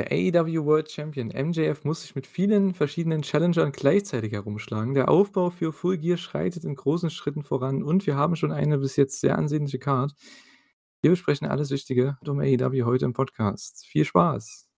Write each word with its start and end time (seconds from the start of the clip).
Der 0.00 0.10
AEW 0.10 0.64
World 0.64 0.90
Champion 0.90 1.26
MJF 1.28 1.84
muss 1.84 2.00
sich 2.00 2.14
mit 2.14 2.26
vielen 2.26 2.72
verschiedenen 2.72 3.20
Challengern 3.20 3.70
gleichzeitig 3.70 4.32
herumschlagen. 4.32 4.94
Der 4.94 5.10
Aufbau 5.10 5.50
für 5.50 5.74
Full 5.74 5.98
Gear 5.98 6.16
schreitet 6.16 6.64
in 6.64 6.74
großen 6.74 7.10
Schritten 7.10 7.42
voran 7.42 7.82
und 7.82 8.06
wir 8.06 8.16
haben 8.16 8.34
schon 8.34 8.50
eine 8.50 8.78
bis 8.78 8.96
jetzt 8.96 9.20
sehr 9.20 9.36
ansehnliche 9.36 9.78
Card. 9.78 10.14
Wir 11.02 11.10
besprechen 11.10 11.48
alles 11.48 11.70
Wichtige 11.70 12.16
um 12.26 12.40
AEW 12.40 12.84
heute 12.86 13.04
im 13.04 13.12
Podcast. 13.12 13.84
Viel 13.84 14.06
Spaß! 14.06 14.70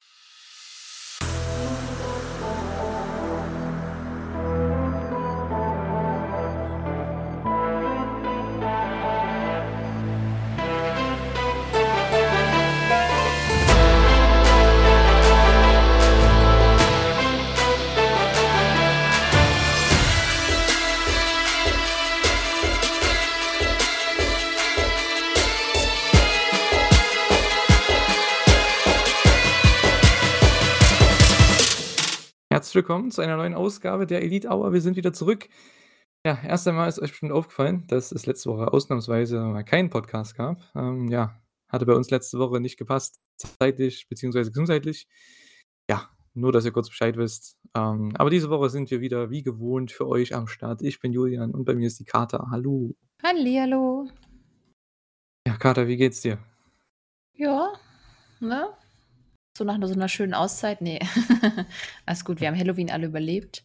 Herzlich 32.73 32.89
willkommen 32.89 33.11
zu 33.11 33.21
einer 33.21 33.37
neuen 33.37 33.53
Ausgabe 33.53 34.07
der 34.07 34.23
Elite 34.23 34.49
Hour. 34.49 34.73
Wir 34.73 34.81
sind 34.81 34.97
wieder 34.97 35.13
zurück. 35.13 35.47
Ja, 36.25 36.39
erst 36.43 36.67
einmal 36.67 36.89
ist 36.89 37.03
euch 37.03 37.11
bestimmt 37.11 37.33
aufgefallen, 37.33 37.85
dass 37.89 38.13
es 38.13 38.25
letzte 38.25 38.49
Woche 38.49 38.73
ausnahmsweise 38.73 39.41
mal 39.41 39.63
keinen 39.63 39.91
Podcast 39.91 40.35
gab. 40.35 40.59
Ähm, 40.75 41.09
ja, 41.09 41.39
hatte 41.69 41.85
bei 41.85 41.93
uns 41.93 42.09
letzte 42.09 42.39
Woche 42.39 42.61
nicht 42.61 42.79
gepasst, 42.79 43.29
zeitlich 43.37 44.09
bzw. 44.09 44.45
gesundheitlich. 44.45 45.07
Ja, 45.91 46.09
nur, 46.33 46.51
dass 46.51 46.65
ihr 46.65 46.73
kurz 46.73 46.89
Bescheid 46.89 47.19
wisst. 47.19 47.59
Ähm, 47.77 48.17
aber 48.17 48.31
diese 48.31 48.49
Woche 48.49 48.71
sind 48.71 48.91
wir 48.91 49.03
wieder 49.03 49.29
wie 49.29 49.43
gewohnt 49.43 49.93
für 49.93 50.09
euch 50.09 50.35
am 50.35 50.47
Start. 50.47 50.81
Ich 50.81 50.99
bin 50.99 51.13
Julian 51.13 51.51
und 51.51 51.67
bei 51.67 51.75
mir 51.75 51.89
ist 51.89 52.01
die 52.01 52.07
Kater. 52.07 52.47
Hallo. 52.51 52.95
Hallihallo. 53.23 54.09
Ja, 55.47 55.59
Kater, 55.59 55.89
wie 55.89 55.99
geht's 55.99 56.23
dir? 56.23 56.39
Ja, 57.35 57.75
ne? 58.41 58.71
So 59.57 59.65
nach 59.65 59.79
so 59.87 59.93
einer 59.93 60.09
schönen 60.09 60.35
Auszeit? 60.35 60.81
Nee. 60.81 61.01
Alles 62.07 62.25
gut, 62.25 62.41
wir 62.41 62.49
haben 62.49 62.59
Halloween 62.59 62.91
alle 62.91 63.07
überlebt. 63.07 63.65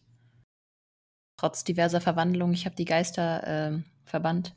Trotz 1.38 1.64
diverser 1.64 2.00
Verwandlungen. 2.00 2.52
Ich 2.52 2.66
habe 2.66 2.76
die 2.76 2.84
Geister 2.84 3.72
äh, 3.72 3.82
verbannt. 4.04 4.54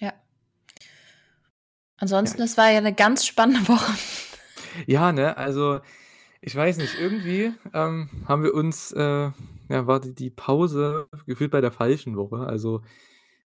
Ja. 0.00 0.14
Ansonsten, 1.98 2.38
Ja. 2.38 2.44
es 2.44 2.56
war 2.56 2.70
ja 2.70 2.78
eine 2.78 2.94
ganz 2.94 3.26
spannende 3.26 3.68
Woche. 3.68 3.92
Ja, 4.86 5.12
ne, 5.12 5.36
also 5.36 5.80
ich 6.40 6.54
weiß 6.54 6.76
nicht, 6.76 6.94
irgendwie 6.94 7.52
ähm, 7.74 8.10
haben 8.26 8.42
wir 8.44 8.54
uns, 8.54 8.92
äh, 8.92 9.00
ja, 9.68 9.86
war 9.86 9.98
die, 10.00 10.14
die 10.14 10.30
Pause 10.30 11.08
gefühlt 11.26 11.50
bei 11.50 11.60
der 11.60 11.72
falschen 11.72 12.16
Woche. 12.16 12.46
Also, 12.46 12.82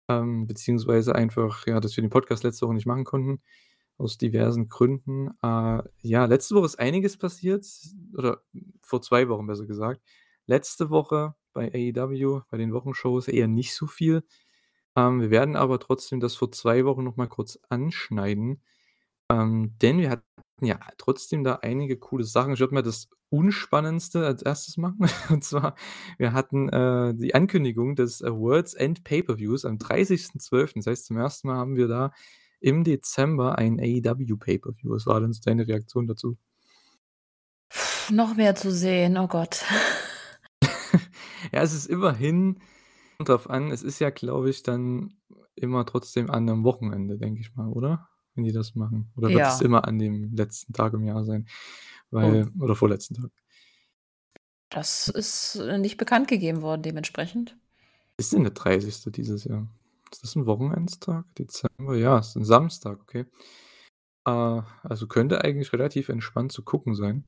ähm, 0.08 0.46
beziehungsweise 0.46 1.14
einfach, 1.14 1.66
ja, 1.66 1.80
dass 1.80 1.96
wir 1.96 2.02
den 2.02 2.10
Podcast 2.10 2.44
letzte 2.44 2.66
Woche 2.66 2.74
nicht 2.74 2.86
machen 2.86 3.04
konnten, 3.04 3.40
aus 3.98 4.18
diversen 4.18 4.68
Gründen. 4.68 5.30
Äh, 5.42 5.82
ja, 6.02 6.24
letzte 6.26 6.54
Woche 6.54 6.66
ist 6.66 6.78
einiges 6.78 7.16
passiert, 7.16 7.66
oder 8.16 8.42
vor 8.82 9.02
zwei 9.02 9.28
Wochen 9.28 9.46
besser 9.46 9.66
gesagt. 9.66 10.00
Letzte 10.46 10.90
Woche 10.90 11.34
bei 11.52 11.72
AEW, 11.72 12.42
bei 12.50 12.58
den 12.58 12.72
Wochenshows 12.72 13.28
eher 13.28 13.48
nicht 13.48 13.74
so 13.74 13.86
viel. 13.86 14.24
Ähm, 14.96 15.20
wir 15.20 15.30
werden 15.30 15.56
aber 15.56 15.78
trotzdem 15.80 16.20
das 16.20 16.34
vor 16.36 16.52
zwei 16.52 16.84
Wochen 16.84 17.04
nochmal 17.04 17.28
kurz 17.28 17.58
anschneiden. 17.68 18.62
Ähm, 19.30 19.74
denn 19.80 19.98
wir 19.98 20.10
hatten 20.10 20.24
ja 20.60 20.78
trotzdem 20.98 21.44
da 21.44 21.56
einige 21.62 21.96
coole 21.98 22.24
Sachen. 22.24 22.54
Ich 22.54 22.60
würde 22.60 22.74
mal 22.74 22.82
das 22.82 23.08
Unspannendste 23.30 24.26
als 24.26 24.42
erstes 24.42 24.76
machen. 24.76 25.08
Und 25.30 25.44
zwar, 25.44 25.74
wir 26.18 26.32
hatten 26.32 26.68
äh, 26.68 27.14
die 27.14 27.34
Ankündigung 27.34 27.96
des 27.96 28.22
World's 28.22 28.74
End 28.74 29.04
Pay-Per-Views 29.04 29.64
am 29.64 29.78
30.12. 29.78 30.74
Das 30.76 30.86
heißt, 30.86 31.06
zum 31.06 31.16
ersten 31.16 31.48
Mal 31.48 31.56
haben 31.56 31.76
wir 31.76 31.88
da 31.88 32.12
im 32.64 32.82
Dezember 32.82 33.58
ein 33.58 33.78
AEW 33.78 34.38
Pay-Per-View. 34.38 34.90
Was 34.94 35.04
war 35.06 35.20
denn 35.20 35.36
deine 35.44 35.68
Reaktion 35.68 36.06
dazu? 36.06 36.38
Noch 38.10 38.36
mehr 38.36 38.54
zu 38.54 38.72
sehen, 38.72 39.18
oh 39.18 39.28
Gott. 39.28 39.62
ja, 41.52 41.60
es 41.60 41.74
ist 41.74 41.84
immerhin 41.86 42.60
drauf 43.18 43.50
an. 43.50 43.70
Es 43.70 43.82
ist 43.82 43.98
ja, 43.98 44.08
glaube 44.08 44.48
ich, 44.48 44.62
dann 44.62 45.12
immer 45.54 45.84
trotzdem 45.84 46.30
an 46.30 46.48
einem 46.48 46.64
Wochenende, 46.64 47.18
denke 47.18 47.42
ich 47.42 47.54
mal, 47.54 47.68
oder? 47.68 48.08
Wenn 48.34 48.44
die 48.44 48.52
das 48.52 48.74
machen. 48.74 49.12
Oder 49.14 49.28
wird 49.28 49.42
es 49.42 49.60
Ja. 49.60 49.66
immer 49.66 49.86
an 49.86 49.98
dem 49.98 50.34
letzten 50.34 50.72
Tag 50.72 50.94
im 50.94 51.04
Jahr 51.04 51.22
sein? 51.24 51.46
Weil, 52.10 52.48
oder 52.58 52.74
vorletzten 52.74 53.14
Tag. 53.14 53.30
Das 54.70 55.08
ist 55.08 55.56
äh, 55.56 55.76
nicht 55.76 55.98
bekannt 55.98 56.28
gegeben 56.28 56.62
worden, 56.62 56.82
dementsprechend. 56.82 57.58
Ist 58.16 58.32
denn 58.32 58.42
der 58.42 58.52
30. 58.52 59.12
dieses 59.12 59.44
Jahr? 59.44 59.68
Ist 60.14 60.22
das 60.22 60.36
ein 60.36 60.46
Wochenendstag? 60.46 61.24
Dezember? 61.34 61.96
Ja, 61.96 62.20
ist 62.20 62.36
ein 62.36 62.44
Samstag, 62.44 63.00
okay. 63.00 63.26
Äh, 64.24 64.62
also 64.84 65.08
könnte 65.08 65.42
eigentlich 65.42 65.72
relativ 65.72 66.08
entspannt 66.08 66.52
zu 66.52 66.62
gucken 66.62 66.94
sein. 66.94 67.26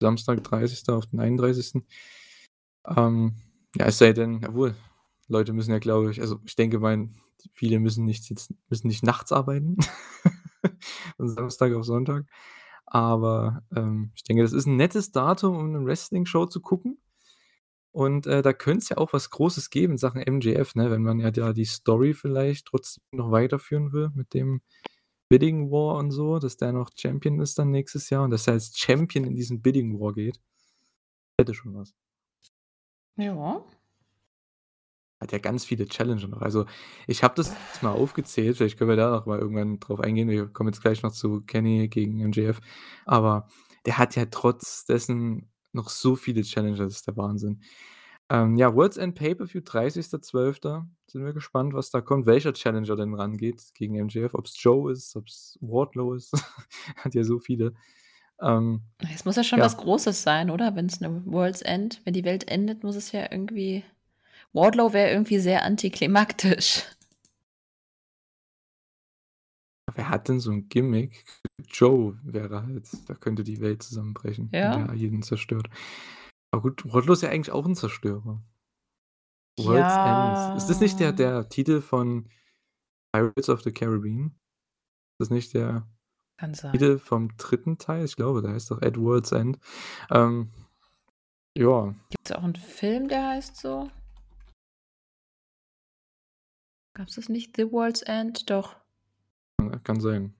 Samstag, 0.00 0.44
30. 0.44 0.88
auf 0.90 1.06
den 1.06 1.18
31. 1.18 1.82
Ähm, 2.86 3.34
ja, 3.76 3.86
es 3.86 3.98
sei 3.98 4.12
denn, 4.12 4.40
jawohl, 4.40 4.76
Leute 5.26 5.52
müssen 5.52 5.72
ja, 5.72 5.80
glaube 5.80 6.12
ich, 6.12 6.20
also 6.20 6.38
ich 6.44 6.54
denke 6.54 6.78
mal, 6.78 7.08
viele 7.52 7.80
müssen 7.80 8.04
nicht, 8.04 8.30
jetzt, 8.30 8.54
müssen 8.68 8.86
nicht 8.86 9.02
nachts 9.02 9.32
arbeiten. 9.32 9.78
Von 11.16 11.28
Samstag 11.28 11.74
auf 11.74 11.84
Sonntag. 11.84 12.26
Aber 12.86 13.64
ähm, 13.74 14.12
ich 14.14 14.22
denke, 14.22 14.44
das 14.44 14.52
ist 14.52 14.66
ein 14.66 14.76
nettes 14.76 15.10
Datum, 15.10 15.56
um 15.56 15.74
eine 15.74 15.84
Wrestling-Show 15.84 16.46
zu 16.46 16.60
gucken. 16.60 16.98
Und 17.96 18.26
äh, 18.26 18.42
da 18.42 18.52
könnte 18.52 18.82
es 18.82 18.88
ja 18.90 18.98
auch 18.98 19.14
was 19.14 19.30
Großes 19.30 19.70
geben 19.70 19.94
in 19.94 19.96
Sachen 19.96 20.20
MJF, 20.20 20.74
ne? 20.74 20.90
wenn 20.90 21.02
man 21.02 21.18
ja 21.18 21.30
da 21.30 21.54
die 21.54 21.64
Story 21.64 22.12
vielleicht 22.12 22.66
trotzdem 22.66 23.02
noch 23.10 23.30
weiterführen 23.30 23.94
will 23.94 24.10
mit 24.14 24.34
dem 24.34 24.60
Bidding 25.30 25.70
War 25.70 25.96
und 25.96 26.10
so, 26.10 26.38
dass 26.38 26.58
der 26.58 26.72
noch 26.72 26.90
Champion 26.94 27.40
ist 27.40 27.58
dann 27.58 27.70
nächstes 27.70 28.10
Jahr 28.10 28.24
und 28.24 28.32
dass 28.32 28.48
er 28.48 28.52
als 28.52 28.76
Champion 28.78 29.24
in 29.24 29.34
diesen 29.34 29.62
Bidding 29.62 29.98
War 29.98 30.12
geht. 30.12 30.38
Hätte 31.40 31.54
schon 31.54 31.74
was. 31.74 31.94
Ja. 33.16 33.64
Hat 35.18 35.32
ja 35.32 35.38
ganz 35.38 35.64
viele 35.64 35.86
Challenger 35.86 36.28
noch. 36.28 36.42
Also 36.42 36.66
ich 37.06 37.22
habe 37.22 37.34
das 37.34 37.56
mal 37.80 37.92
aufgezählt, 37.92 38.58
vielleicht 38.58 38.78
können 38.78 38.90
wir 38.90 38.96
da 38.96 39.10
noch 39.10 39.24
mal 39.24 39.38
irgendwann 39.38 39.80
drauf 39.80 40.00
eingehen. 40.00 40.28
Wir 40.28 40.48
kommen 40.48 40.68
jetzt 40.68 40.82
gleich 40.82 41.02
noch 41.02 41.12
zu 41.12 41.40
Kenny 41.46 41.88
gegen 41.88 42.18
MJF. 42.28 42.60
Aber 43.06 43.48
der 43.86 43.96
hat 43.96 44.16
ja 44.16 44.26
trotz 44.26 44.84
dessen 44.84 45.50
noch 45.72 45.88
so 45.88 46.16
viele 46.16 46.42
Challenger, 46.42 46.84
das 46.84 46.94
ist 46.96 47.06
der 47.06 47.16
Wahnsinn. 47.16 47.60
Ähm, 48.28 48.56
ja, 48.56 48.74
World's 48.74 48.96
End 48.96 49.14
Pay-Per-View, 49.14 49.60
30.12. 49.60 50.84
Sind 51.06 51.24
wir 51.24 51.32
gespannt, 51.32 51.74
was 51.74 51.90
da 51.90 52.00
kommt, 52.00 52.26
welcher 52.26 52.52
Challenger 52.52 52.96
denn 52.96 53.14
rangeht 53.14 53.62
gegen 53.74 53.94
MJF. 54.04 54.34
Ob 54.34 54.46
es 54.46 54.60
Joe 54.60 54.90
ist, 54.90 55.14
ob 55.14 55.26
es 55.28 55.56
Wardlow 55.60 56.14
ist. 56.14 56.32
hat 56.96 57.14
ja 57.14 57.22
so 57.22 57.38
viele. 57.38 57.72
Ähm, 58.40 58.82
Es 59.14 59.24
muss 59.24 59.36
ja 59.36 59.44
schon 59.44 59.60
Ja. 59.60 59.64
was 59.64 59.76
Großes 59.76 60.22
sein, 60.22 60.50
oder? 60.50 60.74
Wenn 60.74 60.86
es 60.86 61.00
eine 61.00 61.24
World's 61.24 61.62
End, 61.62 62.00
wenn 62.04 62.14
die 62.14 62.24
Welt 62.24 62.48
endet, 62.48 62.82
muss 62.82 62.96
es 62.96 63.12
ja 63.12 63.30
irgendwie. 63.30 63.84
Wardlow 64.52 64.92
wäre 64.92 65.10
irgendwie 65.10 65.38
sehr 65.38 65.62
antiklimaktisch. 65.64 66.82
Wer 69.96 70.08
hat 70.08 70.28
denn 70.28 70.38
so 70.40 70.50
ein 70.52 70.68
Gimmick? 70.68 71.24
Joe 71.68 72.18
wäre 72.22 72.64
halt, 72.64 72.88
da 73.08 73.14
könnte 73.14 73.42
die 73.42 73.60
Welt 73.60 73.82
zusammenbrechen, 73.82 74.50
Ja. 74.52 74.76
der 74.86 74.94
jeden 74.94 75.22
zerstört. 75.22 75.68
Aber 76.52 76.62
gut, 76.62 76.84
Wardlow 76.92 77.14
ist 77.14 77.22
ja 77.22 77.30
eigentlich 77.30 77.50
auch 77.52 77.66
ein 77.66 77.74
Zerstörer. 77.74 78.40
World's 79.58 79.94
Ja. 79.94 80.48
End. 80.50 80.58
Ist 80.58 80.68
das 80.68 80.80
nicht 80.80 81.00
der, 81.00 81.12
der 81.12 81.48
Titel 81.48 81.80
von 81.80 82.28
Pirates 83.12 83.48
of 83.48 83.62
the 83.62 83.72
Caribbean? 83.72 84.26
Ist 85.18 85.20
das 85.20 85.30
nicht 85.30 85.54
der. 85.54 85.88
Titel 86.38 86.98
vom 86.98 87.34
dritten 87.38 87.78
Teil? 87.78 88.04
Ich 88.04 88.16
glaube, 88.16 88.42
der 88.42 88.52
heißt 88.52 88.70
doch 88.70 88.82
At 88.82 88.98
World's 88.98 89.32
End. 89.32 89.58
Ähm, 90.10 90.52
ja, 91.56 91.94
Gibt 92.10 92.26
es 92.28 92.32
auch 92.32 92.42
einen 92.42 92.54
Film, 92.56 93.08
der 93.08 93.28
heißt 93.28 93.56
so? 93.56 93.90
Gab 96.94 97.08
es 97.08 97.14
das 97.14 97.30
nicht? 97.30 97.56
The 97.56 97.72
World's 97.72 98.02
End? 98.02 98.50
Doch. 98.50 98.76
Kann 99.84 100.00
sein. 100.00 100.34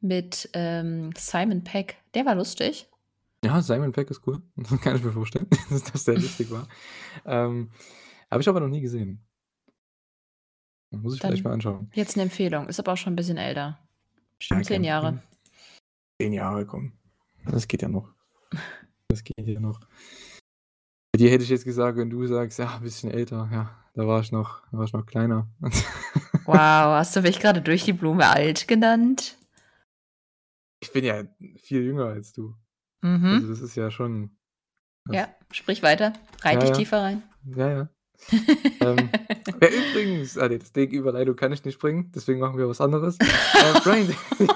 Mit 0.00 0.48
ähm, 0.52 1.10
Simon 1.16 1.64
Peck. 1.64 1.96
Der 2.14 2.26
war 2.26 2.34
lustig. 2.34 2.88
Ja, 3.44 3.60
Simon 3.62 3.92
Peck 3.92 4.10
ist 4.10 4.26
cool. 4.26 4.42
Das 4.56 4.80
kann 4.80 4.96
ich 4.96 5.02
mir 5.04 5.12
vorstellen, 5.12 5.46
dass 5.70 5.84
das 5.84 6.04
sehr 6.04 6.14
lustig 6.16 6.50
war. 6.50 6.66
Ähm, 7.24 7.70
Habe 8.30 8.42
ich 8.42 8.48
aber 8.48 8.60
noch 8.60 8.68
nie 8.68 8.80
gesehen. 8.80 9.22
Muss 10.90 11.14
ich 11.14 11.20
Dann- 11.20 11.30
vielleicht 11.30 11.44
mal 11.44 11.52
anschauen. 11.52 11.90
Jetzt 11.94 12.14
eine 12.16 12.22
Empfehlung. 12.24 12.68
Ist 12.68 12.78
aber 12.80 12.92
auch 12.92 12.96
schon 12.96 13.12
ein 13.12 13.16
bisschen 13.16 13.36
älter. 13.38 13.78
Bestimmt 14.38 14.60
Ja, 14.60 14.66
zehn 14.66 14.84
Jahre. 14.84 15.22
Zehn 16.20 16.32
Jahre, 16.32 16.66
komm. 16.66 16.92
Das 17.44 17.66
geht 17.68 17.82
ja 17.82 17.88
noch. 17.88 18.12
Das 19.08 19.22
geht 19.22 19.46
ja 19.46 19.60
noch. 19.60 19.80
Bei 21.12 21.18
dir 21.18 21.30
hätte 21.30 21.44
ich 21.44 21.48
jetzt 21.48 21.64
gesagt, 21.64 21.96
wenn 21.96 22.10
du 22.10 22.26
sagst, 22.26 22.58
ja, 22.58 22.74
ein 22.74 22.82
bisschen 22.82 23.08
älter, 23.10 23.48
ja, 23.52 23.70
da 23.94 24.06
war 24.06 24.20
ich 24.20 24.32
noch, 24.32 24.62
da 24.72 24.78
war 24.78 24.84
ich 24.84 24.92
noch 24.92 25.06
kleiner. 25.06 25.48
Wow, 26.46 26.96
hast 26.96 27.14
du 27.16 27.22
mich 27.22 27.40
gerade 27.40 27.60
durch 27.60 27.84
die 27.84 27.92
Blume 27.92 28.26
alt 28.26 28.68
genannt? 28.68 29.36
Ich 30.80 30.92
bin 30.92 31.04
ja 31.04 31.24
viel 31.56 31.82
jünger 31.82 32.06
als 32.06 32.32
du. 32.32 32.54
Mhm. 33.02 33.24
Also, 33.26 33.48
das 33.48 33.60
ist 33.60 33.74
ja 33.76 33.90
schon. 33.90 34.36
Ja, 35.10 35.28
sprich 35.50 35.82
weiter. 35.82 36.12
Reite 36.42 36.54
Ja, 36.56 36.60
dich 36.60 36.70
ja. 36.70 36.76
tiefer 36.76 37.02
rein. 37.02 37.22
Ja, 37.44 37.68
ja. 37.70 37.88
Ähm, 38.80 39.10
ja, 39.60 39.68
übrigens 39.68 40.38
ah, 40.38 40.48
ne, 40.48 40.58
das 40.58 40.72
Ding 40.72 40.90
Überleitung 40.90 41.36
kann 41.36 41.52
ich 41.52 41.64
nicht 41.64 41.78
bringen, 41.78 42.10
deswegen 42.14 42.40
machen 42.40 42.56
wir 42.58 42.68
was 42.68 42.80
anderes. 42.80 43.18
Äh, 43.20 43.80
Bryan 43.80 44.14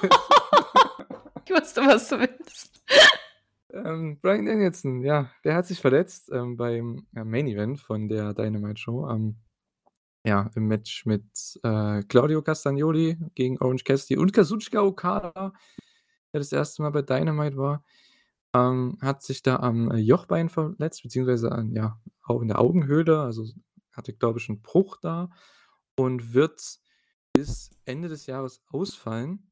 Ich 1.44 1.50
wusste, 1.50 1.80
was 1.82 2.08
du 2.08 2.20
willst. 2.20 2.82
ähm, 3.72 4.18
Bryan 4.20 4.46
Danielson, 4.46 5.02
ja, 5.02 5.30
der 5.44 5.54
hat 5.54 5.66
sich 5.66 5.80
verletzt, 5.80 6.30
ähm, 6.32 6.56
beim, 6.56 7.06
äh, 7.14 7.24
Main 7.24 7.46
Event 7.48 7.80
von 7.80 8.08
der 8.08 8.32
Dynamite 8.34 8.80
Show, 8.80 9.08
ähm, 9.10 9.36
ja, 10.26 10.50
im 10.54 10.66
Match 10.68 11.06
mit, 11.06 11.24
äh, 11.62 12.02
Claudio 12.04 12.42
Castagnoli 12.42 13.18
gegen 13.34 13.58
Orange 13.60 13.84
Cassidy 13.84 14.18
und 14.18 14.32
Kazuchika 14.32 14.82
Okada, 14.82 15.52
der 16.32 16.40
das 16.40 16.52
erste 16.52 16.82
Mal 16.82 16.90
bei 16.90 17.02
Dynamite 17.02 17.56
war. 17.56 17.84
Ähm, 18.54 18.98
hat 19.02 19.22
sich 19.22 19.42
da 19.42 19.56
am, 19.58 19.90
äh, 19.92 19.98
Jochbein 19.98 20.48
verletzt, 20.50 21.02
beziehungsweise 21.04 21.52
an 21.52 21.72
ja, 21.74 22.00
auch 22.24 22.42
in 22.42 22.48
der 22.48 22.60
Augenhöhle, 22.60 23.20
also 23.20 23.46
hatte, 23.92 24.12
glaube 24.14 24.38
ich, 24.40 24.48
'n 24.48 24.62
Bruch 24.62 24.96
da 25.02 25.30
und 25.96 26.34
wird 26.34 26.60
bis 27.34 27.70
Ende 27.86 28.08
des 28.08 28.26
Jahres 28.26 28.62
ausfallen. 28.68 29.50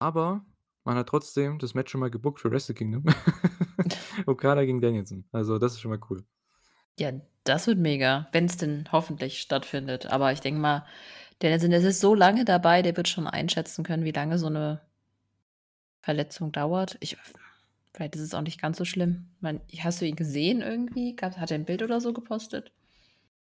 Aber 0.00 0.44
man 0.84 0.96
hat 0.96 1.08
trotzdem 1.08 1.58
das 1.58 1.74
Match 1.74 1.90
schon 1.90 2.00
mal 2.00 2.10
gebookt 2.10 2.40
für 2.40 2.50
Wrestle 2.50 2.74
Kingdom. 2.74 3.04
Okada 4.26 4.64
gegen 4.64 4.80
Danielson. 4.80 5.24
Also, 5.32 5.58
das 5.58 5.72
ist 5.72 5.80
schon 5.80 5.90
mal 5.90 6.00
cool. 6.10 6.24
Ja, 6.98 7.12
das 7.48 7.66
wird 7.66 7.78
mega, 7.78 8.28
wenn's 8.32 8.56
denn 8.56 8.88
hoffentlich 8.92 9.40
stattfindet. 9.40 10.06
Aber 10.06 10.32
ich 10.32 10.40
denke 10.40 10.60
mal, 10.60 10.86
der 11.42 11.56
ist 11.56 12.00
so 12.00 12.14
lange 12.14 12.44
dabei, 12.44 12.82
der 12.82 12.96
wird 12.96 13.08
schon 13.08 13.26
einschätzen 13.26 13.84
können, 13.84 14.04
wie 14.04 14.12
lange 14.12 14.38
so 14.38 14.48
'ne 14.50 14.80
Verletzung 16.04 16.52
dauert. 16.52 16.96
Ich 17.00 17.16
vielleicht 17.94 18.14
ist 18.16 18.22
es 18.22 18.34
auch 18.34 18.42
nicht 18.42 18.60
ganz 18.60 18.78
so 18.78 18.84
schlimm. 18.84 19.30
Meine, 19.40 19.60
hast 19.80 20.00
du 20.00 20.06
ihn 20.06 20.16
gesehen 20.16 20.60
irgendwie? 20.60 21.16
Gab 21.16 21.36
hat 21.38 21.50
er 21.50 21.58
'n 21.58 21.64
Bild 21.64 21.82
oder 21.82 22.00
so 22.00 22.12
gepostet? 22.12 22.72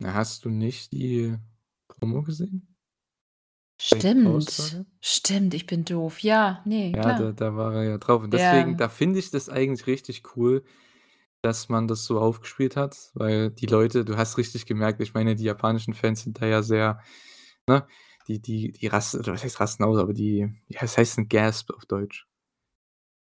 Na, 0.00 0.14
hast 0.14 0.44
du 0.44 0.50
nicht 0.50 0.92
die 0.92 1.36
Promo 1.88 2.22
gesehen? 2.22 2.74
Stimmt. 3.80 4.76
Stimmt, 5.00 5.54
ich 5.54 5.66
bin 5.66 5.84
doof. 5.84 6.20
Ja, 6.20 6.62
ne, 6.64 6.94
Ja, 6.94 7.00
klar. 7.00 7.14
da 7.14 7.32
da 7.32 7.56
war 7.56 7.74
er 7.74 7.84
ja 7.84 7.98
drauf. 7.98 8.22
Und 8.22 8.32
deswegen, 8.34 8.76
Ja. 8.76 8.76
da 8.76 8.90
finde 8.90 9.18
ich 9.18 9.30
das 9.30 9.48
eigentlich 9.48 9.86
richtig 9.86 10.36
cool, 10.36 10.62
dass 11.42 11.68
man 11.68 11.88
das 11.88 12.04
so 12.06 12.20
aufgespielt 12.20 12.76
hat, 12.76 13.10
weil 13.14 13.50
die 13.50 13.66
Leute 13.66 14.04
du 14.04 14.16
hast 14.16 14.38
richtig 14.38 14.66
gemerkt, 14.66 15.00
ich 15.00 15.14
meine, 15.14 15.36
die 15.36 15.44
japanischen 15.44 15.94
Fans 15.94 16.22
sind 16.22 16.40
da 16.42 16.46
ja 16.46 16.62
sehr 16.62 17.00
ne, 17.68 17.86
die 18.28 18.40
die 18.40 18.72
die 18.72 18.86
rasten 18.88 19.20
oder 19.20 19.32
was 19.34 19.44
heißt 19.44 19.60
rasten 19.60 19.84
aus, 19.84 19.98
aber 19.98 20.14
die 20.14 20.48
ja, 20.68 20.82
was 20.82 20.98
heißt 20.98 21.18
'n 21.18 21.28
Gasp 21.28 21.72
auf 21.72 21.86
Deutsch? 21.86 22.26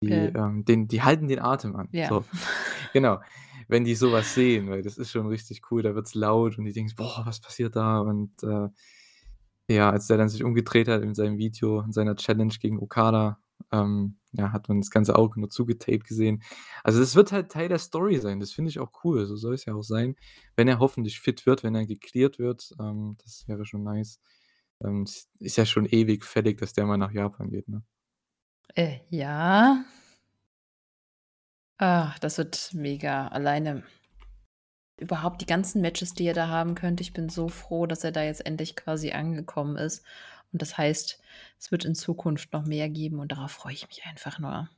Die, 0.03 0.27
Äh. 0.27 0.31
ähm, 0.35 0.63
den 0.65 0.87
die 0.87 1.01
halten 1.01 1.27
den 1.27 1.39
Atem 1.39 1.75
an. 1.75 1.89
Ja. 1.91 2.07
So, 2.09 2.25
genau. 2.93 3.19
Wenn 3.67 3.83
die 3.83 3.95
so 3.95 4.11
was 4.11 4.33
sehen, 4.33 4.69
weil 4.69 4.81
das 4.83 4.97
ist 4.97 5.11
schon 5.11 5.27
richtig 5.27 5.61
cool, 5.71 5.81
da 5.81 5.95
wird's 5.95 6.13
laut 6.15 6.57
und 6.57 6.65
die 6.65 6.71
denken 6.73 6.93
„Boah, 6.95 7.23
was 7.25 7.41
passiert 7.41 7.75
da?“ 7.75 7.99
Und, 7.99 8.31
äh, 8.43 8.69
ja, 9.69 9.89
als 9.91 10.07
der 10.07 10.17
dann 10.17 10.29
sich 10.29 10.43
umgedreht 10.43 10.87
hat 10.89 11.03
in 11.03 11.13
seinem 11.15 11.37
Video, 11.37 11.81
in 11.81 11.91
seiner 11.93 12.15
Challenge 12.15 12.53
gegen 12.61 12.79
Okada, 12.79 13.39
ähm, 13.71 14.17
ja, 14.37 14.51
hat 14.51 14.69
man 14.69 14.79
das 14.79 14.91
ganze 14.91 15.15
Auge 15.15 15.39
nur 15.39 15.49
zugetaped 15.49 16.05
gesehen. 16.07 16.43
Also, 16.83 16.99
das 16.99 17.15
wird 17.15 17.31
halt 17.31 17.51
Teil 17.51 17.69
der 17.69 17.79
Story 17.79 18.19
sein. 18.19 18.39
Das 18.39 18.51
finde 18.51 18.69
ich 18.69 18.79
auch 18.79 18.91
cool. 19.03 19.25
So 19.25 19.35
soll 19.35 19.55
es 19.55 19.65
ja 19.65 19.73
auch 19.73 19.83
sein, 19.83 20.15
wenn 20.55 20.67
er 20.67 20.79
hoffentlich 20.79 21.19
fit 21.19 21.45
wird, 21.45 21.63
wenn 21.63 21.75
er 21.75 21.85
gecleared 21.85 22.39
wird. 22.39 22.73
Ähm, 22.79 23.15
das 23.23 23.47
wäre 23.47 23.65
schon 23.65 23.83
nice. 23.83 24.19
Ähm, 24.83 25.05
ist 25.39 25.57
ja 25.57 25.65
schon 25.65 25.85
ewig 25.85 26.23
fällig, 26.25 26.59
dass 26.59 26.73
der 26.73 26.85
mal 26.85 26.97
nach 26.97 27.11
Japan 27.11 27.49
geht, 27.49 27.67
ne? 27.67 27.83
Äh, 28.75 28.99
ja. 29.09 29.83
Ach, 31.79 32.19
das 32.19 32.37
wird 32.37 32.71
mega. 32.73 33.27
Alleine 33.27 33.83
überhaupt 34.97 35.41
die 35.41 35.45
ganzen 35.45 35.81
Matches, 35.81 36.13
die 36.13 36.25
er 36.25 36.33
da 36.33 36.47
haben 36.47 36.75
könnte. 36.75 37.01
Ich 37.01 37.13
bin 37.13 37.29
so 37.29 37.49
froh, 37.49 37.85
dass 37.85 38.03
er 38.03 38.11
da 38.11 38.23
jetzt 38.23 38.45
endlich 38.45 38.75
quasi 38.75 39.11
angekommen 39.11 39.77
ist. 39.77 40.03
Und 40.51 40.61
das 40.61 40.77
heißt, 40.77 41.21
es 41.59 41.71
wird 41.71 41.85
in 41.85 41.95
Zukunft 41.95 42.53
noch 42.53 42.65
mehr 42.65 42.89
geben 42.89 43.19
und 43.19 43.31
darauf 43.31 43.51
freue 43.51 43.73
ich 43.73 43.87
mich 43.87 44.03
einfach 44.05 44.39
nur. 44.39 44.69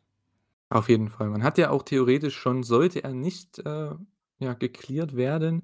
Auf 0.71 0.87
jeden 0.87 1.09
Fall. 1.09 1.29
Man 1.29 1.43
hat 1.43 1.57
ja 1.57 1.71
auch 1.71 1.81
theoretisch 1.83 2.35
schon 2.37 2.61
sollte 2.63 3.03
er 3.03 3.13
nicht, 3.13 3.57
äh, 3.59 3.91
ja, 4.39 4.53
gecleared 4.53 5.15
werden, 5.15 5.63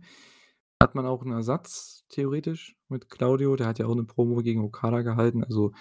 hat 0.81 0.95
man 0.95 1.05
auch 1.05 1.23
'n 1.23 1.31
Ersatz 1.31 2.05
theoretisch 2.09 2.75
mit 2.89 3.09
Claudio. 3.09 3.55
Der 3.55 3.67
hat 3.67 3.79
ja 3.79 3.87
auch 3.87 3.95
'ne 3.95 4.03
Promo 4.05 4.37
gegen 4.43 4.63
Okada 4.65 5.01
gehalten. 5.03 5.43
Also, 5.43 5.73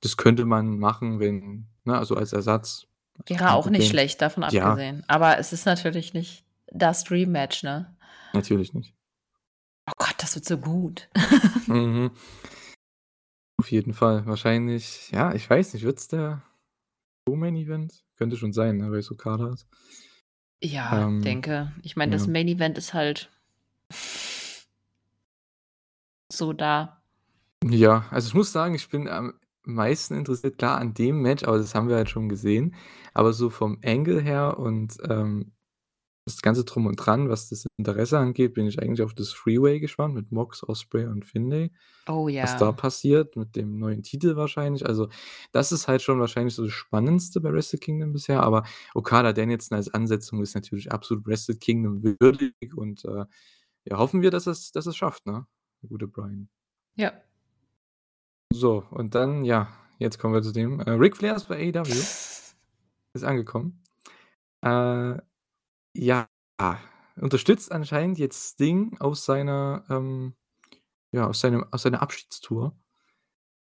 das 0.00 0.16
könnte 0.16 0.44
man 0.46 0.78
machen, 0.78 1.20
wenn 1.20 1.68
ne, 1.84 1.98
also 1.98 2.16
als 2.16 2.32
Ersatz. 2.32 2.86
Wäre 3.26 3.40
Kein 3.40 3.48
auch 3.54 3.70
nicht 3.70 3.88
schlecht, 3.88 4.22
davon 4.22 4.44
Ja. 4.50 4.64
abgesehen. 4.68 5.04
Aber 5.08 5.38
es 5.38 5.52
ist 5.52 5.66
natürlich 5.66 6.14
nicht 6.14 6.44
das 6.68 7.04
Dream-Match, 7.04 7.62
ne? 7.64 7.94
Natürlich 8.34 8.74
nicht. 8.74 8.94
Oh 9.88 9.92
Gott, 9.98 10.14
das 10.18 10.34
wird 10.36 10.44
so 10.46 10.58
gut. 10.58 11.08
Mhm. 11.68 12.10
Auf 13.62 13.70
jeden 13.70 13.94
Fall. 13.94 14.26
Wahrscheinlich 14.26 15.12
ja, 15.12 15.32
ich 15.34 15.48
weiß 15.48 15.74
nicht, 15.74 15.84
wird's 15.84 16.08
der 16.08 16.42
Co-Main 17.24 17.54
Event? 17.54 18.02
Könnte 18.16 18.36
schon 18.36 18.52
sein, 18.52 18.78
ne, 18.78 18.90
weil's 18.90 19.08
Okada 19.12 19.52
ist. 19.52 19.68
Ja, 20.60 21.06
Ähm, 21.06 21.22
denke. 21.22 21.70
Ich 21.84 21.94
meine, 21.94 22.10
das 22.10 22.26
ja. 22.26 22.32
Main 22.32 22.48
Event 22.48 22.76
ist 22.76 22.92
halt 22.92 23.30
so 26.28 26.52
da. 26.52 27.04
Ja, 27.64 28.04
also 28.10 28.26
ich 28.26 28.34
muss 28.34 28.50
sagen, 28.50 28.74
ich 28.74 28.88
bin 28.88 29.06
am 29.06 29.34
meisten 29.62 30.16
interessiert, 30.16 30.58
klar, 30.58 30.78
an 30.78 30.92
dem 30.92 31.22
Match, 31.22 31.44
aber 31.44 31.58
das 31.58 31.76
haben 31.76 31.88
wir 31.88 31.94
halt 31.94 32.10
schon 32.10 32.28
gesehen. 32.28 32.74
Aber 33.14 33.32
so 33.32 33.48
vom 33.48 33.78
Angle 33.84 34.20
her 34.20 34.58
und, 34.58 34.96
ähm, 35.08 35.52
das 36.24 36.40
Ganze 36.40 36.64
Drum 36.64 36.86
und 36.86 36.96
Dran, 36.96 37.28
was 37.28 37.48
das 37.48 37.66
Interesse 37.76 38.18
angeht, 38.18 38.54
bin 38.54 38.66
ich 38.66 38.80
eigentlich 38.80 39.02
auf 39.02 39.14
das 39.14 39.30
Three-Way 39.30 39.80
gespannt 39.80 40.14
mit 40.14 40.30
Mox, 40.30 40.62
Ospreay 40.62 41.06
und 41.06 41.24
Finlay. 41.24 41.72
Oh 42.06 42.26
Was 42.28 42.56
da 42.56 42.66
ja. 42.66 42.72
passiert 42.72 43.36
mit 43.36 43.56
dem 43.56 43.78
neuen 43.78 44.02
Titel 44.02 44.36
wahrscheinlich. 44.36 44.86
Also, 44.86 45.08
das 45.50 45.72
ist 45.72 45.88
halt 45.88 46.02
schon 46.02 46.20
wahrscheinlich 46.20 46.54
so 46.54 46.64
das 46.64 46.72
Spannendste 46.72 47.40
bei 47.40 47.52
Wrestle 47.52 47.78
Kingdom 47.78 48.12
bisher, 48.12 48.42
aber 48.42 48.64
Okada 48.94 49.32
Danielson 49.32 49.76
als 49.76 49.92
Ansetzung 49.92 50.40
ist 50.42 50.54
natürlich 50.54 50.92
absolut 50.92 51.26
Wrestle 51.26 51.56
Kingdom 51.56 52.02
würdig 52.02 52.54
und, 52.76 53.04
äh, 53.04 53.24
ja, 53.84 53.98
hoffen 53.98 54.22
wir, 54.22 54.30
dass 54.30 54.46
er's 54.46 54.70
dass 54.70 54.86
er's 54.86 54.96
schafft, 54.96 55.26
ne, 55.26 55.46
der 55.82 55.88
gute 55.88 56.06
Bryan. 56.06 56.48
Ja. 56.94 57.12
So, 58.52 58.84
und 58.90 59.14
dann, 59.14 59.44
ja, 59.44 59.68
jetzt 59.98 60.18
kommen 60.18 60.34
wir 60.34 60.42
zu 60.42 60.52
dem, 60.52 60.78
äh, 60.80 60.90
Ric 60.90 61.16
Flair 61.16 61.34
ist 61.34 61.48
bei 61.48 61.56
AEW. 61.56 61.88
Ist 63.14 63.24
angekommen. 63.24 63.82
Äh, 64.62 65.18
ja, 65.94 66.28
unterstützt 67.20 67.72
anscheinend 67.72 68.18
jetzt 68.18 68.52
Sting 68.54 68.96
aus 69.00 69.24
seiner, 69.24 69.84
ähm 69.90 70.34
ja, 71.12 71.28
aus 71.28 71.40
seinem 71.40 71.64
aus 71.72 71.82
seiner 71.82 72.02
Abschiedstour. 72.02 72.76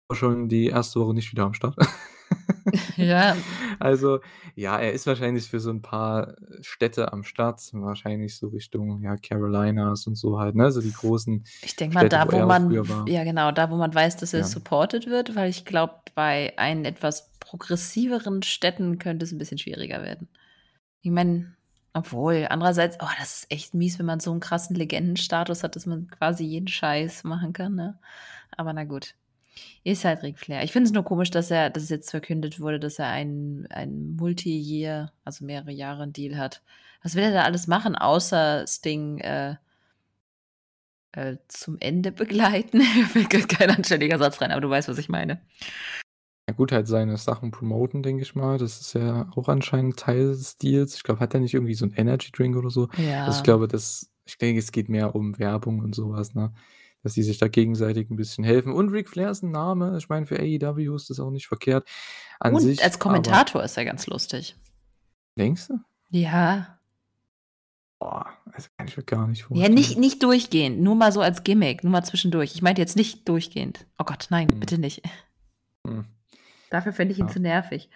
War 0.10 0.18
schon 0.18 0.50
die 0.50 0.68
erste 0.68 1.00
Woche 1.00 1.14
nicht 1.14 1.32
wieder 1.32 1.44
am 1.46 1.54
Start. 1.54 1.78
Ja. 2.98 3.44
Also, 3.80 4.20
ja, 4.56 4.80
er 4.80 4.94
ist 4.94 5.08
wahrscheinlich 5.08 5.50
für 5.50 5.60
so 5.60 5.70
'n 5.72 5.82
paar 5.82 6.36
Städte 6.62 7.14
am 7.14 7.24
Start, 7.24 7.62
wahrscheinlich 7.74 8.38
so 8.38 8.48
Richtung, 8.50 9.02
ja, 9.04 9.18
Carolinas 9.18 10.08
und 10.08 10.16
so 10.16 10.40
halt, 10.40 10.56
ne, 10.56 10.72
so 10.72 10.82
die 10.82 10.94
großen 10.94 11.46
Ich 11.66 11.76
denke 11.78 11.94
mal, 11.94 12.06
Städte, 12.06 12.10
da, 12.10 12.30
wo 12.30 12.32
wo 12.32 12.42
man 12.42 12.82
ja 13.06 13.24
genau, 13.24 13.52
da, 13.54 13.72
wo 13.72 13.78
man 13.78 13.94
weiß, 13.94 14.18
dass 14.18 14.34
er 14.34 14.44
Ja. 14.44 14.44
supported 14.44 15.08
wird, 15.08 15.34
weil 15.36 15.50
ich 15.50 15.64
glaube, 15.66 15.96
bei 16.14 16.54
einen 16.58 16.84
etwas 16.84 17.32
progressiveren 17.40 18.44
Städten 18.44 19.00
könnte 19.00 19.24
es 19.26 19.32
'n 19.32 19.38
bisschen 19.38 19.58
schwieriger 19.58 20.02
werden. 20.04 20.28
Ich 21.02 21.12
meine 21.12 21.56
obwohl, 21.94 22.48
andererseits 22.50 22.98
oh, 23.02 23.08
das 23.20 23.40
ist 23.44 23.52
echt 23.52 23.74
mies, 23.74 24.00
wenn 24.00 24.06
man 24.08 24.20
so 24.20 24.32
'n 24.34 24.40
krassen 24.40 24.76
Legendenstatus 24.76 25.64
hat, 25.64 25.76
dass 25.76 25.86
man 25.86 26.08
quasi 26.10 26.44
jeden 26.46 26.68
Scheiß 26.68 27.24
machen 27.24 27.54
kann, 27.54 27.76
ne? 27.76 28.00
Aber 28.58 28.74
na 28.74 28.84
gut. 28.86 29.16
Ist 29.84 30.06
halt 30.06 30.24
Ric 30.24 30.40
Flair. 30.40 30.64
Ich 30.64 30.72
finde 30.74 30.88
es 30.88 30.94
nur 30.94 31.04
komisch, 31.06 31.32
dass 31.32 31.52
er 31.52 31.70
dass 31.70 31.90
jetzt 31.90 32.12
verkündet 32.12 32.60
wurde, 32.60 32.80
dass 32.80 33.00
er 33.00 33.08
einen 33.10 33.68
einen 33.72 34.16
Multi-Year, 34.18 35.12
also 35.26 35.46
mehrere 35.46 35.72
Jahre 35.72 36.08
Deal 36.08 36.38
hat. 36.38 36.64
Was 37.04 37.16
will 37.16 37.24
er 37.24 37.34
da 37.34 37.44
alles 37.44 37.68
machen, 37.68 37.96
außer 37.98 38.66
Sting, 38.68 39.20
äh 39.20 39.56
äh, 41.16 41.38
zum 41.48 41.78
Ende 41.80 42.12
begleiten? 42.12 42.80
Mir 43.14 43.28
fällt 43.28 43.50
kein 43.50 43.70
anständiger 43.70 44.18
Satz 44.18 44.42
rein, 44.42 44.52
aber 44.52 44.62
du 44.62 44.70
weißt, 44.70 44.90
was 44.90 44.98
ich 44.98 45.10
meine. 45.10 45.40
Ja 46.54 46.58
gut, 46.58 46.72
halt 46.72 46.86
seine 46.88 47.18
Sachen 47.18 47.50
promoten, 47.50 48.04
denke 48.04 48.22
ich 48.22 48.36
mal. 48.36 48.60
Das 48.60 48.80
ist 48.80 48.94
ja 48.94 49.28
auch 49.36 49.48
anscheinend 49.50 49.98
Teil 49.98 50.28
des 50.28 50.56
Deals. 50.60 50.94
Ich 50.96 51.02
glaube, 51.04 51.20
hat 51.20 51.34
er 51.34 51.40
nicht 51.40 51.56
irgendwie 51.56 51.74
so 51.74 51.84
'n 51.86 51.94
Energy 51.96 52.32
Drink 52.32 52.56
oder 52.56 52.70
so? 52.70 52.90
Also, 53.26 53.38
ich 53.40 53.42
Ja. 53.42 53.44
glaube, 53.44 53.68
das 53.68 54.12
ich 54.26 54.38
denke, 54.38 54.60
es 54.60 54.72
geht 54.72 54.88
mehr 54.88 55.16
um 55.16 55.40
Werbung 55.40 55.80
und 55.80 55.96
so 55.96 56.12
was, 56.12 56.36
ne? 56.36 56.54
Dass 57.02 57.14
die 57.16 57.24
sich 57.24 57.40
da 57.40 57.48
gegenseitig 57.48 58.08
'n 58.12 58.16
bisschen 58.18 58.44
helfen. 58.44 58.72
Und 58.72 58.90
Ric 58.90 59.10
Flair 59.10 59.32
ist 59.32 59.42
'n 59.44 59.50
Name. 59.52 59.98
Ich 59.98 60.10
meine, 60.10 60.28
für 60.28 60.38
AEW 60.40 60.96
ist 60.96 61.10
das 61.10 61.20
auch 61.20 61.32
nicht 61.32 61.48
verkehrt 61.48 61.90
an 62.40 62.58
Und 62.58 62.60
sich, 62.60 62.84
als 62.84 63.00
aber 63.08 63.24
Kommentator 63.24 63.64
ist 63.64 63.78
er 63.78 63.86
ganz 63.86 64.08
lustig. 64.08 64.56
Denkst 65.38 65.68
du? 65.70 65.84
Ja. 66.12 66.80
Boah, 68.02 68.26
das 68.54 68.70
kann 68.76 68.88
ich 68.88 68.98
mir 68.98 69.04
gar 69.04 69.28
nicht 69.28 69.44
Ja, 69.56 69.70
vorstellen. 69.70 69.70
nicht 69.70 69.98
nicht 69.98 70.24
durchgehend, 70.24 70.82
nur 70.82 70.96
mal 70.96 71.12
so 71.12 71.22
als 71.22 71.44
Gimmick, 71.44 71.84
nur 71.84 71.92
mal 71.92 72.04
zwischendurch. 72.04 72.56
Ich 72.56 72.62
meinte 72.64 72.82
jetzt 72.82 72.96
nicht 72.96 73.28
durchgehend. 73.30 73.86
Oh 74.00 74.04
Gott, 74.04 74.28
nein, 74.30 74.48
Mhm. 74.48 74.60
bitte 74.60 74.78
nicht. 74.80 75.04
Mhm. 75.86 76.13
Dafür 76.74 76.92
fände 76.92 77.14
ich 77.14 77.20
ihn 77.20 77.28
Ja. 77.28 77.32
zu 77.32 77.40
nervig. 77.40 77.88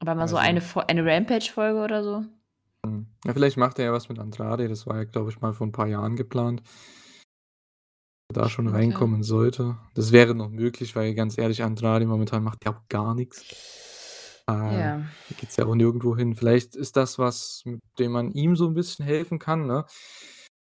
Aber 0.00 0.14
mal 0.14 0.28
so 0.28 0.36
Also 0.36 0.48
eine, 0.48 0.62
eine 0.88 1.02
Rampage-Folge 1.02 1.82
oder 1.82 2.04
so? 2.04 2.24
Hm. 2.84 3.06
Ja, 3.24 3.32
vielleicht 3.32 3.56
macht 3.56 3.78
er 3.78 3.86
ja 3.86 3.92
was 3.94 4.10
mit 4.10 4.18
Andrade. 4.18 4.68
Das 4.68 4.86
war 4.86 4.96
ja, 4.96 5.04
glaube 5.04 5.30
ich, 5.30 5.40
mal 5.40 5.54
vor 5.54 5.66
ein 5.66 5.72
paar 5.72 5.86
Jahren 5.86 6.14
geplant. 6.14 6.62
Da 8.34 8.50
schon 8.50 8.66
Stimmt, 8.66 8.76
reinkommen 8.76 9.22
sollte. 9.22 9.78
Das 9.94 10.12
wäre 10.12 10.34
noch 10.34 10.50
möglich, 10.50 10.94
weil 10.94 11.14
ganz 11.14 11.38
ehrlich, 11.38 11.62
Andrade 11.62 12.04
momentan 12.04 12.42
macht 12.42 12.66
ja 12.66 12.72
auch 12.72 12.86
gar 12.90 13.14
nichts. 13.14 14.42
Äh, 14.46 14.52
Ja. 14.52 14.98
da 14.98 15.34
geht's 15.40 15.56
ja 15.56 15.64
auch 15.64 15.74
nirgendwo 15.74 16.14
hin. 16.14 16.34
Vielleicht 16.34 16.76
ist 16.76 16.98
das 16.98 17.18
was, 17.18 17.62
mit 17.64 17.80
dem 17.98 18.12
man 18.12 18.30
ihm 18.32 18.56
so 18.56 18.66
ein 18.68 18.74
bisschen 18.74 19.06
helfen 19.06 19.38
kann, 19.38 19.66
ne? 19.66 19.86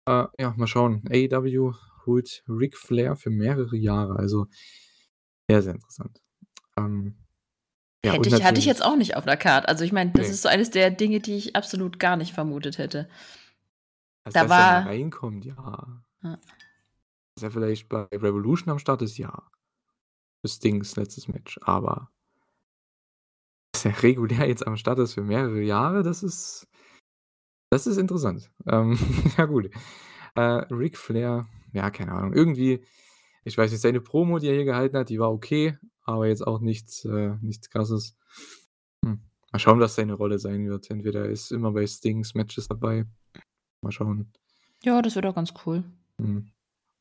Äh, 0.07 0.27
ja, 0.39 0.53
mal 0.55 0.67
schauen. 0.67 1.03
AEW 1.09 1.73
holt 2.05 2.41
Ric 2.47 2.77
Flair 2.77 3.17
für 3.17 3.31
mehrere 3.31 3.75
Jahre, 3.75 4.15
also 4.15 4.47
sehr, 5.49 5.61
sehr 5.61 5.73
interessant. 5.73 6.21
Ähm, 6.77 7.15
ja, 8.03 8.13
Hätte 8.13 8.29
ich 8.29 8.43
hatte 8.43 8.59
ich 8.59 8.65
jetzt 8.65 8.83
auch 8.83 8.95
nicht 8.95 9.15
auf 9.15 9.25
der 9.25 9.37
Karte. 9.37 9.67
Also, 9.67 9.83
ich 9.83 9.91
meine, 9.91 10.11
das 10.11 10.27
Ne. 10.27 10.33
ist 10.33 10.41
so 10.43 10.49
eines 10.49 10.69
der 10.69 10.91
Dinge, 10.91 11.19
die 11.19 11.35
ich 11.37 11.55
absolut 11.55 11.99
gar 11.99 12.17
nicht 12.17 12.33
vermutet 12.33 12.77
hätte. 12.77 13.09
Dass 14.23 14.33
Da 14.33 14.41
dass 14.43 14.51
er 14.51 14.57
mal 14.57 14.83
war 14.83 14.85
reinkommt, 14.85 15.45
ja. 15.45 16.03
Ja. 16.23 16.39
Dass 17.35 17.43
er 17.43 17.51
vielleicht 17.51 17.89
bei 17.89 18.03
Revolution 18.11 18.69
am 18.71 18.79
Start 18.79 19.01
ist, 19.01 19.17
ja. 19.17 19.49
Für 20.41 20.49
Stings 20.49 20.95
letztes 20.95 21.27
Match, 21.27 21.59
aber 21.63 22.11
dass 23.73 23.85
er 23.85 24.03
regulär 24.03 24.47
jetzt 24.47 24.65
am 24.65 24.77
Start 24.77 24.99
ist 24.99 25.15
für 25.15 25.23
mehrere 25.23 25.61
Jahre, 25.61 26.03
das 26.03 26.23
ist 26.23 26.67
das 27.71 27.87
ist 27.87 27.97
interessant. 27.97 28.51
Ähm, 28.67 28.97
ja 29.37 29.45
gut. 29.45 29.69
Äh, 30.35 30.41
Ric 30.41 30.97
Flair, 30.97 31.47
ja, 31.73 31.89
keine 31.89 32.11
Ahnung. 32.11 32.33
Irgendwie 32.33 32.85
ich 33.43 33.57
weiß 33.57 33.71
nicht, 33.71 33.81
seine 33.81 34.01
Promo, 34.01 34.39
die 34.39 34.47
er 34.47 34.55
hier 34.55 34.65
gehalten 34.65 34.97
hat, 34.97 35.09
die 35.09 35.19
war 35.19 35.31
okay, 35.31 35.77
aber 36.05 36.27
jetzt 36.27 36.45
auch 36.45 36.61
nichts 36.61 37.03
äh, 37.05 37.35
nichts 37.41 37.69
Krasses. 37.69 38.15
Hm, 39.03 39.19
mal 39.51 39.59
schauen, 39.59 39.79
was 39.79 39.95
seine 39.95 40.13
Rolle 40.13 40.39
sein 40.39 40.67
wird. 40.69 40.89
Entweder 40.89 41.25
er 41.25 41.29
ist 41.29 41.51
immer 41.51 41.71
bei 41.71 41.85
Stings 41.85 42.35
Matches 42.35 42.67
dabei. 42.67 43.05
Mal 43.81 43.91
schauen. 43.91 44.31
Ja, 44.83 45.01
das 45.01 45.15
wird 45.15 45.25
auch 45.25 45.35
ganz 45.35 45.53
cool. 45.65 45.83
Mhm. 46.17 46.51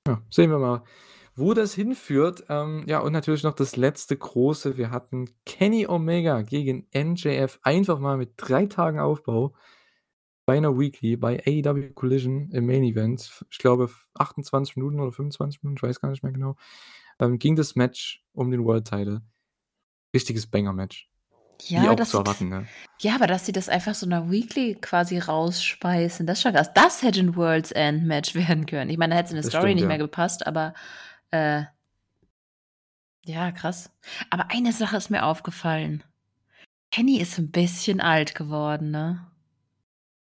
Ja, 0.07 0.23
sehen 0.31 0.51
wir 0.51 0.59
mal, 0.59 0.83
wo 1.35 1.55
das 1.55 1.75
hinführt. 1.75 2.45
Ähm, 2.49 2.85
ja, 2.87 3.01
und 3.01 3.13
natürlich 3.13 3.43
noch 3.43 3.55
das 3.55 3.77
letzte 3.77 4.17
Große. 4.17 4.77
Wir 4.77 4.91
hatten 4.91 5.31
Kenny 5.47 5.87
Omega 5.87 6.43
gegen 6.43 6.87
MJF 6.93 7.59
einfach 7.63 7.99
mal 7.99 8.17
mit 8.17 8.35
3 8.37 8.67
Tagen 8.67 8.99
Aufbau 8.99 9.55
bei 10.47 10.61
'ner 10.61 10.79
Weekly 10.79 11.17
bei 11.17 11.43
AEW 11.47 11.93
Collision 11.95 12.51
im 12.51 12.67
Main 12.67 12.85
Event. 12.85 13.45
Ich 13.51 13.59
glaube, 13.59 13.91
28 14.15 14.77
Minuten 14.77 15.01
oder 15.01 15.13
25 15.13 15.63
Minuten, 15.63 15.79
ich 15.79 15.83
weiß 15.89 16.01
gar 16.01 16.11
nicht 16.11 16.23
mehr 16.23 16.33
genau, 16.33 16.57
ähm, 17.21 17.39
ging 17.39 17.57
das 17.57 17.77
Match 17.77 18.25
um 18.33 18.51
den 18.51 18.65
World 18.65 18.87
Title. 18.89 19.23
Richtiges 20.15 20.47
Banger-Match. 20.49 21.09
Wie 21.75 21.83
Ja, 21.83 21.95
das 21.97 22.15
erwarten, 22.15 22.49
ne? 22.49 22.69
ja, 23.01 23.15
aber 23.17 23.27
dass 23.29 23.47
sie 23.47 23.53
das 23.53 23.69
einfach 23.69 23.95
so 23.95 24.07
'ner 24.07 24.31
Weekly 24.31 24.77
quasi 24.81 25.19
rausspeisen, 25.19 26.27
das 26.27 26.39
ist 26.39 26.43
schon 26.43 26.53
krass. 26.55 26.73
Das 26.75 27.03
hätte 27.03 27.21
'n 27.21 27.37
World's 27.37 27.73
End 27.73 28.05
Match 28.07 28.35
werden 28.37 28.67
können. 28.67 28.91
Ich 28.91 28.99
meine, 28.99 29.13
da 29.15 29.19
hätte 29.19 29.27
es 29.29 29.33
in 29.33 29.37
der 29.37 29.45
Story 29.45 29.75
stimmt, 29.75 29.77
nicht 29.77 29.87
mehr 29.87 29.99
ja. 29.99 29.99
gepasst, 29.99 30.47
aber, 30.47 30.75
äh 31.33 31.65
ja, 33.27 33.51
krass. 33.53 33.91
Aber 34.31 34.51
eine 34.51 34.73
Sache 34.73 34.97
ist 34.97 35.11
mir 35.11 35.25
aufgefallen. 35.25 36.05
Kenny 36.93 37.19
ist 37.21 37.39
'n 37.39 37.51
bisschen 37.53 38.01
alt 38.01 38.35
geworden, 38.35 38.91
ne? 38.93 39.27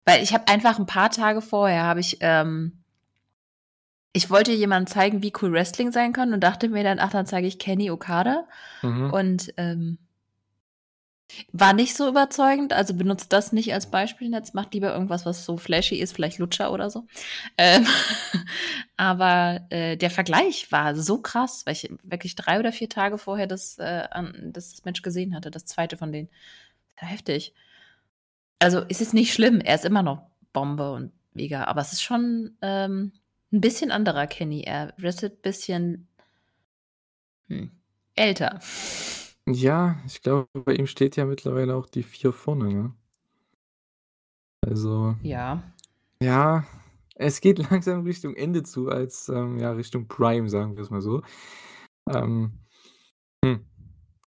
Weil 0.06 0.22
ich 0.22 0.32
habe 0.32 0.46
einfach 0.48 0.78
'n 0.78 0.86
paar 0.86 1.10
Tage 1.10 1.42
vorher 1.42 1.82
habe 1.82 2.00
ich, 2.00 2.18
ähm 2.20 2.78
ich 4.16 4.30
wollte 4.30 4.52
jemandem 4.52 4.92
zeigen, 4.92 5.22
wie 5.22 5.32
cool 5.40 5.52
Wrestling 5.52 5.92
sein 5.92 6.12
kann 6.12 6.32
und 6.32 6.40
dachte 6.40 6.68
mir 6.68 6.82
dann: 6.84 6.98
„Ach, 6.98 7.10
dann 7.10 7.26
zeige 7.26 7.46
ich 7.46 7.58
Kenny 7.58 7.90
Okada.“ 7.90 8.46
Mhm. 8.82 9.10
Und, 9.12 9.54
ähm 9.56 9.98
war 11.52 11.72
nicht 11.72 11.96
so 11.96 12.08
überzeugend, 12.08 12.72
also 12.72 12.94
benutzt 12.94 13.32
das 13.32 13.52
nicht 13.52 13.72
als 13.74 13.90
Beispielnetz, 13.90 14.52
macht 14.54 14.74
lieber 14.74 14.92
irgendwas, 14.92 15.26
was 15.26 15.44
so 15.44 15.56
flashy 15.56 15.96
ist, 15.96 16.12
vielleicht 16.12 16.38
Lutscher 16.38 16.72
oder 16.72 16.88
so. 16.88 17.06
Ähm, 17.58 17.84
aber, 18.96 19.66
äh, 19.70 19.96
der 19.96 20.10
Vergleich 20.10 20.70
war 20.70 20.94
so 20.94 21.20
krass, 21.20 21.66
weil 21.66 21.74
ich 21.74 21.90
wirklich 22.02 22.36
3 22.36 22.60
oder 22.60 22.72
4 22.72 22.88
Tage 22.88 23.18
vorher 23.18 23.46
das, 23.46 23.78
äh, 23.78 24.04
an 24.10 24.50
das 24.52 24.84
Match 24.84 25.02
gesehen 25.02 25.34
hatte, 25.34 25.50
das 25.50 25.64
2. 25.64 25.96
von 25.96 26.12
denen. 26.12 26.28
Heftig. 26.94 27.54
Also, 28.58 28.80
ist 28.80 29.00
jetzt 29.00 29.14
nicht 29.14 29.32
schlimm, 29.34 29.60
er 29.60 29.74
ist 29.74 29.84
immer 29.84 30.02
noch 30.02 30.22
Bombe 30.52 30.92
und 30.92 31.12
mega, 31.34 31.64
aber 31.64 31.80
es 31.82 31.92
ist 31.92 32.02
schon, 32.02 32.56
ähm, 32.62 33.12
'n 33.52 33.60
bisschen 33.60 33.90
anderer 33.90 34.26
Kenny. 34.28 34.62
Er 34.62 34.94
wrestelt 34.98 35.42
bisschen 35.42 36.06
hm, 37.48 37.66
älter. 38.16 38.60
Ja, 39.48 40.00
ich 40.06 40.22
glaube, 40.22 40.48
bei 40.64 40.74
ihm 40.74 40.86
steht 40.86 41.16
ja 41.16 41.24
mittlerweile 41.24 41.74
auch 41.74 41.86
die 41.86 42.02
4 42.04 42.32
vorne, 42.32 42.72
ne? 42.72 42.94
Also 44.66 45.16
Ja. 45.22 45.62
ja, 46.22 46.64
es 47.16 47.40
geht 47.40 47.58
langsam 47.70 48.04
Richtung 48.04 48.34
Ende 48.34 48.62
zu 48.62 48.88
als, 48.88 49.28
ähm, 49.28 49.58
ja, 49.58 49.72
Richtung 49.72 50.08
Prime, 50.08 50.48
sagen 50.48 50.76
wir's 50.76 50.90
mal 50.90 51.02
so. 51.02 51.22
Ähm, 52.12 52.52
hm, 53.44 53.66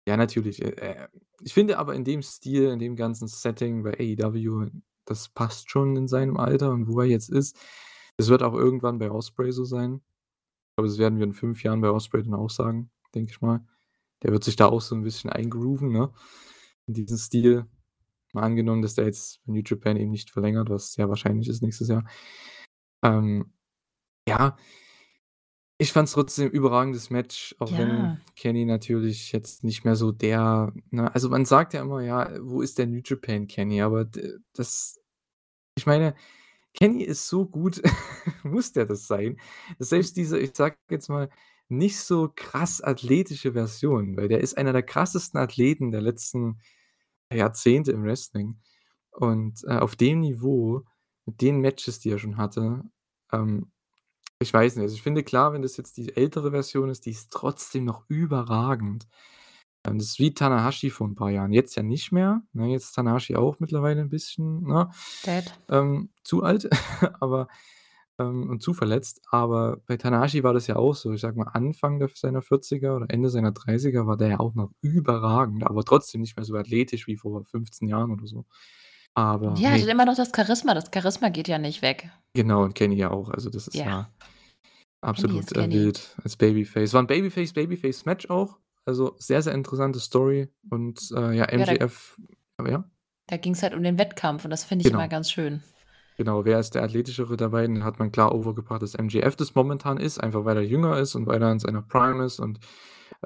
ja, 0.09 0.17
natürlich. 0.17 0.63
Äh, 0.63 0.71
äh, 0.71 1.09
ich 1.43 1.55
finde 1.55 1.79
aber 1.79 1.95
in 1.95 2.05
dem 2.05 2.23
Stil, 2.23 2.71
in 2.71 2.79
dem 2.81 2.97
ganzen 2.97 3.29
Setting 3.29 3.83
bei 3.85 3.93
AEW, 3.99 4.71
das 5.07 5.29
passt 5.31 5.71
schon 5.71 5.97
in 5.97 6.09
seinem 6.09 6.37
Alter 6.39 6.73
und 6.73 6.89
wo 6.89 7.01
er 7.01 7.07
jetzt 7.09 7.31
ist. 7.31 7.59
Es 8.21 8.29
wird 8.29 8.43
auch 8.43 8.55
irgendwann 8.55 8.99
bei 8.99 9.11
Ospreay 9.11 9.53
so 9.53 9.65
sein. 9.65 10.01
Aber 10.77 10.87
das 10.89 10.99
werden 10.99 11.19
wir 11.19 11.27
in 11.27 11.35
5 11.35 11.63
Jahren 11.65 11.81
bei 11.83 11.91
Ospreay 11.91 12.23
dann 12.25 12.35
auch 12.35 12.51
sagen, 12.51 12.91
denke 13.15 13.31
ich 13.33 13.43
mal. 13.43 13.65
Der 14.23 14.33
wird 14.33 14.45
sich 14.45 14.57
da 14.57 14.67
auch 14.69 14.81
so 14.83 14.95
'n 14.97 15.03
bisschen 15.05 15.31
eingrooven, 15.31 15.91
ne, 15.93 16.13
in 16.87 16.95
diesen 16.95 17.19
Stil. 17.19 17.67
Mal 18.35 18.43
angenommen, 18.45 18.83
dass 18.83 18.95
der 18.97 19.07
jetzt 19.07 19.41
bei 19.47 19.55
New 19.55 19.63
Japan 19.67 19.97
eben 19.99 20.11
nicht 20.13 20.31
verlängert, 20.31 20.71
was 20.71 20.93
sehr 20.95 21.09
wahrscheinlich 21.11 21.49
ist 21.49 21.63
nächstes 21.63 21.89
Jahr. 21.89 22.05
Ähm, 23.05 23.53
ja 24.29 24.57
ich 25.81 25.93
fand's 25.93 26.13
trotzdem 26.13 26.49
überragendes 26.49 27.11
Match, 27.11 27.55
auch 27.59 27.77
wenn 27.77 28.15
Ja. 28.15 28.17
Kenny 28.35 28.65
natürlich 28.65 29.33
jetzt 29.33 29.63
nicht 29.63 29.85
mehr 29.85 29.95
so 29.95 30.11
der 30.11 30.73
ne, 30.91 31.13
also 31.15 31.29
man 31.29 31.45
sagt 31.45 31.75
ja 31.75 31.83
immer: 31.83 32.01
„Ja, 32.03 32.31
wo 32.41 32.63
ist 32.63 32.79
der 32.79 32.87
New 32.87 33.01
Japan 33.05 33.47
Kenny?“ 33.47 33.83
Aber 33.83 34.07
das 34.55 34.99
ich 35.77 35.87
meine, 35.87 36.15
Kenny 36.77 37.03
ist 37.03 37.29
so 37.29 37.47
gut, 37.47 37.83
muss 38.45 38.73
der 38.73 38.87
das 38.87 39.07
sein? 39.07 39.39
Selbst 39.79 40.17
diese, 40.17 40.39
ich 40.39 40.55
sage 40.55 40.77
jetzt 40.91 41.09
mal, 41.09 41.31
nicht 41.69 41.99
so 41.99 42.31
krass 42.35 42.81
athletische 42.81 43.53
Version, 43.55 44.17
weil 44.17 44.29
der 44.29 44.41
ist 44.41 44.57
einer 44.57 44.73
der 44.73 44.85
krassesten 44.85 45.41
Athleten 45.41 45.91
der 45.91 46.01
letzten 46.03 46.61
Jahrzehnte 47.33 47.93
im 47.93 48.05
Wrestling. 48.05 48.61
Und, 49.11 49.65
äh, 49.65 49.79
auf 49.79 49.97
dem 49.97 50.21
Niveau, 50.21 50.85
mit 51.27 51.41
den 51.43 51.61
Matches, 51.61 51.99
die 52.01 52.11
er 52.11 52.19
schon 52.19 52.37
hatte, 52.37 52.85
ähm, 53.33 53.73
ich 54.41 54.53
weiß 54.53 54.77
nicht. 54.77 54.83
Also, 54.85 54.95
ich 54.97 55.03
finde 55.03 55.25
klar, 55.25 55.53
wenn 55.53 55.63
das 55.63 55.77
jetzt 55.79 55.97
die 55.97 56.15
ältere 56.17 56.51
Version 56.51 56.91
ist, 56.91 57.07
die 57.07 57.11
ist 57.11 57.33
trotzdem 57.33 57.85
noch 57.85 58.05
überragend. 58.09 59.09
Ähm, 59.87 59.99
das 59.99 60.09
ist 60.09 60.19
wie 60.21 60.35
Tanahashi 60.35 60.91
vor 60.91 61.07
'n 61.09 61.15
paar 61.17 61.31
Jahren. 61.31 61.53
Jetzt 61.53 61.77
ja 61.77 61.83
nicht 61.85 62.13
mehr, 62.13 62.43
ne? 62.53 62.69
Jetzt 62.69 62.87
ist 62.87 62.93
Tanahashi 62.95 63.37
auch 63.37 63.61
mittlerweile 63.61 64.01
'n 64.03 64.09
bisschen, 64.11 64.63
ne, 64.65 64.91
ähm, 65.71 66.11
zu 66.25 66.43
alt, 66.45 66.69
aber 67.21 67.49
ähm, 68.21 68.51
und 68.51 68.63
zu 68.63 68.75
verletzt. 68.75 69.23
Aber 69.31 69.79
bei 69.87 69.97
Tanahashi 69.99 70.43
war 70.45 70.55
das 70.55 70.67
ja 70.69 70.77
auch 70.77 70.95
so. 70.95 71.13
Ich 71.13 71.21
sage 71.23 71.39
mal, 71.39 71.49
Anfang 71.53 71.99
der 72.01 72.09
seiner 72.15 72.43
40er 72.43 72.97
oder 72.97 73.07
Ende 73.11 73.31
seiner 73.31 73.53
30er 73.53 74.07
war 74.07 74.17
der 74.19 74.29
ja 74.31 74.41
auch 74.41 74.55
noch 74.55 74.71
überragend, 74.83 75.65
aber 75.67 75.85
trotzdem 75.85 76.23
nicht 76.23 76.37
mehr 76.37 76.45
so 76.47 76.57
athletisch 76.57 77.07
wie 77.09 77.17
vor 77.17 77.45
15 77.45 77.89
Jahren 77.89 78.11
oder 78.13 78.27
so. 78.27 78.47
Aber 79.15 79.63
Ja, 79.63 79.71
er 79.71 79.81
hat 79.81 79.89
immer 79.89 80.05
noch 80.05 80.15
das 80.17 80.31
Charisma. 80.35 80.75
Das 80.75 80.91
Charisma 80.93 81.29
geht 81.31 81.49
ja 81.49 81.59
nicht 81.59 81.81
weg. 81.83 82.11
Genau, 82.37 82.63
und 82.65 82.75
Kenny 82.75 82.97
ja 82.97 83.11
auch. 83.11 83.31
Also, 83.31 83.49
das 83.51 83.67
ist 83.67 83.83
Ja. 83.83 83.87
ja 83.87 84.13
Kenny 85.15 85.41
absolut, 85.41 85.53
äh, 85.53 85.71
Kenny. 85.71 85.73
wild 85.73 86.17
als 86.25 86.37
Babyface. 86.37 86.95
War 86.95 87.03
'n 87.03 87.07
Babyface-Babyface-Match 87.09 88.31
auch. 88.31 88.59
Also, 88.87 89.17
sehr, 89.19 89.43
sehr 89.43 89.53
interessante 89.53 89.99
Story 89.99 90.49
und, 90.71 91.11
äh, 91.13 91.33
ja, 91.37 91.45
Ja, 91.57 91.67
da 91.67 91.77
ja? 92.69 92.89
da 93.29 93.37
ging's 93.37 93.63
halt 93.63 93.75
um 93.75 93.83
den 93.85 93.99
Wettkampf 93.99 94.45
und 94.45 94.51
das 94.51 94.65
finde 94.65 94.83
ich 94.83 94.91
immer 94.91 95.07
Genau. 95.07 95.09
ganz 95.09 95.31
schön. 95.31 95.63
Genau, 96.19 96.47
wer 96.47 96.59
ist 96.59 96.75
der 96.75 96.83
athletischere 96.83 97.37
der 97.37 97.51
beiden? 97.51 97.75
Dann 97.77 97.85
hat 97.85 97.99
man 97.99 98.11
klar 98.11 98.35
overgebracht, 98.35 98.81
dass 98.81 98.95
MJF 98.95 99.37
das 99.37 99.55
momentan 99.55 99.99
ist, 99.99 100.19
einfach 100.19 100.47
weil 100.47 100.57
er 100.57 100.63
jünger 100.63 100.99
ist 100.99 101.15
und 101.15 101.27
weil 101.27 101.43
er 101.43 101.53
in 101.53 101.59
seiner 101.59 101.83
Prime 101.83 102.25
ist 102.25 102.41
und, 102.41 102.59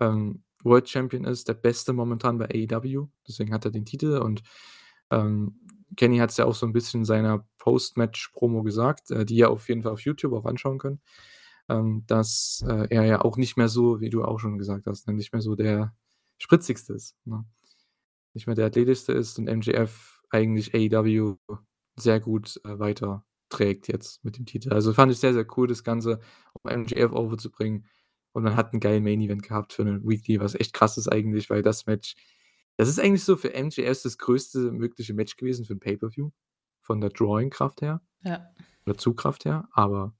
ähm, 0.01 0.43
World 0.65 0.89
Champion 0.89 1.25
ist, 1.25 1.49
der 1.49 1.55
Beste 1.55 1.93
momentan 1.93 2.39
bei 2.39 2.47
AEW. 2.47 3.09
Deswegen 3.29 3.55
hat 3.55 3.65
er 3.65 3.71
den 3.71 3.85
Titel 3.87 4.19
und, 4.19 4.43
ähm, 5.11 5.61
Kenny 5.97 6.19
hat's 6.19 6.37
ja 6.37 6.45
auch 6.47 6.55
so 6.55 6.67
'n 6.67 6.73
bisschen 6.73 7.01
in 7.03 7.05
seiner 7.05 7.47
Post-Match-Promo 7.59 8.63
gesagt, 8.63 9.11
äh, 9.13 9.25
die 9.25 9.37
ihr 9.37 9.51
auf 9.51 9.69
jeden 9.69 9.83
Fall 9.83 9.93
auf 9.93 10.01
YouTube 10.01 10.33
auch 10.35 10.45
anschauen 10.47 10.79
könnt, 10.79 11.01
ähm, 11.71 12.05
dass, 12.09 12.65
äh, 12.69 12.89
er 12.91 13.05
ja 13.07 13.23
auch 13.23 13.39
nicht 13.39 13.57
mehr 13.59 13.69
so, 13.71 14.01
wie 14.03 14.11
du 14.11 14.25
auch 14.25 14.41
schon 14.41 14.59
gesagt 14.59 14.87
hast, 14.89 15.09
ne, 15.09 15.15
nicht 15.15 15.33
mehr 15.35 15.43
so 15.43 15.57
der 15.57 15.95
Spritzigste 16.39 16.95
ist, 16.95 17.17
ne? 17.27 17.45
Nicht 18.35 18.47
mehr 18.49 18.57
der 18.57 18.67
athletischste 18.67 19.13
ist 19.13 19.39
und 19.39 19.49
MJF 19.49 20.23
eigentlich 20.31 20.75
AEW 20.75 21.37
sehr 21.99 22.21
gut, 22.21 22.61
äh, 22.65 22.79
weiterträgt 22.81 23.89
jetzt 23.89 24.25
mit 24.25 24.39
dem 24.39 24.47
Titel. 24.47 24.73
Also, 24.73 24.93
fand 24.95 25.13
ich 25.13 25.19
sehr, 25.21 25.35
sehr 25.35 25.47
cool, 25.59 25.69
das 25.69 25.85
Ganze, 25.85 26.21
um 26.63 26.71
MJF 26.73 27.13
overzubringen. 27.13 27.87
Und 28.33 28.45
man 28.45 28.57
hat 28.57 28.75
'n 28.75 28.81
geilen 28.81 29.05
Main 29.05 29.21
Event 29.23 29.43
gehabt 29.45 29.73
für 29.75 29.85
'ne 29.85 30.01
Weekly, 30.05 30.41
was 30.41 30.55
echt 30.57 30.73
krass 30.75 30.99
ist 30.99 31.09
eigentlich, 31.09 31.51
weil 31.51 31.63
das 31.63 31.87
Match 31.87 32.17
Das 32.79 32.89
ist 32.89 33.01
eigentlich 33.01 33.25
so 33.25 33.37
für 33.37 33.55
MJF 33.55 34.03
das 34.05 34.19
größte 34.19 34.73
mögliche 34.73 35.15
Match 35.15 35.37
gewesen 35.37 35.65
für 35.67 35.75
'n 35.75 35.81
Pay-per-View 35.81 36.31
von 36.83 37.01
der 37.03 37.11
Drawing-Kraft 37.11 37.83
her 37.83 38.03
Ja. 38.25 38.51
oder 38.87 38.97
Zugkraft 38.99 39.45
her, 39.47 39.69
aber 39.73 40.15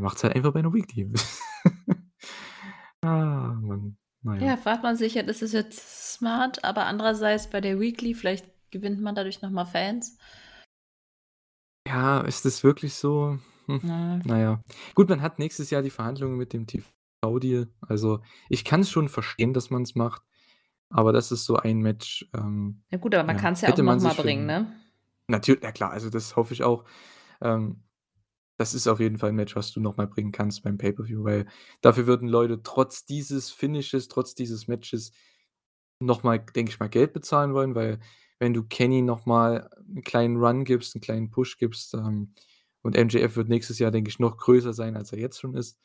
macht's 0.00 0.22
halt 0.24 0.34
einfach 0.34 0.52
bei 0.52 0.62
'ner 0.62 0.72
Weekly. 0.72 1.10
Ah, 3.02 3.54
Mann. 3.62 3.96
Na 4.22 4.36
ja. 4.36 4.56
Fragt 4.58 4.82
man 4.82 4.94
sich 4.96 5.14
ja, 5.14 5.22
das 5.22 5.40
ist 5.40 5.54
jetzt 5.54 6.12
smart, 6.12 6.62
aber 6.64 6.84
andererseits 6.84 7.48
bei 7.48 7.62
der 7.62 7.80
Weekly, 7.80 8.12
vielleicht 8.14 8.46
gewinnt 8.70 9.00
man 9.00 9.14
dadurch 9.14 9.40
noch 9.40 9.50
mal 9.50 9.64
Fans. 9.64 10.18
Ja, 11.88 12.20
ist 12.20 12.44
das 12.44 12.62
wirklich 12.62 12.94
so? 12.94 13.38
Hm, 13.66 14.22
na 14.24 14.38
ja. 14.38 14.62
Gut, 14.94 15.08
man 15.08 15.22
hat 15.22 15.38
nächstes 15.38 15.70
Jahr 15.70 15.82
die 15.82 15.90
Verhandlungen 15.90 16.36
mit 16.36 16.52
dem 16.52 16.66
TV-Deal. 16.66 17.68
Also, 17.80 18.20
ich 18.48 18.64
kann's 18.64 18.90
schon 18.90 19.08
verstehen, 19.08 19.52
dass 19.54 19.70
man's 19.70 19.94
macht, 19.94 20.22
aber 20.90 21.12
das 21.12 21.32
ist 21.32 21.44
so 21.46 21.56
ein 21.56 21.78
Match, 21.80 22.28
ähm, 22.34 22.82
Ja 22.90 22.98
gut, 22.98 23.14
aber 23.14 23.24
man 23.24 23.36
ja, 23.36 23.42
kann's 23.42 23.62
ja 23.62 23.68
auch 23.68 23.72
hätte 23.72 23.82
noch 23.82 23.92
man 23.92 24.02
mal 24.02 24.10
sich 24.10 24.16
für 24.16 24.22
bringen, 24.22 24.46
ne? 24.46 24.72
natür 25.28 25.58
ja 25.62 25.72
klar, 25.72 25.90
also 25.92 26.10
das 26.10 26.36
hoffe 26.36 26.52
ich 26.52 26.62
auch. 26.64 26.84
Ähm, 27.40 27.82
das 28.60 28.74
ist 28.74 28.88
auf 28.88 29.00
jeden 29.00 29.18
Fall 29.18 29.30
'n 29.30 29.36
Match, 29.36 29.56
was 29.56 29.72
du 29.72 29.80
noch 29.80 29.96
mal 29.98 30.06
bringen 30.08 30.32
kannst 30.32 30.62
beim 30.64 30.78
Pay-per-View, 30.78 31.24
weil 31.24 31.46
dafür 31.82 32.06
würden 32.06 32.28
Leute 32.28 32.62
trotz 32.62 33.04
dieses 33.06 33.50
Finishes, 33.50 34.08
trotz 34.08 34.34
dieses 34.36 34.68
Matches 34.68 35.12
noch 36.00 36.22
mal, 36.24 36.38
denke 36.40 36.70
ich 36.72 36.80
mal, 36.80 36.88
Geld 36.90 37.12
bezahlen 37.14 37.54
wollen, 37.54 37.74
weil 37.76 38.00
wenn 38.40 38.54
du 38.54 38.64
Kenny 38.64 39.02
noch 39.02 39.26
mal 39.26 39.70
'n 39.96 40.02
kleinen 40.04 40.36
Run 40.38 40.64
gibst, 40.64 40.96
'n 40.96 41.00
kleinen 41.02 41.30
Push 41.30 41.58
gibst, 41.58 41.94
ähm, 41.94 42.34
und 42.82 42.96
MJF 42.96 43.36
wird 43.36 43.48
nächstes 43.50 43.78
Jahr, 43.80 43.90
denke 43.92 44.10
ich, 44.10 44.18
noch 44.20 44.38
größer 44.38 44.72
sein, 44.74 44.96
als 44.96 45.12
er 45.12 45.18
jetzt 45.20 45.40
schon 45.40 45.54
ist. 45.56 45.78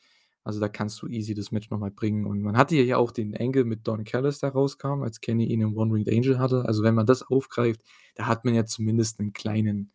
Also, 0.44 0.60
da 0.60 0.68
kannst 0.68 1.02
du 1.02 1.08
easy 1.08 1.34
das 1.34 1.52
Match 1.52 1.70
noch 1.70 1.78
mal 1.80 1.90
bringen 1.92 2.26
und 2.26 2.42
man 2.42 2.56
hatte 2.58 2.76
ja 2.76 2.98
auch 2.98 3.12
den 3.12 3.36
Angle 3.36 3.64
mit 3.66 3.86
Don 3.88 4.04
Callis, 4.04 4.40
der 4.40 4.50
rauskam, 4.52 5.02
als 5.02 5.20
Kenny 5.20 5.46
ihn 5.46 5.60
im 5.62 5.76
One-Winged 5.76 6.08
Angel 6.12 6.38
hatte. 6.40 6.64
Also, 6.66 6.82
wenn 6.84 6.94
man 6.96 7.06
das 7.06 7.22
aufgreift, 7.24 7.82
da 8.16 8.26
hat 8.28 8.44
man 8.46 8.54
ja 8.54 8.66
zumindest 8.66 9.20
'nen 9.20 9.32
kleinen 9.34 9.92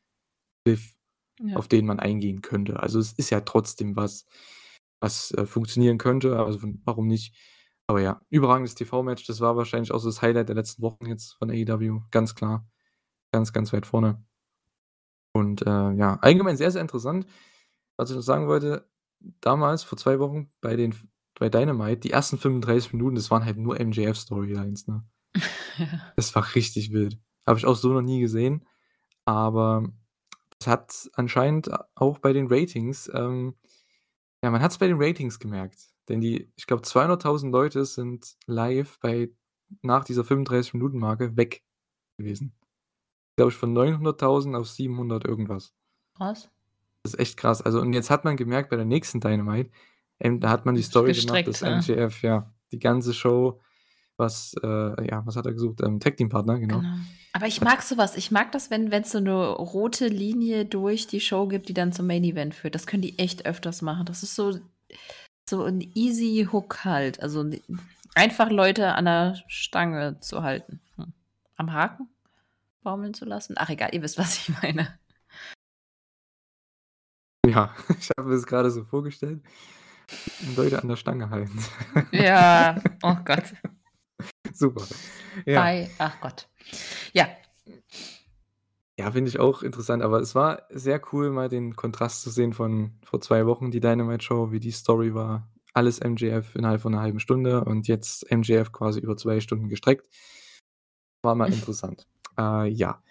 Cliff, 0.65 0.93
Ja. 1.43 1.57
auf 1.57 1.67
den 1.67 1.85
man 1.85 1.99
eingehen 1.99 2.41
könnte. 2.41 2.79
Also, 2.81 2.99
es 2.99 3.13
ist 3.13 3.29
ja 3.31 3.41
trotzdem 3.41 3.95
was, 3.95 4.25
was, 5.01 5.31
äh, 5.31 5.45
funktionieren 5.45 5.97
könnte, 5.97 6.39
also 6.39 6.59
warum 6.85 7.07
nicht? 7.07 7.35
Aber 7.87 8.01
ja, 8.01 8.21
überragendes 8.29 8.75
TV-Match. 8.75 9.25
Das 9.27 9.41
war 9.41 9.57
wahrscheinlich 9.57 9.91
auch 9.91 9.99
so 9.99 10.09
das 10.09 10.21
Highlight 10.21 10.49
der 10.49 10.55
letzten 10.55 10.81
Wochen 10.83 11.07
jetzt 11.07 11.33
von 11.33 11.49
AEW, 11.51 12.01
ganz 12.11 12.35
klar. 12.35 12.67
Ganz, 13.33 13.53
ganz 13.53 13.73
weit 13.73 13.85
vorne. 13.85 14.23
Und, 15.33 15.61
äh, 15.65 15.91
ja, 15.93 16.17
allgemein 16.21 16.57
sehr, 16.57 16.71
sehr 16.71 16.81
interessant. 16.81 17.25
Was 17.97 18.09
ich 18.09 18.15
noch 18.15 18.23
sagen 18.23 18.47
wollte, 18.47 18.89
damals 19.41 19.83
vor 19.83 19.97
2 19.97 20.19
Wochen 20.19 20.51
bei 20.61 20.75
den 20.75 20.95
bei 21.39 21.49
Dynamite, 21.49 22.01
die 22.01 22.11
ersten 22.11 22.37
35 22.37 22.93
Minuten, 22.93 23.15
das 23.15 23.31
waren 23.31 23.45
halt 23.45 23.57
nur 23.57 23.77
MJF-Storylines, 23.79 24.87
ne? 24.87 25.03
Ja. 25.77 26.13
Das 26.17 26.35
war 26.35 26.53
richtig 26.55 26.91
wild. 26.91 27.17
Habe 27.47 27.57
ich 27.57 27.65
auch 27.65 27.75
so 27.77 27.93
noch 27.93 28.01
nie 28.01 28.19
gesehen, 28.19 28.67
aber 29.25 29.89
hat 30.67 31.09
anscheinend 31.13 31.69
auch 31.95 32.19
bei 32.19 32.33
den 32.33 32.47
Ratings, 32.47 33.09
ähm 33.13 33.55
ja, 34.43 34.49
man 34.49 34.61
hat's 34.61 34.79
bei 34.79 34.87
den 34.87 34.97
Ratings 34.99 35.39
gemerkt, 35.39 35.93
denn 36.09 36.19
die 36.19 36.51
ich 36.55 36.65
glaube, 36.65 36.83
200.000 36.83 37.51
Leute 37.51 37.85
sind 37.85 38.35
live 38.47 38.99
bei 38.99 39.29
nach 39.81 40.03
dieser 40.03 40.23
35 40.23 40.73
Minuten-Marke 40.73 41.37
weg 41.37 41.63
gewesen. 42.17 42.53
Glaube 43.37 43.51
ich, 43.51 43.57
von 43.57 43.73
900.000 43.73 44.57
auf 44.57 44.67
700 44.67 45.25
irgendwas. 45.25 45.73
Krass. 46.17 46.49
Das 47.03 47.13
ist 47.13 47.19
echt 47.19 47.37
krass. 47.37 47.61
Also, 47.61 47.79
und 47.81 47.93
jetzt 47.93 48.09
hat 48.09 48.25
man 48.25 48.35
gemerkt 48.35 48.69
bei 48.69 48.75
der 48.75 48.85
nächsten 48.85 49.19
Dynamite, 49.19 49.71
ähm, 50.19 50.39
da 50.39 50.49
hat 50.49 50.65
man 50.65 50.75
die 50.75 50.81
Ist 50.81 50.91
Story 50.91 51.13
gemacht, 51.13 51.45
gestreckt, 51.45 51.87
ne? 51.87 52.05
MJF, 52.05 52.21
ja, 52.21 52.53
die 52.71 52.79
ganze 52.79 53.13
Show 53.13 53.59
was, 54.17 54.53
äh 54.63 55.07
ja, 55.07 55.25
was 55.25 55.35
hat 55.35 55.45
er 55.45 55.53
gesucht? 55.53 55.81
Ähm, 55.83 55.99
Tag-Team-Partner, 55.99 56.59
genau. 56.59 56.79
Genau. 56.79 56.95
Aber 57.33 57.47
ich 57.47 57.61
mag 57.61 57.81
so 57.81 57.97
was. 57.97 58.17
Ich 58.17 58.29
mag 58.31 58.51
das, 58.51 58.69
wenn 58.69 58.91
wenn's 58.91 59.11
so 59.11 59.19
'ne 59.19 59.31
rote 59.49 60.07
Linie 60.07 60.65
durch 60.65 61.07
die 61.07 61.21
Show 61.21 61.47
gibt, 61.47 61.69
die 61.69 61.73
dann 61.73 61.93
zum 61.93 62.07
Main 62.07 62.23
Event 62.23 62.53
führt. 62.53 62.75
Das 62.75 62.87
können 62.87 63.01
die 63.01 63.17
echt 63.19 63.45
öfters 63.45 63.81
machen. 63.81 64.05
Das 64.05 64.21
ist 64.23 64.35
so 64.35 64.59
so 65.49 65.63
'n 65.63 65.81
easy 65.95 66.47
Hook 66.51 66.83
halt. 66.85 67.21
Also, 67.21 67.49
einfach 68.15 68.49
Leute 68.51 68.93
an 68.95 69.05
der 69.05 69.35
Stange 69.47 70.19
zu 70.19 70.43
halten. 70.43 70.81
Hm. 70.97 71.13
Am 71.55 71.73
Haken 71.73 72.09
baumeln 72.83 73.13
zu 73.13 73.25
lassen? 73.25 73.55
Ach 73.57 73.69
egal, 73.69 73.89
ihr 73.93 74.01
wisst, 74.01 74.17
was 74.17 74.37
ich 74.37 74.49
meine. 74.61 74.99
Ja, 77.47 77.73
ich 77.99 78.09
habe 78.17 78.29
mir 78.29 78.35
das 78.35 78.45
grade 78.45 78.71
so 78.71 78.83
vorgestellt. 78.83 79.41
Leute 80.55 80.81
an 80.81 80.89
der 80.89 80.97
Stange 80.97 81.29
halten. 81.29 81.57
Ja, 82.11 82.75
oh 83.03 83.15
Gott. 83.23 83.53
Super. 84.53 84.83
Ja. 85.45 85.61
Bei 85.61 85.89
ach 85.97 86.19
Gott. 86.21 86.47
Ja. 87.13 87.27
Ja, 88.99 89.11
finde 89.11 89.29
ich 89.29 89.39
auch 89.39 89.63
interessant, 89.63 90.03
aber 90.03 90.19
es 90.19 90.35
war 90.35 90.63
sehr 90.69 91.01
cool, 91.11 91.31
mal 91.31 91.49
den 91.49 91.75
Kontrast 91.75 92.21
zu 92.21 92.29
sehen 92.29 92.53
von 92.53 92.91
vor 93.03 93.21
2 93.21 93.45
Wochen, 93.45 93.71
die 93.71 93.79
Dynamite-Show, 93.79 94.51
wie 94.51 94.59
die 94.59 94.71
Story 94.71 95.13
war. 95.15 95.49
Alles 95.73 95.99
MJF 95.99 96.55
innerhalb 96.55 96.81
von 96.81 96.91
'ner 96.91 97.01
halben 97.01 97.19
Stunde 97.19 97.63
und 97.63 97.87
jetzt 97.87 98.29
MJF 98.29 98.71
quasi 98.71 98.99
über 98.99 99.15
2 99.17 99.39
Stunden 99.39 99.69
gestreckt. 99.69 100.07
War 101.23 101.35
mal 101.35 101.51
interessant. 101.53 102.07
Äh, 102.37 102.67
ja. 102.69 103.01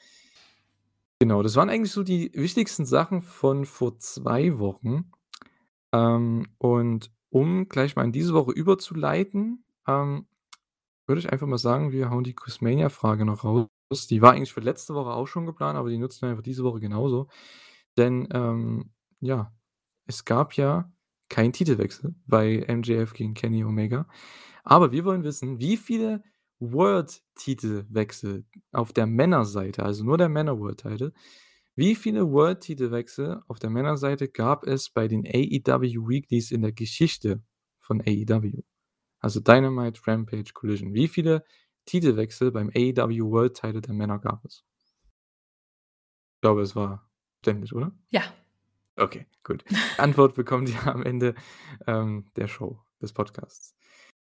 Genau, 1.18 1.42
das 1.42 1.56
waren 1.56 1.68
eigentlich 1.70 1.92
so 1.92 2.02
die 2.02 2.30
wichtigsten 2.34 2.86
Sachen 2.86 3.20
von 3.22 3.66
vor 3.66 3.98
2 3.98 4.58
Wochen. 4.58 5.10
Ähm, 5.92 6.46
und 6.58 7.10
um 7.30 7.68
gleich 7.68 7.96
mal 7.96 8.04
in 8.04 8.12
diese 8.12 8.34
Woche 8.34 8.52
überzuleiten, 8.52 9.64
ähm, 9.86 10.26
würde 11.10 11.20
ich 11.20 11.32
einfach 11.32 11.48
mal 11.48 11.58
sagen, 11.58 11.90
wir 11.90 12.08
hauen 12.08 12.22
die 12.22 12.36
Quizmania-Frage 12.36 13.24
noch 13.24 13.42
raus. 13.42 13.66
Die 14.08 14.22
war 14.22 14.32
eigentlich 14.32 14.52
für 14.52 14.60
letzte 14.60 14.94
Woche 14.94 15.10
auch 15.10 15.26
schon 15.26 15.44
geplant, 15.44 15.76
aber 15.76 15.90
die 15.90 15.98
nutzen 15.98 16.22
wir 16.22 16.30
einfach 16.30 16.44
diese 16.44 16.62
Woche 16.62 16.78
genauso. 16.78 17.26
Denn, 17.96 18.28
ähm, 18.32 18.92
ja, 19.18 19.52
es 20.06 20.24
gab 20.24 20.54
ja 20.54 20.92
keinen 21.28 21.52
Titelwechsel 21.52 22.14
bei 22.26 22.64
MJF 22.68 23.12
gegen 23.12 23.34
Kenny 23.34 23.64
Omega. 23.64 24.06
Aber 24.62 24.92
wir 24.92 25.04
wollen 25.04 25.24
wissen, 25.24 25.58
wie 25.58 25.76
viele 25.76 26.22
World-Titelwechsel 26.60 28.44
auf 28.70 28.92
der 28.92 29.06
Männerseite, 29.06 29.82
also 29.82 30.04
nur 30.04 30.16
der 30.16 30.28
Männer-World-Title, 30.28 31.12
wie 31.74 31.96
viele 31.96 32.30
World-Titelwechsel 32.30 33.42
auf 33.48 33.58
der 33.58 33.70
Männerseite 33.70 34.28
gab 34.28 34.64
es 34.64 34.90
bei 34.90 35.08
den 35.08 35.26
AEW 35.26 36.08
Weeklys 36.08 36.52
in 36.52 36.62
der 36.62 36.72
Geschichte 36.72 37.42
von 37.80 38.00
AEW? 38.00 38.62
Also 39.20 39.40
Dynamite, 39.40 40.00
Rampage, 40.06 40.52
Collision. 40.52 40.94
Wie 40.94 41.08
viele 41.08 41.44
Titelwechsel 41.84 42.50
beim 42.50 42.70
AEW 42.74 43.30
World-Title 43.30 43.80
der 43.80 43.94
Männer 43.94 44.18
gab 44.18 44.44
es? 44.44 44.64
Ich 46.36 46.40
glaube, 46.42 46.62
es 46.62 46.74
war 46.74 47.10
ständig, 47.42 47.74
oder? 47.74 47.92
Ja. 48.10 48.22
Okay, 48.96 49.26
gut. 49.44 49.64
Antwort 49.98 50.34
bekommt 50.34 50.68
ihr 50.68 50.86
am 50.86 51.02
Ende, 51.02 51.34
ähm, 51.86 52.30
der 52.36 52.48
Show, 52.48 52.82
des 53.00 53.12
Podcasts. 53.12 53.74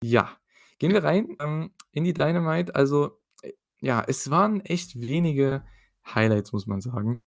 Ja, 0.04 0.38
gehen 0.80 0.94
wir 0.94 1.04
rein, 1.04 1.36
ähm, 1.40 1.72
in 1.92 2.04
die 2.04 2.14
Dynamite. 2.14 2.76
Also, 2.76 3.20
äh, 3.42 3.54
ja, 3.80 4.04
es 4.08 4.30
waren 4.30 4.62
echt 4.62 5.00
wenige 5.00 5.66
Highlights, 6.06 6.54
muss 6.54 6.68
man 6.68 6.82
sagen. 6.82 7.22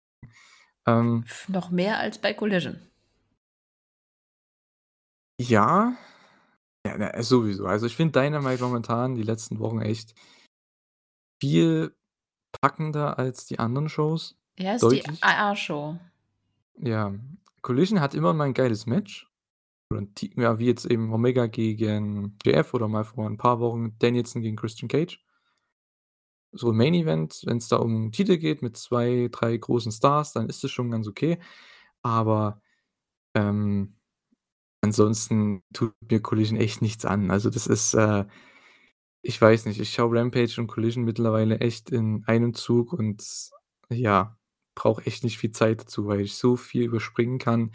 Ähm 0.86 1.26
Noch 1.48 1.72
mehr 1.72 2.00
als 2.00 2.20
bei 2.20 2.34
Collision. 2.34 2.82
Ja. 5.40 5.98
Ja, 6.90 6.98
ne, 6.98 7.12
sowieso. 7.24 7.66
Also, 7.68 7.86
ich 7.86 7.96
finde 7.96 8.20
Dynamite 8.20 8.64
momentan 8.64 9.14
die 9.16 9.22
letzten 9.24 9.60
Wochen 9.60 9.80
echt 9.82 10.14
viel 11.42 11.96
packender 12.62 13.20
als 13.20 13.46
die 13.48 13.60
anderen 13.60 13.90
Shows. 13.90 14.38
Ja, 14.58 14.74
ist 14.76 14.92
die 14.92 15.04
Deutlich. 15.04 15.22
AA-Show. 15.22 15.98
Ja, 16.78 17.14
Collision 17.62 18.00
hat 18.00 18.14
immer 18.14 18.34
mal 18.34 18.46
'n 18.48 18.54
geiles 18.54 18.86
Match. 18.86 19.28
Oder 19.92 20.02
'n 20.02 20.16
Ti 20.16 20.34
ja, 20.38 20.60
wie 20.60 20.68
jetzt 20.68 20.86
eben 20.86 21.14
Omega 21.14 21.48
gegen 21.48 22.38
JF 22.46 22.74
oder 22.74 22.88
mal 22.88 23.06
vor 23.06 23.28
'n 23.28 23.38
paar 23.38 23.60
Wochen 23.60 23.98
Danielson 24.00 24.42
gegen 24.42 24.58
Christian 24.58 24.90
Cage. 24.90 25.20
So 26.54 26.72
im 26.72 26.78
Main 26.78 26.96
Event, 26.96 27.42
wenn's 27.46 27.68
da 27.68 27.78
um 27.78 28.12
Titel 28.12 28.38
geht 28.38 28.62
mit 28.64 28.76
2, 28.76 29.30
3 29.32 29.56
großen 29.56 29.92
Stars, 29.92 30.34
dann 30.34 30.50
ist 30.50 30.64
das 30.64 30.72
schon 30.72 30.90
ganz 30.90 31.08
okay. 31.08 31.38
Aber, 32.04 32.62
ähm, 33.36 33.99
ansonsten 34.82 35.64
tut 35.74 35.94
mir 36.10 36.22
Collision 36.22 36.60
echt 36.60 36.82
nichts 36.82 37.06
an. 37.06 37.32
Also, 37.32 37.50
das 37.50 37.68
ist, 37.68 37.94
äh 37.96 38.26
ich 39.22 39.42
weiß 39.42 39.66
nicht, 39.66 39.80
ich 39.80 39.92
schaue 39.94 40.18
Rampage 40.18 40.56
und 40.60 40.68
Collision 40.68 41.04
mittlerweile 41.04 41.60
echt 41.60 41.90
in 41.90 42.24
einem 42.26 42.54
Zug 42.54 42.94
und 42.94 43.24
ja, 43.90 44.38
brauche 44.76 45.06
echt 45.06 45.24
nicht 45.24 45.38
viel 45.40 45.52
Zeit 45.52 45.82
dazu, 45.82 46.08
weil 46.08 46.22
ich 46.22 46.36
so 46.36 46.56
viel 46.56 46.84
überspringen 46.84 47.38
kann, 47.40 47.72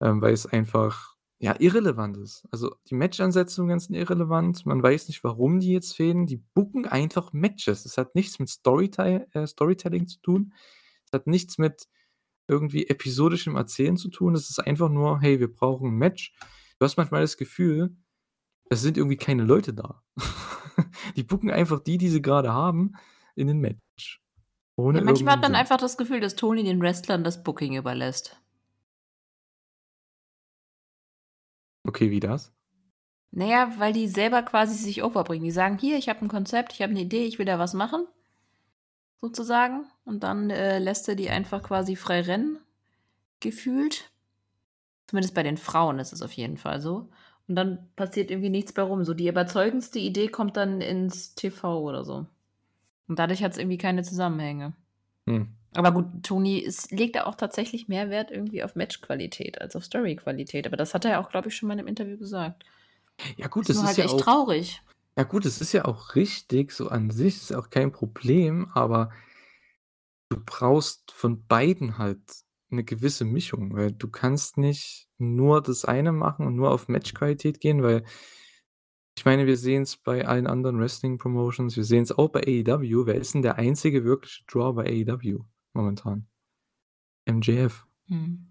ähm, 0.00 0.20
weil 0.20 0.34
es 0.34 0.46
einfach, 0.46 1.16
ja, 1.38 1.56
irrelevant 1.58 2.16
ist. 2.18 2.46
Also, 2.50 2.74
die 2.90 2.94
Match-Ansetzungen 2.94 3.78
sind 3.80 3.94
irrelevant. 3.96 4.66
Man 4.66 4.82
weiß 4.82 5.08
nicht, 5.08 5.24
warum 5.24 5.60
die 5.60 5.72
jetzt 5.72 5.94
fehlen. 5.96 6.26
Die 6.26 6.36
booken 6.54 6.86
einfach 6.86 7.32
Matches. 7.32 7.84
Das 7.84 7.96
hat 7.98 8.14
nichts 8.14 8.38
mit 8.38 8.48
Storytei 8.50 9.26
äh, 9.32 9.46
Storytelling 9.46 10.06
zu 10.08 10.20
tun. 10.20 10.52
Das 11.10 11.20
hat 11.20 11.26
nichts 11.26 11.58
mit 11.58 11.86
irgendwie 12.48 12.88
episodischem 12.88 13.56
Erzählen 13.56 13.96
zu 13.96 14.10
tun. 14.10 14.34
Es 14.34 14.50
ist 14.50 14.58
einfach 14.60 14.90
nur: 14.90 15.20
„Hey, 15.20 15.40
wir 15.40 15.52
brauchen 15.52 15.90
'n 15.90 15.98
Match.“ 15.98 16.34
Du 16.78 16.84
hast 16.86 16.96
manchmal 16.98 17.22
das 17.22 17.36
Gefühl, 17.38 17.96
Es 18.70 18.82
sind 18.82 18.98
irgendwie 18.98 19.16
keine 19.18 19.44
Leute 19.44 19.74
da. 19.74 20.02
Die 21.16 21.24
booken 21.24 21.50
einfach 21.52 21.80
die, 21.80 21.98
die 21.98 22.08
sie 22.10 22.22
gerade 22.22 22.52
haben, 22.54 22.94
in 23.36 23.48
'nen 23.48 23.60
Match. 23.60 24.22
Ohne 24.76 25.00
Ja, 25.00 25.02
manchmal 25.02 25.34
hat 25.34 25.42
man 25.42 25.54
Sinn. 25.54 25.56
einfach 25.56 25.76
das 25.78 25.96
Gefühl, 25.96 26.20
dass 26.20 26.36
Tony 26.36 26.62
den 26.62 26.80
Wrestlern 26.80 27.24
das 27.24 27.42
Booking 27.42 27.74
überlässt. 27.76 28.36
Okay, 31.86 32.10
wie 32.10 32.20
das? 32.20 32.54
Na 33.32 33.46
ja, 33.46 33.72
weil 33.78 33.92
die 33.92 34.06
selber 34.08 34.42
quasi 34.42 34.74
sich 34.74 35.02
overbringen. 35.02 35.44
Die 35.44 35.50
sagen: 35.50 35.78
„Hier, 35.78 35.96
ich 35.98 36.08
habe 36.08 36.20
'n 36.24 36.28
Konzept, 36.28 36.72
ich 36.72 36.82
habe 36.82 36.92
'ne 36.92 37.00
Idee, 37.02 37.24
ich 37.26 37.38
will 37.38 37.46
da 37.46 37.58
was 37.58 37.74
machen.“ 37.74 38.06
Sozusagen. 39.24 39.86
Und 40.04 40.22
dann, 40.22 40.50
äh, 40.50 40.78
lässt 40.78 41.08
er 41.08 41.14
die 41.14 41.30
einfach 41.30 41.62
quasi 41.62 41.96
frei 41.96 42.20
rennen, 42.20 42.58
gefühlt. 43.40 44.10
Zumindest 45.06 45.34
bei 45.34 45.42
den 45.42 45.56
Frauen 45.56 45.98
ist 45.98 46.12
es 46.12 46.20
auf 46.20 46.32
jeden 46.32 46.58
Fall 46.58 46.82
so. 46.82 47.08
Und 47.48 47.56
dann 47.56 47.88
passiert 47.96 48.30
irgendwie 48.30 48.50
nichts 48.50 48.74
bei 48.74 48.82
rum. 48.82 49.02
So 49.02 49.14
die 49.14 49.28
überzeugendste 49.28 49.98
Idee 49.98 50.28
kommt 50.28 50.58
dann 50.58 50.82
ins 50.82 51.34
TV 51.34 51.80
oder 51.80 52.04
so. 52.04 52.26
Und 53.08 53.18
dadurch 53.18 53.42
hat's 53.42 53.56
irgendwie 53.56 53.78
keine 53.78 54.02
Zusammenhänge. 54.02 54.74
Hm. 55.26 55.48
Aber 55.74 55.92
gut, 55.92 56.04
Tony 56.22 56.58
ist 56.58 56.92
legt 56.92 57.16
da 57.16 57.24
auch 57.24 57.34
tatsächlich 57.34 57.88
mehr 57.88 58.10
Wert 58.10 58.30
irgendwie 58.30 58.62
auf 58.62 58.76
Matchqualität 58.76 59.58
als 59.58 59.74
auf 59.74 59.84
Storyqualität. 59.84 60.66
Aber 60.66 60.76
das 60.76 60.92
hat 60.92 61.06
er 61.06 61.12
ja 61.12 61.20
auch, 61.22 61.30
glaube 61.30 61.48
ich, 61.48 61.56
schon 61.56 61.66
mal 61.68 61.72
in 61.72 61.78
'nem 61.78 61.86
Interview 61.88 62.18
gesagt. 62.18 62.66
Ja 63.38 63.46
gut, 63.46 63.62
Ist 63.62 63.70
das 63.70 63.76
ist 63.78 63.84
halt 63.84 63.96
ja 63.96 64.04
echt 64.04 64.14
auch 64.16 64.20
traurig. 64.20 64.82
Ja 65.18 65.22
gut, 65.22 65.44
das 65.44 65.60
ist 65.60 65.72
ja 65.72 65.84
auch 65.84 66.16
richtig, 66.16 66.72
so 66.72 66.88
an 66.88 67.10
sich 67.10 67.36
ist 67.36 67.54
auch 67.54 67.70
kein 67.70 67.92
Problem, 67.92 68.68
aber 68.74 69.10
du 70.30 70.38
brauchst 70.44 71.12
von 71.12 71.46
beiden 71.46 71.98
halt 71.98 72.20
'ne 72.70 72.82
gewisse 72.84 73.24
Mischung, 73.24 73.74
weil 73.74 73.92
du 73.92 74.08
kannst 74.08 74.56
nicht 74.58 75.08
nur 75.18 75.62
das 75.62 75.84
eine 75.84 76.12
machen 76.12 76.46
und 76.46 76.56
nur 76.56 76.70
auf 76.70 76.88
Matchqualität 76.88 77.60
gehen, 77.60 77.82
weil 77.82 78.04
ich 79.16 79.24
meine, 79.24 79.46
wir 79.46 79.56
sehen's 79.56 79.96
bei 79.96 80.26
allen 80.26 80.46
anderen 80.48 80.78
Wrestling-Promotions, 80.80 81.76
wir 81.76 81.84
sehen's 81.84 82.10
auch 82.10 82.28
bei 82.30 82.40
AEW. 82.40 83.06
Wer 83.06 83.14
ist 83.14 83.34
denn 83.34 83.42
der 83.42 83.56
einzige 83.56 84.04
wirkliche 84.04 84.42
Draw 84.46 84.72
bei 84.74 84.86
AEW 84.86 85.44
momentan? 85.72 86.26
MJF. 87.26 87.86
Mhm. 88.08 88.48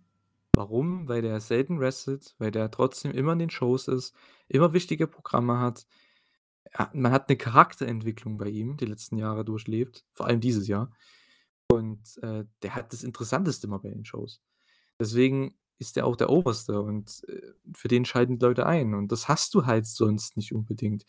Warum? 0.56 1.08
Weil 1.08 1.22
der 1.24 1.40
selten 1.42 1.80
wrestelt, 1.80 2.36
weil 2.40 2.52
der 2.52 2.72
trotzdem 2.72 3.12
immer 3.12 3.34
in 3.34 3.40
den 3.40 3.50
Shows 3.50 3.88
ist, 3.88 4.16
immer 4.48 4.74
wichtige 4.74 5.08
Programme 5.08 5.60
hat. 5.60 5.88
Man 6.94 7.12
hat 7.12 7.30
'ne 7.30 7.38
Charakterentwicklung 7.38 8.38
bei 8.38 8.48
ihm 8.50 8.78
die 8.78 8.86
letzten 8.86 9.18
Jahre 9.18 9.46
durchlebt, 9.46 10.06
vor 10.14 10.26
allem 10.28 10.40
dieses 10.42 10.68
Jahr. 10.68 10.92
Und, 11.70 12.18
äh, 12.24 12.46
der 12.64 12.76
hat 12.76 12.94
das 12.94 13.04
Interessanteste 13.04 13.68
immer 13.68 13.80
bei 13.80 13.90
den 13.92 14.06
Shows. 14.06 14.42
Deswegen 15.00 15.56
ist 15.80 15.96
der 15.98 16.06
auch 16.08 16.16
der 16.18 16.30
Oberste 16.32 16.82
und, 16.82 17.24
äh, 17.30 17.54
für 17.76 17.88
den 17.90 18.06
schalten 18.06 18.40
die 18.40 18.46
Leute 18.46 18.66
ein. 18.68 18.94
Und 18.96 19.12
das 19.12 19.28
hast 19.30 19.54
du 19.56 19.66
halt 19.68 19.88
sonst 19.88 20.38
nicht 20.38 20.54
unbedingt, 20.54 21.06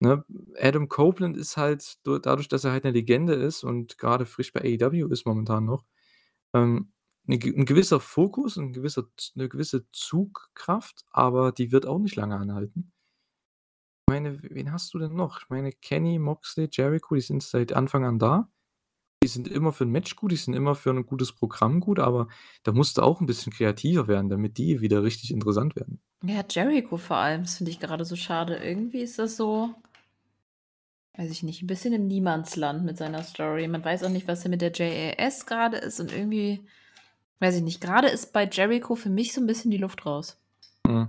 ne? 0.00 0.24
Adam 0.60 0.88
Copeland 0.88 1.36
ist 1.38 1.56
halt 1.58 1.98
du 2.04 2.18
dadurch, 2.20 2.48
dass 2.48 2.64
er 2.64 2.72
halt 2.72 2.84
'ne 2.84 2.92
Legende 2.92 3.34
ist 3.34 3.64
und 3.64 3.98
grade 3.98 4.26
frisch 4.26 4.52
bei 4.52 4.62
AEW 4.62 5.08
ist 5.12 5.26
momentan 5.26 5.66
noch, 5.66 5.84
ähm, 6.54 6.92
'ne 7.26 7.38
ge 7.38 7.52
'n 7.56 7.66
gewisser 7.66 8.00
Fokus, 8.00 8.58
'n 8.58 8.72
gewisser 8.74 9.04
Z 9.18 9.32
'ne 9.36 9.48
gewisse 9.50 9.86
Zugkraft, 9.92 11.04
aber 11.12 11.52
die 11.52 11.72
wird 11.72 11.86
auch 11.86 11.98
nicht 12.00 12.16
lange 12.16 12.36
anhalten. 12.38 12.92
Ich 14.10 14.12
meine, 14.12 14.42
wen 14.42 14.72
hast 14.72 14.92
du 14.92 14.98
denn 14.98 15.14
noch? 15.14 15.38
Ich 15.40 15.48
meine, 15.50 15.70
Kenny, 15.70 16.18
Moxley, 16.18 16.68
Jericho, 16.72 17.14
die 17.14 17.20
sind 17.20 17.44
seit 17.44 17.72
Anfang 17.72 18.04
an 18.04 18.18
da. 18.18 18.50
Die 19.22 19.28
sind 19.28 19.48
immer 19.48 19.72
für 19.72 19.84
'n 19.84 19.90
Match 19.90 20.16
gut, 20.16 20.32
die 20.32 20.36
sind 20.36 20.54
immer 20.54 20.74
für 20.74 20.90
'n 20.90 21.06
gutes 21.06 21.32
Programm 21.32 21.80
gut, 21.80 22.00
aber 22.00 22.28
da 22.64 22.72
musst 22.72 22.98
du 22.98 23.02
auch 23.02 23.20
'n 23.20 23.26
bisschen 23.26 23.52
kreativer 23.52 24.08
werden, 24.08 24.28
damit 24.28 24.58
die 24.58 24.80
wieder 24.80 25.04
richtig 25.04 25.32
interessant 25.32 25.76
werden. 25.76 26.00
Ja, 26.24 26.44
Jericho 26.50 26.98
vor 26.98 27.16
allem, 27.16 27.42
das 27.44 27.56
finde 27.56 27.70
ich 27.70 27.80
gerade 27.80 28.04
so 28.04 28.14
schade. 28.16 28.56
Irgendwie 28.56 29.00
ist 29.00 29.18
das 29.18 29.36
so 29.36 29.74
weiß 31.16 31.30
ich 31.30 31.42
nicht, 31.42 31.62
'n 31.62 31.66
bisschen 31.66 31.92
im 31.92 32.06
Niemandsland 32.06 32.84
mit 32.84 32.96
seiner 32.96 33.22
Story. 33.24 33.66
Man 33.68 33.84
weiß 33.84 34.04
auch 34.04 34.08
nicht, 34.10 34.28
was 34.28 34.42
denn 34.42 34.50
mit 34.50 34.60
der 34.62 34.72
JAS 34.72 35.44
grade 35.46 35.76
ist 35.76 35.98
und 36.00 36.12
irgendwie 36.12 36.60
weiß 37.40 37.56
ich 37.56 37.62
nicht, 37.62 37.80
grade 37.80 38.08
ist 38.08 38.32
bei 38.32 38.48
Jericho 38.48 38.94
für 38.96 39.10
mich 39.10 39.32
so 39.32 39.40
'n 39.40 39.46
bisschen 39.46 39.70
die 39.70 39.78
Luft 39.78 40.06
raus. 40.06 40.38
Mhm. 40.86 41.08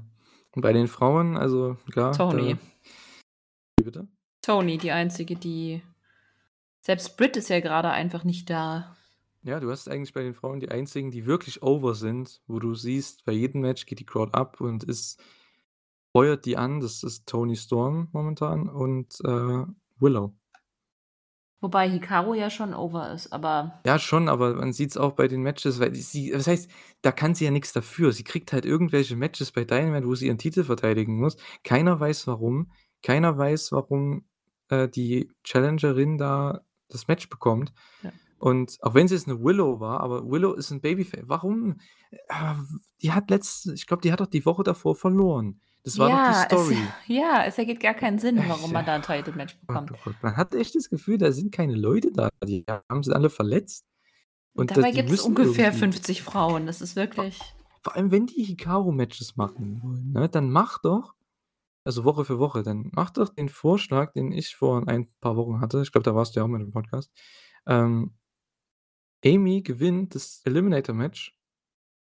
Und 0.54 0.62
bei 0.62 0.74
den 0.74 0.88
Frauen, 0.88 1.38
also 1.38 1.78
klar, 1.92 2.12
Tony. 2.18 2.56
da 2.56 2.71
Wie 3.82 3.86
bitte? 3.86 4.08
Tony, 4.44 4.78
die 4.78 4.92
Einzige, 4.92 5.36
die 5.36 5.82
selbst 6.82 7.18
Britt 7.18 7.36
ist 7.36 7.50
ja 7.50 7.60
grade 7.60 7.90
einfach 7.90 8.24
nicht 8.24 8.48
da. 8.48 8.96
Ja, 9.42 9.60
du 9.60 9.72
hast 9.72 9.90
eigentlich 9.90 10.14
bei 10.14 10.22
den 10.22 10.36
Frauen 10.36 10.60
die 10.60 10.70
einzigen, 10.70 11.10
die 11.10 11.26
wirklich 11.26 11.64
over 11.64 11.96
sind, 11.96 12.42
wo 12.46 12.60
du 12.60 12.76
siehst, 12.76 13.26
bei 13.26 13.32
jedem 13.32 13.62
Match 13.62 13.88
geht 13.88 14.00
die 14.00 14.06
Crowd 14.06 14.34
ab 14.34 14.62
und 14.62 14.84
ist 14.84 15.20
feuert 16.12 16.46
die 16.46 16.58
an. 16.58 16.80
Das 16.80 17.02
ist 17.02 17.28
Toni 17.28 17.56
Storm 17.56 18.10
momentan 18.12 18.70
und, 18.70 19.20
äh, 19.24 19.66
Willow. 20.00 20.36
Wobei 21.60 21.90
Hikaru 21.90 22.36
ja 22.36 22.52
schon 22.52 22.76
over 22.76 23.12
ist, 23.12 23.34
aber 23.34 23.82
Ja, 23.86 23.98
schon, 23.98 24.30
aber 24.30 24.54
man 24.56 24.74
sieht's 24.74 24.98
auch 24.98 25.14
bei 25.14 25.28
den 25.28 25.42
Matches, 25.42 25.80
weil 25.80 25.96
sie 25.96 26.34
was 26.36 26.46
heißt, 26.46 26.70
da 27.02 27.12
kann 27.12 27.34
sie 27.34 27.46
ja 27.46 27.52
nix 27.52 27.74
dafür. 27.74 28.12
Sie 28.12 28.24
kriegt 28.24 28.54
halt 28.54 28.66
irgendwelche 28.66 29.16
Matches 29.16 29.52
bei 29.52 29.64
Dynamite, 29.64 30.06
wo 30.06 30.14
sie 30.14 30.28
ihren 30.28 30.38
Titel 30.38 30.64
verteidigen 30.64 31.20
muss. 31.20 31.38
Keiner 31.64 32.00
weiß 32.00 32.28
warum. 32.28 32.72
Keiner 33.04 33.38
weiß, 33.38 33.72
warum, 33.72 34.26
äh, 34.70 34.88
die 34.90 35.30
Challengerin 35.44 36.18
da 36.18 36.62
das 36.90 37.08
Match 37.08 37.30
bekommt. 37.30 37.74
Ja. 38.04 38.12
Und 38.40 38.78
auch 38.82 38.94
wenn 38.96 39.06
es 39.06 39.12
jetzt 39.12 39.28
'ne 39.28 39.44
Willow 39.44 39.80
war, 39.80 40.02
aber 40.02 40.30
Willow 40.30 40.54
ist 40.54 40.72
'n 40.72 40.82
Babyfa 40.82 41.18
warum? 41.24 41.78
Äh, 42.12 42.56
die 43.02 43.12
hat 43.14 43.30
letzt 43.30 43.68
ich 43.68 43.86
glaube, 43.88 44.02
die 44.02 44.12
hat 44.12 44.20
doch 44.20 44.28
die 44.28 44.46
Woche 44.46 44.64
davor 44.64 44.96
verloren. 44.96 45.62
Das 45.84 45.98
war 46.00 46.10
doch 46.10 46.16
die 46.16 46.22
Ja, 46.24 46.40
es 46.42 46.46
Story. 46.46 46.78
ja, 47.08 47.44
es 47.46 47.58
ergibt 47.58 47.82
gar 47.82 47.94
keinen 47.96 48.20
Sinn, 48.20 48.38
warum 48.48 48.70
Äh, 48.72 48.74
man 48.74 48.86
da 48.86 48.94
ja. 48.94 48.98
'n 48.98 49.02
Title 49.04 49.34
Match 49.36 49.58
bekommt. 49.60 49.92
oh 49.94 49.98
Gott. 50.04 50.16
Man 50.22 50.38
hat 50.38 50.54
echt 50.56 50.76
das 50.76 50.90
Gefühl, 50.90 51.18
da 51.18 51.32
sind 51.32 51.52
keine 51.52 51.76
Leute 51.76 52.12
da. 52.12 52.30
Die 52.44 52.66
haben 52.90 53.04
sie 53.04 53.14
alle 53.16 53.30
verletzt. 53.30 53.86
Und 54.54 54.72
da 54.72 54.76
Dabei 54.76 54.92
gibt's 54.92 55.12
müssen 55.12 55.28
ungefähr 55.30 55.66
irgendwie 55.68 55.80
50 55.80 56.24
Frauen. 56.24 56.66
Das 56.68 56.82
ist 56.82 56.96
wirklich 56.96 57.40
Vor 57.84 57.96
allem, 57.96 58.12
wenn 58.12 58.28
die 58.28 58.44
Hikaru-Matches 58.44 59.38
machen 59.38 59.82
wollen, 59.84 60.12
ne, 60.14 60.30
dann 60.30 60.52
mach 60.52 60.80
doch 60.80 61.16
also 61.86 62.04
Woche 62.06 62.26
für 62.26 62.40
Woche, 62.40 62.64
dann 62.64 62.90
mach 62.94 63.12
doch 63.12 63.30
den 63.30 63.50
Vorschlag, 63.50 64.14
den 64.14 64.32
ich 64.32 64.56
vor 64.56 64.88
ein 64.88 65.08
paar 65.22 65.36
Wochen 65.38 65.62
hatte. 65.62 65.82
Ich 65.82 65.92
glaube, 65.92 66.04
da 66.06 66.16
warst 66.16 66.36
du 66.36 66.40
ja 66.42 66.46
auch 66.46 66.50
mit 66.50 66.62
im 66.62 66.72
Podcast. 66.72 67.12
Ähm 67.68 68.14
Amy 69.24 69.62
gewinnt 69.62 70.16
das 70.16 70.42
Eliminator-Match 70.46 71.36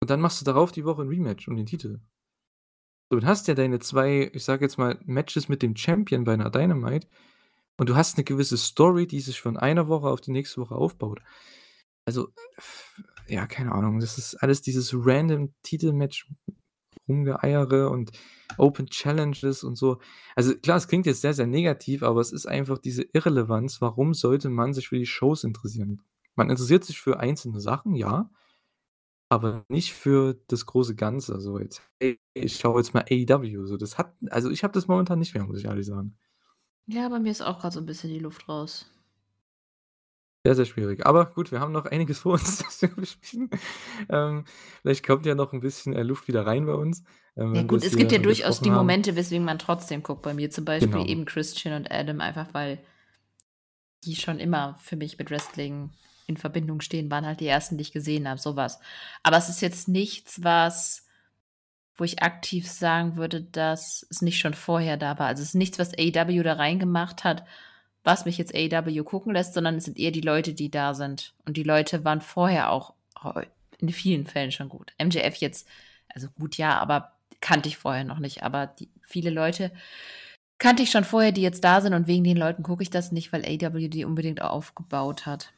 und 0.00 0.10
dann 0.10 0.20
machst 0.20 0.40
du 0.40 0.46
darauf 0.46 0.72
die 0.72 0.84
Woche 0.84 1.02
'n 1.02 1.08
Rematch 1.08 1.48
um 1.48 1.56
den 1.56 1.66
Titel. 1.66 2.00
Du 3.12 3.22
hast 3.24 3.46
ja 3.46 3.54
deine 3.54 3.78
2, 3.78 4.30
ich 4.34 4.42
sage 4.44 4.64
jetzt 4.64 4.78
mal, 4.78 4.98
Matches 5.04 5.48
mit 5.48 5.62
dem 5.62 5.76
Champion 5.76 6.24
bei 6.24 6.34
'ner 6.36 6.50
Dynamite 6.50 7.06
und 7.78 7.88
du 7.88 7.96
hast 7.96 8.18
'ne 8.18 8.24
gewisse 8.24 8.56
Story, 8.58 9.06
die 9.06 9.20
sich 9.20 9.40
von 9.40 9.56
einer 9.56 9.88
Woche 9.88 10.08
auf 10.08 10.20
die 10.20 10.32
nächste 10.32 10.60
Woche 10.60 10.74
aufbaut. 10.76 11.20
Also, 12.06 12.28
ja, 13.28 13.46
keine 13.46 13.72
Ahnung, 13.72 14.00
das 14.00 14.18
ist 14.18 14.36
alles 14.36 14.62
dieses 14.62 14.92
random 14.94 15.54
Titelmatch 15.62 16.28
Rumgeeiere 17.08 17.90
und 17.90 18.12
Open 18.58 18.86
Challenges 18.88 19.64
und 19.64 19.76
so. 19.76 19.98
Also 20.34 20.54
klar, 20.56 20.76
es 20.78 20.88
klingt 20.88 21.06
jetzt 21.06 21.20
sehr, 21.22 21.34
sehr 21.34 21.46
negativ, 21.46 22.02
aber 22.02 22.20
es 22.20 22.32
ist 22.32 22.46
einfach 22.46 22.78
diese 22.78 23.02
Irrelevanz. 23.12 23.80
Warum 23.80 24.14
sollte 24.14 24.48
man 24.50 24.72
sich 24.74 24.88
für 24.88 24.98
die 24.98 25.06
Shows 25.06 25.44
interessieren? 25.44 26.02
Man 26.36 26.50
interessiert 26.50 26.84
sich 26.84 27.00
für 27.00 27.20
einzelne 27.20 27.60
Sachen, 27.60 27.94
ja, 27.94 28.30
aber 29.28 29.64
nicht 29.68 29.92
für 29.94 30.34
das 30.48 30.66
große 30.66 30.94
Ganze. 30.96 31.40
So 31.40 31.58
jetzt: 31.58 31.82
„Hey, 32.00 32.18
ich 32.34 32.56
schaue 32.56 32.80
jetzt 32.80 32.94
mal 32.94 33.04
AEW“, 33.10 33.66
so. 33.66 33.76
Das 33.76 33.98
hat 33.98 34.14
also 34.30 34.50
ich 34.50 34.64
habe 34.64 34.72
das 34.74 34.88
momentan 34.88 35.18
nicht 35.18 35.34
mehr, 35.34 35.44
muss 35.46 35.58
ich 35.58 35.64
ehrlich 35.66 35.86
sagen. 35.86 36.16
Ja, 36.88 37.08
bei 37.08 37.20
mir 37.20 37.30
ist 37.30 37.42
auch 37.42 37.60
grad 37.60 37.72
so 37.72 37.78
'n 37.80 37.86
bisschen 37.86 38.10
die 38.10 38.18
Luft 38.18 38.48
raus. 38.48 38.86
Sehr, 40.46 40.54
sehr 40.54 40.64
schwierig. 40.66 41.04
Aber 41.04 41.26
gut, 41.26 41.50
wir 41.50 41.59
haben 41.59 41.72
noch 41.72 41.87
einiges 41.87 42.20
vor 42.20 42.35
uns, 42.35 42.59
das 42.62 42.80
wir 42.80 42.88
besprechen. 42.94 43.50
Ähm, 44.09 44.44
vielleicht 44.82 45.04
kommt 45.04 45.26
ja 45.26 45.35
noch 45.35 45.52
'n 45.52 45.59
bisschen, 45.59 45.92
äh, 45.92 46.04
Luft 46.04 46.28
wieder 46.28 46.46
rein 46.46 46.66
bei 46.66 46.74
uns, 46.74 47.02
ähm, 47.37 47.52
Ja 47.56 47.62
gut, 47.64 47.82
es 47.82 47.96
gibt 47.96 48.12
ja 48.12 48.18
durchaus 48.18 48.61
die 48.62 48.70
haben. 48.70 48.76
Momente, 48.76 49.16
weswegen 49.16 49.44
man 49.44 49.59
trotzdem 49.59 50.04
guckt. 50.04 50.22
Bei 50.22 50.35
mir 50.35 50.48
zum 50.48 50.64
Beispiel 50.64 50.92
Genau. 50.92 51.04
eben 51.04 51.24
Christian 51.24 51.74
und 51.74 51.90
Adam, 51.90 52.20
einfach 52.20 52.54
weil 52.54 52.78
die 54.04 54.14
schon 54.14 54.38
immer 54.38 54.76
für 54.80 54.94
mich 54.94 55.18
mit 55.18 55.32
Wrestling 55.32 55.90
in 56.28 56.37
Verbindung 56.37 56.80
stehen, 56.80 57.11
waren 57.11 57.26
halt 57.26 57.40
die 57.40 57.48
ersten, 57.48 57.76
die 57.76 57.82
ich 57.82 57.92
gesehen 57.92 58.28
habe, 58.28 58.38
so 58.38 58.54
was. 58.54 58.78
Aber 59.24 59.38
es 59.38 59.48
ist 59.48 59.62
jetzt 59.62 59.88
nichts, 59.88 60.44
was 60.44 61.02
wo 61.98 62.04
ich 62.04 62.22
aktiv 62.22 62.70
sagen 62.70 63.16
würde, 63.16 63.42
dass 63.42 64.06
es 64.11 64.20
nicht 64.22 64.38
schon 64.38 64.54
vorher 64.54 64.96
da 64.98 65.18
war. 65.18 65.28
Also, 65.28 65.42
es 65.42 65.50
ist 65.50 65.54
nichts, 65.54 65.78
was 65.78 65.92
AEW 65.98 66.42
da 66.42 66.52
reingemacht 66.54 67.24
hat, 67.24 67.44
was 68.06 68.24
mich 68.24 68.38
jetzt 68.38 68.54
AEW 68.54 69.04
gucken 69.04 69.34
lässt, 69.34 69.54
sondern 69.54 69.76
es 69.76 69.84
sind 69.84 69.98
eher 69.98 70.12
die 70.12 70.20
Leute, 70.20 70.54
die 70.54 70.70
da 70.70 70.94
sind. 70.94 71.34
Und 71.44 71.56
die 71.56 71.64
Leute 71.64 72.04
waren 72.04 72.20
vorher 72.20 72.70
auch 72.70 72.94
heu 73.22 73.42
in 73.78 73.90
vielen 73.90 74.26
Fällen 74.26 74.52
schon 74.52 74.70
gut. 74.70 74.92
MJF 74.98 75.36
jetzt 75.36 75.68
also 76.16 76.28
gut, 76.38 76.56
ja, 76.56 76.78
aber 76.78 77.12
kannte 77.40 77.68
ich 77.68 77.76
vorher 77.76 78.04
noch 78.04 78.18
nicht. 78.18 78.42
Aber 78.42 78.66
die 78.66 78.88
viele 79.02 79.30
Leute 79.30 79.70
kannte 80.58 80.82
ich 80.82 80.90
schon 80.90 81.04
vorher, 81.04 81.30
die 81.30 81.42
jetzt 81.42 81.62
da 81.62 81.82
sind 81.82 81.92
und 81.92 82.06
wegen 82.06 82.24
den 82.24 82.38
Leuten 82.38 82.62
gucke 82.62 82.82
ich 82.82 82.90
das 82.90 83.12
nicht, 83.12 83.32
weil 83.32 83.44
AEW 83.44 83.88
die 83.88 84.06
unbedingt 84.06 84.40
aufgebaut 84.40 85.26
hat. 85.26 85.52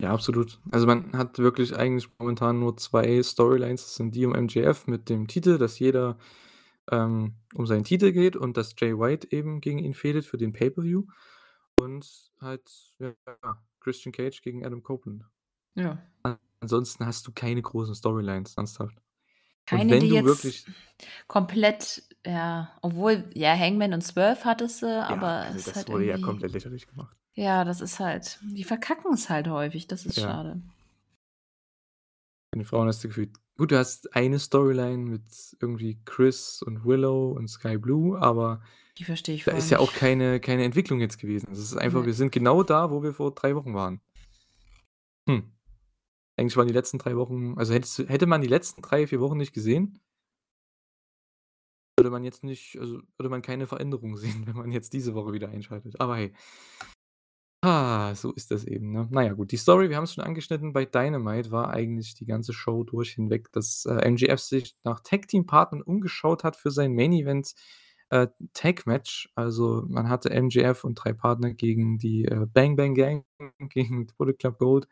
Ja, 0.00 0.10
absolut. 0.12 0.58
Also, 0.72 0.86
man 0.86 1.16
hat 1.16 1.38
wirklich 1.38 1.76
eigentlich 1.76 2.08
momentan 2.18 2.58
nur 2.58 2.76
2 2.76 3.22
Storylines. 3.22 3.82
Das 3.82 3.94
sind 3.96 4.14
die 4.14 4.26
um 4.26 4.32
MJF 4.32 4.86
mit 4.86 5.08
dem 5.08 5.28
Titel, 5.28 5.58
dass 5.58 5.78
jeder 5.78 6.16
ähm, 6.90 7.34
um 7.54 7.66
seinen 7.66 7.84
Titel 7.84 8.12
geht 8.12 8.36
und 8.36 8.56
dass 8.56 8.74
Jay 8.78 8.98
White 8.98 9.28
eben 9.30 9.60
gegen 9.60 9.78
ihn 9.78 9.94
fehlt 9.94 10.24
für 10.24 10.36
den 10.36 10.52
Pay-Per-View 10.52 11.04
und 11.80 12.32
halt, 12.40 12.68
ja, 12.98 13.14
Christian 13.80 14.12
Cage 14.12 14.42
gegen 14.42 14.64
Adam 14.64 14.82
Copeland. 14.82 15.24
Ja. 15.74 15.98
Ansonsten 16.60 17.04
hast 17.04 17.26
du 17.26 17.32
keine 17.32 17.60
großen 17.60 17.94
Storylines, 17.94 18.56
ernsthaft. 18.56 18.96
Keine, 19.66 19.90
wenn 19.90 20.00
die 20.00 20.08
du 20.08 20.14
jetzt 20.16 20.26
wirklich 20.26 20.66
komplett 21.26 22.02
ja, 22.26 22.70
obwohl, 22.80 23.28
ja, 23.34 23.54
Hangman 23.54 23.92
und 23.92 24.02
Swerve 24.02 24.44
hattest 24.44 24.80
du, 24.82 24.86
ja, 24.86 25.04
aber 25.04 25.28
also 25.28 25.58
es 25.58 25.66
ist 25.66 25.68
das 25.68 25.76
halt 25.76 25.88
wurde 25.90 26.06
ja 26.06 26.16
komplett 26.18 26.52
lächerlich 26.52 26.86
gemacht. 26.86 27.14
ja, 27.34 27.64
das 27.64 27.80
ist 27.82 28.00
halt 28.00 28.38
die 28.42 28.64
verkacken 28.64 29.12
es 29.12 29.28
halt 29.28 29.48
häufig, 29.48 29.86
das 29.86 30.06
ist 30.06 30.16
Ja. 30.16 30.22
schade. 30.22 30.62
Bei 32.50 32.58
den 32.60 32.64
Frauen 32.64 32.88
hast 32.88 33.04
du 33.04 33.08
gefühlt 33.08 33.32
gut, 33.56 33.72
du 33.72 33.78
hast 33.78 34.14
eine 34.14 34.38
Storyline 34.38 34.98
mit 34.98 35.56
irgendwie 35.60 35.98
Chris 36.04 36.62
und 36.62 36.84
Willow 36.84 37.32
und 37.32 37.48
Sky 37.48 37.78
Blue, 37.78 38.20
aber 38.20 38.62
Die 38.98 39.04
verstehe 39.04 39.34
ich 39.34 39.44
da 39.44 39.52
voll 39.52 39.58
ist 39.58 39.70
ja 39.70 39.78
auch 39.78 39.90
nicht. 39.90 39.94
keine 40.00 40.40
keine 40.40 40.64
Entwicklung 40.64 41.00
jetzt 41.00 41.18
gewesen. 41.18 41.48
Es 41.52 41.58
ist 41.58 41.76
einfach 41.76 42.00
Ne. 42.00 42.06
wir 42.06 42.14
sind 42.14 42.32
genau 42.32 42.62
da, 42.62 42.90
wo 42.90 43.02
wir 43.02 43.12
vor 43.12 43.34
3 43.34 43.54
Wochen 43.54 43.74
waren. 43.74 44.00
Hm. 45.28 45.52
Eigentlich 46.36 46.56
waren 46.56 46.66
die 46.68 46.74
letzten 46.74 46.98
3 46.98 47.16
Wochen 47.16 47.54
also 47.56 47.72
hättest 47.74 47.98
du 47.98 48.04
hätte 48.08 48.26
man 48.26 48.40
die 48.40 48.48
letzten 48.48 48.82
3, 48.82 49.06
4 49.06 49.20
Wochen 49.20 49.38
nicht 49.38 49.52
gesehen 49.52 50.00
würde 51.96 52.10
man 52.10 52.24
jetzt 52.24 52.44
nicht 52.44 52.78
also, 52.78 53.00
würde 53.16 53.30
man 53.30 53.42
keine 53.42 53.66
Veränderung 53.66 54.16
sehen, 54.18 54.46
wenn 54.46 54.56
man 54.56 54.70
jetzt 54.70 54.92
diese 54.92 55.14
Woche 55.14 55.32
wieder 55.32 55.48
einschaltet. 55.48 56.00
Aber 56.00 56.16
hey. 56.16 56.32
Ah, 57.66 58.14
so 58.14 58.30
ist 58.32 58.50
das 58.50 58.64
eben, 58.64 58.92
ne? 58.92 59.08
Na 59.10 59.32
gut, 59.32 59.50
die 59.50 59.56
Story, 59.56 59.88
wir 59.88 59.96
haben's 59.96 60.12
schon 60.12 60.22
angeschnitten, 60.22 60.74
bei 60.74 60.84
Dynamite 60.84 61.50
war 61.50 61.70
eigentlich 61.70 62.14
die 62.14 62.26
ganze 62.26 62.52
Show 62.52 62.84
durch 62.84 63.12
hinweg, 63.12 63.50
dass, 63.52 63.86
äh, 63.86 64.06
MJF 64.10 64.38
sich 64.38 64.76
nach 64.84 65.00
Tag-Team-Partnern 65.00 65.80
umgeschaut 65.80 66.44
hat 66.44 66.56
für 66.56 66.70
sein 66.70 66.94
Main-Event, 66.94 67.54
äh, 68.10 68.26
Tag-Match. 68.52 69.30
Also, 69.34 69.82
man 69.88 70.10
hatte 70.10 70.28
MJF 70.30 70.84
und 70.84 70.96
3 70.96 71.14
Partner 71.14 71.54
gegen 71.54 71.96
die, 71.96 72.26
äh, 72.26 72.44
Bang 72.52 72.76
Bang 72.76 72.94
Gang, 72.94 73.24
gegen 73.70 74.08
Bullet 74.18 74.34
Club 74.34 74.58
Gold. 74.58 74.86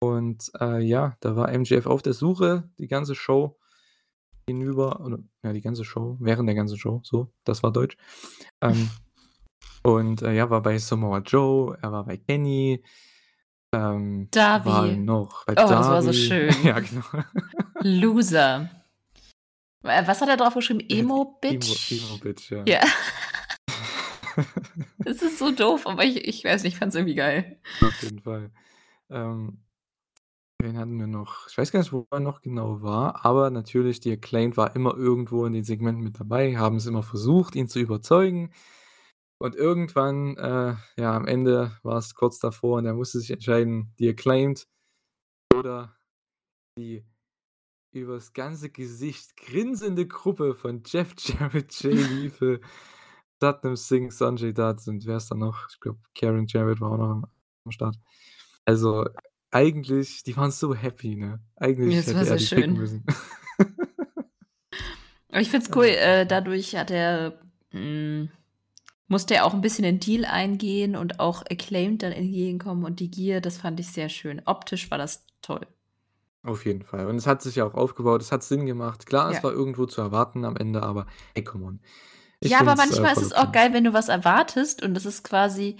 Und, 0.00 0.50
äh, 0.60 0.80
ja, 0.82 1.16
da 1.20 1.34
war 1.34 1.50
MJF 1.50 1.86
auf 1.86 2.02
der 2.02 2.12
Suche 2.12 2.68
die 2.78 2.88
ganze 2.88 3.14
Show 3.14 3.58
hinüber 4.46 5.00
oder 5.00 5.18
ja, 5.42 5.54
die 5.54 5.62
ganze 5.62 5.84
Show, 5.84 6.18
während 6.20 6.46
der 6.46 6.56
ganzen 6.56 6.76
Show, 6.76 7.00
so, 7.04 7.32
das 7.44 7.62
war 7.62 7.72
Deutsch. 7.72 7.96
Ähm, 8.60 8.90
und, 9.82 10.22
äh, 10.22 10.32
ja, 10.34 10.50
war 10.50 10.62
bei 10.62 10.78
Samoa 10.78 11.18
Joe, 11.18 11.76
er 11.80 11.92
war 11.92 12.04
bei 12.04 12.16
Kenny, 12.16 12.82
ähm, 13.72 14.28
war 14.32 14.60
Darby. 14.60 14.96
noch 14.96 15.46
bei 15.46 15.52
Oh, 15.52 15.68
das 15.68 15.88
war 15.88 16.02
so 16.02 16.12
schön. 16.12 16.54
Ja, 16.64 16.80
genau. 16.80 17.04
Loser. 17.82 18.68
Äh, 19.84 20.06
was 20.06 20.20
hat 20.20 20.28
er 20.28 20.36
drauf 20.36 20.54
geschrieben? 20.54 20.80
Er 20.80 20.96
hat 20.96 21.02
Emo 21.04 21.14
Emo 21.22 21.38
Bitch? 21.40 21.92
Emo 21.92 22.18
Bitch, 22.18 22.50
ja. 22.50 22.64
Ja. 22.66 22.80
Das 24.98 25.22
ist 25.22 25.38
so 25.38 25.50
doof, 25.50 25.86
aber 25.86 26.04
ich 26.04 26.26
ich 26.26 26.44
weiß 26.44 26.62
nicht, 26.62 26.74
ich 26.74 26.78
fand's 26.78 26.94
irgendwie 26.94 27.14
geil. 27.16 27.58
Auf 27.82 28.02
jeden 28.02 28.20
Fall. 28.20 28.50
Ähm, 29.10 29.58
wen 30.62 30.78
hatten 30.78 30.98
wir 30.98 31.06
noch? 31.08 31.48
Ich 31.48 31.58
weiß 31.58 31.72
gar 31.72 31.80
nicht, 31.80 31.92
wo 31.92 32.06
er 32.10 32.20
noch 32.20 32.40
genau 32.40 32.80
war, 32.80 33.24
aber 33.24 33.50
natürlich, 33.50 34.00
die 34.00 34.12
Acclaimed 34.12 34.56
war 34.56 34.76
immer 34.76 34.94
irgendwo 34.94 35.44
in 35.46 35.52
den 35.52 35.64
Segmenten 35.64 36.04
mit 36.04 36.20
dabei, 36.20 36.56
haben's 36.56 36.86
immer 36.86 37.02
versucht, 37.02 37.54
ihn 37.56 37.68
zu 37.68 37.80
überzeugen. 37.80 38.52
Und 39.42 39.56
irgendwann, 39.56 40.36
äh, 40.36 40.74
ja, 41.00 41.16
am 41.16 41.26
Ende 41.26 41.72
war's 41.82 42.14
kurz 42.14 42.38
davor 42.40 42.76
und 42.76 42.84
er 42.84 42.92
musste 42.92 43.20
sich 43.20 43.30
entscheiden, 43.30 43.94
die 43.98 44.10
Acclaimed 44.10 44.68
oder 45.54 45.96
die 46.76 47.06
übers 47.92 48.34
ganze 48.34 48.68
Gesicht 48.68 49.34
grinsende 49.38 50.06
Gruppe 50.06 50.54
von 50.54 50.82
Jeff 50.84 51.14
Jarrett, 51.18 51.72
Jay 51.82 51.94
Lethal, 51.94 52.60
Satnam 53.40 53.76
Singh, 53.76 54.12
Sanjay 54.14 54.52
Dutt 54.52 54.86
und 54.86 55.06
wer 55.06 55.16
ist 55.16 55.30
da 55.30 55.34
noch? 55.34 55.68
Ich 55.70 55.80
glaube, 55.80 56.00
Karen 56.14 56.46
Jarrett 56.46 56.82
war 56.82 56.92
auch 56.92 56.98
noch 56.98 57.28
am 57.64 57.70
Start. 57.70 57.96
Also, 58.66 59.06
eigentlich 59.50 60.22
die 60.22 60.36
waren 60.36 60.50
so 60.50 60.74
happy, 60.74 61.16
ne? 61.16 61.42
Eigentlich 61.56 61.96
das 61.96 62.14
war 62.14 62.20
hätte 62.20 62.32
er 62.32 62.36
die 62.36 62.44
picken 62.44 62.62
schön. 62.62 62.74
müssen. 62.74 63.06
Aber 65.30 65.40
ich 65.40 65.50
find's 65.50 65.70
cool, 65.74 65.86
äh, 65.86 66.26
dadurch 66.26 66.76
hat 66.76 66.90
er 66.90 67.40
hm, 67.70 68.28
musste 69.10 69.34
er 69.34 69.44
auch 69.44 69.54
'n 69.54 69.60
bisschen 69.60 69.84
den 69.84 70.00
Deal 70.00 70.24
eingehen 70.24 70.96
und 70.96 71.20
auch 71.20 71.42
Acclaimed 71.50 72.02
dann 72.02 72.12
entgegenkommen 72.12 72.84
und 72.84 73.00
die 73.00 73.10
Gier, 73.10 73.40
das 73.42 73.58
fand 73.58 73.78
ich 73.80 73.88
sehr 73.88 74.08
schön. 74.08 74.40
Optisch 74.46 74.90
war 74.90 74.98
das 74.98 75.26
toll. 75.42 75.66
Auf 76.42 76.64
jeden 76.64 76.82
Fall. 76.82 77.06
Und 77.06 77.16
es 77.16 77.26
hat 77.26 77.42
sich 77.42 77.56
ja 77.56 77.66
auch 77.66 77.74
aufgebaut, 77.74 78.22
es 78.22 78.32
hat 78.32 78.42
Sinn 78.42 78.64
gemacht. 78.64 79.04
Klar, 79.04 79.30
es 79.30 79.38
Ja. 79.38 79.42
war 79.44 79.52
irgendwo 79.52 79.84
zu 79.84 80.00
erwarten 80.00 80.44
am 80.46 80.56
Ende, 80.56 80.82
aber 80.82 81.06
hey, 81.34 81.44
come 81.44 81.66
on. 81.66 81.80
Ich 82.40 82.50
Ja, 82.50 82.60
aber 82.60 82.72
es, 82.72 82.78
äh, 82.78 82.86
manchmal 82.86 83.12
ist 83.12 83.22
es 83.22 83.32
auch 83.34 83.52
geil, 83.52 83.74
wenn 83.74 83.84
du 83.84 83.92
was 83.92 84.08
erwartest 84.08 84.82
und 84.82 84.94
das 84.94 85.04
ist 85.06 85.22
quasi 85.22 85.76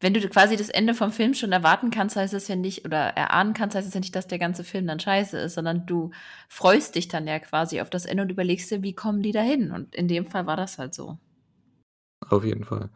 wenn 0.00 0.12
du 0.12 0.20
quasi 0.28 0.56
das 0.56 0.68
Ende 0.68 0.92
vom 0.92 1.12
Film 1.12 1.32
schon 1.34 1.52
erwarten 1.52 1.90
kannst, 1.90 2.16
heißt 2.16 2.34
es 2.34 2.48
ja 2.48 2.56
nicht 2.56 2.84
oder 2.84 2.98
erahnen 3.16 3.54
kannst, 3.54 3.74
heißt 3.76 3.88
es 3.88 3.94
ja 3.94 4.00
nicht, 4.00 4.14
dass 4.14 4.26
der 4.26 4.38
ganze 4.38 4.62
Film 4.62 4.86
dann 4.86 5.00
scheiße 5.00 5.38
ist, 5.38 5.54
sondern 5.54 5.86
du 5.86 6.10
freust 6.48 6.94
dich 6.96 7.08
dann 7.08 7.26
ja 7.26 7.38
quasi 7.38 7.80
auf 7.80 7.88
das 7.88 8.04
Ende 8.04 8.22
und 8.24 8.30
überlegst 8.30 8.70
dir, 8.70 8.82
wie 8.82 8.92
kommen 8.94 9.22
die 9.22 9.32
da 9.32 9.40
hin? 9.40 9.70
Und 9.70 9.94
in 9.94 10.08
dem 10.08 10.26
Fall 10.26 10.46
war 10.46 10.56
das 10.56 10.76
halt 10.78 10.92
so. 10.94 11.18
Auf 12.28 12.44
jeden 12.44 12.64
Fall. 12.64 12.90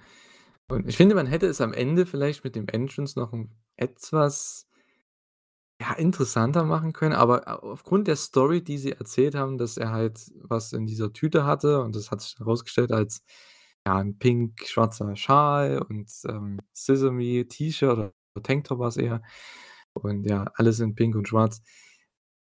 Und 0.68 0.88
ich 0.88 0.96
finde, 0.96 1.14
man 1.14 1.26
hätte 1.26 1.46
es 1.46 1.60
am 1.60 1.72
Ende 1.74 2.06
vielleicht 2.06 2.44
mit 2.44 2.56
dem 2.56 2.68
Entrance 2.68 3.18
noch 3.18 3.32
etwas 3.76 4.64
ja, 5.80 5.92
interessanter 5.94 6.64
machen 6.64 6.92
können, 6.92 7.14
aber 7.14 7.62
aufgrund 7.62 8.08
der 8.08 8.16
Story, 8.16 8.62
die 8.64 8.78
sie 8.78 8.92
erzählt 8.92 9.36
haben, 9.36 9.58
dass 9.58 9.76
er 9.76 9.90
halt 9.92 10.32
was 10.42 10.72
in 10.72 10.86
dieser 10.86 11.12
Tüte 11.12 11.44
hatte 11.44 11.82
und 11.82 11.94
das 11.94 12.10
hat 12.10 12.20
sich 12.20 12.36
herausgestellt 12.38 12.90
als, 12.90 13.22
ja, 13.86 13.96
'n 14.00 14.18
pink-schwarzer 14.18 15.14
Schal 15.16 15.78
und, 15.88 16.10
ähm, 16.28 16.58
Sesame 16.72 17.46
T-Shirt 17.46 17.92
oder 17.92 18.12
Tanktop 18.42 18.80
war's 18.80 18.96
eher 18.96 19.22
und 19.92 20.24
ja, 20.24 20.50
alles 20.54 20.80
in 20.80 20.94
pink 20.96 21.14
und 21.16 21.28
schwarz. 21.28 21.62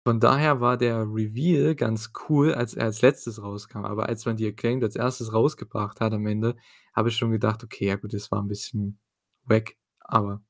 Von 0.06 0.20
daher 0.20 0.60
war 0.60 0.76
der 0.76 0.98
Reveal 1.00 1.74
ganz 1.74 2.12
cool, 2.28 2.54
als 2.54 2.74
er 2.74 2.84
als 2.84 3.02
Letztes 3.02 3.42
rauskam, 3.42 3.78
aber 3.84 4.08
als 4.08 4.24
man 4.24 4.36
die 4.36 4.46
Acclaimed 4.46 4.84
als 4.84 4.94
Erstes 4.94 5.32
rausgebracht 5.32 6.00
hat 6.00 6.12
am 6.12 6.24
Ende, 6.28 6.54
habe 6.94 7.08
ich 7.08 7.16
schon 7.16 7.32
gedacht: 7.32 7.64
„Okay, 7.64 7.86
ja 7.88 7.96
gut, 7.96 8.14
das 8.14 8.30
war 8.30 8.38
'n 8.40 8.46
bisschen 8.46 9.00
wack“, 9.46 9.74
aber 9.98 10.42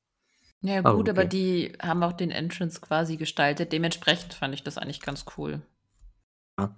Ja 0.63 0.81
aber 0.83 0.99
gut, 0.99 1.09
aber 1.09 1.25
okay. 1.25 1.27
die 1.27 1.73
haben 1.81 2.03
auch 2.03 2.13
den 2.13 2.31
Entrance 2.31 2.81
quasi 2.81 3.17
gestaltet. 3.17 3.73
Dementsprechend 3.73 4.35
fand 4.35 4.53
ich 4.55 4.63
das 4.63 4.77
eigentlich 4.79 5.01
ganz 5.01 5.25
cool. 5.39 5.63
Ja. 6.59 6.77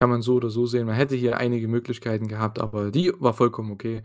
Kann 0.00 0.10
man 0.10 0.22
so 0.22 0.34
oder 0.34 0.50
so 0.50 0.66
sehen. 0.66 0.86
Man 0.86 0.96
hätte 0.96 1.14
hier 1.16 1.36
einige 1.38 1.68
Möglichkeiten 1.68 2.28
gehabt, 2.28 2.58
aber 2.60 2.90
die 2.90 3.12
war 3.20 3.32
vollkommen 3.32 3.70
okay. 3.72 4.02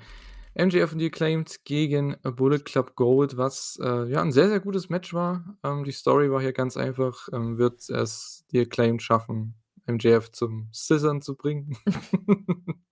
MJF 0.59 0.91
und 0.93 0.99
die 0.99 1.07
Acclaimed 1.07 1.63
gegen 1.65 2.17
Bullet 2.23 2.59
Club 2.59 2.95
Gold, 2.95 3.37
was, 3.37 3.79
äh, 3.81 4.05
ja, 4.11 4.21
'n 4.21 4.31
sehr, 4.31 4.49
sehr 4.49 4.59
gutes 4.59 4.89
Match 4.89 5.13
war. 5.13 5.57
Ähm, 5.63 5.83
die 5.85 5.91
Story 5.91 6.31
war 6.31 6.41
hier 6.41 6.53
ganz 6.53 6.77
einfach. 6.77 7.29
Ähm, 7.33 7.57
wird 7.57 7.89
es 7.89 8.45
die 8.51 8.59
Acclaimed 8.61 9.01
schaffen, 9.01 9.55
MJF 9.87 10.31
zum 10.31 10.69
Scissorn 10.73 11.21
zu 11.21 11.35
bringen? 11.35 11.77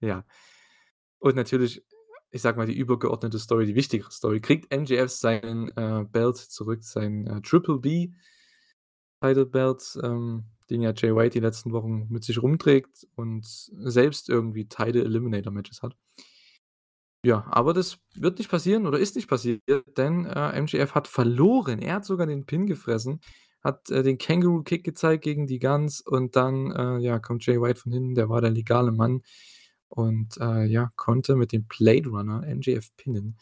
Ja. 0.00 0.24
Und 1.20 1.36
natürlich, 1.36 1.84
ich 2.30 2.42
sage 2.42 2.58
mal, 2.58 2.66
die 2.66 2.76
übergeordnete 2.76 3.38
Story, 3.38 3.66
die 3.66 3.74
wichtigere 3.76 4.10
Story. 4.10 4.40
Kriegt 4.40 4.72
MJF 4.72 5.10
seinen, 5.10 5.68
äh, 5.76 6.04
Belt 6.10 6.36
zurück, 6.38 6.82
sein, 6.84 7.26
äh, 7.26 7.40
Triple 7.42 7.78
B 7.78 8.10
Title 9.22 9.46
Belt, 9.46 9.98
ähm, 10.02 10.44
den 10.70 10.82
ja 10.82 10.92
Jay 10.96 11.14
White 11.14 11.34
die 11.34 11.40
letzten 11.40 11.72
Wochen 11.72 12.06
mit 12.10 12.24
sich 12.24 12.42
rumträgt 12.42 13.06
und 13.14 13.44
selbst 13.46 14.28
irgendwie 14.28 14.66
Title 14.68 15.04
Eliminator 15.04 15.52
Matches 15.52 15.82
hat. 15.82 15.96
Ja, 17.24 17.44
aber 17.50 17.72
das 17.72 17.98
wird 18.16 18.38
nicht 18.38 18.50
passieren 18.50 18.84
oder 18.84 18.98
ist 18.98 19.14
nicht 19.14 19.28
passiert, 19.28 19.62
denn, 19.96 20.26
äh, 20.26 20.60
MJF 20.60 20.92
hat 20.96 21.06
verloren. 21.06 21.78
Er 21.80 21.94
hat 21.94 22.04
sogar 22.04 22.26
den 22.26 22.46
Pin 22.46 22.66
gefressen, 22.66 23.20
hat, 23.62 23.88
äh, 23.90 24.02
den 24.02 24.18
Kangaroo 24.18 24.64
Kick 24.64 24.82
gezeigt 24.82 25.22
gegen 25.22 25.46
die 25.46 25.60
Gunns 25.60 26.00
und 26.00 26.34
dann, 26.34 26.72
äh, 26.72 26.98
ja, 26.98 27.20
kommt 27.20 27.46
Jay 27.46 27.60
White 27.60 27.78
von 27.78 27.92
hinten, 27.92 28.16
der 28.16 28.28
war 28.28 28.40
der 28.40 28.50
legale 28.50 28.90
Mann 28.90 29.22
und, 29.88 30.36
äh, 30.40 30.64
ja, 30.64 30.90
konnte 30.96 31.36
mit 31.36 31.52
dem 31.52 31.66
Blade 31.68 32.08
Runner 32.08 32.42
MJF 32.44 32.88
pinnen. 32.96 33.36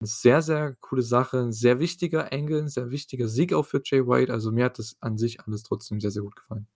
'Ne 0.00 0.06
sehr, 0.08 0.40
sehr 0.42 0.74
coole 0.80 1.02
Sache, 1.02 1.36
'n 1.38 1.52
sehr 1.52 1.80
wichtiger 1.80 2.32
Angle, 2.32 2.60
'n 2.62 2.68
sehr 2.68 2.90
wichtiger 2.90 3.28
Sieg 3.28 3.52
auch 3.54 3.66
für 3.66 3.82
Jay 3.84 4.06
White. 4.06 4.32
Also, 4.32 4.52
mir 4.52 4.64
hat 4.66 4.78
das 4.78 4.96
an 5.00 5.18
sich 5.18 5.40
alles 5.42 5.62
trotzdem 5.64 6.00
sehr, 6.00 6.10
sehr 6.12 6.22
gut 6.22 6.36
gefallen. 6.36 6.66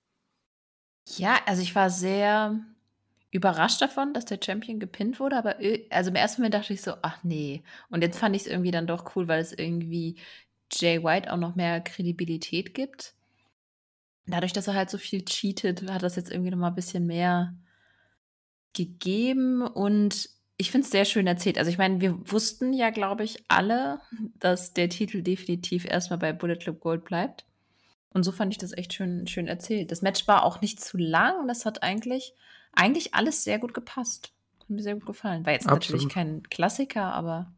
Ja, 1.14 1.38
also 1.46 1.62
ich 1.62 1.75
war 1.75 1.88
sehr 1.90 2.61
überrascht 3.31 3.83
davon, 3.83 4.15
dass 4.15 4.25
der 4.25 4.39
Champion 4.43 4.79
gepinnt 4.81 5.21
wurde, 5.21 5.37
aber 5.37 5.57
also 5.91 6.11
im 6.11 6.17
ersten 6.17 6.41
Moment 6.43 6.55
dachte 6.55 6.73
ich 6.73 6.83
so: 6.83 6.95
„Ach 7.03 7.23
ne.“ 7.25 7.62
Und 7.91 8.03
jetzt 8.03 8.19
fand 8.19 8.35
ich's 8.37 8.47
irgendwie 8.47 8.71
dann 8.71 8.87
doch 8.87 9.15
cool, 9.17 9.29
weil 9.29 9.41
es 9.41 9.53
irgendwie 9.53 10.17
Jay 10.73 11.03
White 11.03 11.33
auch 11.33 11.37
noch 11.39 11.55
mehr 11.57 11.81
Kredibilität 11.81 12.75
gibt. 12.75 13.15
Dadurch, 14.27 14.53
dass 14.53 14.67
er 14.69 14.75
halt 14.75 14.91
so 14.91 14.99
viel 14.99 15.25
cheatet, 15.25 15.91
hat 15.91 16.03
das 16.03 16.17
jetzt 16.17 16.31
irgendwie 16.31 16.51
noch 16.51 16.59
mal 16.59 16.71
bisschen 16.71 17.07
mehr 17.07 17.55
gegeben 18.73 19.62
und 19.62 20.29
ich 20.59 20.71
finde 20.71 20.85
es 20.87 20.91
sehr 20.91 21.05
schön 21.05 21.27
erzählt. 21.27 21.59
Also, 21.59 21.71
ich 21.71 21.79
meine, 21.79 22.01
wir 22.01 22.19
wussten 22.31 22.73
ja, 22.73 22.91
glaube 22.91 23.25
ich, 23.25 23.45
alle, 23.49 24.01
dass 24.39 24.73
der 24.73 24.89
Titel 24.89 25.23
definitiv 25.23 25.85
erst 25.85 26.11
mal 26.11 26.17
bei 26.17 26.33
Bullet 26.33 26.57
Club 26.57 26.81
Gold 26.81 27.05
bleibt. 27.05 27.45
Und 28.11 28.25
so 28.25 28.33
fand 28.33 28.53
ich 28.53 28.59
das 28.59 28.73
echt 28.77 28.95
schön 28.95 29.27
schön 29.27 29.49
erzählt. 29.49 29.93
Das 29.93 30.03
Match 30.03 30.27
war 30.29 30.45
auch 30.45 30.61
nicht 30.62 30.81
zu 30.83 30.99
lang. 30.99 31.49
Das 31.49 31.67
hat 31.67 31.83
eigentlich 31.83 32.35
eigentlich 32.77 33.15
alles 33.15 33.45
sehr 33.45 33.59
gut 33.59 33.75
gepasst. 33.75 34.33
Hat 34.61 34.71
mir 34.71 34.83
sehr 34.83 34.95
gut 34.95 35.07
gefallen. 35.07 35.45
War 35.45 35.53
jetzt 35.53 35.67
natürlich 35.67 36.07
Absolut. 36.07 36.12
kein 36.12 36.43
Klassiker, 36.45 37.12
aber 37.12 37.53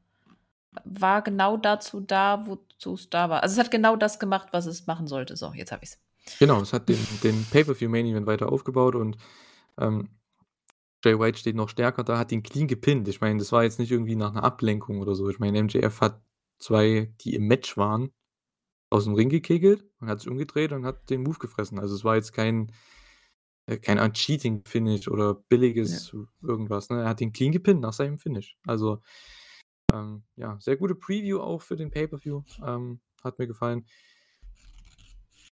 war 0.85 1.23
genau 1.23 1.57
dazu 1.57 2.01
da, 2.01 2.47
wozu's 2.47 3.11
da 3.11 3.29
war. 3.31 3.43
Also, 3.43 3.55
es 3.55 3.65
hat 3.65 3.71
genau 3.71 3.97
das 3.97 4.19
gemacht, 4.19 4.49
was 4.53 4.67
es 4.67 4.87
machen 4.87 5.07
sollte. 5.07 5.37
So, 5.37 5.53
jetzt 5.55 5.73
habe 5.73 5.85
ich's. 5.85 5.99
Genau, 6.39 6.61
es 6.61 6.73
hat 6.73 6.89
den 6.89 6.99
den 7.23 7.45
Pay-per-View 7.51 7.89
Main 7.89 8.07
Event 8.07 8.27
weiter 8.27 8.53
aufgebaut 8.53 8.95
und, 8.95 9.17
ähm, 9.79 10.11
Jay 11.05 11.19
White 11.19 11.39
steht 11.39 11.57
noch 11.57 11.69
stärker 11.69 12.05
da, 12.05 12.19
hat 12.19 12.33
ihn 12.33 12.43
clean 12.43 12.67
gepinnt. 12.67 13.07
Ich 13.09 13.21
meine, 13.21 13.39
das 13.39 13.53
war 13.53 13.63
jetzt 13.63 13.79
nicht 13.79 13.91
irgendwie 13.93 14.17
nach 14.17 14.33
'ner 14.33 14.43
Ablenkung 14.45 15.01
oder 15.01 15.15
so. 15.15 15.29
Ich 15.31 15.39
meine, 15.39 15.59
MJF 15.63 16.01
hat 16.01 16.21
2, 16.59 17.13
die 17.21 17.35
im 17.35 17.47
Match 17.47 17.77
waren, 17.77 18.11
aus'm 18.91 19.17
Ring 19.17 19.29
gekegelt 19.31 19.85
und 20.01 20.09
hat 20.09 20.21
sich 20.21 20.29
umgedreht 20.29 20.73
und 20.73 20.85
hat 20.85 21.09
den 21.11 21.23
Move 21.23 21.39
gefressen. 21.39 21.79
Also, 21.79 21.95
es 21.95 22.05
war 22.05 22.17
jetzt 22.17 22.33
kein 22.33 22.73
äh, 23.69 23.79
keine 23.79 24.03
Art 24.03 24.15
Cheating 24.15 24.65
Finish 24.67 25.09
oder 25.09 25.27
Ja. 25.29 25.43
billiges 25.49 26.15
irgendwas, 26.43 26.91
ne? 26.91 27.03
Er 27.03 27.09
hat 27.09 27.21
ihn 27.21 27.33
clean 27.33 27.53
gepinnt 27.53 27.81
nach 27.81 27.93
seinem 27.93 28.19
Finish. 28.19 28.57
Also, 28.67 29.03
ähm, 29.93 30.25
ja, 30.37 30.59
sehr 30.61 30.77
gute 30.77 30.95
Preview 30.95 31.41
auch 31.41 31.63
für 31.63 31.77
den 31.77 31.91
Pay-per-View, 31.91 32.43
ähm, 32.67 33.01
hat 33.25 33.39
mir 33.39 33.47
gefallen. 33.47 33.87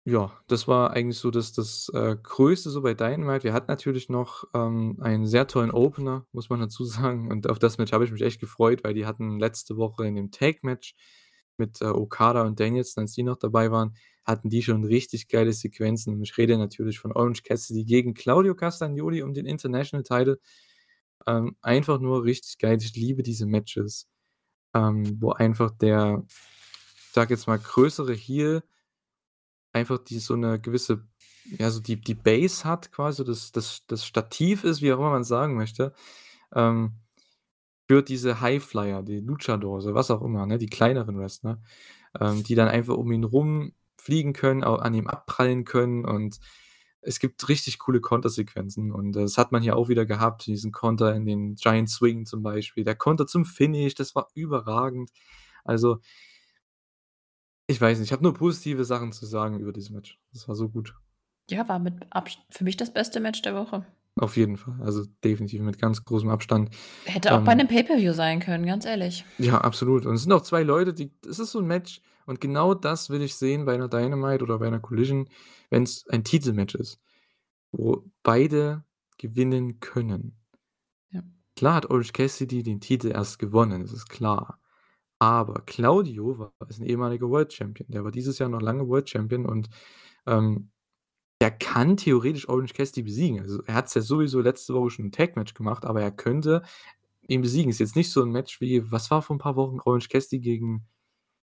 Ja, 0.06 0.32
das 0.48 0.68
war 0.68 0.92
eigentlich 0.92 1.20
so 1.20 1.30
das 1.30 1.52
das, 1.52 1.90
äh, 1.94 2.16
Größte 2.22 2.70
so 2.72 2.82
bei 2.82 2.94
Dynamite. 2.94 3.44
Wir 3.44 3.54
hatten 3.54 3.70
natürlich 3.70 4.10
noch, 4.10 4.46
ähm, 4.56 4.98
einen 5.02 5.28
sehr 5.28 5.46
tollen 5.48 5.72
Opener, 5.72 6.26
muss 6.32 6.50
man 6.50 6.60
dazu 6.62 6.84
sagen. 6.86 7.30
Und 7.32 7.50
auf 7.50 7.60
das 7.60 7.78
Match 7.78 7.92
habe 7.92 8.06
ich 8.06 8.12
mich 8.12 8.22
echt 8.22 8.40
gefreut, 8.40 8.84
weil 8.84 8.94
die 8.94 9.06
hatten 9.06 9.40
letzte 9.40 9.78
Woche 9.78 10.08
in 10.08 10.16
dem 10.16 10.32
Tag-Match 10.32 10.96
mit, 11.60 11.82
äh, 11.82 11.86
Okada 11.88 12.44
und 12.44 12.60
Danielson, 12.60 13.04
als 13.04 13.14
die 13.14 13.24
noch 13.24 13.38
dabei 13.38 13.72
waren, 13.72 13.96
hatten 14.26 14.50
die 14.50 14.64
schon 14.64 14.84
richtig 14.86 15.28
geile 15.30 15.54
Sequenzen. 15.54 16.14
Und 16.16 16.24
ich 16.24 16.38
rede 16.38 16.58
natürlich 16.58 17.00
von 17.00 17.12
Orange 17.14 17.44
Cassidy 17.44 17.86
gegen 17.86 18.14
Claudio 18.16 18.56
Castagnoli 18.56 19.22
um 19.24 19.34
den 19.34 19.46
International 19.48 20.04
Title. 20.04 20.40
Ähm, 21.28 21.56
einfach 21.62 22.00
nur 22.02 22.24
richtig 22.26 22.58
geil. 22.60 22.78
Ich 22.82 22.96
liebe 22.96 23.24
diese 23.24 23.46
Matches, 23.48 24.08
ähm, 24.76 25.18
wo 25.22 25.32
einfach 25.34 25.72
der, 25.72 26.24
ich 26.30 27.14
sage 27.14 27.34
jetzt 27.36 27.48
mal, 27.48 27.60
größere 27.60 28.14
Heel 28.14 28.64
einfach 29.76 30.00
die 30.00 30.20
so 30.20 30.36
'ne 30.36 30.60
gewisse 30.60 31.04
ja, 31.60 31.70
so 31.72 31.80
die 31.80 32.00
die 32.02 32.16
Base 32.16 32.64
hat 32.66 32.92
quasi, 32.92 33.24
das 33.24 33.52
das 33.52 33.84
das 33.88 34.06
Stativ 34.06 34.64
ist, 34.64 34.82
wie 34.82 34.92
auch 34.94 34.98
immer 35.00 35.12
man's 35.12 35.28
sagen 35.28 35.56
möchte, 35.56 35.94
ähm, 36.56 36.94
für 37.90 38.04
diese 38.04 38.40
Highflyer, 38.40 39.02
die 39.02 39.20
Luchadors 39.20 39.86
oder 39.86 39.96
was 39.96 40.12
auch 40.12 40.22
immer, 40.22 40.46
ne, 40.46 40.60
die 40.60 40.68
kleineren 40.68 41.18
Wrestler, 41.18 41.60
ähm, 42.20 42.44
die 42.44 42.54
dann 42.54 42.68
einfach 42.68 42.96
um 42.96 43.12
ihn 43.12 43.24
rum 43.24 43.74
fliegen 43.98 44.34
können, 44.34 44.64
an 44.64 44.94
ihm 44.94 45.08
abprallen 45.08 45.66
können 45.66 46.06
und 46.06 46.40
es 47.02 47.20
gibt 47.20 47.50
richtig 47.50 47.80
coole 47.80 48.00
Kontersequenzen 48.00 48.92
und 48.92 49.14
das 49.14 49.40
hat 49.40 49.52
man 49.52 49.64
hier 49.64 49.76
auch 49.76 49.90
wieder 49.90 50.06
gehabt, 50.06 50.46
diesen 50.46 50.72
Konter 50.72 51.16
in 51.16 51.26
den 51.26 51.56
Giant 51.56 51.90
Swing 51.90 52.28
zum 52.28 52.44
Beispiel. 52.44 52.84
Der 52.84 52.94
Konter 52.94 53.26
zum 53.26 53.44
Finish, 53.44 53.96
das 53.96 54.14
war 54.14 54.28
überragend. 54.36 55.10
Also 55.64 55.98
ich 57.66 57.82
weiß 57.82 57.98
nicht, 57.98 58.10
ich 58.10 58.12
habe 58.12 58.24
nur 58.24 58.36
positive 58.36 58.86
Sachen 58.86 59.14
zu 59.14 59.26
sagen 59.26 59.60
über 59.60 59.74
dieses 59.74 59.90
Match. 59.90 60.20
Das 60.32 60.48
war 60.48 60.54
so 60.54 60.70
gut. 60.70 60.94
Ja, 61.50 61.68
war 61.68 61.80
mit 61.80 62.06
Abs 62.12 62.38
für 62.52 62.64
mich 62.64 62.78
das 62.78 62.94
beste 62.94 63.20
Match 63.20 63.42
der 63.42 63.56
Woche. 63.56 63.84
Auf 64.20 64.36
jeden 64.36 64.58
Fall, 64.58 64.76
also 64.82 65.06
definitiv 65.24 65.62
mit 65.62 65.80
ganz 65.80 66.04
großem 66.04 66.30
Abstand. 66.30 66.76
Hätte 67.06 67.34
auch 67.34 67.44
bei 67.44 67.54
Ähm 67.54 67.56
'nem 67.56 67.68
Pay-per-View 67.68 68.12
sein 68.14 68.40
können, 68.42 68.66
ganz 68.66 68.86
ehrlich. 68.86 69.26
Ja, 69.42 69.60
absolut. 69.62 70.06
Und 70.06 70.16
es 70.16 70.24
sind 70.24 70.34
auch 70.34 70.42
2 70.42 70.64
Leute, 70.64 70.94
die 70.94 71.14
es 71.26 71.40
ist 71.40 71.52
so 71.52 71.60
'n 71.60 71.66
Match 71.66 72.02
und 72.26 72.42
genau 72.42 72.74
das 72.74 73.10
will 73.10 73.22
ich 73.22 73.36
sehen 73.36 73.64
bei 73.64 73.78
'ner 73.78 73.88
Dynamite 73.88 74.44
oder 74.44 74.60
bei 74.60 74.70
'ner 74.70 74.82
Collision, 74.82 75.30
wenn's 75.70 76.06
ein 76.10 76.26
Titelmatch 76.26 76.76
ist, 76.76 77.00
wo 77.72 78.06
beide 78.24 78.86
gewinnen 79.18 79.80
können. 79.80 80.38
Ja. 81.12 81.24
Klar 81.58 81.76
hat 81.76 81.90
Orange 81.90 82.14
Cassidy 82.14 82.64
den 82.64 82.80
Titel 82.80 83.10
erst 83.12 83.40
gewonnen, 83.40 83.82
das 83.82 83.92
ist 83.94 84.08
klar. 84.10 84.60
Aber 85.20 85.64
Claudio 85.66 86.40
war 86.40 86.54
ist 86.70 86.80
'n 86.82 86.86
ehemaliger 86.86 87.30
World 87.30 87.54
Champion. 87.54 87.90
Der 87.92 88.04
war 88.06 88.12
dieses 88.12 88.40
Jahr 88.40 88.50
noch 88.50 88.62
lange 88.62 88.88
World 88.88 89.10
Champion 89.10 89.46
und, 89.46 89.70
ähm, 90.28 90.72
der 91.42 91.52
kann 91.52 91.98
theoretisch 91.98 92.50
Orange 92.50 92.74
Cassidy 92.74 93.04
besiegen. 93.04 93.42
Also, 93.42 93.64
er 93.66 93.76
hat's 93.76 93.94
ja 93.96 94.02
sowieso 94.02 94.42
letzte 94.42 94.74
Woche 94.74 94.92
schon 94.92 95.06
im 95.06 95.12
Tag-Match 95.14 95.54
gemacht, 95.56 95.86
aber 95.86 96.02
er 96.02 96.12
könnte 96.12 96.64
ihn 97.28 97.42
besiegen. 97.42 97.72
Ist 97.72 97.80
jetzt 97.80 97.96
nicht 97.98 98.12
so 98.12 98.22
'n 98.24 98.32
Match 98.32 98.62
wie 98.62 98.92
was 98.92 99.12
war 99.12 99.22
vor 99.24 99.36
'n 99.38 99.40
paar 99.40 99.56
Wochen 99.58 99.80
Orange 99.86 100.10
Cassidy 100.10 100.40
gegen, 100.42 100.88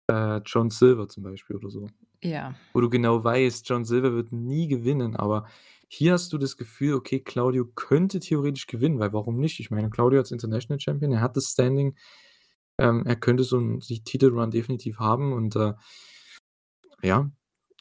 äh, 0.10 0.42
John 0.46 0.70
Silver 0.72 1.10
zum 1.10 1.24
Beispiel 1.24 1.58
oder 1.58 1.70
so. 1.72 1.88
Ja. 2.22 2.60
Wo 2.74 2.82
du 2.82 2.90
genau 2.90 3.24
weißt, 3.24 3.68
John 3.70 3.86
Silver 3.86 4.14
wird 4.16 4.32
nie 4.34 4.68
gewinnen, 4.70 5.16
aber 5.18 5.48
hier 5.90 6.14
hast 6.14 6.34
du 6.34 6.38
das 6.40 6.58
Gefühl, 6.58 6.96
okay, 6.96 7.20
Claudio 7.22 7.66
könnte 7.76 8.20
theoretisch 8.22 8.68
gewinnen, 8.68 9.00
weil 9.00 9.14
warum 9.14 9.40
nicht? 9.40 9.60
Ich 9.62 9.72
meine, 9.72 9.90
Claudio 9.92 10.20
als 10.20 10.32
International 10.32 10.80
Champion, 10.82 11.14
er 11.14 11.22
hat 11.22 11.38
das 11.38 11.48
Standing. 11.52 11.96
Ähm, 12.80 13.06
er 13.08 13.16
könnte 13.18 13.44
so 13.46 13.58
'n 13.60 13.82
si 13.82 14.02
Titelrun 14.04 14.52
definitiv 14.52 15.00
haben 15.00 15.34
und, 15.34 15.56
äh 15.58 15.74
ja, 17.04 17.32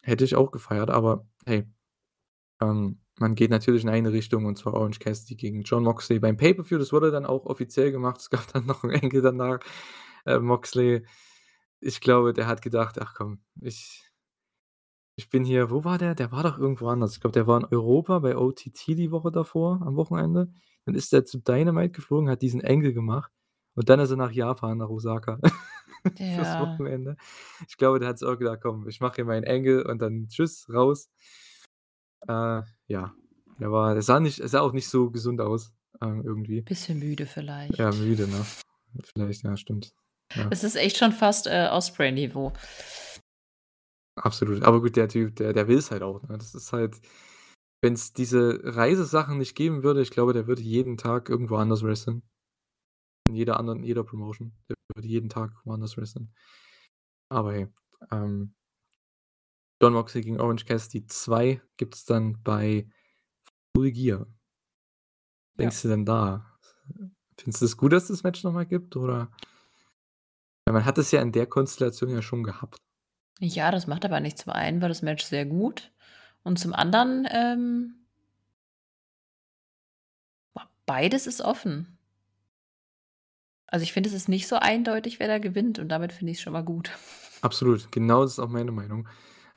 hätte 0.02 0.24
ich 0.24 0.36
auch 0.36 0.50
gefeiert, 0.52 0.90
aber 0.90 1.26
hey, 1.46 1.66
ähm, 2.60 3.00
man 3.18 3.34
geht 3.34 3.50
natürlich 3.50 3.82
in 3.84 3.88
eine 3.90 4.12
Richtung 4.12 4.46
und 4.46 4.56
zwar 4.58 4.74
Orange 4.74 5.00
Cassidy 5.00 5.36
gegen 5.36 5.62
Jon 5.62 5.82
Moxley 5.84 6.18
beim 6.20 6.36
Pay-per-View. 6.36 6.78
Das 6.78 6.92
wurde 6.92 7.10
dann 7.10 7.26
auch 7.26 7.46
offiziell 7.46 7.92
gemacht. 7.92 8.18
Es 8.20 8.30
gab 8.30 8.52
dann 8.52 8.66
noch 8.66 8.84
'n 8.84 8.90
Angle 8.92 9.22
danach. 9.22 9.60
Äh, 10.26 10.38
Moxley, 10.40 11.04
ich 11.80 12.00
glaube, 12.00 12.32
der 12.34 12.46
hat 12.48 12.62
gedacht: 12.62 13.00
„Ach 13.00 13.14
komm, 13.16 13.40
ich 13.62 14.10
ich 15.16 15.28
bin 15.30 15.44
hier“ 15.44 15.70
wo 15.70 15.82
war 15.84 15.98
der? 15.98 16.14
Der 16.14 16.30
war 16.32 16.42
doch 16.44 16.58
irgendwo 16.58 16.88
anders. 16.88 17.14
Ich 17.14 17.20
glaube, 17.20 17.32
der 17.32 17.46
war 17.46 17.58
in 17.60 17.66
Europa 17.66 18.20
bei 18.20 18.36
OTT 18.36 18.94
die 18.94 19.10
Woche 19.10 19.32
davor 19.32 19.82
am 19.84 19.96
Wochenende. 19.96 20.52
Dann 20.84 20.94
ist 20.94 21.12
der 21.12 21.24
zu 21.24 21.38
Dynamite 21.40 21.90
geflogen, 21.90 22.30
hat 22.30 22.40
diesen 22.42 22.64
Angle 22.64 22.92
gemacht 22.94 23.30
und 23.74 23.88
dann 23.88 23.98
ist 24.00 24.10
er 24.10 24.16
nach 24.16 24.30
Japan, 24.32 24.78
nach 24.78 24.88
Osaka 24.88 25.38
fürs 26.28 26.56
Ja. 26.56 26.58
Wochenende. 26.58 27.16
Ich 27.68 27.76
glaube, 27.76 27.98
der 28.00 28.08
hat 28.10 28.18
sich 28.18 28.28
auch 28.28 28.38
gedacht: 28.38 28.60
„Komm, 28.62 28.88
ich 28.88 29.00
mache 29.00 29.16
hier 29.16 29.24
meinen 29.26 29.46
Angle 29.46 29.84
und 29.86 30.00
dann 30.02 30.28
tschüss, 30.28 30.68
raus.“ 30.72 31.10
Äh, 32.26 32.62
ja, 32.88 33.14
der 33.60 33.72
war 33.72 33.94
der 33.94 34.02
sah 34.02 34.20
nicht 34.20 34.40
er 34.40 34.48
sah 34.48 34.60
auch 34.60 34.72
nicht 34.72 34.88
so 34.88 35.10
gesund 35.10 35.40
aus, 35.40 35.72
ähm, 36.00 36.22
irgendwie. 36.24 36.62
Bisschen 36.62 36.98
müde 36.98 37.24
Ja, 37.24 37.28
vielleicht. 37.28 37.78
müde, 37.78 38.26
ne? 38.28 38.44
Vielleicht, 39.04 39.44
ja, 39.44 39.56
stimmt. 39.56 39.92
Ja. 40.34 40.48
Es 40.50 40.64
ist 40.64 40.76
echt 40.76 40.96
schon 40.96 41.12
fast, 41.12 41.46
äh, 41.46 41.68
Ospreay-Niveau. 41.70 42.52
Absolut. 44.16 44.62
Aber 44.62 44.80
gut, 44.80 44.96
der 44.96 45.08
Typ, 45.08 45.36
der 45.36 45.52
der 45.52 45.68
will's 45.68 45.90
halt 45.90 46.02
auch, 46.02 46.22
ne? 46.22 46.38
Das 46.38 46.54
ist 46.54 46.72
halt 46.72 47.00
wenn's 47.80 48.12
diese 48.12 48.60
Reisesachen 48.64 49.38
nicht 49.38 49.54
geben 49.54 49.82
würde, 49.82 50.02
ich 50.02 50.10
glaube, 50.10 50.32
der 50.32 50.46
würde 50.46 50.62
jeden 50.62 50.96
Tag 50.96 51.28
irgendwo 51.28 51.56
anders 51.56 51.82
wresteln. 51.82 52.22
In 53.28 53.36
jeder 53.36 53.58
anderen 53.58 53.82
jeder 53.84 54.04
Promotion. 54.04 54.52
Der 54.68 54.76
würde 54.94 55.06
jeden 55.08 55.28
Tag 55.28 55.52
woanders 55.64 55.96
wresteln. 55.96 56.34
Aber 57.30 57.52
hey, 57.52 57.68
ähm 58.10 58.54
Jon 59.80 59.92
Moxley 59.92 60.22
gegen 60.22 60.40
Orange 60.40 60.64
Cassidy 60.64 61.06
2 61.06 61.60
gibt's 61.76 62.04
dann 62.04 62.42
bei 62.42 62.88
Full 63.74 63.92
Gear. 63.92 64.20
Ja. 64.20 64.26
Denkst 65.58 65.82
du 65.82 65.88
denn 65.88 66.04
da? 66.04 66.58
Findest 67.36 67.62
du 67.62 67.66
es 67.66 67.76
gut, 67.76 67.92
dass 67.92 68.04
es 68.04 68.08
das 68.08 68.22
Match 68.22 68.42
noch 68.42 68.52
mal 68.52 68.66
gibt, 68.66 68.96
oder? 68.96 69.30
Weil 70.64 70.74
man 70.74 70.84
hat 70.84 70.98
es 70.98 71.10
ja 71.10 71.22
in 71.22 71.32
der 71.32 71.46
Konstellation 71.46 72.10
ja 72.10 72.22
schon 72.22 72.42
gehabt. 72.42 72.78
Ja, 73.40 73.70
das 73.70 73.86
macht 73.86 74.04
aber 74.04 74.20
nichts. 74.20 74.42
Zum 74.42 74.52
einen 74.52 74.82
war 74.82 74.88
das 74.88 75.02
Match 75.02 75.24
sehr 75.24 75.46
gut 75.46 75.92
und 76.42 76.58
zum 76.58 76.72
anderen, 76.72 77.26
ähm 77.30 77.94
beides 80.88 81.26
ist 81.28 81.40
offen. 81.40 81.98
Also, 83.68 83.84
ich 83.84 83.92
finde, 83.92 84.08
es 84.08 84.14
ist 84.14 84.28
nicht 84.28 84.48
so 84.48 84.56
eindeutig, 84.56 85.20
wer 85.20 85.28
da 85.28 85.38
gewinnt 85.38 85.78
und 85.78 85.90
damit 85.90 86.12
finde 86.12 86.32
ich's 86.32 86.40
schon 86.40 86.54
mal 86.54 86.64
gut. 86.64 86.90
Absolut, 87.42 87.92
genau 87.92 88.22
das 88.22 88.32
ist 88.32 88.38
auch 88.40 88.48
meine 88.48 88.72
Meinung. 88.72 89.06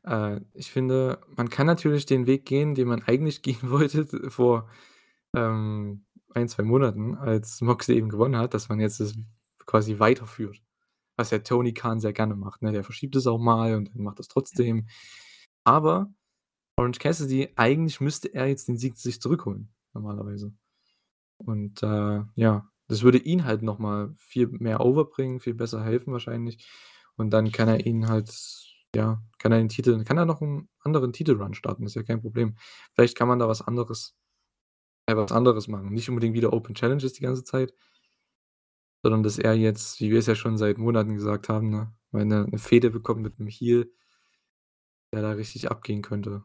Äh, 0.06 0.42
ich 0.54 0.72
finde, 0.72 1.22
man 1.36 1.50
kann 1.50 1.68
natürlich 1.68 2.06
den 2.06 2.28
Weg 2.28 2.46
gehen, 2.46 2.76
den 2.76 2.88
man 2.88 3.04
eigentlich 3.08 3.42
gehen 3.42 3.60
wollte 3.72 4.06
vor, 4.30 4.70
ähm, 5.36 6.06
1, 6.34 6.54
2 6.54 6.64
Monaten, 6.64 7.16
als 7.16 7.62
Moxley 7.62 7.98
eben 7.98 8.10
gewonnen 8.10 8.38
hat, 8.38 8.54
dass 8.54 8.70
man 8.70 8.80
jetzt 8.80 9.00
das 9.00 9.16
quasi 9.66 10.00
weiterführt. 10.00 10.62
Was 11.18 11.32
ja 11.32 11.40
Tony 11.40 11.74
Khan 11.74 12.00
sehr 12.02 12.14
gerne 12.14 12.36
macht, 12.36 12.62
ne? 12.64 12.72
Der 12.74 12.84
verschiebt 12.86 13.16
es 13.18 13.28
auch 13.28 13.40
mal 13.40 13.76
und 13.76 13.96
macht 13.96 14.20
Ja. 14.20 14.26
trotzdem. 14.30 14.88
Aber 15.66 16.14
Orange 16.78 17.00
Cassidy 17.00 17.50
eigentlich 17.56 18.02
müsste 18.02 18.34
er 18.34 18.48
jetzt 18.48 18.68
den 18.70 18.78
Sieg 18.78 18.98
sich 18.98 19.22
zurückholen, 19.22 19.70
normalerweise. 19.94 20.54
Und, 21.38 21.84
äh, 21.84 22.22
ja, 22.36 22.70
das 22.88 23.04
würde 23.04 23.18
ihn 23.20 23.46
halt 23.46 23.64
noch 23.64 23.80
mal 23.80 24.14
viel 24.18 24.48
mehr 24.48 24.82
over 24.82 25.06
bringen, 25.06 25.40
viel 25.40 25.54
besser 25.56 25.84
helfen 25.84 26.14
wahrscheinlich. 26.14 26.66
Und 27.18 27.32
dann 27.32 27.52
kann 27.52 27.70
er 27.70 27.86
ihn 27.86 28.08
halt 28.10 28.30
ja, 28.96 29.22
kann 29.40 29.52
er 29.54 29.60
den 29.60 29.70
Titel 29.70 30.04
kann 30.06 30.18
er 30.18 30.26
noch 30.26 30.42
'n 30.42 30.70
anderen 30.82 31.14
Titelrun 31.14 31.54
starten, 31.56 31.86
ist 31.86 31.96
ja 31.96 32.04
kein 32.04 32.22
Problem. 32.22 32.56
Vielleicht 32.96 33.18
kann 33.18 33.28
man 33.30 33.40
da 33.40 33.48
was 33.48 33.62
anderes 33.62 34.12
ja, 35.10 35.18
was 35.18 35.32
anderes 35.32 35.68
machen. 35.68 35.90
Nicht 35.94 36.10
unbedingt 36.10 36.36
wieder 36.36 36.54
Open 36.54 36.76
Challenges 36.76 37.14
die 37.14 37.24
ganze 37.24 37.44
Zeit 37.44 37.74
sondern 39.04 39.24
dass 39.24 39.40
er 39.40 39.54
jetzt, 39.56 40.00
wie 40.00 40.12
wir 40.12 40.20
es 40.20 40.28
ja 40.28 40.36
schon 40.36 40.58
seit 40.58 40.78
Monaten 40.78 41.16
gesagt 41.16 41.50
haben, 41.50 41.70
ne, 41.72 41.92
wenn 42.12 42.32
er 42.32 42.46
'ne 42.48 42.60
Fehde 42.60 42.92
bekommt 42.92 43.22
mit 43.24 43.40
'nem 43.40 43.48
Heel 43.48 43.92
der 45.14 45.22
da 45.22 45.32
richtig 45.32 45.70
abgehen 45.70 46.02
könnte. 46.02 46.44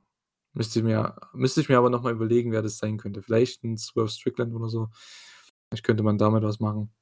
Müsste 0.52 0.80
ich 0.80 0.84
mir 0.84 1.16
müsste 1.32 1.60
ich 1.60 1.68
mir 1.68 1.78
aber 1.78 1.90
noch 1.90 2.02
mal 2.02 2.12
überlegen, 2.12 2.50
wer 2.52 2.62
das 2.62 2.78
sein 2.78 2.96
könnte. 2.98 3.22
Vielleicht 3.22 3.62
'n 3.64 3.76
Swerve 3.78 4.08
Strickland 4.08 4.54
oder 4.54 4.68
so. 4.68 4.88
Vielleicht 5.68 5.84
könnte 5.84 6.02
man 6.02 6.18
damit 6.18 6.42
was 6.42 6.58
machen. 6.60 6.92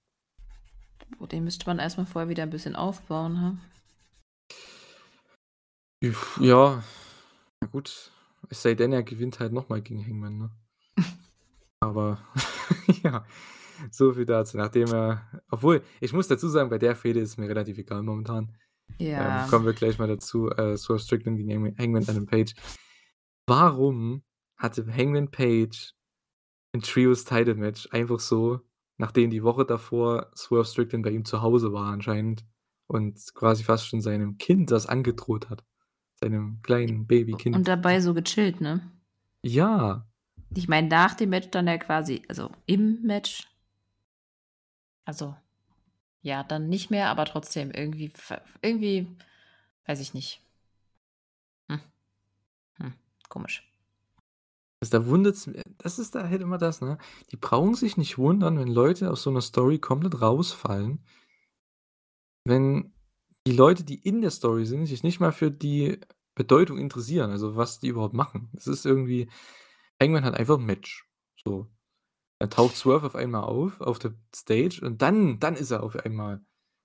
Oh, 1.20 1.26
den 1.26 1.44
müsste 1.44 1.66
man 1.66 1.78
erst 1.78 1.98
mal 1.98 2.06
vorher 2.06 2.28
wieder 2.28 2.42
'n 2.44 2.50
bisschen 2.50 2.76
aufbauen, 2.76 3.40
ha? 3.40 3.56
Ja, 6.40 6.82
na 7.60 7.66
gut. 7.68 8.10
Es 8.50 8.62
sei 8.62 8.74
denn, 8.74 8.92
er 8.92 9.02
gewinnt 9.02 9.40
halt 9.40 9.52
noch 9.52 9.68
mal 9.68 9.80
gegen 9.80 10.04
Hangman, 10.04 10.38
ne? 10.38 10.50
Aber 11.80 12.18
ja, 13.02 13.24
so 13.90 14.12
viel 14.12 14.26
dazu. 14.26 14.56
Nachdem 14.56 14.92
er 14.92 15.42
obwohl, 15.48 15.82
ich 16.00 16.12
muss 16.12 16.28
dazu 16.28 16.48
sagen, 16.48 16.70
bei 16.70 16.78
der 16.78 16.96
Fehde 16.96 17.20
ist 17.20 17.38
mir 17.38 17.48
relativ 17.48 17.78
egal 17.78 18.02
momentan. 18.02 18.54
Ähm, 18.98 19.06
Ja. 19.06 19.46
kommen 19.48 19.66
wir 19.66 19.72
gleich 19.72 19.98
mal 19.98 20.08
dazu. 20.08 20.50
Äh, 20.50 20.76
Swerve 20.76 21.00
Strickland 21.00 21.38
gegen 21.38 21.50
Hangman 21.52 21.76
Hangman 21.78 22.08
Adam 22.08 22.26
Page. 22.26 22.54
Warum 23.46 24.22
hatte 24.56 24.86
Hangman 24.86 25.30
Page 25.30 25.92
'n 26.74 26.80
Trios-Title-Match 26.82 27.88
einfach 27.92 28.20
so, 28.20 28.60
nachdem 28.98 29.30
die 29.30 29.42
Woche 29.42 29.64
davor 29.64 30.30
Swerve 30.36 30.64
Strickland 30.66 31.04
bei 31.04 31.10
ihm 31.10 31.24
zu 31.24 31.42
Hause 31.42 31.72
war 31.72 31.92
anscheinend 31.92 32.44
und 32.88 33.18
quasi 33.34 33.64
fast 33.64 33.86
schon 33.86 34.00
seinem 34.00 34.38
Kind 34.38 34.70
das 34.70 34.86
angedroht 34.86 35.50
hat, 35.50 35.64
seinem 36.24 36.60
kleinen 36.62 37.06
Babykind. 37.06 37.54
Und 37.54 37.68
dabei 37.68 38.00
so 38.00 38.14
gechillt, 38.14 38.60
ne? 38.60 38.80
Ja. 39.42 40.06
Ich 40.54 40.68
meine, 40.68 40.88
nach 40.88 41.14
dem 41.14 41.30
Match 41.30 41.50
dann 41.50 41.66
ja 41.66 41.78
quasi 41.78 42.22
also 42.28 42.50
im 42.66 43.02
Match 43.02 43.46
also, 45.06 45.36
ja, 46.22 46.42
dann 46.42 46.68
nicht 46.68 46.90
mehr, 46.90 47.10
aber 47.10 47.26
trotzdem 47.26 47.70
irgendwie 47.70 48.10
irgendwie 48.62 49.06
weiß 49.86 50.00
ich 50.00 50.14
nicht. 50.14 50.40
Hm. 51.68 51.80
Hm, 52.78 52.94
komisch. 53.28 53.70
Also, 54.80 54.98
da 54.98 55.06
wundert's 55.06 55.50
das 55.78 55.98
ist 55.98 56.14
da 56.14 56.28
halt 56.28 56.40
immer 56.40 56.58
das, 56.58 56.80
ne? 56.80 56.98
Die 57.30 57.36
brauchen 57.36 57.74
sich 57.74 57.96
nicht 57.96 58.16
wundern, 58.18 58.58
wenn 58.58 58.68
Leute 58.68 59.10
aus 59.10 59.22
so 59.22 59.30
'ner 59.30 59.42
Story 59.42 59.78
komplett 59.78 60.20
rausfallen. 60.20 61.04
Wenn 62.46 62.92
die 63.46 63.52
Leute, 63.52 63.84
die 63.84 63.96
in 63.96 64.22
der 64.22 64.30
Story 64.30 64.64
sind, 64.64 64.86
sich 64.86 65.02
nicht 65.02 65.20
mal 65.20 65.32
für 65.32 65.50
die 65.50 66.00
Bedeutung 66.34 66.78
interessieren, 66.78 67.30
also 67.30 67.56
was 67.56 67.78
die 67.80 67.88
überhaupt 67.88 68.14
machen. 68.14 68.50
Es 68.56 68.66
ist 68.66 68.86
irgendwie 68.86 69.28
Hangman 70.00 70.24
hat 70.24 70.34
einfach 70.34 70.58
'n 70.58 70.64
Match, 70.66 71.08
so. 71.44 71.68
Dann 72.40 72.50
taucht 72.50 72.76
Swerve 72.76 73.06
auf 73.06 73.16
einmal 73.16 73.44
auf, 73.44 73.80
auf 73.80 73.98
der 73.98 74.14
Stage 74.34 74.80
und 74.84 75.02
dann 75.02 75.38
dann 75.40 75.56
ist 75.56 75.70
er 75.70 75.82
auf 75.82 75.96
einmal 75.96 76.40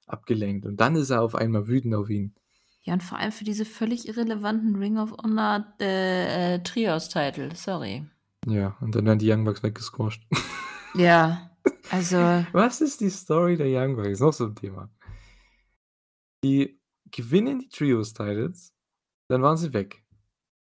abgelenkt 0.08 0.66
und 0.66 0.78
dann 0.78 0.96
ist 0.96 1.10
er 1.10 1.22
auf 1.24 1.36
einmal 1.36 1.68
wütend 1.68 1.96
auf 1.96 2.10
ihn. 2.10 2.36
Ja, 2.84 2.94
und 2.94 3.04
vor 3.04 3.18
allem 3.20 3.32
für 3.32 3.44
diese 3.44 3.66
völlig 3.66 4.08
irrelevanten 4.08 4.76
Ring 4.78 4.98
of 4.98 5.12
Honor, 5.22 5.66
äh, 5.82 6.56
äh, 6.56 6.64
Trios-Title, 6.64 7.56
sorry. 7.56 8.06
Ja, 8.48 8.78
und 8.82 8.96
dann 8.96 9.06
werden 9.06 9.20
die 9.20 9.30
Young 9.32 9.44
Bucks 9.44 9.64
weggesquasht. 9.64 10.24
Ja, 10.96 11.52
also 11.92 12.18
Was 12.52 12.82
ist 12.82 13.00
die 13.02 13.12
Story 13.12 13.58
der 13.58 13.68
Young 13.70 13.96
Bucks? 13.96 14.20
Noch 14.22 14.34
so 14.34 14.46
'n 14.46 14.56
Thema. 14.56 14.90
Die 16.44 16.80
gewinnen 17.12 17.60
die 17.60 17.70
Trios-Titles, 17.70 18.74
dann 19.30 19.42
waren 19.44 19.58
sie 19.58 19.74
weg. 19.74 20.04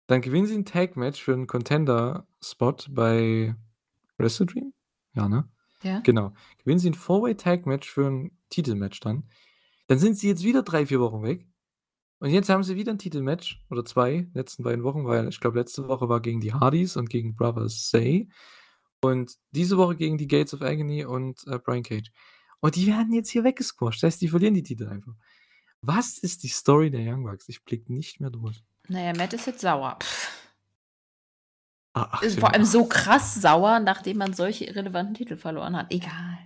Dann 0.09 0.23
gewinnen 0.23 0.47
sie 0.47 0.55
'n 0.57 0.65
Tag-Match 0.67 1.23
für 1.23 1.35
'n 1.35 1.47
Contender-Spot 1.49 2.77
bei 2.91 3.57
Wrestle 4.19 4.47
Dream? 4.47 4.75
Ja, 5.15 5.29
ne? 5.29 5.49
Ja. 5.83 6.01
Genau. 6.01 6.35
Gewinnen 6.59 6.81
sie 6.81 6.89
'n 6.91 6.95
Four-Way-Tag-Match 6.95 7.91
für 7.91 8.07
'n 8.09 8.33
Titelmatch 8.51 9.01
dann. 9.01 9.25
Dann 9.89 9.99
sind 10.01 10.17
sie 10.19 10.29
jetzt 10.29 10.45
wieder 10.45 10.63
3, 10.65 10.87
4 10.87 11.01
Wochen 11.01 11.23
weg. 11.25 11.47
Und 12.21 12.31
jetzt 12.31 12.51
haben 12.51 12.65
sie 12.65 12.77
wieder 12.77 12.93
'n 12.93 12.99
Titelmatch 13.01 13.65
oder 13.71 13.85
2, 13.85 14.29
letzten 14.35 14.65
beiden 14.65 14.85
Wochen, 14.85 15.07
weil 15.07 15.29
ich 15.29 15.41
glaube, 15.41 15.59
letzte 15.61 15.89
Woche 15.89 16.09
war 16.11 16.21
gegen 16.23 16.41
die 16.41 16.55
Hardys 16.55 16.97
und 16.97 17.11
gegen 17.11 17.37
Brothers 17.37 17.91
Say. 17.91 18.29
Und 19.03 19.35
diese 19.53 19.79
Woche 19.79 19.97
gegen 19.97 20.19
die 20.19 20.29
Gates 20.29 20.55
of 20.55 20.63
Agony 20.63 21.05
und, 21.07 21.47
äh, 21.49 21.59
Brian 21.61 21.83
Cage. 21.85 22.11
Und 22.61 22.77
die 22.77 22.87
werden 22.89 23.13
jetzt 23.15 23.31
hier 23.31 23.45
weggesquasht. 23.45 24.03
Das 24.03 24.09
heißt, 24.15 24.23
die 24.23 24.29
verlieren 24.29 24.55
die 24.55 24.63
Titel 24.65 24.89
einfach. 24.89 25.15
Was 25.83 26.19
ist 26.19 26.43
die 26.43 26.49
Story 26.49 26.91
der 26.91 27.01
Young 27.01 27.25
Bucks? 27.25 27.49
Ich 27.49 27.65
blicke 27.65 27.93
nicht 27.93 28.21
mehr 28.21 28.31
durch. 28.31 28.63
Na 28.89 29.01
ja, 29.03 29.13
Matt 29.15 29.33
ist 29.33 29.47
jetzt 29.47 29.61
sauer. 29.61 29.99
Ah, 31.95 32.19
Ist 32.23 32.39
vor 32.39 32.53
allem 32.53 32.65
so 32.65 32.85
krass 32.87 33.35
sauer, 33.35 33.81
nachdem 33.81 34.19
man 34.19 34.33
solche 34.35 34.67
irrelevanten 34.67 35.15
Titel 35.15 35.37
verloren 35.37 35.77
hat. 35.77 35.93
Egal. 35.93 36.39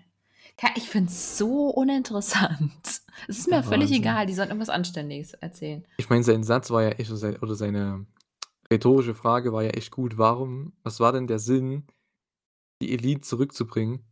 Ich 0.76 0.88
finde 0.88 1.10
es 1.10 1.38
so 1.38 1.70
uninteressant. 1.70 2.72
Es 3.28 3.38
ist 3.38 3.48
mir 3.48 3.56
Ja, 3.56 3.62
völlig 3.62 3.90
Wahnsinn. 3.90 3.96
egal, 4.02 4.26
die 4.26 4.34
sollen 4.34 4.48
irgendwas 4.48 4.68
Anständiges 4.68 5.34
erzählen. 5.34 5.84
Ich 5.98 6.08
meine, 6.08 6.24
sein 6.24 6.42
Satz 6.42 6.70
war 6.70 6.82
ja 6.82 6.88
echt 6.90 7.10
oder 7.10 7.54
seine 7.54 8.06
rhetorische 8.70 9.14
Frage 9.14 9.52
war 9.52 9.62
ja 9.62 9.70
echt 9.70 9.90
gut. 9.92 10.18
Warum 10.18 10.72
was 10.82 10.98
war 10.98 11.12
denn 11.12 11.26
der 11.26 11.38
Sinn, 11.38 11.86
die 12.80 12.92
Elite 12.92 13.20
zurückzubringen, 13.20 14.04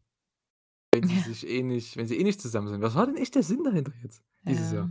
wenn 0.92 1.08
sie 1.08 1.16
Ja. 1.16 1.22
sich 1.22 1.48
eh 1.48 1.62
nicht 1.62 1.96
wenn 1.96 2.06
sie 2.06 2.18
eh 2.18 2.22
nicht 2.24 2.40
zusammen 2.40 2.68
sind? 2.68 2.82
Was 2.82 2.94
war 2.94 3.06
denn 3.06 3.16
echt 3.16 3.34
der 3.34 3.42
Sinn 3.42 3.64
dahinter 3.64 3.92
jetzt 4.02 4.22
dieses 4.46 4.70
Ja. 4.70 4.78
Jahr? 4.80 4.90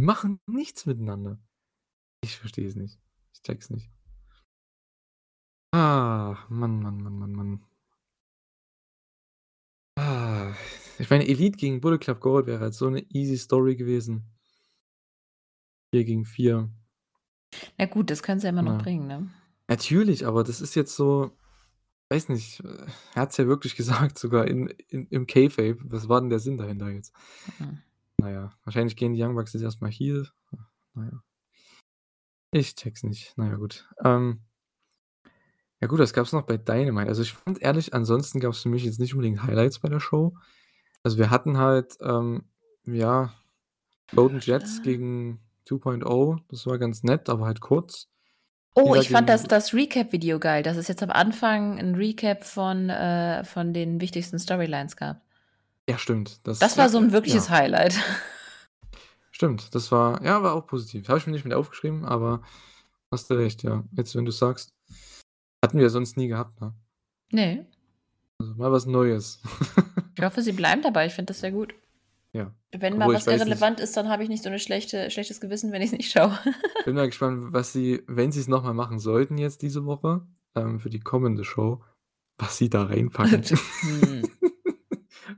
Die 0.00 0.04
machen 0.04 0.40
nichts 0.46 0.86
miteinander. 0.86 1.38
Ich 2.22 2.38
verstehe 2.38 2.68
es 2.68 2.76
nicht. 2.76 3.00
Ich 3.34 3.42
check's 3.42 3.70
nicht. 3.70 3.90
Ah, 5.72 6.46
Mann, 6.48 6.80
Mann, 6.82 7.02
Mann, 7.02 7.18
Mann, 7.18 7.32
Mann. 7.32 7.66
Ah, 9.96 10.54
ich 10.98 11.10
meine, 11.10 11.26
Elite 11.26 11.56
gegen 11.56 11.80
Bullet 11.80 11.98
Club 11.98 12.20
Gold 12.20 12.46
wäre 12.46 12.60
halt 12.60 12.74
so 12.74 12.88
'ne 12.90 13.04
easy 13.10 13.36
Story 13.36 13.74
gewesen. 13.76 14.24
4 15.92 16.04
gegen 16.04 16.24
4. 16.24 16.70
Na 17.78 17.86
gut, 17.86 18.10
das 18.10 18.22
können 18.22 18.40
sie 18.40 18.46
ja 18.46 18.50
immer 18.50 18.62
noch 18.62 18.76
Ja. 18.78 18.78
bringen, 18.78 19.06
ne? 19.06 19.28
Natürlich, 19.68 20.26
aber 20.26 20.44
das 20.44 20.60
ist 20.62 20.74
jetzt 20.76 20.96
so 20.96 21.32
weiß 22.10 22.28
nicht, 22.30 22.60
er 23.14 23.22
hat's 23.22 23.38
ja 23.38 23.46
wirklich 23.48 23.76
gesagt, 24.14 24.18
sogar 24.18 24.46
in 24.48 24.68
in 24.88 25.06
im 25.08 25.26
Kayfabe. 25.28 25.78
Was 25.84 26.08
war 26.08 26.20
denn 26.20 26.30
der 26.30 26.40
Sinn 26.40 26.58
dahinter 26.58 26.90
jetzt? 26.90 27.12
Mhm. 27.58 27.84
Na 28.24 28.30
ja, 28.30 28.52
wahrscheinlich 28.64 28.96
gehen 28.96 29.12
die 29.12 29.22
Young 29.22 29.34
Bucks 29.34 29.52
jetzt 29.52 29.62
erst 29.62 29.82
mal 29.82 29.90
heel. 29.90 30.26
Na 30.94 31.04
ja. 31.04 31.22
Ich 32.52 32.74
check's 32.74 33.02
nicht. 33.02 33.34
Na 33.36 33.48
ja, 33.48 33.56
gut. 33.56 33.86
Ähm 34.02 34.40
ja 35.82 35.88
gut, 35.88 35.98
was 35.98 36.14
gab's 36.14 36.32
noch 36.32 36.46
bei 36.46 36.56
Dynamite? 36.56 37.08
Also, 37.08 37.20
ich 37.20 37.34
fand 37.34 37.60
ehrlich, 37.60 37.92
ansonsten 37.92 38.40
gab's 38.40 38.62
für 38.62 38.70
mich 38.70 38.82
jetzt 38.84 38.98
nicht 38.98 39.12
unbedingt 39.12 39.42
Highlights 39.42 39.80
bei 39.80 39.90
der 39.90 40.00
Show. 40.00 40.34
Also, 41.02 41.18
wir 41.18 41.28
hatten 41.28 41.58
halt, 41.58 41.98
ähm, 42.00 42.44
ja, 42.86 43.34
Golden 44.14 44.40
Jets 44.40 44.80
gegen 44.82 45.40
2.0. 45.66 46.38
Das 46.48 46.66
war 46.66 46.78
ganz 46.78 47.02
nett, 47.02 47.28
aber 47.28 47.44
halt 47.44 47.60
kurz. 47.60 48.08
Oh, 48.74 48.94
ich 48.94 49.10
fand 49.10 49.28
das 49.28 49.42
das 49.42 49.74
Recap-Video 49.74 50.38
geil, 50.38 50.62
dass 50.62 50.78
es 50.78 50.88
jetzt 50.88 51.02
am 51.02 51.10
Anfang 51.10 51.78
'n 51.78 51.94
Recap 51.94 52.42
von, 52.44 52.88
äh 52.88 53.44
von 53.44 53.74
den 53.74 54.00
wichtigsten 54.00 54.38
Storylines 54.38 54.96
gab. 54.96 55.23
Ja, 55.88 55.98
stimmt. 55.98 56.40
Das 56.46 56.58
Das 56.58 56.78
war 56.78 56.88
so 56.88 56.98
'n 56.98 57.10
äh, 57.10 57.12
wirkliches 57.12 57.48
ja. 57.48 57.54
Highlight. 57.56 57.98
Stimmt, 59.30 59.74
das 59.74 59.90
war 59.92 60.22
ja, 60.24 60.42
war 60.42 60.54
auch 60.54 60.66
positiv. 60.66 61.08
Habe 61.08 61.18
ich 61.18 61.26
mir 61.26 61.32
nicht 61.32 61.44
mit 61.44 61.54
aufgeschrieben, 61.54 62.04
aber 62.04 62.42
hast 63.10 63.28
du 63.30 63.34
recht, 63.34 63.62
ja. 63.62 63.84
Jetzt, 63.92 64.14
wenn 64.14 64.24
du's 64.24 64.38
sagst. 64.38 64.72
Hatten 65.64 65.78
wir 65.78 65.90
sonst 65.90 66.16
nie 66.16 66.28
gehabt, 66.28 66.60
ne? 66.60 66.74
Ne. 67.32 67.66
Also, 68.38 68.54
mal 68.54 68.70
was 68.72 68.86
Neues. 68.86 69.40
Ich 70.16 70.22
hoffe, 70.22 70.42
sie 70.42 70.52
bleiben 70.52 70.80
dabei. 70.80 71.06
Ich 71.06 71.12
finde 71.14 71.32
das 71.32 71.40
sehr 71.40 71.50
gut. 71.50 71.74
Ja. 72.32 72.54
Wenn 72.70 72.96
mal 72.98 73.06
Obwohl, 73.06 73.14
was 73.16 73.26
ich 73.26 73.32
nicht 73.32 73.40
irrelevant 73.40 73.80
ist, 73.80 73.96
dann 73.96 74.08
habe 74.08 74.22
ich 74.22 74.28
nicht 74.28 74.44
so 74.44 74.48
'ne 74.48 74.60
schlechte 74.60 75.10
schlechtes 75.10 75.40
Gewissen, 75.40 75.72
wenn 75.72 75.82
ich's 75.82 75.90
nicht 75.92 76.12
schaue. 76.12 76.38
bin 76.84 76.94
mal 76.94 77.06
gespannt, 77.06 77.52
was 77.52 77.72
sie 77.72 78.02
wenn 78.06 78.30
sie's 78.30 78.46
noch 78.46 78.62
mal 78.62 78.74
machen 78.74 79.00
sollten 79.00 79.38
jetzt 79.38 79.62
diese 79.62 79.84
Woche, 79.86 80.24
ähm, 80.54 80.78
für 80.78 80.88
die 80.90 81.00
kommende 81.00 81.42
Show, 81.44 81.82
was 82.38 82.56
sie 82.58 82.70
da 82.70 82.84
reinpacken. 82.84 83.42
Hm. 83.80 84.22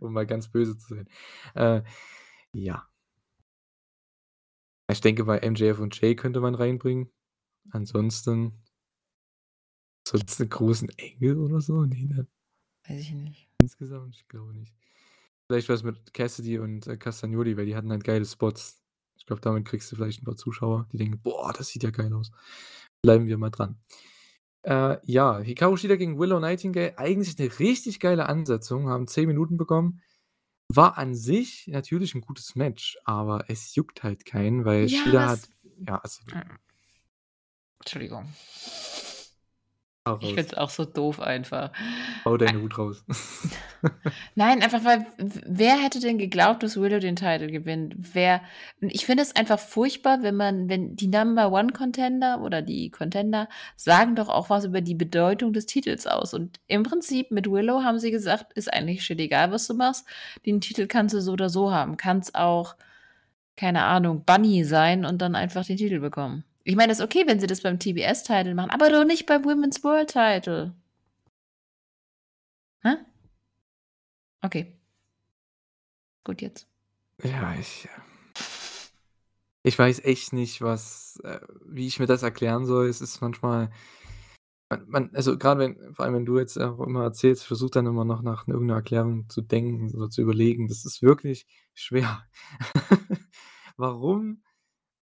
Um 0.06 0.12
mal 0.14 0.26
ganz 0.26 0.48
böse 0.48 0.76
zu 0.78 0.94
sein. 0.94 1.08
Äh, 1.54 1.82
ja. 2.52 2.86
Ich 4.88 5.00
denke, 5.00 5.24
bei 5.24 5.38
MJF 5.40 5.80
und 5.80 6.00
Jay 6.00 6.14
könnte 6.14 6.40
man 6.40 6.54
reinbringen. 6.54 7.10
Ansonsten 7.70 8.62
sonst 10.08 10.40
'n 10.40 10.48
großen 10.48 10.88
Engel 10.98 11.38
oder 11.38 11.60
so? 11.60 11.82
Ne, 11.84 12.04
ne? 12.06 12.26
Weiß 12.88 13.00
ich 13.00 13.12
nicht. 13.12 13.48
Insgesamt, 13.60 14.16
ich 14.16 14.28
glaube 14.28 14.54
nicht. 14.54 14.74
Vielleicht 15.48 15.68
was 15.68 15.82
mit 15.84 16.14
Cassidy 16.14 16.58
und, 16.58 16.86
äh, 16.86 16.96
Castagnoli, 16.98 17.56
weil 17.56 17.66
die 17.66 17.76
hatten 17.76 17.90
halt 17.92 18.04
geile 18.04 18.24
Spots. 18.26 18.82
Ich 19.18 19.26
glaube, 19.26 19.42
damit 19.42 19.66
kriegst 19.66 19.90
du 19.92 19.96
vielleicht 19.96 20.22
'n 20.22 20.24
paar 20.26 20.36
Zuschauer, 20.36 20.88
die 20.92 20.98
denken: 20.98 21.20
„Boah, 21.22 21.52
das 21.52 21.68
sieht 21.68 21.82
ja 21.84 21.90
geil 21.90 22.12
aus.“ 22.14 22.32
Bleiben 23.02 23.26
wir 23.28 23.38
mal 23.38 23.50
dran. 23.50 23.78
Äh, 24.66 24.98
ja, 25.04 25.38
Hikaru 25.38 25.76
Shida 25.76 25.94
gegen 25.94 26.18
Willow 26.18 26.40
Nightingale, 26.40 26.98
eigentlich 26.98 27.38
'ne 27.38 27.48
richtig 27.60 28.00
geile 28.00 28.28
Ansetzung, 28.28 28.88
haben 28.88 29.06
10 29.06 29.28
Minuten 29.28 29.56
bekommen. 29.56 30.02
War 30.68 30.98
an 30.98 31.14
sich 31.14 31.68
natürlich 31.68 32.14
'n 32.16 32.20
gutes 32.20 32.56
Match, 32.56 32.98
aber 33.04 33.44
es 33.48 33.76
juckt 33.76 34.02
halt 34.02 34.24
keinen, 34.24 34.64
weil 34.64 34.88
Ja, 34.88 34.98
Shida 34.98 35.28
hat 35.28 35.40
ja, 35.86 35.96
also 35.98 36.20
Entschuldigung. 37.80 38.26
Ich 40.20 40.28
finde 40.28 40.42
es 40.42 40.54
auch 40.54 40.70
so 40.70 40.84
doof 40.84 41.20
einfach. 41.20 41.72
Hau 42.24 42.34
Ei 42.34 42.38
deinen 42.38 42.62
Hut 42.62 42.78
raus. 42.78 43.04
Nein, 44.34 44.62
einfach 44.62 44.84
weil 44.84 45.06
wer 45.18 45.76
hätte 45.82 46.00
denn 46.00 46.18
geglaubt, 46.18 46.62
dass 46.62 46.76
Willow 46.76 47.00
den 47.00 47.16
Title 47.16 47.48
gewinnt? 47.48 47.94
Wer 47.98 48.40
ich 48.80 49.04
finde 49.06 49.24
es 49.24 49.34
einfach 49.34 49.58
furchtbar, 49.58 50.22
wenn 50.22 50.36
man 50.36 50.68
wenn 50.68 50.94
die 50.94 51.08
Number 51.08 51.50
One 51.50 51.72
Contender 51.72 52.40
oder 52.40 52.62
die 52.62 52.90
Contender 52.90 53.48
sagen 53.74 54.14
doch 54.14 54.28
auch 54.28 54.48
was 54.48 54.64
über 54.64 54.80
die 54.80 54.94
Bedeutung 54.94 55.52
des 55.52 55.66
Titels 55.66 56.06
aus. 56.06 56.34
Und 56.34 56.60
im 56.68 56.84
Prinzip 56.84 57.30
mit 57.30 57.50
Willow 57.50 57.82
haben 57.82 57.98
sie 57.98 58.10
gesagt: 58.10 58.52
„Ist 58.52 58.72
eigentlich 58.72 59.04
shit 59.04 59.18
egal, 59.18 59.50
was 59.50 59.66
du 59.66 59.74
machst. 59.74 60.06
Den 60.44 60.60
Titel 60.60 60.86
kannst 60.86 61.14
du 61.14 61.20
so 61.20 61.32
oder 61.32 61.48
so 61.48 61.72
haben. 61.72 61.96
Kann's 61.96 62.34
auch, 62.34 62.76
keine 63.56 63.84
Ahnung, 63.84 64.24
Bunny 64.24 64.64
sein 64.64 65.04
und 65.04 65.20
dann 65.20 65.34
einfach 65.34 65.64
den 65.64 65.78
Titel 65.78 66.00
bekommen.“ 66.00 66.44
Ich 66.68 66.74
meine, 66.74 66.90
ist 66.90 67.00
okay, 67.00 67.22
wenn 67.28 67.38
sie 67.38 67.46
das 67.46 67.60
beim 67.60 67.78
TBS-Title 67.78 68.52
machen, 68.56 68.70
aber 68.70 68.90
doch 68.90 69.04
nicht 69.04 69.24
beim 69.26 69.44
Women's 69.44 69.84
World 69.84 70.10
Title. 70.10 70.74
Hä? 72.82 72.96
Okay. 74.44 74.76
Gut 76.24 76.42
jetzt. 76.42 76.66
Ja, 77.22 77.54
ich 77.54 77.88
ich 79.62 79.78
weiß 79.78 80.00
echt 80.04 80.32
nicht, 80.32 80.60
was 80.60 81.20
äh, 81.22 81.38
wie 81.64 81.86
ich 81.86 82.00
mir 82.00 82.06
das 82.06 82.24
erklären 82.24 82.66
soll. 82.66 82.88
Es 82.88 83.00
ist 83.00 83.20
manchmal 83.20 83.70
man 84.70 84.88
man 84.88 85.10
also, 85.14 85.38
grade 85.38 85.60
wenn 85.60 85.94
vor 85.94 86.04
allem, 86.04 86.14
wenn 86.16 86.26
du 86.26 86.38
jetzt 86.38 86.58
auch 86.60 86.80
immer 86.80 87.04
erzählst, 87.04 87.42
ich 87.42 87.48
versuche 87.48 87.70
dann 87.70 87.86
immer 87.86 88.04
noch 88.04 88.22
nach 88.22 88.48
irgend 88.48 88.66
'ner 88.66 88.74
Erklärung 88.76 89.28
zu 89.28 89.40
denken 89.42 89.94
oder 89.96 90.10
zu 90.10 90.20
überlegen. 90.22 90.66
Das 90.68 90.84
ist 90.84 91.00
wirklich 91.02 91.46
schwer. 91.74 92.24
Warum 93.76 94.42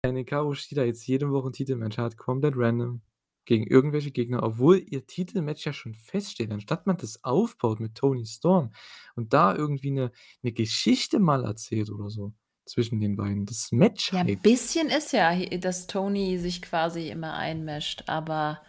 Hikaru 0.05 0.53
Shida 0.53 0.83
jetzt 0.83 1.07
jede 1.07 1.31
Woche 1.31 1.47
'n 1.49 1.53
Titelmatch 1.53 1.97
hat, 1.97 2.17
komplett 2.17 2.55
random, 2.57 3.01
gegen 3.45 3.65
irgendwelche 3.67 4.11
Gegner, 4.11 4.43
obwohl 4.43 4.79
ihr 4.85 5.07
Titelmatch 5.07 5.65
ja 5.65 5.71
schon 5.73 5.93
feststeht, 5.95 6.51
anstatt 6.51 6.85
man 6.87 6.97
das 6.97 7.23
aufbaut 7.23 7.79
mit 7.79 7.95
Toni 7.95 8.25
Storm 8.25 8.73
und 9.15 9.31
da 9.33 9.55
irgendwie 9.55 9.91
'ne 9.91 10.11
'ne 10.41 10.51
Geschichte 10.51 11.19
mal 11.19 11.45
erzählt 11.45 11.89
oder 11.89 12.09
so 12.09 12.33
zwischen 12.65 12.99
den 12.99 13.15
beiden. 13.15 13.45
Das 13.45 13.71
Match 13.71 14.11
Ja, 14.11 14.21
'n 14.21 14.29
hypt. 14.29 14.41
bisschen 14.41 14.89
ist 14.89 15.13
ja 15.13 15.33
dass 15.59 15.87
Toni 15.87 16.37
sich 16.37 16.61
quasi 16.61 17.09
immer 17.09 17.33
einmischt, 17.35 18.03
aber 18.07 18.61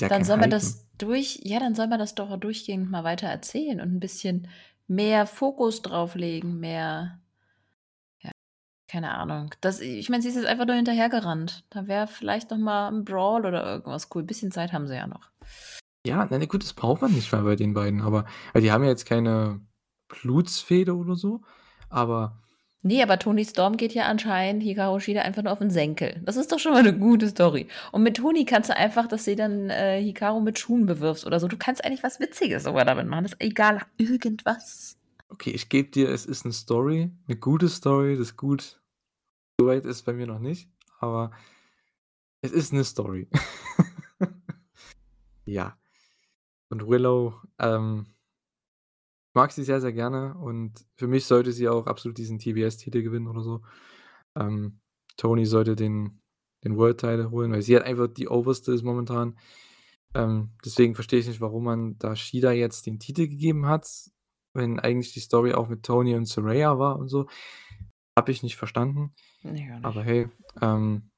ja 0.00 0.08
dann 0.08 0.24
soll 0.24 0.36
man 0.38 0.50
das 0.50 0.88
durch 0.98 1.40
ja, 1.42 1.58
dann 1.60 1.74
soll 1.74 1.86
man 1.88 1.98
das 1.98 2.14
doch 2.14 2.36
durchgehend 2.38 2.90
mal 2.90 3.04
weiter 3.04 3.26
erzählen 3.28 3.80
und 3.80 3.88
'n 3.96 4.00
bisschen 4.00 4.48
mehr 4.86 5.26
Fokus 5.26 5.82
drauf 5.82 6.14
legen, 6.14 6.60
mehr 6.60 7.21
keine 8.92 9.10
Ahnung. 9.14 9.50
Das 9.62 9.80
ich 9.80 10.08
meine, 10.10 10.22
sie 10.22 10.28
ist 10.28 10.36
jetzt 10.36 10.46
einfach 10.46 10.66
nur 10.66 10.76
hinterhergerannt. 10.76 11.64
Da 11.70 11.86
wäre 11.88 12.06
vielleicht 12.06 12.50
noch 12.50 12.58
mal 12.58 12.88
'n 12.88 13.04
Brawl 13.04 13.46
oder 13.46 13.64
irgendwas 13.64 14.08
cool. 14.14 14.22
Bisschen 14.22 14.52
Zeit 14.52 14.72
haben 14.72 14.86
sie 14.86 14.94
ja 14.96 15.06
noch. 15.06 15.30
Ja, 16.06 16.26
na, 16.28 16.38
ne, 16.38 16.48
gut, 16.48 16.64
das 16.64 16.72
braucht 16.72 17.00
man 17.02 17.12
nicht 17.12 17.30
mal 17.32 17.42
bei 17.44 17.54
den 17.54 17.74
beiden, 17.74 18.00
aber 18.00 18.24
weil 18.52 18.62
die 18.62 18.72
haben 18.72 18.82
ja 18.82 18.90
jetzt 18.90 19.06
keine 19.06 19.60
Blutsfehde 20.08 20.96
oder 20.96 21.14
so, 21.14 21.42
aber 21.88 22.42
Ne, 22.84 23.00
aber 23.04 23.16
Toni 23.16 23.44
Storm 23.44 23.76
geht 23.76 23.94
ja 23.94 24.06
anscheinend 24.06 24.64
Hikaru 24.64 24.98
Shida 24.98 25.22
einfach 25.22 25.42
nur 25.44 25.52
auf 25.52 25.60
'n 25.60 25.70
Senkel. 25.70 26.20
Das 26.24 26.36
ist 26.36 26.50
doch 26.50 26.58
schon 26.58 26.72
mal 26.72 26.82
'ne 26.82 26.92
gute 26.98 27.28
Story. 27.28 27.68
Und 27.92 28.02
mit 28.02 28.16
Toni 28.16 28.44
kannst 28.44 28.70
du 28.70 28.76
einfach, 28.76 29.06
dass 29.06 29.24
sie 29.24 29.36
dann, 29.36 29.70
äh, 29.70 30.02
Hikaru 30.02 30.40
mit 30.40 30.58
Schuhen 30.58 30.86
bewirfst 30.86 31.24
oder 31.24 31.38
so. 31.38 31.46
Du 31.46 31.56
kannst 31.56 31.84
eigentlich 31.84 32.02
was 32.02 32.18
Witziges 32.18 32.64
sogar 32.64 32.84
damit 32.84 33.06
machen. 33.06 33.24
Ist 33.26 33.36
egal, 33.38 33.82
irgendwas. 33.98 34.96
Okay, 35.30 35.50
ich 35.50 35.68
gebe 35.68 35.90
dir, 35.90 36.08
es 36.10 36.26
ist 36.26 36.44
'ne 36.44 36.52
Story, 36.52 37.10
'ne 37.26 37.36
gute 37.36 37.68
Story, 37.68 38.16
das 38.18 38.36
gut 38.36 38.81
weit 39.66 39.84
ist 39.84 40.02
bei 40.04 40.12
mir 40.12 40.26
noch 40.26 40.38
nicht, 40.40 40.70
aber 41.00 41.30
es 42.42 42.52
ist 42.52 42.72
'ne 42.72 42.84
Story. 42.84 43.28
Ja. 45.44 45.76
Und 46.70 46.86
Willow, 46.88 47.34
ähm 47.58 48.06
mag 49.34 49.50
sie 49.52 49.64
sehr, 49.64 49.80
sehr 49.80 49.92
gerne 49.92 50.34
und 50.34 50.72
für 50.96 51.06
mich 51.06 51.24
sollte 51.24 51.52
sie 51.52 51.68
auch 51.68 51.86
absolut 51.86 52.18
diesen 52.18 52.38
TBS-Titel 52.38 53.02
gewinnen 53.02 53.28
oder 53.28 53.42
so. 53.42 53.62
Ähm, 54.36 54.80
Toni 55.16 55.46
sollte 55.46 55.76
den 55.76 56.18
den 56.64 56.76
World 56.76 56.98
Title 57.00 57.32
holen, 57.32 57.50
weil 57.52 57.62
sie 57.62 57.74
halt 57.74 57.84
einfach 57.84 58.06
die 58.06 58.28
Oberste 58.28 58.72
ist 58.72 58.84
momentan. 58.84 59.36
Ähm, 60.14 60.50
deswegen 60.64 60.94
verstehe 60.94 61.18
ich 61.18 61.26
nicht, 61.26 61.40
warum 61.40 61.64
man 61.64 61.98
da 61.98 62.14
Shida 62.14 62.52
jetzt 62.52 62.86
den 62.86 63.00
Titel 63.00 63.26
gegeben 63.26 63.66
hat, 63.66 63.88
wenn 64.54 64.78
eigentlich 64.78 65.12
die 65.12 65.20
Story 65.20 65.54
auch 65.54 65.68
mit 65.68 65.82
Toni 65.84 66.14
und 66.14 66.26
Saraya 66.28 66.78
war 66.78 66.98
und 67.00 67.08
so. 67.08 67.26
Habe 68.18 68.30
ich 68.30 68.42
nicht 68.42 68.56
verstanden. 68.56 69.14
Ne, 69.42 69.74
auch 69.78 69.84
Aber 69.84 70.00
nicht. 70.04 70.08
hey, 70.10 70.28
ähm, 70.60 71.10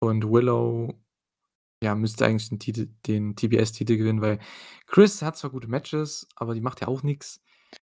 und 0.00 0.30
Willow, 0.30 0.94
ja, 1.82 1.94
müsste 1.94 2.26
eigentlich 2.26 2.48
den 2.50 2.58
Titel 2.58 2.88
den 3.06 3.34
TBS-Titel 3.34 3.96
gewinnen, 3.96 4.20
weil 4.20 4.38
Chris 4.86 5.22
hat 5.22 5.36
zwar 5.36 5.50
gute 5.50 5.68
Matches, 5.68 6.28
aber 6.36 6.54
die 6.54 6.60
macht 6.60 6.80
ja 6.80 6.88
auch. 6.88 7.02
Ja, 7.02 7.16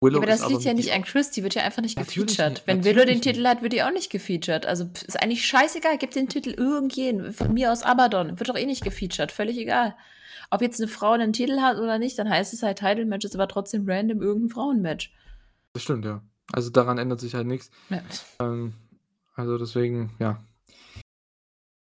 Willow 0.01 0.19
aber 0.19 0.27
ist 0.29 0.41
das 0.41 0.43
aber 0.43 0.51
liegt 0.53 0.65
ja 0.65 0.75
nicht 0.75 0.93
an 0.93 1.03
Chris, 1.05 1.31
die 1.33 1.43
wird 1.43 1.55
ja 1.55 1.63
einfach 1.63 1.83
nicht 1.83 1.97
Natürlich 1.99 2.37
gefeatured. 2.37 2.51
nicht, 2.53 2.67
Wenn 2.67 2.85
Willow 2.85 3.05
den 3.05 3.21
Titel 3.21 3.41
nicht. 3.41 3.49
hat, 3.49 3.63
wird 3.63 3.73
die 3.73 3.83
auch 3.83 3.93
nicht 3.93 4.11
gefeatured. 4.11 4.67
Also, 4.67 4.85
ist 5.07 5.21
eigentlich 5.21 5.47
scheißegal, 5.47 5.99
gib 5.99 6.13
den 6.13 6.29
Titel 6.29 6.51
irgendjeden. 6.51 7.33
Von 7.33 7.53
mir 7.55 7.73
aus 7.73 7.83
Abaddon, 7.83 8.39
wird 8.39 8.49
doch 8.49 8.57
eh 8.57 8.67
nicht 8.67 8.85
gefeatured, 8.85 9.33
völlig 9.33 9.59
egal. 9.59 9.97
Ob 10.51 10.63
jetzt 10.63 10.81
'ne 10.81 10.89
Frau 10.89 11.17
'nen 11.17 11.33
Titel 11.33 11.61
hat 11.61 11.79
oder 11.79 11.99
nicht, 11.99 12.19
dann 12.19 12.29
heißt 12.31 12.53
es 12.55 12.63
halt 12.63 12.79
Title 12.79 13.05
Match, 13.07 13.25
ist 13.27 13.35
aber 13.35 13.49
trotzdem 13.49 13.85
random 13.89 14.23
irgend 14.23 14.45
'n 14.47 14.51
Frauenmatch. 14.51 15.13
Das 15.75 15.83
stimmt, 15.83 16.05
ja. 16.05 16.23
Also, 16.53 16.71
daran 16.71 16.99
ändert 16.99 17.21
sich 17.21 17.35
halt 17.35 17.47
nix. 17.47 17.71
Ja. 17.91 18.03
Ähm, 18.41 18.75
also, 19.35 19.59
deswegen, 19.59 20.13
ja. 20.19 20.43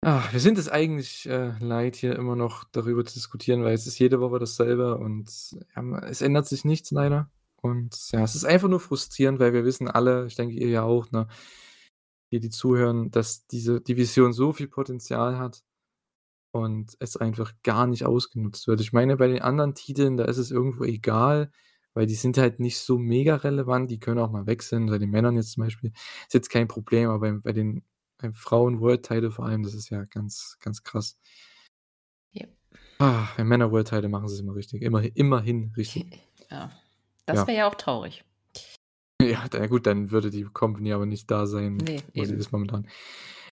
Ah, 0.01 0.23
wir 0.31 0.39
sind 0.39 0.57
es 0.57 0.69
eigentlich, 0.69 1.27
äh, 1.27 1.53
leid, 1.59 1.97
hier 1.97 2.15
immer 2.15 2.35
noch 2.35 2.63
darüber 2.71 3.03
zu 3.03 3.13
diskutieren, 3.15 3.63
weil 3.63 3.73
es 3.73 3.85
ist 3.85 3.99
jede 3.99 4.21
Woche 4.21 4.39
dasselbe 4.39 4.97
und, 4.97 5.29
ja, 5.75 5.99
es 6.05 6.21
ändert 6.21 6.47
sich 6.47 6.63
nichts 6.63 6.91
leider. 6.91 7.29
Und 7.61 8.11
ja, 8.11 8.23
es 8.23 8.35
ist 8.35 8.45
einfach 8.45 8.69
nur 8.69 8.79
frustrierend, 8.79 9.39
weil 9.39 9.51
wir 9.53 9.65
wissen 9.65 9.89
alle, 9.89 10.25
ich 10.25 10.35
denke, 10.35 10.55
ihr 10.55 10.69
ja 10.69 10.83
auch, 10.83 11.11
ne, 11.11 11.27
die, 12.31 12.39
die 12.39 12.49
zuhören, 12.49 13.11
dass 13.11 13.47
diese 13.47 13.81
Division 13.81 14.33
so 14.33 14.53
viel 14.53 14.67
Potenzial 14.67 15.37
hat 15.37 15.63
und 16.51 16.95
es 16.99 17.17
einfach 17.17 17.53
gar 17.63 17.87
nicht 17.87 18.05
ausgenutzt 18.05 18.67
wird. 18.67 18.81
Ich 18.81 18.93
meine, 18.93 19.17
bei 19.17 19.27
den 19.27 19.41
anderen 19.41 19.75
Titeln, 19.75 20.17
da 20.17 20.25
ist 20.25 20.37
es 20.37 20.51
irgendwo 20.51 20.83
egal, 20.83 21.51
weil 21.99 22.05
die 22.05 22.15
sind 22.15 22.37
halt 22.37 22.61
nicht 22.61 22.77
so 22.79 22.97
mega 22.97 23.35
relevant. 23.35 23.91
Die 23.91 23.99
können 23.99 24.19
auch 24.19 24.31
mal 24.31 24.45
wechseln. 24.47 24.85
Bei 24.85 24.97
den 24.97 25.09
Männern 25.09 25.35
jetzt 25.35 25.51
zum 25.51 25.63
Beispiel 25.65 25.91
ist 26.27 26.33
jetzt 26.33 26.49
kein 26.49 26.69
Problem, 26.69 27.09
aber 27.09 27.19
beim 27.19 27.41
bei 27.41 27.51
den 27.51 27.83
beim 28.17 28.33
Frauen-World-Title 28.33 29.31
vor 29.31 29.45
allem, 29.45 29.63
das 29.63 29.73
ist 29.73 29.89
ja 29.89 30.05
ganz, 30.05 30.57
ganz 30.61 30.81
krass. 30.83 31.17
Ja. 32.31 32.45
Ah, 32.99 33.27
bei 33.35 33.43
Männer-World-Title 33.43 34.07
machen 34.07 34.29
sie's 34.29 34.39
immer 34.39 34.55
richtig. 34.55 34.81
Immer 34.81 35.03
immerhin 35.15 35.73
richtig. 35.75 36.05
Ja. 36.49 36.71
Das 37.25 37.39
Ja. 37.39 37.47
wäre 37.47 37.57
ja 37.57 37.67
auch 37.67 37.75
traurig. 37.75 38.23
Ja, 39.21 39.45
na 39.53 39.67
gut, 39.67 39.85
dann 39.85 40.09
würde 40.11 40.29
die 40.31 40.43
Company 40.45 40.93
aber 40.93 41.05
nicht 41.05 41.29
da 41.29 41.45
sein, 41.47 41.75
Ne, 41.77 42.01
wo 42.15 42.23
sie 42.23 42.31
eben. 42.31 42.39
ist 42.39 42.51
momentan. 42.53 42.87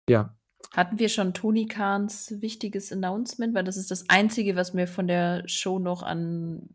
Ja. 0.10 0.38
Hatten 0.72 0.98
wir 1.00 1.10
schon 1.10 1.34
Tony 1.34 1.66
Khans 1.68 2.42
wichtiges 2.42 2.92
Announcement? 2.94 3.54
Weil 3.54 3.66
das 3.66 3.76
ist 3.78 3.92
das 3.92 4.10
Einzige, 4.10 4.56
was 4.56 4.74
mir 4.74 4.88
von 4.88 5.08
der 5.08 5.44
Show 5.48 5.80
noch 5.80 6.02
an 6.02 6.70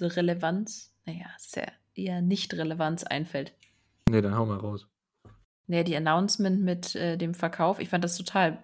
Relevanz 0.00 0.93
na 1.06 1.12
ja, 1.12 1.26
ist 1.36 1.56
ja 1.56 1.66
eher 1.94 2.22
Nicht-Relevanz 2.22 3.04
einfällt. 3.04 3.52
Ne, 4.10 4.20
dann 4.22 4.34
hau 4.36 4.46
mal 4.46 4.58
raus. 4.58 4.86
Ne, 5.66 5.82
die 5.84 5.96
Announcement 5.96 6.62
mit, 6.62 6.94
äh, 6.94 7.16
dem 7.16 7.34
Verkauf. 7.34 7.78
Ich 7.78 7.88
fand 7.88 8.04
das 8.04 8.16
total 8.16 8.62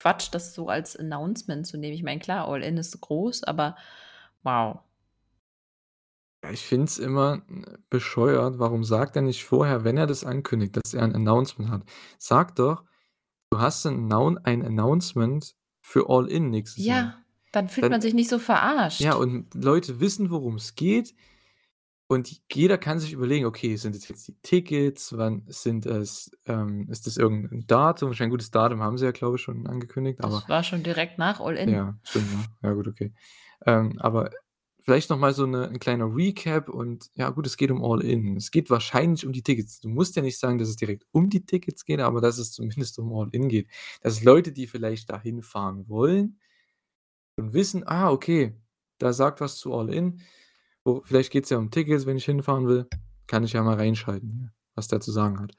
Quatsch, 0.00 0.28
das 0.32 0.54
so 0.54 0.68
als 0.68 0.96
Announcement 0.96 1.66
zu 1.66 1.78
nehmen. 1.78 1.94
Ich 1.94 2.02
meine, 2.04 2.20
klar, 2.20 2.48
All 2.48 2.62
In 2.62 2.78
ist 2.78 3.00
groß, 3.00 3.44
aber 3.44 3.76
wow. 4.42 4.80
Ja, 6.44 6.50
ich 6.50 6.62
finde 6.66 6.84
es 6.86 6.98
immer, 6.98 7.42
äh, 7.48 7.78
bescheuert. 7.88 8.58
Warum 8.58 8.82
sagt 8.84 9.14
er 9.16 9.22
nicht 9.22 9.44
vorher, 9.44 9.84
wenn 9.84 9.96
er 9.96 10.06
das 10.08 10.24
ankündigt, 10.24 10.76
dass 10.76 10.92
er 10.92 11.04
'n 11.04 11.14
Announcement 11.14 11.70
hat? 11.70 11.82
Sag 12.18 12.56
doch: 12.56 12.84
„Du 13.50 13.60
hast 13.60 13.86
'n 13.86 13.94
Announ 14.12 14.38
ein 14.38 14.64
Announcement 14.64 15.54
für 15.82 16.08
All 16.10 16.28
In 16.30 16.50
nächstes 16.50 16.88
Jahr.“ 16.88 17.06
Ja, 17.06 17.24
dann 17.52 17.68
fühlt 17.68 17.82
Dann 17.84 17.92
man 17.92 18.00
sich 18.00 18.14
nicht 18.14 18.28
so 18.30 18.38
Ja, 18.98 19.14
verarscht. 19.14 19.14
und 19.14 19.54
Leute 19.54 20.00
wissen, 20.00 20.30
worum's 20.30 20.74
geht 20.74 21.14
und 22.12 22.42
jeder 22.52 22.78
kann 22.78 22.98
sich 23.00 23.12
überlegen: 23.12 23.46
„Okay, 23.46 23.76
sind 23.76 23.94
es 23.96 24.08
jetzt 24.08 24.28
die 24.28 24.34
Tickets? 24.42 25.16
Wann 25.16 25.44
sind 25.48 25.86
es 25.86 26.30
ähm, 26.46 26.88
ist 26.90 27.06
das 27.06 27.16
irgend 27.16 27.52
'n 27.52 27.66
Datum?“ 27.66 28.12
Ich 28.12 28.20
meine, 28.20 28.30
gutes 28.30 28.50
Datum 28.50 28.82
haben 28.82 28.98
sie 28.98 29.04
ja, 29.06 29.12
glaube 29.12 29.36
ich, 29.36 29.42
schon 29.42 29.66
angekündigt, 29.66 30.20
aber 30.22 30.44
Das 30.44 30.48
war 30.48 30.62
schon 30.64 30.82
direkt 30.84 31.18
nach 31.18 31.38
All 31.40 31.56
In. 31.56 31.80
Ja, 31.80 31.96
stimmt, 32.02 32.32
ja. 32.32 32.46
Ja 32.62 32.72
gut, 32.74 32.88
okay. 32.88 33.12
Ähm, 33.66 33.96
aber 34.00 34.30
vielleicht 34.82 35.10
noch 35.10 35.18
mal 35.18 35.32
so 35.32 35.46
'ne 35.46 35.68
'n 35.68 35.78
kleiner 35.78 36.06
Recap 36.16 36.68
und 36.68 37.08
ja 37.14 37.30
gut, 37.30 37.46
es 37.46 37.56
geht 37.56 37.70
um 37.70 37.84
All 37.84 38.00
In. 38.02 38.36
Es 38.36 38.50
geht 38.50 38.68
wahrscheinlich 38.68 39.24
um 39.26 39.32
die 39.32 39.42
Tickets. 39.42 39.78
Du 39.80 39.88
musst 39.88 40.16
ja 40.16 40.22
nicht 40.22 40.38
sagen, 40.40 40.58
dass 40.58 40.68
es 40.68 40.76
direkt 40.76 41.06
um 41.12 41.30
die 41.30 41.46
Tickets 41.46 41.84
geht, 41.84 42.00
aber 42.00 42.20
dass 42.20 42.38
es 42.38 42.50
zumindest 42.52 42.98
um 42.98 43.12
All 43.12 43.28
In 43.32 43.48
geht. 43.48 43.68
Dass 44.00 44.24
Leute, 44.24 44.50
die 44.52 44.66
vielleicht 44.66 45.08
da 45.10 45.20
hinfahren 45.20 45.88
wollen 45.88 46.38
und 47.38 47.52
wissen: 47.54 47.82
„Ah, 47.86 48.10
okay, 48.10 48.54
da 48.98 49.12
sagt 49.12 49.40
was 49.40 49.56
zu 49.58 49.72
All 49.74 49.92
Oh, 50.84 51.00
vielleicht 51.04 51.30
geht's 51.30 51.50
ja 51.50 51.58
um 51.58 51.70
Tickets, 51.70 52.06
wenn 52.06 52.16
ich 52.16 52.24
hinfahren 52.24 52.66
will. 52.66 52.88
Kann 53.26 53.44
ich 53.44 53.52
ja 53.52 53.62
mal 53.62 53.76
reinschalten 53.76 54.52
was 54.74 54.88
der 54.88 55.00
zu 55.00 55.12
sagen 55.12 55.38
hat.“ 55.38 55.54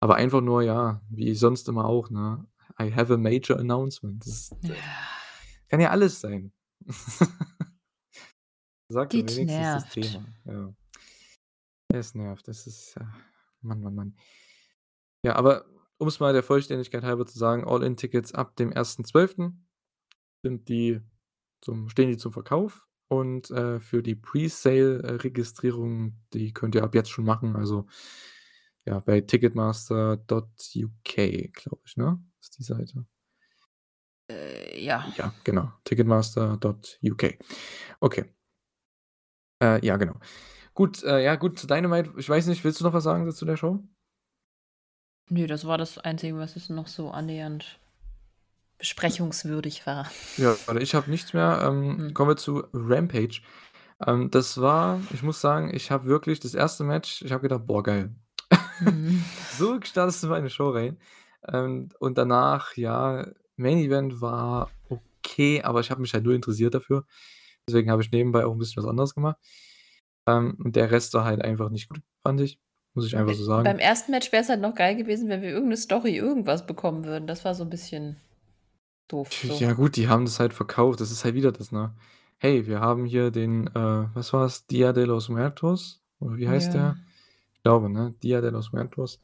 Aber 0.00 0.16
einfach 0.16 0.42
nur, 0.42 0.62
ja, 0.62 1.00
wie 1.08 1.34
sonst 1.34 1.68
immer 1.68 1.86
auch, 1.86 2.10
ne? 2.10 2.46
„I 2.80 2.92
have 2.94 3.12
a 3.14 3.16
major 3.16 3.58
announcement.“ 3.58 4.24
Das, 4.26 4.52
äh 4.64 4.68
Ja. 4.68 4.74
kann 5.68 5.80
ja 5.80 5.90
alles 5.90 6.20
sein. 6.20 6.52
Sag 8.88 9.10
doch 9.10 9.22
Das 9.22 9.36
wenigstens 9.36 9.72
das 9.72 9.82
nervt. 9.84 9.92
Thema, 9.94 10.24
ja. 10.44 10.74
Es 11.92 12.14
nervt, 12.14 12.46
das 12.48 12.66
ist 12.66 12.94
ja 12.96 13.12
Mann, 13.62 13.80
Mann, 13.80 13.94
Mann. 13.94 14.16
Ja, 15.24 15.36
aber 15.36 15.64
um's 15.96 16.20
mal 16.20 16.32
der 16.34 16.42
Vollständigkeit 16.42 17.02
halber 17.02 17.24
zu 17.24 17.38
sagen, 17.38 17.66
All-in-Tickets 17.66 18.34
ab 18.34 18.56
dem 18.56 18.70
1.12. 18.72 19.54
sind 20.42 20.68
die 20.68 21.00
zum 21.62 21.88
stehen 21.88 22.10
die 22.10 22.18
zum 22.18 22.32
Verkauf 22.32 22.86
und, 23.18 23.50
äh, 23.50 23.80
für 23.80 24.02
die 24.02 24.14
Presale, 24.14 25.02
äh, 25.02 25.12
Registrierung, 25.16 26.16
die 26.32 26.52
könnt 26.52 26.74
ihr 26.74 26.82
ab 26.82 26.94
jetzt 26.94 27.10
schon 27.10 27.24
machen. 27.24 27.56
Also, 27.56 27.86
ja, 28.84 29.00
bei 29.00 29.20
Ticketmaster.uk, 29.20 30.22
glaube 31.04 31.82
ich, 31.86 31.96
ne, 31.96 32.22
ist 32.40 32.58
die 32.58 32.62
Seite. 32.62 33.06
Äh, 34.30 34.84
ja. 34.84 35.12
Ja, 35.16 35.34
genau. 35.44 35.72
Ticketmaster.uk. 35.84 37.38
Okay. 38.00 38.24
Äh, 39.62 39.84
ja, 39.86 39.96
genau. 39.96 40.18
Gut, 40.74 41.02
äh, 41.04 41.22
ja 41.22 41.36
gut, 41.36 41.58
zu 41.58 41.66
Dynamite, 41.66 42.12
ich 42.18 42.28
weiß 42.28 42.46
nicht, 42.48 42.64
willst 42.64 42.80
du 42.80 42.84
noch 42.84 42.92
was 42.92 43.04
sagen 43.04 43.30
zu 43.30 43.44
der 43.44 43.56
Show? 43.56 43.82
Ne, 45.30 45.46
das 45.46 45.66
war 45.66 45.78
das 45.78 45.98
Einzige, 45.98 46.36
was 46.36 46.54
jetzt 46.54 46.70
noch 46.70 46.88
so 46.88 47.10
annähernd 47.10 47.78
besprechungswürdig 48.78 49.86
war. 49.86 50.10
Ja, 50.38 50.58
also 50.66 50.80
ich 50.80 50.94
habe 50.96 51.10
nichts 51.10 51.32
mehr. 51.32 51.60
Ähm, 51.64 51.98
Mhm. 51.98 52.14
kommen 52.14 52.30
wir 52.30 52.36
zu 52.36 52.64
Rampage. 52.72 53.40
Ähm, 54.06 54.30
das 54.30 54.60
war 54.60 55.06
ich 55.10 55.22
muss 55.22 55.40
sagen, 55.40 55.72
ich 55.74 55.90
habe 55.90 56.06
wirklich 56.06 56.40
das 56.40 56.54
1. 56.54 56.84
Match 56.84 57.22
ich 57.22 57.32
habe 57.32 57.42
gedacht: 57.42 57.66
„Boah, 57.66 57.82
geil.“ 57.82 58.14
Mhm. 58.80 59.30
So 59.48 59.80
startest 59.82 60.22
du 60.24 60.28
mal 60.28 60.38
in 60.38 60.44
'ne 60.44 60.50
Show 60.50 60.70
rein. 60.70 60.98
Ähm, 61.48 61.90
und 62.00 62.18
danach, 62.18 62.76
ja, 62.76 63.26
Main 63.56 63.78
Event 63.78 64.20
war 64.22 64.76
okay, 64.88 65.62
aber 65.62 65.80
ich 65.80 65.90
habe 65.90 66.00
mich 66.02 66.14
halt 66.14 66.24
null 66.24 66.34
interessiert 66.36 66.74
dafür. 66.74 67.06
Deswegen 67.68 67.90
habe 67.90 68.02
ich 68.02 68.10
nebenbei 68.12 68.46
auch 68.46 68.52
'n 68.54 68.58
bisschen 68.58 68.82
was 68.82 68.90
anderes 68.90 69.14
gemacht. 69.14 69.38
Ähm, 70.28 70.56
und 70.64 70.76
der 70.76 70.90
Rest 70.92 71.14
war 71.14 71.24
halt 71.26 71.42
einfach 71.42 71.70
nicht 71.70 71.88
gut, 71.90 72.02
fand 72.24 72.40
ich, 72.42 72.60
muss 72.94 73.06
ich 73.08 73.16
einfach 73.16 73.34
so 73.34 73.44
sagen. 73.44 73.74
beim 73.74 73.78
1. 73.78 74.10
Match 74.10 74.30
wär's 74.32 74.48
halt 74.48 74.60
noch 74.60 74.74
geil 74.74 74.96
gewesen, 74.96 75.28
wenn 75.28 75.42
wir 75.42 75.50
irgend 75.50 75.68
'ne 75.70 75.76
Story 75.76 76.16
irgendwas 76.16 76.66
bekommen 76.66 77.04
würden. 77.04 77.26
Das 77.26 77.44
war 77.44 77.54
so 77.54 77.64
'n 77.64 77.70
bisschen 77.70 78.16
doof 79.14 79.30
so. 79.32 79.54
Ja 79.60 79.72
gut, 79.74 79.96
die 79.96 80.08
haben 80.08 80.24
das 80.24 80.40
halt 80.40 80.52
verkauft. 80.54 81.00
Das 81.00 81.10
ist 81.10 81.24
halt 81.24 81.34
wieder 81.34 81.52
das, 81.52 81.72
ne? 81.72 81.94
Hey, 82.38 82.66
wir 82.66 82.80
haben 82.80 83.04
hier 83.06 83.30
den, 83.30 83.68
äh, 83.68 84.06
was 84.14 84.32
war's, 84.32 84.66
Dia 84.66 84.92
de 84.92 85.04
los 85.04 85.28
Muertos 85.28 86.02
oder 86.20 86.36
wie 86.36 86.48
heißt 86.48 86.74
Ja. 86.74 86.80
der? 86.80 86.96
Ich 87.54 87.62
glaube, 87.62 87.90
ne? 87.90 88.14
Dia 88.22 88.40
de 88.40 88.50
los 88.50 88.72
Muertos. 88.72 89.20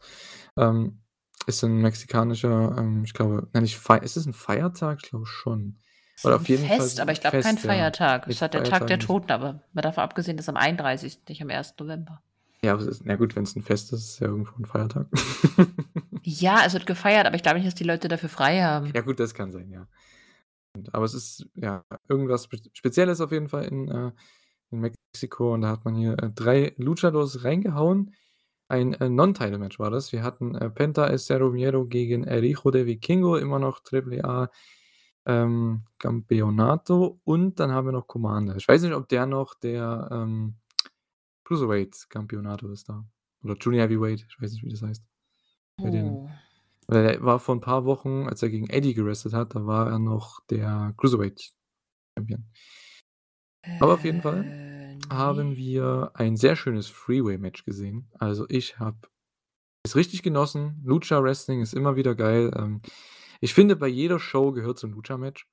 Ähm, 0.56 1.00
ist 1.46 1.62
'n 1.64 1.80
mexikanischer, 1.80 2.76
ähm, 2.78 3.04
ich 3.04 3.14
glaube 3.14 3.48
nenne 3.52 3.66
ich 3.66 3.78
Fei 3.78 3.98
ist 3.98 4.16
es 4.16 4.26
'n 4.26 4.32
Feiertag? 4.32 5.00
Ich 5.02 5.10
glaube 5.10 5.26
schon. 5.26 5.76
Ist 6.16 6.24
Oder 6.26 6.36
auf 6.36 6.48
jeden 6.48 6.62
Fall 6.64 6.76
Fest, 6.76 7.00
aber 7.00 7.12
ich 7.12 7.20
glaube 7.20 7.38
kein 7.38 7.56
Fest, 7.56 7.64
ja. 7.64 7.70
Feiertag. 7.70 8.26
Ne, 8.26 8.32
Ist 8.32 8.42
halt 8.42 8.54
der 8.54 8.62
Tag 8.62 8.70
Feiertag 8.70 8.88
der 8.88 8.96
nicht. 8.98 9.06
Toten, 9.08 9.32
aber 9.32 9.62
mal 9.72 9.82
davon 9.82 10.04
abgesehen, 10.04 10.36
das 10.36 10.44
ist 10.44 10.48
am 10.50 10.56
31., 10.56 11.28
nicht 11.28 11.42
am 11.42 11.48
1. 11.50 11.82
November. 11.82 12.22
Ja, 12.64 12.72
aber 12.74 12.82
es 12.82 12.88
ist 12.88 13.06
na 13.06 13.16
gut, 13.16 13.34
wenn's 13.36 13.56
'n 13.56 13.62
Fest 13.62 13.92
ist, 13.92 14.04
ist 14.04 14.20
ja 14.20 14.26
irgendwo 14.28 14.52
'n 14.58 14.66
Feiertag. 14.66 15.06
Ja, 16.24 16.64
es 16.66 16.74
wird 16.74 16.84
gefeiert, 16.86 17.26
aber 17.26 17.34
ich 17.36 17.42
glaube 17.42 17.56
nicht, 17.58 17.66
dass 17.66 17.74
die 17.74 17.84
Leute 17.84 18.08
dafür 18.08 18.28
frei 18.28 18.60
haben. 18.62 18.92
Ja 18.94 19.00
gut, 19.00 19.18
das 19.18 19.32
kann 19.34 19.52
sein, 19.52 19.70
ja. 19.70 19.88
Und 20.76 20.94
aber 20.94 21.04
es 21.06 21.14
ist, 21.14 21.46
ja, 21.54 21.84
irgendwas 22.08 22.44
Spe 22.44 22.58
Spezielles 22.74 23.20
auf 23.20 23.32
jeden 23.32 23.48
Fall 23.48 23.64
in, 23.66 23.88
äh 23.90 24.12
in 24.72 24.80
Mexiko 24.80 25.54
und 25.54 25.62
da 25.62 25.68
hat 25.70 25.84
man 25.84 25.94
hier, 25.96 26.14
äh, 26.22 26.30
3 26.30 26.74
Luchadors 26.78 27.44
reingehauen. 27.44 28.14
Ein, 28.68 28.94
äh, 28.94 29.08
Non-Title-Match 29.10 29.78
war 29.80 29.90
das. 29.90 30.12
Wir 30.12 30.22
hatten, 30.24 30.54
äh, 30.56 30.70
Penta 30.70 31.06
El 31.08 31.18
Zero 31.20 31.50
Miedo 31.52 31.86
gegen 31.86 32.24
El 32.24 32.42
Hijo 32.44 32.70
del 32.72 32.86
Vikingo, 32.86 33.36
immer 33.36 33.58
noch 33.60 33.80
Triple 33.80 34.24
A, 34.24 34.50
ähm, 35.26 35.84
Campeonato 35.98 37.20
und 37.24 37.60
dann 37.60 37.72
haben 37.72 37.86
wir 37.88 37.92
noch 37.92 38.06
Komander. 38.08 38.56
Ich 38.56 38.68
weiß 38.68 38.82
nicht, 38.82 38.94
ob 38.94 39.08
der 39.08 39.26
noch 39.26 39.54
der, 39.54 40.08
ähm, 40.12 40.56
Cruiserweight 41.50 42.06
Campeonato 42.10 42.70
ist 42.70 42.88
da 42.88 43.04
oder 43.42 43.56
Junior 43.60 43.84
Heavyweight, 43.84 44.24
ich 44.28 44.40
weiß 44.40 44.52
nicht, 44.52 44.64
wie 44.64 44.70
das 44.70 44.82
heißt. 44.82 45.04
Bei. 45.82 45.90
Oh. 45.92 46.30
Weil 46.88 47.06
er 47.06 47.24
war 47.24 47.40
vor 47.40 47.54
'n 47.56 47.60
paar 47.62 47.84
Wochen, 47.86 48.28
als 48.28 48.42
er 48.42 48.50
gegen 48.50 48.68
Eddie 48.70 48.94
gewrestelt 48.94 49.34
hat, 49.34 49.54
da 49.56 49.66
war 49.66 49.90
er 49.90 49.98
noch 50.00 50.40
der 50.50 50.94
Cruiserweight 50.98 51.52
Champion. 52.18 52.46
Aber 53.78 53.94
auf 53.94 54.04
jeden 54.04 54.20
Fall 54.20 54.46
Äh, 55.10 55.12
haben 55.12 55.56
wir 55.56 56.12
ein 56.14 56.36
sehr 56.36 56.56
schönes 56.56 56.88
Freeway-Match 56.88 57.64
gesehen. 57.64 58.08
Also, 58.18 58.46
ich 58.48 58.78
habe 58.78 58.98
es 59.84 59.96
richtig 59.96 60.22
genossen. 60.22 60.80
Lucha 60.84 61.22
Wrestling 61.22 61.62
ist 61.62 61.74
immer 61.74 61.96
wieder 61.96 62.14
geil. 62.16 62.52
Ähm, 62.56 62.82
ich 63.40 63.54
finde, 63.54 63.76
bei 63.76 63.88
jeder 63.88 64.18
Show 64.20 64.52
gehört 64.52 64.82
'n 64.84 64.92
Lucha-Match, 64.92 65.46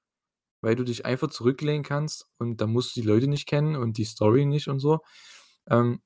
weil 0.61 0.75
du 0.75 0.83
dich 0.85 1.05
einfach 1.05 1.29
zurücklehnen 1.29 1.83
kannst 1.83 2.27
und 2.39 2.61
da 2.61 2.67
musst 2.67 2.95
du 2.97 3.01
die 3.01 3.07
Leute 3.07 3.27
nicht 3.27 3.47
kennen 3.47 3.75
und 3.77 3.97
die 3.97 4.05
Story 4.05 4.45
nicht 4.45 4.67
und 4.69 4.79
so. 4.79 5.01
Ähm 5.69 6.01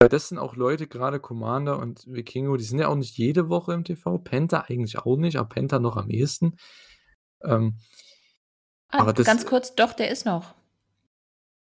weil 0.00 0.08
das 0.08 0.28
sind 0.28 0.38
auch 0.38 0.56
Leute, 0.56 0.86
grade 0.86 1.20
Komander 1.20 1.78
und 1.78 2.06
Vikingo, 2.06 2.56
die 2.56 2.64
sind 2.64 2.78
ja 2.78 2.88
auch 2.88 2.96
nicht 2.96 3.18
jede 3.18 3.50
Woche 3.50 3.74
im 3.74 3.84
TV. 3.84 4.16
Penta 4.16 4.62
eigentlich 4.62 4.98
auch 4.98 5.16
nicht, 5.16 5.36
aber 5.36 5.48
Penta 5.50 5.78
noch 5.78 5.98
am 5.98 6.08
ehesten. 6.08 6.56
Ähm 7.42 7.78
Ah, 8.92 9.00
aber 9.02 9.12
das, 9.12 9.26
ganz 9.26 9.44
äh 9.44 9.46
kurz, 9.46 9.74
doch, 9.74 9.92
der 9.92 10.10
ist 10.10 10.24
noch. 10.26 10.54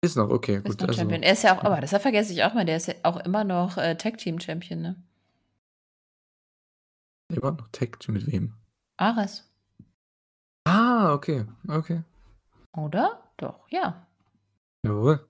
Ist 0.03 0.17
noch, 0.17 0.29
okay, 0.29 0.57
Ist 0.57 0.65
gut, 0.65 0.81
noch 0.81 0.89
also 0.89 1.01
Champion. 1.01 1.23
Er 1.23 1.33
ist 1.33 1.43
ja 1.43 1.57
auch 1.57 1.65
aber 1.65 1.81
das 1.81 1.91
vergesse 1.91 2.33
ich 2.33 2.45
auch 2.45 2.53
mal, 2.53 2.67
der 2.67 2.77
ist 2.77 2.89
ja 2.89 2.95
auch 3.05 3.17
immer 3.25 3.45
noch, 3.45 3.79
äh, 3.79 3.97
Tag 3.97 4.19
Team 4.19 4.39
Champion, 4.39 4.83
ne? 4.83 5.03
Immer 7.29 7.53
noch 7.53 7.69
Tag 7.69 8.01
Team 8.01 8.15
mit 8.15 8.27
wem? 8.27 8.53
Ares. 8.99 9.51
Ah, 10.67 11.15
okay, 11.15 11.47
okay. 11.69 12.03
Oder? 12.77 13.23
Doch, 13.39 13.69
ja. 13.71 14.07
Jawohl. 14.85 15.27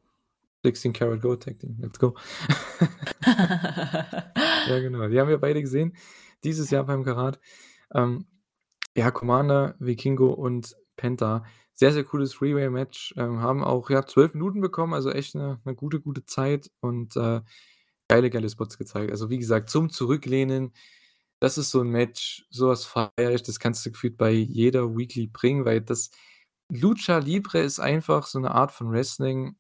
16 0.65 0.93
Karat 0.95 1.21
Gold 1.23 1.43
Tag 1.45 1.59
Team, 1.61 1.77
let's 1.81 1.99
go. 1.99 2.15
Ja, 4.67 4.79
genau. 4.81 5.09
Die 5.09 5.21
haben 5.21 5.29
wir 5.29 5.39
beide 5.39 5.61
gesehen 5.63 5.95
dieses 6.45 6.71
Jahr 6.71 6.85
beim 6.85 7.05
Karat. 7.05 7.39
Ähm, 7.95 8.27
ja, 8.97 9.11
Komander, 9.13 9.77
Vikingo 9.81 10.29
und 10.33 10.77
Penta. 10.97 11.45
Sehr, 11.75 11.93
sehr 11.93 12.05
cooles 12.05 12.35
Freeway-Match. 12.35 13.15
Ähm, 13.19 13.41
haben 13.43 13.65
auch, 13.65 13.91
ja, 13.91 14.07
12 14.07 14.35
Minuten 14.35 14.61
bekommen, 14.63 14.95
also 14.95 15.11
echt 15.13 15.35
'ne 15.37 15.61
'ne 15.65 15.75
gute, 15.77 16.01
gute 16.01 16.27
Zeit 16.27 16.71
und, 16.81 17.17
äh, 17.17 17.43
geile, 18.09 18.31
geile 18.31 18.51
Spots 18.51 18.79
gezeigt. 18.79 19.11
Also, 19.13 19.31
wie 19.31 19.39
gesagt, 19.39 19.71
zum 19.71 19.91
Zurücklehnen, 19.91 20.73
das 21.41 21.59
ist 21.59 21.71
so 21.73 21.81
'n 21.83 21.89
Match, 21.91 22.47
so 22.51 22.69
was 22.71 22.85
feiere 22.87 23.33
ich, 23.35 23.43
das 23.45 23.61
kannst 23.61 23.87
du 23.87 23.91
gefühlt 23.93 24.17
bei 24.19 24.33
jeder 24.33 24.97
Weekly 24.97 25.29
bringen, 25.29 25.65
weil 25.67 25.81
das 25.83 26.11
Lucha 26.71 27.19
Libre 27.19 27.61
ist 27.61 27.81
einfach 27.81 28.27
so 28.29 28.39
'ne 28.41 28.51
Art 28.53 28.73
von 28.73 28.91
Wrestling, 28.93 29.57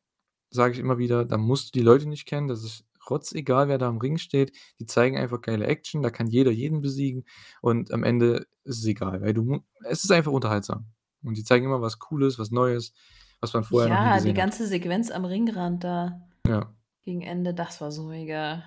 sage 0.54 0.74
ich 0.74 0.78
immer 0.80 0.98
wieder, 0.98 1.24
da 1.24 1.36
musst 1.36 1.68
du 1.74 1.78
die 1.78 1.84
Leute 1.84 2.08
nicht 2.08 2.26
kennen. 2.26 2.48
Das 2.48 2.62
ist 2.64 2.84
rotzegal, 3.10 3.68
wer 3.68 3.76
da 3.78 3.88
im 3.88 3.98
Ring 3.98 4.16
steht. 4.18 4.56
Die 4.78 4.86
zeigen 4.86 5.18
einfach 5.18 5.40
geile 5.42 5.66
Action, 5.66 6.02
da 6.02 6.10
kann 6.10 6.26
jeder 6.26 6.50
jeden 6.50 6.80
besiegen 6.80 7.24
und 7.60 7.92
am 7.92 8.02
Ende 8.02 8.46
ist 8.64 8.78
es 8.78 8.86
egal, 8.86 9.20
weil 9.20 9.34
du 9.34 9.62
es 9.84 10.04
ist 10.04 10.10
einfach 10.12 10.32
unterhaltsam. 10.32 10.86
Und 11.22 11.36
die 11.36 11.44
zeigen 11.44 11.66
immer 11.66 11.80
was 11.82 11.98
Cooles, 11.98 12.38
was 12.38 12.50
Neues, 12.50 12.92
was 13.40 13.52
man 13.52 13.64
vorher 13.64 13.88
noch 13.90 13.96
nie 13.98 14.04
Ja, 14.04 14.10
die 14.12 14.16
gesehen 14.18 14.30
hat. 14.30 14.36
ganze 14.36 14.66
Sequenz 14.66 15.10
am 15.10 15.24
Ringrand 15.26 15.84
da 15.84 16.20
Ja. 16.46 16.72
gegen 17.04 17.22
Ende, 17.22 17.52
das 17.52 17.80
war 17.82 17.90
so 17.92 18.04
mega. 18.04 18.62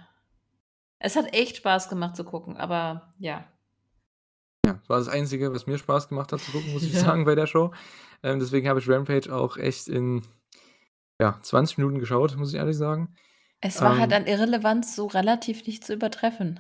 Es 1.00 1.16
hat 1.16 1.34
echt 1.34 1.58
Spaß 1.58 1.90
gemacht 1.90 2.16
zu 2.16 2.24
gucken, 2.24 2.58
aber 2.58 3.14
ja. 3.20 3.48
Ja, 4.66 4.80
war 4.88 4.98
das 5.00 5.08
Einzige, 5.08 5.54
was 5.54 5.66
mir 5.68 5.78
Spaß 5.78 6.10
gemacht 6.10 6.32
hat 6.34 6.42
zu 6.42 6.52
gucken, 6.52 6.72
muss 6.74 6.84
ich 6.88 6.94
Ja. 6.94 7.00
sagen 7.02 7.26
bei 7.26 7.36
der 7.36 7.48
Show. 7.48 7.72
Ähm, 8.24 8.40
deswegen 8.40 8.68
habe 8.68 8.80
ich 8.80 8.90
Rampage 8.90 9.34
auch 9.34 9.58
echt 9.58 9.88
in, 9.88 10.24
ja, 11.22 11.40
20 11.42 11.78
Minuten 11.78 12.00
geschaut, 12.00 12.36
muss 12.38 12.50
ich 12.54 12.60
ehrlich 12.60 12.78
sagen. 12.78 13.16
Es 13.62 13.82
war 13.82 13.98
halt 13.98 14.12
Ähm 14.12 14.18
an 14.22 14.28
Irrelevanz 14.28 14.96
so 14.96 15.08
relativ 15.08 15.66
nicht 15.66 15.84
zu 15.84 15.94
übertreffen. 15.94 16.60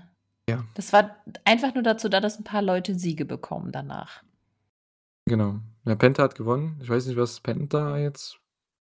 Ja. 0.49 0.63
Das 0.75 0.93
war 0.93 1.17
einfach 1.45 1.73
nur 1.73 1.83
dazu 1.83 2.09
da, 2.09 2.19
dass 2.19 2.39
'n 2.39 2.43
paar 2.43 2.61
Leute 2.61 2.95
Siege 2.95 3.25
bekommen 3.25 3.71
danach. 3.71 4.23
Genau. 5.25 5.59
Ja, 5.85 5.95
Penta 5.95 6.23
hat 6.23 6.35
gewonnen. 6.35 6.79
Ich 6.81 6.89
weiß 6.89 7.05
nicht, 7.05 7.17
was 7.17 7.39
Penta 7.41 7.97
jetzt 7.97 8.39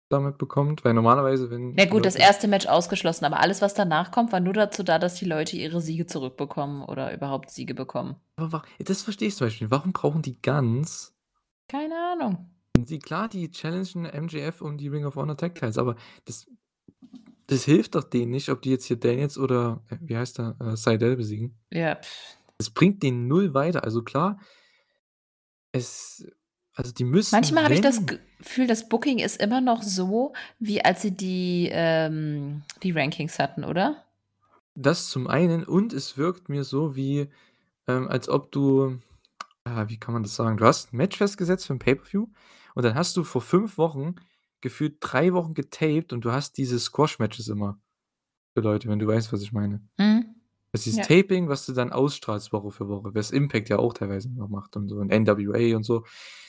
damit 0.09 0.37
bekommt, 0.37 0.83
weil 0.85 0.93
normalerweise, 0.93 1.51
wenn 1.51 1.73
Na 1.75 1.85
gut, 1.85 2.05
das 2.05 2.15
Leute 2.15 2.27
1. 2.27 2.47
Match 2.47 2.67
ausgeschlossen, 2.67 3.25
aber 3.25 3.39
alles, 3.39 3.61
was 3.61 3.73
danach 3.75 4.11
kommt, 4.11 4.31
war 4.31 4.39
nur 4.39 4.53
dazu 4.53 4.81
da, 4.83 4.97
dass 4.97 5.15
die 5.15 5.25
Leute 5.25 5.55
ihre 5.55 5.81
Siege 5.81 6.07
zurückbekommen 6.07 6.83
oder 6.83 7.13
überhaupt 7.13 7.51
Siege 7.51 7.75
bekommen. 7.75 8.15
Aber 8.37 8.63
das 8.79 9.03
verstehe 9.03 9.27
ich 9.27 9.35
zum 9.35 9.47
Beispiel. 9.47 9.69
Warum 9.69 9.91
brauchen 9.93 10.21
die 10.21 10.41
Guns 10.41 11.13
Keine 11.67 11.95
Ahnung. 11.95 12.49
Die 12.77 12.99
klar, 12.99 13.27
die 13.27 13.49
challengen 13.51 14.05
MJF 14.05 14.61
um 14.61 14.77
die 14.77 14.87
Ring 14.87 15.05
of 15.05 15.15
Honor 15.15 15.37
Tag 15.37 15.55
Titles, 15.55 15.77
aber 15.77 15.95
das 16.25 16.47
das 17.47 17.63
hilft 17.65 17.95
doch 17.95 18.03
denen 18.03 18.31
nicht, 18.31 18.49
ob 18.49 18.61
die 18.61 18.69
jetzt 18.69 18.85
hier 18.85 18.97
Daniels 18.97 19.35
oder, 19.37 19.81
äh, 19.89 19.97
wie 20.01 20.15
heißt 20.15 20.37
der, 20.37 20.55
äh, 20.59 20.75
Sydal 20.77 21.15
besiegen. 21.15 21.57
Ja. 21.71 21.97
Es 22.59 22.69
bringt 22.69 23.01
denen 23.01 23.27
null 23.27 23.53
weiter. 23.55 23.83
Also 23.83 24.03
klar 24.03 24.37
es 25.73 26.25
also, 26.75 26.93
die 26.93 27.03
müssen, 27.03 27.35
Manchmal 27.35 27.65
habe 27.65 27.73
ich 27.73 27.81
das 27.81 27.99
Gefühl, 28.05 28.65
das 28.65 28.87
Booking 28.87 29.19
ist 29.19 29.41
immer 29.41 29.59
noch 29.59 29.83
so, 29.83 30.31
wie 30.59 30.83
als 30.83 31.01
sie 31.01 31.11
die, 31.11 31.69
ähm 31.73 32.61
die 32.83 32.91
Rankings 32.91 33.37
hatten, 33.37 33.65
oder? 33.65 34.05
Das 34.75 35.09
zum 35.09 35.27
einen 35.27 35.65
und 35.65 35.91
es 35.91 36.17
wirkt 36.17 36.47
mir 36.47 36.63
so 36.63 36.95
wie, 36.95 37.27
ähm, 37.87 38.07
als 38.07 38.29
ob 38.29 38.51
du 38.51 38.99
ah, 39.65 39.85
wie 39.89 39.97
kann 39.99 40.13
man 40.13 40.23
das 40.23 40.35
sagen? 40.35 40.57
Du 40.57 40.65
hast 40.65 40.93
'n 40.93 40.97
Match 40.97 41.17
festgesetzt 41.17 41.67
für 41.67 41.73
'n 41.73 41.79
Pay-per-View 41.79 42.27
Und 42.79 42.85
dann 42.85 42.95
hast 42.95 43.17
du 43.17 43.25
vor 43.25 43.41
5 43.41 43.77
Wochen 43.77 44.15
gefühlt 44.61 44.99
3 45.01 45.33
Wochen 45.33 45.53
getaped 45.53 46.13
und 46.13 46.23
du 46.23 46.31
hast 46.31 46.57
diese 46.57 46.79
Squash-Matches 46.79 47.49
immer 47.49 47.77
für 48.53 48.61
Leute, 48.61 48.87
wenn 48.87 48.99
du 48.99 49.07
weißt, 49.07 49.33
was 49.33 49.41
ich 49.41 49.51
meine. 49.51 49.85
Mhm. 49.97 50.33
Das 50.71 50.87
ist 50.87 50.95
Ja. 50.95 51.03
Taping, 51.03 51.49
was 51.49 51.65
du 51.65 51.73
dann 51.73 51.91
ausstrahlst 51.91 52.53
Woche 52.53 52.71
für 52.71 52.87
Woche, 52.87 53.13
was 53.13 53.31
Impact 53.31 53.67
ja 53.67 53.79
auch 53.79 53.93
teilweise 53.93 54.31
noch 54.33 54.47
macht 54.47 54.77
und 54.77 54.87
so 54.87 54.95
und 54.95 55.11
NWA 55.11 55.75
und 55.75 55.83
so. 55.83 56.05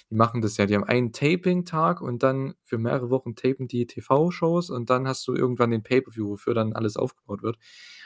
Die 0.09 0.14
machen 0.14 0.41
das 0.41 0.57
ja. 0.57 0.66
Die 0.66 0.76
haben 0.76 0.85
einen 0.85 1.11
Taping-Tag 1.12 2.01
und 2.01 2.22
dann 2.22 2.55
für 2.62 2.78
mehrere 2.78 3.11
Wochen 3.11 3.35
tapen 3.35 3.66
die 3.66 3.89
TV-Shows 3.89 4.70
und 4.70 4.89
dann 4.89 5.09
hast 5.09 5.26
du 5.26 5.35
irgendwann 5.35 5.72
den 5.72 5.83
Pay-per-View, 5.83 6.28
wofür 6.28 6.55
dann 6.55 6.74
alles 6.74 6.97
aufgebaut 6.97 7.43
wird. 7.43 7.59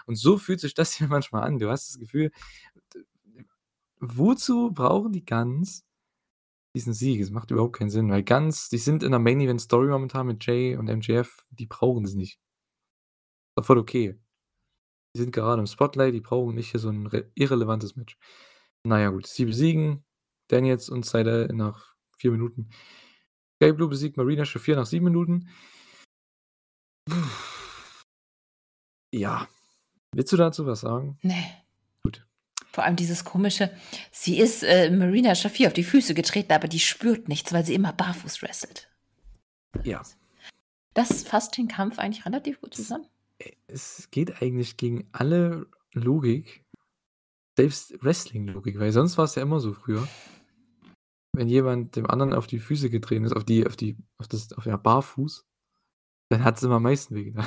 Und 0.06 0.14
so 0.16 0.38
fühlt 0.38 0.60
sich 0.60 0.72
das 0.72 0.94
hier 0.96 1.08
manchmal 1.08 1.42
an. 1.42 1.58
Du 1.58 1.68
hast 1.68 1.90
das 1.90 1.98
Gefühl, 1.98 2.30
wozu 4.00 4.70
brauchen 4.72 5.12
die 5.12 5.26
Guns 5.26 5.84
diesen 6.74 6.92
Sieg? 6.94 7.20
Es 7.20 7.30
macht 7.30 7.50
überhaupt 7.50 7.76
keinen 7.76 7.90
Sinn, 7.90 8.10
weil 8.10 8.24
Guns, 8.24 8.68
die 8.68 8.78
sind 8.78 9.02
in 9.02 9.10
der 9.10 9.20
Main-Event-Story 9.20 9.88
momentan 9.88 10.26
mit 10.26 10.44
Jay 10.44 10.76
und 10.76 10.88
MJF, 10.88 11.46
die 11.50 11.66
brauchen 11.66 12.04
das 12.04 12.14
nicht. 12.14 12.38
Ist 13.58 13.66
voll 13.66 13.78
okay. 13.78 14.18
Die 15.16 15.20
sind 15.20 15.32
gerade 15.32 15.60
im 15.60 15.66
Spotlight, 15.66 16.14
die 16.14 16.20
brauchen 16.20 16.56
nicht 16.56 16.72
hier 16.72 16.80
so 16.80 16.88
'n 16.90 17.06
re 17.06 17.30
irrelevantes 17.34 17.96
Match. 17.96 18.18
Na 18.84 19.00
ja 19.00 19.10
gut, 19.10 19.26
sie 19.26 19.44
besiegen 19.44 20.04
Daniels 20.48 20.88
und 20.90 21.06
Sydal 21.06 21.48
nach 21.54 21.94
4 22.18 22.32
Minuten. 22.32 22.70
Sky 23.62 23.72
Blue 23.72 23.88
besiegt 23.88 24.16
Marina 24.16 24.44
Shafir 24.44 24.76
nach 24.76 24.86
7 24.86 25.04
Minuten. 25.04 25.48
Ja. 29.14 29.48
Willst 30.14 30.32
du 30.32 30.36
dazu 30.36 30.66
was 30.66 30.80
sagen? 30.80 31.18
Ne. 31.22 31.63
Vor 32.74 32.82
allem 32.82 32.96
dieses 32.96 33.24
komische 33.24 33.70
sie 34.10 34.36
ist, 34.40 34.64
äh, 34.64 34.90
Marina 34.90 35.36
Shafir 35.36 35.68
auf 35.68 35.74
die 35.74 35.84
Füße 35.84 36.12
getreten, 36.12 36.52
aber 36.52 36.66
die 36.66 36.80
spürt 36.80 37.28
nichts, 37.28 37.52
weil 37.52 37.64
sie 37.64 37.72
immer 37.72 37.92
barfuß 37.92 38.42
wrestelt. 38.42 38.90
Ja. 39.84 40.02
Das 40.92 41.22
fasst 41.22 41.56
den 41.56 41.68
Kampf 41.68 42.00
eigentlich 42.00 42.26
relativ 42.26 42.60
gut 42.60 42.74
zusammen. 42.74 43.06
Es 43.68 44.08
geht 44.10 44.42
eigentlich 44.42 44.76
gegen 44.76 45.08
alle 45.12 45.68
Logik, 45.92 46.64
selbst 47.56 47.94
Wrestling-Logik, 48.02 48.80
weil 48.80 48.90
sonst 48.90 49.18
war's 49.18 49.36
ja 49.36 49.42
immer 49.42 49.60
so 49.60 49.72
früher. 49.72 50.08
Wenn 51.32 51.46
jemand 51.46 51.94
dem 51.94 52.10
anderen 52.10 52.32
auf 52.32 52.48
die 52.48 52.58
Füße 52.58 52.90
getreten 52.90 53.24
ist, 53.24 53.36
auf 53.36 53.44
die 53.44 53.68
auf 53.68 53.76
die 53.76 53.96
auf 54.18 54.26
das 54.26 54.52
auf 54.52 54.66
ja, 54.66 54.76
barfuß, 54.76 55.46
dann 56.28 56.42
hat's 56.42 56.64
immer 56.64 56.76
am 56.76 56.82
meisten 56.82 57.14
wehgetan. 57.14 57.46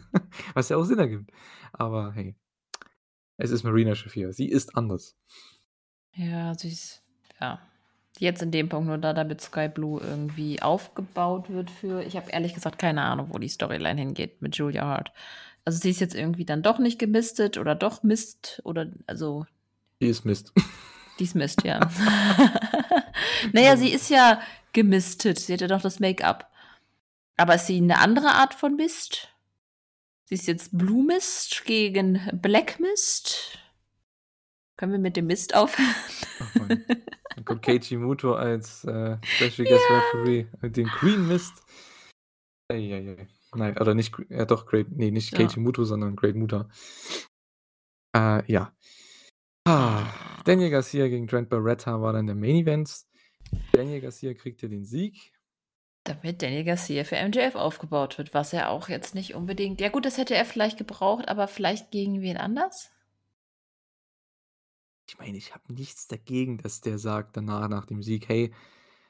Was 0.52 0.68
ja 0.68 0.76
auch 0.76 0.84
Sinn 0.84 0.98
ergibt. 0.98 1.30
Aber 1.72 2.12
hey, 2.12 2.36
es 3.38 3.50
ist 3.50 3.62
Marina 3.64 3.94
Shafir. 3.94 4.32
Sie 4.32 4.48
ist 4.48 4.76
anders. 4.76 5.16
Ja, 6.14 6.54
sie 6.54 6.68
ist 6.68 7.02
ja, 7.40 7.60
jetzt 8.18 8.42
in 8.42 8.50
dem 8.50 8.68
Punkt 8.68 8.86
nur 8.88 8.98
da, 8.98 9.12
damit 9.12 9.40
Sky 9.40 9.68
Blue 9.68 10.00
irgendwie 10.00 10.62
aufgebaut 10.62 11.50
wird 11.50 11.70
für 11.70 12.02
ich 12.02 12.16
habe 12.16 12.30
ehrlich 12.30 12.54
gesagt 12.54 12.78
keine 12.78 13.02
Ahnung, 13.02 13.28
wo 13.32 13.38
die 13.38 13.48
Storyline 13.48 14.00
hingeht 14.00 14.40
mit 14.40 14.56
Julia 14.56 14.84
Hart. 14.84 15.12
Also, 15.64 15.78
sie 15.80 15.90
ist 15.90 16.00
jetzt 16.00 16.14
irgendwie 16.14 16.44
dann 16.44 16.62
doch 16.62 16.78
nicht 16.78 16.98
gemistet 16.98 17.58
oder 17.58 17.74
doch 17.74 18.02
Mist 18.02 18.60
oder 18.64 18.86
also 19.06 19.46
Die 20.00 20.06
ist 20.06 20.24
Mist. 20.24 20.52
Die 21.18 21.24
ist 21.24 21.34
Mist, 21.34 21.64
ja. 21.64 21.80
Na 23.52 23.60
ja, 23.60 23.76
sie 23.76 23.90
ist 23.90 24.08
ja 24.10 24.40
gemistet. 24.72 25.38
Sie 25.38 25.52
hat 25.52 25.60
ja 25.60 25.66
doch 25.66 25.80
das 25.82 25.98
Make-up. 26.00 26.50
Aber 27.36 27.54
ist 27.56 27.66
sie 27.66 27.80
'ne 27.80 27.98
andere 27.98 28.28
Art 28.28 28.54
von 28.54 28.76
Mist? 28.76 29.28
Sie 30.28 30.34
ist 30.34 30.48
jetzt 30.48 30.76
Blue 30.76 31.04
Mist 31.04 31.64
gegen 31.66 32.20
Black 32.42 32.80
Mist? 32.80 33.58
Können 34.76 34.90
wir 34.92 34.98
mit 34.98 35.16
dem 35.16 35.28
Mist 35.28 35.54
aufhören? 35.54 35.94
Mann. 36.54 36.84
Dann 37.34 37.44
kommt 37.44 37.62
Keiji 37.62 37.96
Muto 37.96 38.34
als, 38.34 38.84
äh, 38.84 39.18
Special 39.22 39.68
Guest 39.68 39.84
Ja. 39.88 39.98
Referee 39.98 40.46
mit 40.60 40.76
dem 40.76 40.88
Green 40.88 41.28
Mist. 41.28 41.62
Ei, 42.68 42.92
ei, 42.92 43.16
ei. 43.20 43.28
Nein, 43.54 43.78
oder 43.78 43.94
nicht 43.94 44.12
ja 44.28 44.44
doch, 44.44 44.66
Great 44.66 44.90
ne, 44.90 45.12
nicht 45.12 45.30
Ja. 45.30 45.38
Keiji 45.38 45.60
Muto, 45.60 45.84
sondern 45.84 46.16
Great 46.16 46.34
Muta. 46.34 46.68
Äh, 48.16 48.42
ja. 48.50 48.74
Ah, 49.64 50.12
Daniel 50.44 50.70
Garcia 50.70 51.06
gegen 51.06 51.28
Trent 51.28 51.48
Barretta 51.48 52.00
war 52.00 52.12
dann 52.12 52.26
der 52.26 52.34
Main 52.34 52.56
Event. 52.56 53.04
Daniel 53.72 54.00
Garcia 54.00 54.34
kriegte 54.34 54.68
den 54.68 54.84
Sieg. 54.84 55.32
Damit 56.06 56.40
Daniel 56.40 56.64
Garcia 56.64 57.04
für 57.04 57.16
MJF 57.16 57.54
aufgebaut 57.54 58.16
wird, 58.16 58.32
was 58.32 58.52
er 58.54 58.70
auch 58.70 58.88
jetzt 58.88 59.14
nicht 59.14 59.34
unbedingt 59.34 59.80
ja 59.80 59.88
gut, 59.90 60.06
das 60.06 60.16
hätte 60.16 60.34
er 60.34 60.44
vielleicht 60.46 60.78
gebraucht, 60.78 61.28
aber 61.28 61.48
vielleicht 61.48 61.90
gegen 61.90 62.22
wen 62.22 62.36
anders? 62.38 62.90
Ich 65.08 65.18
meine, 65.18 65.36
ich 65.36 65.52
habe 65.54 65.72
nichts 65.72 66.06
dagegen, 66.08 66.58
dass 66.58 66.80
der 66.80 66.98
sagt 66.98 67.36
danach 67.36 67.68
nach 67.68 67.86
dem 67.86 68.02
Sieg: 68.02 68.28
„Hey, 68.28 68.52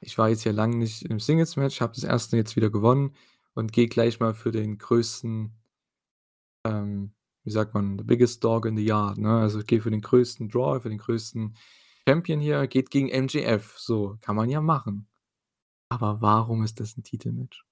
ich 0.00 0.18
war 0.18 0.28
jetzt 0.30 0.42
hier 0.42 0.52
lang 0.52 0.78
nicht 0.78 1.02
im 1.04 1.20
Singles-Match, 1.20 1.80
habe 1.80 1.94
das 1.94 2.04
erste 2.04 2.36
jetzt 2.36 2.56
wieder 2.56 2.70
gewonnen 2.70 3.16
und 3.54 3.72
gehe 3.72 3.88
gleich 3.88 4.20
mal 4.20 4.34
für 4.34 4.52
den 4.52 4.78
größten“ 4.78 5.52
ähm, 6.64 7.12
wie 7.44 7.50
sagt 7.50 7.74
man, 7.74 7.98
the 7.98 8.04
biggest 8.04 8.42
dog 8.44 8.66
in 8.66 8.76
the 8.76 8.84
yard, 8.84 9.18
ne? 9.18 9.38
Also, 9.40 9.60
ich 9.60 9.66
gehe 9.66 9.80
für 9.80 9.90
den 9.90 10.00
größten 10.00 10.48
Draw, 10.48 10.80
für 10.80 10.88
den 10.88 10.98
größten 10.98 11.56
Champion 12.08 12.40
hier, 12.40 12.66
geht 12.66 12.90
gegen 12.90 13.08
MJF. 13.08 13.78
So, 13.78 14.18
kann 14.20 14.36
man 14.36 14.48
ja 14.50 14.60
machen. 14.60 15.08
Aber 15.88 16.20
warum 16.20 16.62
ist 16.64 16.80
das 16.80 16.96
'n 16.96 17.02
Titelmatch? 17.04 17.64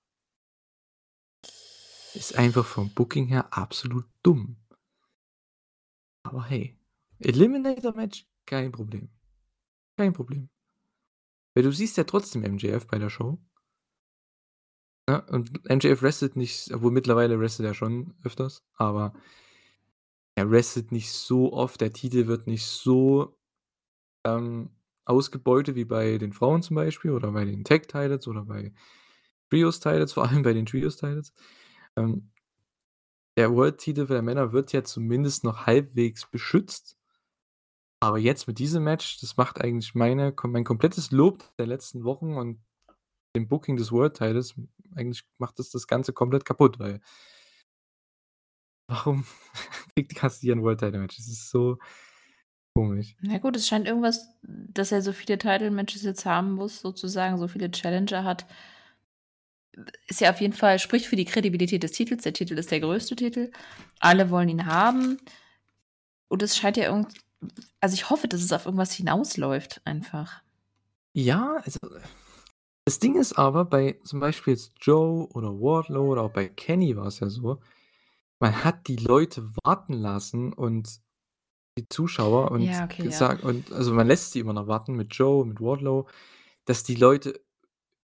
Ist 2.14 2.36
einfach 2.36 2.64
vom 2.64 2.94
Booking 2.94 3.26
her 3.26 3.52
absolut 3.52 4.06
dumm. 4.22 4.56
Aber 6.22 6.44
hey, 6.44 6.78
Eliminator-Match, 7.18 8.26
kein 8.46 8.70
Problem. 8.72 9.08
Kein 9.96 10.12
Problem. 10.12 10.48
Weil 11.54 11.64
du 11.64 11.72
siehst 11.72 11.96
ja 11.96 12.04
trotzdem 12.04 12.42
MJF 12.42 12.86
bei 12.86 12.98
der 12.98 13.10
Show. 13.10 13.38
Ne? 15.08 15.22
Und 15.30 15.64
MJF 15.68 16.02
wrestelt 16.02 16.36
nicht 16.36 16.72
obwohl 16.72 16.90
mittlerweile 16.92 17.38
wrestelt 17.38 17.66
er 17.68 17.74
schon 17.74 18.14
öfters, 18.22 18.64
aber 18.74 19.12
er 20.36 20.50
wrestelt 20.50 20.92
nicht 20.92 21.12
so 21.12 21.52
oft. 21.52 21.80
Der 21.80 21.92
Titel 21.92 22.26
wird 22.26 22.46
nicht 22.46 22.66
so, 22.66 23.38
ähm, 24.24 24.70
ausgebeutet 25.06 25.76
wie 25.76 25.84
bei 25.84 26.18
den 26.18 26.32
Frauen 26.32 26.62
zum 26.62 26.76
Beispiel 26.76 27.10
oder 27.12 27.32
bei 27.32 27.44
den 27.44 27.64
Tag-Titles 27.64 28.28
oder 28.28 28.44
bei 28.44 28.72
Trios-Titles, 29.50 30.12
vor 30.14 30.28
allem 30.28 30.42
bei 30.42 30.52
den 30.54 30.66
Trios-Titles. 30.66 31.32
Ähm 31.96 32.30
der 33.36 33.52
World-Titel 33.52 34.06
der 34.06 34.22
Männer 34.22 34.52
wird 34.52 34.72
ja 34.72 34.84
zumindest 34.84 35.44
noch 35.44 35.66
halbwegs 35.66 36.26
beschützt. 36.30 36.96
Aber 38.02 38.18
jetzt 38.18 38.46
mit 38.46 38.58
diesem 38.58 38.84
Match, 38.84 39.20
das 39.20 39.36
macht 39.36 39.60
eigentlich 39.60 39.94
meine 39.94 40.34
mein 40.44 40.64
komplettes 40.64 41.10
Lob 41.10 41.42
der 41.58 41.66
letzten 41.66 42.04
Wochen 42.04 42.34
und 42.34 42.62
dem 43.36 43.48
Booking 43.48 43.76
des 43.76 43.92
World-Titles 43.92 44.54
eigentlich 44.94 45.24
macht 45.38 45.58
das 45.58 45.70
das 45.70 45.86
Ganze 45.86 46.12
komplett 46.12 46.44
kaputt, 46.44 46.78
weil 46.78 47.00
warum 48.88 49.24
kriegt 49.94 50.14
Garcia 50.14 50.54
'n 50.54 50.62
World-Title-Match? 50.62 51.16
Das 51.16 51.28
ist 51.28 51.50
so 51.50 51.78
komisch. 52.74 53.16
Na 53.20 53.38
gut, 53.38 53.56
es 53.56 53.66
scheint 53.66 53.86
irgendwas 53.86 54.28
dass 54.42 54.92
er 54.92 55.02
so 55.02 55.12
viele 55.12 55.38
Title-Matches 55.38 56.02
jetzt 56.02 56.26
haben 56.26 56.52
muss 56.52 56.80
sozusagen, 56.80 57.38
so 57.38 57.48
viele 57.48 57.70
Challenger 57.70 58.24
hat. 58.24 58.44
Ist 60.06 60.20
ja 60.20 60.30
auf 60.30 60.40
jeden 60.40 60.52
Fall 60.52 60.78
spricht 60.78 61.06
für 61.06 61.16
die 61.16 61.24
Kredibilität 61.24 61.82
des 61.82 61.92
Titels. 61.92 62.24
Der 62.24 62.32
Titel 62.32 62.58
ist 62.58 62.70
der 62.70 62.80
größte 62.80 63.16
Titel. 63.16 63.50
Alle 64.00 64.30
wollen 64.30 64.48
ihn 64.48 64.66
haben. 64.66 65.18
Und 66.28 66.42
es 66.42 66.56
scheint 66.56 66.76
ja 66.76 66.84
irgend 66.84 67.14
also, 67.80 67.94
ich 67.94 68.10
hoffe, 68.10 68.28
dass 68.28 68.42
es 68.42 68.52
auf 68.52 68.66
irgendwas 68.66 68.92
hinausläuft 68.92 69.80
einfach. 69.84 70.42
Ja, 71.12 71.60
also 71.64 71.78
das 72.84 72.98
Ding 72.98 73.16
ist 73.16 73.34
aber 73.34 73.64
bei 73.64 73.98
zum 74.04 74.20
Beispiel 74.20 74.54
jetzt 74.54 74.72
Joe 74.80 75.28
oder 75.28 75.48
Wardlow 75.48 76.12
oder 76.12 76.22
auch 76.22 76.32
bei 76.32 76.48
Kenny 76.48 76.96
war's 76.96 77.20
ja 77.20 77.28
so, 77.30 77.60
man 78.40 78.64
hat 78.64 78.88
die 78.88 78.96
Leute 78.96 79.48
warten 79.62 79.94
lassen 79.94 80.52
und 80.52 81.00
die 81.78 81.88
Zuschauer 81.88 82.50
und 82.52 82.70
Ja, 82.70 82.84
okay, 82.84 83.06
ja. 83.08 83.28
gesagt 83.28 83.42
und 83.42 83.72
also, 83.72 83.92
man 83.94 84.06
lässt 84.06 84.32
sie 84.32 84.40
immer 84.40 84.52
noch 84.52 84.68
warten 84.68 84.94
mit 84.94 85.14
Joe, 85.14 85.44
mit 85.46 85.60
Wardlow, 85.60 86.08
dass 86.66 86.84
die 86.84 86.94
Leute 86.96 87.40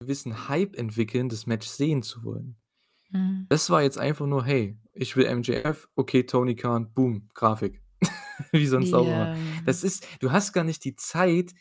gewissen 0.00 0.48
Hype 0.48 0.76
entwickeln, 0.76 1.28
das 1.30 1.46
Match 1.46 1.68
sehen 1.68 2.02
zu 2.02 2.24
wollen. 2.24 2.58
Mhm. 3.10 3.48
Das 3.50 3.70
war 3.70 3.82
jetzt 3.82 3.98
einfach 3.98 4.26
nur: 4.26 4.44
„Hey, 4.44 4.78
ich 4.94 5.16
will 5.16 5.26
MJF, 5.26 5.88
okay, 5.96 6.24
Tony 6.24 6.56
Khan, 6.56 6.92
boom, 6.94 7.28
Grafik.“ 7.34 7.82
Wie 8.52 8.66
sonst 8.66 8.94
auch 8.94 9.10
immer. 9.10 9.30
Ja. 9.30 9.66
Das 9.66 9.84
ist 9.84 10.06
du 10.20 10.32
hast 10.32 10.52
gar 10.54 10.64
nicht 10.64 10.84
die 10.84 10.96
Zeit 10.96 11.52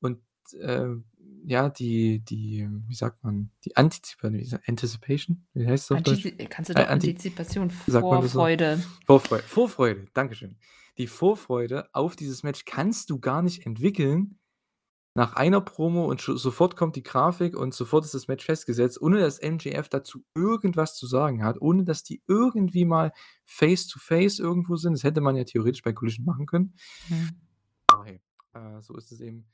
und, 0.00 0.22
ähm, 0.60 1.06
ja, 1.46 1.70
die 1.70 2.20
die 2.24 2.68
wie 2.88 2.94
sagt 2.96 3.24
man, 3.24 3.52
die 3.64 3.76
Antizipa 3.76 4.32
wie 4.32 4.44
sa 4.44 4.60
Anticipation? 4.66 5.46
Wie 5.54 5.66
heißt 5.68 5.86
das 5.90 5.92
auf 5.96 6.02
Deutsch? 6.02 6.24
Antizi 6.24 6.32
kannst 6.50 6.70
du 6.70 6.74
Äh, 6.74 6.84
doch 6.84 6.88
Anti 6.88 7.18
Antizipation, 7.28 7.70
sagt 7.86 8.10
man 8.10 8.20
das 8.22 8.32
so? 8.32 8.50
Vorfreude. 8.50 8.82
Vorfreu 9.06 9.42
Vorfreude, 9.46 10.06
Dankeschön. 10.14 10.58
Die 10.98 11.06
Vorfreude 11.06 11.88
auf 11.94 12.16
dieses 12.16 12.42
Match 12.42 12.64
kannst 12.64 13.10
du 13.10 13.18
gar 13.20 13.42
nicht 13.42 13.66
entwickeln 13.66 14.38
nach 15.14 15.34
einer 15.34 15.60
Promo 15.62 16.06
und 16.06 16.20
sofort 16.22 16.76
kommt 16.76 16.96
die 16.96 17.02
Grafik 17.02 17.56
und 17.56 17.74
sofort 17.74 18.04
ist 18.04 18.14
das 18.14 18.28
Match 18.28 18.44
festgesetzt, 18.44 19.00
ohne 19.00 19.20
dass 19.20 19.40
MJF 19.40 19.88
dazu 19.88 20.24
irgendwas 20.34 20.96
zu 20.96 21.06
sagen 21.06 21.44
hat, 21.44 21.60
ohne 21.60 21.84
dass 21.84 22.02
die 22.04 22.22
irgendwie 22.28 22.84
mal 22.84 23.12
face 23.46 23.88
to 23.88 23.98
face 23.98 24.38
irgendwo 24.38 24.76
sind. 24.76 24.94
Das 24.94 25.04
hätte 25.04 25.20
man 25.22 25.36
ja 25.36 25.44
theoretisch 25.44 25.82
bei 25.82 25.92
Collision 25.92 26.26
machen 26.26 26.46
können. 26.46 26.74
Mhm. 27.08 27.40
Aber 27.88 28.04
hey, 28.04 28.20
äh, 28.54 28.80
so 28.82 28.96
ist 28.96 29.12
es 29.12 29.20
eben. 29.20 29.46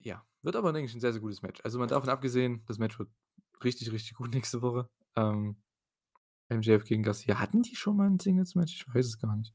Ja, 0.00 0.24
wird 0.42 0.56
aber, 0.56 0.72
denke 0.72 0.86
ich, 0.88 0.94
'n 0.94 1.00
sehr, 1.00 1.12
sehr 1.12 1.20
gutes 1.20 1.42
Match. 1.42 1.60
Also, 1.64 1.78
mal 1.78 1.86
davon 1.86 2.10
abgesehen, 2.10 2.62
das 2.66 2.78
Match 2.78 2.98
wird 2.98 3.10
richtig, 3.62 3.92
richtig 3.92 4.14
gut 4.14 4.32
nächste 4.34 4.62
Woche. 4.62 4.88
Ähm, 5.16 5.56
MJF 6.48 6.84
gegen 6.84 7.02
Garcia. 7.02 7.40
Hatten 7.40 7.62
die 7.62 7.76
schon 7.76 7.96
mal 7.96 8.08
'n 8.08 8.18
Singles-Match? 8.20 8.74
Ich 8.88 8.94
weiß 8.94 9.06
es 9.06 9.18
gar 9.18 9.36
nicht. 9.36 9.54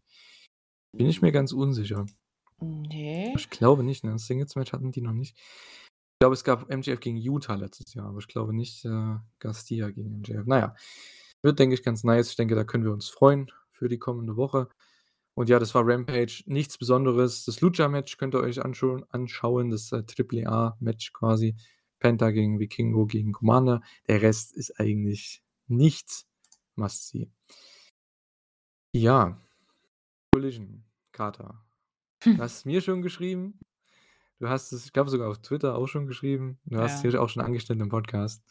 Bin 0.91 1.07
ich 1.07 1.21
mir 1.21 1.31
ganz 1.31 1.51
unsicher. 1.51 2.05
Ne. 2.59 3.33
Ich 3.35 3.49
glaube 3.49 3.83
nicht, 3.83 4.03
ne? 4.03 4.17
Singles-Match 4.17 4.73
hatten 4.73 4.91
die 4.91 5.01
noch 5.01 5.13
nicht. 5.13 5.37
Ich 5.37 6.19
glaube, 6.21 6.33
es 6.33 6.43
gab 6.43 6.69
MJF 6.69 6.99
gegen 6.99 7.17
Yuta 7.17 7.55
letztes 7.55 7.93
Jahr, 7.93 8.07
aber 8.07 8.19
ich 8.19 8.27
glaube 8.27 8.53
nicht, 8.53 8.83
äh, 8.85 9.15
Garcia 9.39 9.89
gegen 9.91 10.19
MJF. 10.19 10.43
Na 10.45 10.59
ja, 10.59 10.75
wird, 11.41 11.59
denke 11.59 11.75
ich, 11.75 11.83
ganz 11.83 12.03
nice. 12.03 12.31
Ich 12.31 12.35
denke, 12.35 12.55
da 12.55 12.63
können 12.63 12.83
wir 12.83 12.91
uns 12.91 13.07
freuen 13.07 13.51
für 13.71 13.87
die 13.87 13.99
kommende 13.99 14.35
Woche. 14.35 14.67
Und 15.35 15.47
ja, 15.47 15.59
das 15.59 15.73
war 15.73 15.87
Rampage. 15.87 16.43
Nichts 16.47 16.77
Besonderes. 16.77 17.45
Das 17.45 17.61
Lucha-Match 17.61 18.17
könnt 18.17 18.35
ihr 18.35 18.41
euch 18.41 18.61
anschauen 18.61 19.05
anschauen, 19.09 19.69
das, 19.69 19.91
äh, 19.93 20.03
Triple 20.03 20.47
A-Match 20.47 21.13
quasi. 21.13 21.55
Penta 21.99 22.31
gegen 22.31 22.59
Vikingo 22.59 23.05
gegen 23.05 23.31
Commander. 23.31 23.81
Der 24.07 24.21
Rest 24.21 24.53
ist 24.53 24.79
eigentlich 24.79 25.43
nichts 25.67 26.29
must 26.79 27.09
see. 27.09 27.29
Ja. 28.93 29.39
Collision, 30.39 30.83
Carter. 31.11 31.63
Du 32.23 32.37
hast 32.37 32.57
es 32.57 32.65
mir 32.65 32.81
schon 32.81 33.01
geschrieben. 33.01 33.59
Du 34.39 34.47
hast 34.49 34.71
es, 34.71 34.85
ich 34.85 34.93
glaube, 34.93 35.09
sogar 35.09 35.29
auf 35.29 35.39
Twitter 35.41 35.75
auch 35.75 35.87
schon 35.87 36.05
geschrieben. 36.07 36.59
Du 36.65 36.77
hast 36.79 36.95
es 36.97 37.03
Ja. 37.03 37.09
hier 37.11 37.21
auch 37.21 37.29
schon 37.29 37.43
angeschnitten 37.43 37.81
im 37.81 37.89
Podcast. 37.89 38.43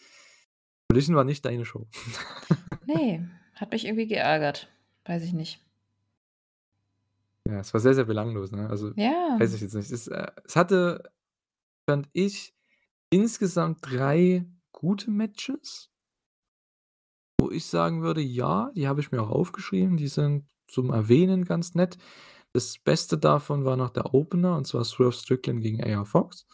Collision 0.91 1.17
war 1.17 1.25
nicht 1.25 1.45
deine 1.45 1.65
Show. 1.65 1.87
Ne, 2.87 3.29
hat 3.55 3.73
mich 3.73 3.85
irgendwie 3.85 4.07
geärgert. 4.07 4.73
Weiß 5.05 5.23
ich 5.23 5.35
nicht. 5.35 5.63
Ja, 7.47 7.61
es 7.61 7.75
war 7.75 7.81
sehr, 7.83 7.93
sehr 7.93 8.07
belanglos, 8.07 8.51
ne? 8.51 8.67
Also, 8.71 8.93
Ja. 8.97 9.37
weiß 9.39 9.53
ich 9.53 9.61
jetzt 9.61 9.75
nicht. 9.75 9.91
Es, 9.91 10.09
äh 10.09 10.27
es 10.47 10.57
hatte, 10.57 11.13
fand 11.87 12.09
ich, 12.15 12.55
insgesamt 13.11 13.81
3 13.83 14.47
gute 14.73 15.11
Matches. 15.11 15.91
Wo 17.39 17.51
ich 17.51 17.67
sagen 17.67 18.01
würde, 18.01 18.23
ja, 18.23 18.71
die 18.75 18.89
habe 18.89 19.01
ich 19.01 19.13
mir 19.13 19.21
auch 19.23 19.29
aufgeschrieben. 19.31 19.99
Die 19.99 20.09
sind 20.09 20.49
zum 20.69 20.93
Erwähnen 20.93 21.45
ganz 21.47 21.75
nett. 21.75 21.99
Das 22.55 22.79
Beste 22.79 23.19
davon 23.19 23.65
war 23.67 23.77
noch 23.77 23.91
der 23.91 24.15
Opener, 24.15 24.57
und 24.57 24.67
zwar 24.67 24.85
Swerve 24.85 25.13
Strickland 25.13 25.63
gegen 25.63 25.83
AR 25.85 26.07
Fox. 26.07 26.47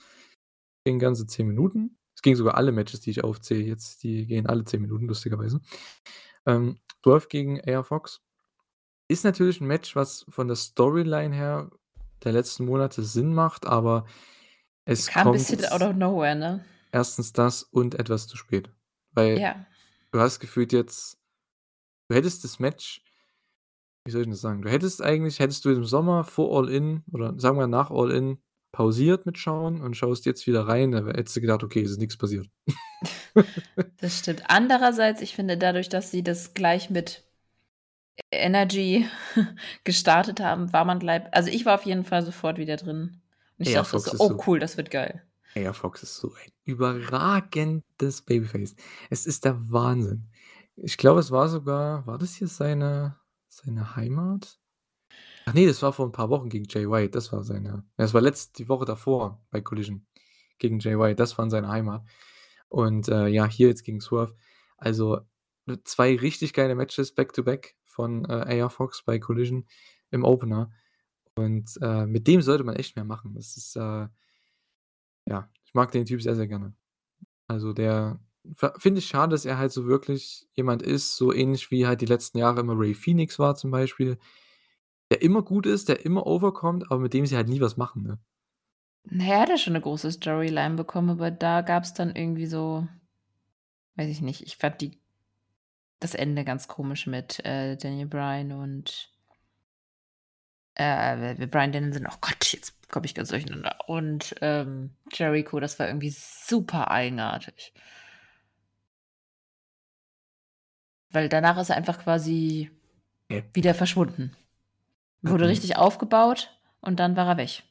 Ging 0.87 0.99
ganze 0.99 1.27
10 1.27 1.47
Minuten. 1.49 1.99
Es 2.17 2.23
ging 2.23 2.37
sogar 2.37 2.57
alle 2.57 2.73
Matches, 2.73 3.01
die 3.01 3.11
ich 3.11 3.25
aufzähle 3.25 3.63
jetzt, 3.65 4.03
die 4.05 4.27
gehen 4.27 4.47
alle 4.47 4.65
10 4.65 4.83
Minuten, 4.83 5.07
lustigerweise. 5.09 5.61
Ähm, 6.47 6.79
Swerve 7.05 7.29
gegen 7.29 7.61
AR 7.69 7.85
Fox 7.85 8.23
ist 9.09 9.25
natürlich 9.25 9.61
'n 9.61 9.67
Match, 9.69 9.97
was 9.97 10.27
von 10.31 10.49
der 10.49 10.57
Storyline 10.57 11.35
her 11.35 11.71
der 12.25 12.33
letzten 12.33 12.67
Monate 12.67 13.03
Sinn 13.05 13.35
macht, 13.35 13.67
aber 13.67 14.07
es 14.87 15.09
Kam 15.09 15.25
kommt 15.25 15.39
bisschen 15.39 15.65
out 15.67 15.83
of 15.83 15.95
nowhere, 15.97 16.35
ne? 16.37 16.65
1. 16.93 17.33
das 17.33 17.63
und 17.65 17.97
etwas 17.97 18.27
zu 18.29 18.37
spät. 18.37 18.71
Weil 19.13 19.39
Ja. 19.41 19.67
du 20.13 20.21
hast 20.21 20.41
gefühlt 20.41 20.73
jetzt 20.73 21.19
du 22.09 22.17
hättest 22.17 22.45
das 22.45 22.59
Match 22.61 23.03
wie 24.05 24.11
soll 24.11 24.23
ich 24.23 24.29
das 24.29 24.41
sagen? 24.41 24.63
Du 24.63 24.71
hättest 24.71 25.03
eigentlich 25.03 25.39
hättest 25.39 25.65
du 25.65 25.71
im 25.71 25.85
Sommer 25.85 26.25
vor 26.25 26.57
All 26.59 26.69
In 26.69 27.03
oder 27.11 27.35
sagen 27.39 27.59
wir 27.59 27.67
nach 27.67 27.91
All 27.91 28.11
In 28.11 28.39
pausiert 28.71 29.25
mit 29.25 29.39
Schauen 29.39 29.81
und 29.81 29.97
schaust 29.97 30.27
jetzt 30.27 30.47
wieder 30.47 30.67
rein, 30.69 30.91
da 30.93 31.05
hättest 31.07 31.37
du 31.37 31.41
gedacht: 31.41 31.63
„Okay, 31.63 31.83
es 31.83 31.93
ist 31.93 31.99
nix 31.99 32.17
passiert.“ 32.17 32.49
Das 33.99 34.19
stimmt. 34.19 34.43
Andererseits, 34.49 35.23
ich 35.23 35.35
finde 35.35 35.57
dadurch, 35.57 35.89
dass 35.89 36.11
sie 36.11 36.23
das 36.23 36.53
gleich 36.53 36.91
mit 36.91 37.25
Energy 38.31 39.09
gestartet 39.85 40.41
haben, 40.41 40.73
war 40.73 40.85
man 40.85 40.99
gleich 40.99 41.23
also, 41.33 41.51
ich 41.51 41.65
war 41.65 41.75
auf 41.75 41.87
jeden 41.87 42.05
Fall 42.05 42.23
sofort 42.23 42.59
wieder 42.59 42.77
drin. 42.77 43.23
Und 43.59 43.67
ich 43.67 43.75
AR 43.75 43.83
dachte 43.85 43.99
Fox 43.99 44.11
so: 44.11 44.19
„Oh 44.25 44.29
so 44.29 44.43
cool, 44.47 44.59
das 44.59 44.77
wird 44.77 44.91
geil.“ 44.91 45.23
AR 45.57 45.73
Fox 45.73 46.03
ist 46.03 46.17
so 46.17 46.35
ein 46.35 46.51
überragendes 46.65 48.23
Babyface. 48.23 48.75
Es 49.09 49.25
ist 49.25 49.45
der 49.45 49.71
Wahnsinn. 49.71 50.29
Ich 50.77 50.99
glaube, 50.99 51.21
es 51.21 51.31
war 51.31 51.49
sogar 51.49 52.07
war 52.07 52.19
das 52.19 52.35
hier 52.35 52.49
seine 52.49 53.17
seine 53.57 53.97
Heimat? 53.97 54.59
Ach 55.47 55.55
ne, 55.55 55.67
das 55.67 55.83
war 55.83 55.93
vor 55.93 56.07
'n 56.07 56.13
paar 56.13 56.31
Wochen 56.31 56.49
gegen 56.51 56.67
Jay 56.69 56.89
White. 56.91 57.11
Das 57.13 57.33
war 57.33 57.45
seine 57.45 57.85
das 57.97 58.15
war 58.15 58.23
letzt 58.23 58.59
die 58.59 58.69
Woche 58.69 58.85
davor 58.87 59.43
bei 59.51 59.61
Collision 59.63 60.07
gegen 60.59 60.81
Jay 60.81 60.99
White. 60.99 61.17
Das 61.17 61.39
war 61.39 61.45
in 61.47 61.51
seiner 61.51 61.69
Heimat. 61.71 62.05
Und, 62.69 63.09
äh, 63.09 63.29
ja, 63.29 63.47
hier 63.47 63.69
jetzt 63.69 63.85
gegen 63.85 64.01
Swerve. 64.01 64.37
Also, 64.79 65.21
2 65.85 66.17
richtig 66.17 66.55
geile 66.55 66.75
Matches 66.77 67.15
back 67.15 67.33
to 67.35 67.43
back 67.45 67.77
von, 67.85 68.25
äh, 68.27 68.61
AR 68.63 68.71
Fox 68.71 69.03
bei 69.05 69.19
Collision 69.21 69.67
im 70.11 70.25
Opener. 70.25 70.73
Und, 71.37 71.79
äh, 71.83 72.07
mit 72.07 72.27
dem 72.29 72.43
sollte 72.43 72.65
man 72.65 72.77
echt 72.77 72.97
mehr 72.97 73.05
machen. 73.07 73.35
Das 73.35 73.57
ist, 73.59 73.77
äh 73.77 74.09
ja, 75.29 75.49
ich 75.65 75.75
mag 75.75 75.91
den 75.93 76.05
Typ 76.05 76.23
sehr, 76.23 76.35
sehr 76.37 76.47
gerne. 76.49 76.75
Also, 77.49 77.73
der 77.73 78.21
finde 78.79 78.99
ich 79.01 79.07
schade, 79.07 79.31
dass 79.33 79.45
er 79.47 79.59
halt 79.59 79.73
so 79.73 79.87
wirklich 79.87 80.47
jemand 80.55 80.83
ist, 80.83 81.17
so 81.17 81.33
ähnlich 81.33 81.71
wie 81.71 81.87
halt 81.87 82.01
die 82.01 82.07
letzten 82.07 82.39
Jahre 82.39 82.61
immer 82.61 82.79
Rey 82.79 82.95
Fenix 82.95 83.39
war 83.39 83.55
zum 83.57 83.71
Beispiel, 83.71 84.19
der 85.11 85.23
immer 85.23 85.43
gut 85.43 85.67
ist, 85.67 85.89
der 85.89 86.05
immer 86.05 86.27
overkommt, 86.27 86.91
aber 86.91 87.01
mit 87.01 87.15
dem 87.15 87.27
sie 87.27 87.37
halt 87.37 87.49
nie 87.49 87.61
was 87.61 87.77
machen, 87.77 88.03
ne? 88.05 88.19
Na 89.11 89.25
ja, 89.25 89.35
er 89.35 89.41
hat 89.41 89.49
ja 89.51 89.57
schon 89.59 89.73
'ne 89.75 89.81
große 89.81 90.13
Storyline 90.13 90.75
bekommen, 90.77 91.11
aber 91.11 91.31
da 91.31 91.61
gab's 91.63 91.95
dann 91.95 92.15
irgendwie 92.15 92.47
so 92.47 92.87
weiß 93.97 94.09
ich 94.09 94.21
nicht, 94.21 94.43
ich 94.43 94.57
fand 94.57 94.81
die 94.81 94.99
das 96.01 96.15
Ende 96.15 96.45
ganz 96.45 96.69
komisch 96.69 97.07
mit, 97.07 97.45
äh, 97.45 97.77
Daniel 97.77 98.07
Bryan 98.07 98.53
und 98.53 99.11
äh, 100.77 101.47
Bryan 101.47 101.73
Danielson, 101.73 102.07
oh 102.11 102.17
Gott, 102.21 102.53
jetzt 102.53 102.75
komme 102.91 103.07
ich 103.07 103.15
ganz 103.15 103.29
durcheinander. 103.29 103.77
Und, 103.87 104.35
ähm, 104.41 104.91
Jericho, 105.13 105.61
das 105.61 105.79
war 105.79 105.87
irgendwie 105.87 106.11
super 106.11 106.91
eigenartig. 106.91 107.73
Weil 111.15 111.29
danach 111.29 111.57
ist 111.59 111.71
er 111.71 111.77
einfach 111.77 111.99
quasi 111.99 112.71
Hä? 113.31 113.45
wieder 113.53 113.73
verschwunden. 113.73 114.37
Wurde 115.23 115.45
Hatten 115.45 115.51
richtig 115.53 115.77
aufgebaut 115.77 116.51
und 116.81 116.99
dann 116.99 117.17
war 117.17 117.29
er 117.29 117.37
weg. 117.37 117.63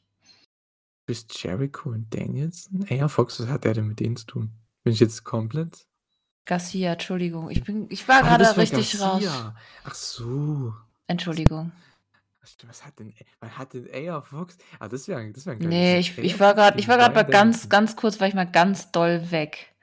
Chris 1.06 1.26
Jericho 1.30 1.90
und 1.90 2.12
Danielson? 2.12 2.86
AR 2.90 3.10
Fox, 3.10 3.38
was 3.38 3.48
hat 3.48 3.64
der 3.64 3.74
denn 3.74 3.86
mit 3.86 4.00
denen 4.00 4.16
zu 4.16 4.24
tun? 4.24 4.50
Bin 4.82 4.94
ich 4.94 5.00
jetzt 5.00 5.24
komplett 5.24 5.86
Garcia, 6.46 6.92
Entschuldigung. 6.92 7.50
Ich 7.50 7.62
bin 7.64 7.86
ich 7.90 8.08
war 8.08 8.16
Ah, 8.16 8.22
grade 8.22 8.44
das 8.44 8.56
war 8.56 8.62
richtig 8.62 9.00
raus. 9.00 9.22
Garcia. 9.22 9.56
Ach 9.84 9.94
so. 9.94 10.74
Entschuldigung. 11.06 11.70
Was 12.66 12.84
hat 12.84 12.98
denn 12.98 13.14
wann 13.40 13.58
hat 13.58 13.74
denn 13.74 13.88
AR 13.92 14.22
Fox 14.22 14.56
ah, 14.78 14.88
das 14.88 15.06
wäre 15.06 15.30
das 15.32 15.46
wäre 15.46 15.56
'n 15.56 15.68
Ne, 15.68 15.92
geiles 15.92 16.06
ich 16.06 16.18
ich 16.18 16.40
war 16.40 16.54
grad 16.54 16.78
ich 16.78 16.88
war 16.88 16.98
Bryan 17.10 17.30
ganz 17.30 17.68
ganz 17.68 17.96
kurz 17.96 18.20
war 18.20 18.28
ich 18.28 18.34
mal 18.34 18.50
ganz 18.50 18.90
doll 18.90 19.30
weg. 19.30 19.74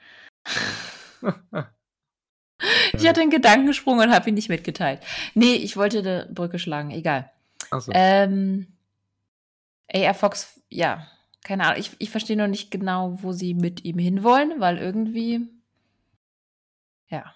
Ich 2.98 3.08
hatte 3.08 3.22
'n 3.22 3.30
Gedankensprung 3.30 4.00
und 4.00 4.12
habe 4.12 4.30
ihn 4.30 4.36
nicht 4.36 4.50
mitgeteilt. 4.50 5.00
Ne, 5.34 5.56
ich 5.56 5.78
wollte 5.78 6.02
'ne 6.04 6.30
Brücke 6.34 6.60
schlagen, 6.60 6.92
egal. 6.92 7.30
Ach 7.72 7.82
so. 7.82 7.92
Ähm, 7.94 8.68
AR 9.94 10.14
Fox, 10.14 10.60
ja, 10.70 11.08
keine 11.44 11.66
Ahnung. 11.66 11.80
Ich 11.80 11.92
ich 12.00 12.10
verstehe 12.10 12.38
noch 12.38 12.48
nicht 12.48 12.72
genau, 12.72 13.18
wo 13.22 13.32
sie 13.32 13.54
mit 13.54 13.84
ihm 13.84 13.98
hinwollen, 13.98 14.60
weil 14.60 14.78
irgendwie 14.78 15.48
ja. 17.10 17.34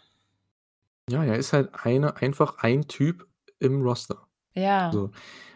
Ja, 1.09 1.23
er 1.23 1.35
ist 1.37 1.53
halt 1.53 1.69
eine 1.85 2.17
einfach 2.17 2.57
ein 2.59 2.87
Typ 2.87 3.27
im 3.59 3.81
Roster. 3.81 4.27
Ja. 4.55 4.91
So, 4.91 5.11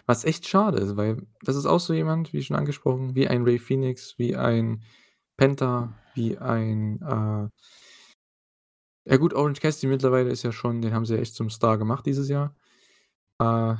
was 0.05 0.25
echt 0.25 0.47
schade 0.47 0.79
ist, 0.79 0.97
weil 0.97 1.25
das 1.41 1.55
ist 1.55 1.65
auch 1.65 1.79
so 1.79 1.93
jemand, 1.93 2.33
wie 2.33 2.43
schon 2.43 2.55
angesprochen, 2.55 3.15
wie 3.15 3.27
ein 3.27 3.43
Rey 3.43 3.57
Fenix, 3.59 4.15
wie 4.17 4.35
ein 4.35 4.83
Penta, 5.37 5.93
wie 6.13 6.37
ein, 6.37 7.01
äh 7.01 7.49
ja 9.09 9.17
gut, 9.17 9.33
Orange 9.33 9.59
Cassidy 9.59 9.87
mittlerweile 9.87 10.29
ist 10.29 10.43
ja 10.43 10.51
schon 10.51 10.81
den 10.81 10.93
haben 10.93 11.05
sie 11.05 11.15
ja 11.15 11.21
echt 11.21 11.35
zum 11.35 11.49
Star 11.49 11.77
gemacht 11.77 12.05
dieses 12.05 12.29
Jahr. 12.29 12.55
Äh, 13.41 13.75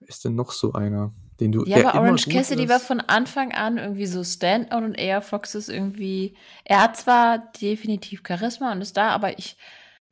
ist 0.00 0.24
denn 0.24 0.34
noch 0.34 0.52
so 0.52 0.72
einer, 0.72 1.12
den 1.40 1.52
du 1.52 1.64
Ja, 1.64 1.92
aber 1.92 2.00
Orange 2.00 2.28
Cassidy 2.28 2.68
war 2.68 2.80
von 2.80 3.00
Anfang 3.00 3.52
an 3.52 3.78
irgendwie 3.78 4.06
so 4.06 4.24
Standout 4.24 4.84
und 4.84 4.98
AR 4.98 5.22
Fox 5.22 5.54
ist 5.54 5.68
irgendwie 5.68 6.34
er 6.64 6.82
hat 6.82 6.96
zwar 6.96 7.38
definitiv 7.60 8.22
Charisma 8.26 8.72
und 8.72 8.80
ist 8.80 8.96
da, 8.96 9.10
aber 9.10 9.38
ich 9.38 9.56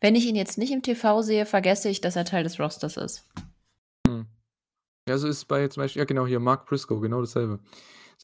wenn 0.01 0.15
ich 0.15 0.27
ihn 0.27 0.37
jetzt 0.37 0.59
nicht 0.59 0.73
im 0.73 0.83
TV 0.83 1.23
sehe, 1.23 1.45
vergesse 1.45 1.89
ich, 1.89 2.01
dass 2.01 2.15
er 2.15 2.25
Teil 2.25 2.45
des 2.45 2.61
Rosters 2.61 2.97
ist. 2.97 3.27
Mhm. 4.07 4.27
Ja, 5.09 5.19
so 5.19 5.27
ist 5.27 5.47
bei 5.47 5.67
zum 5.69 5.83
Beispiel 5.83 6.01
ja 6.01 6.07
genau 6.07 6.27
hier 6.27 6.39
Mark 6.39 6.67
Briscoe, 6.67 7.01
genau 7.01 7.21
dasselbe. 7.21 7.61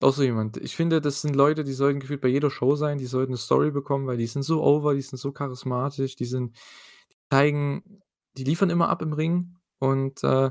Auch 0.02 0.12
so 0.12 0.22
jemand. 0.24 0.56
Ich 0.56 0.74
finde, 0.74 1.00
das 1.00 1.20
sind 1.22 1.36
Leute, 1.36 1.62
die 1.62 1.72
sollten 1.72 2.00
gefühlt 2.00 2.20
bei 2.20 2.28
jeder 2.28 2.50
Show 2.50 2.74
sein, 2.74 2.98
die 2.98 3.06
sollten 3.06 3.32
'ne 3.32 3.36
Story 3.38 3.70
bekommen, 3.70 4.06
weil 4.06 4.16
die 4.16 4.26
sind 4.26 4.42
so 4.42 4.62
over, 4.62 4.94
die 4.94 5.02
sind 5.02 5.18
so 5.18 5.30
charismatisch, 5.32 6.16
die 6.16 6.24
sind 6.24 6.54
die 6.56 7.36
zeigen 7.36 8.00
die 8.36 8.44
liefern 8.44 8.70
immer 8.70 8.88
ab 8.88 9.00
im 9.02 9.12
Ring 9.12 9.56
und, 9.78 10.24
äh, 10.24 10.50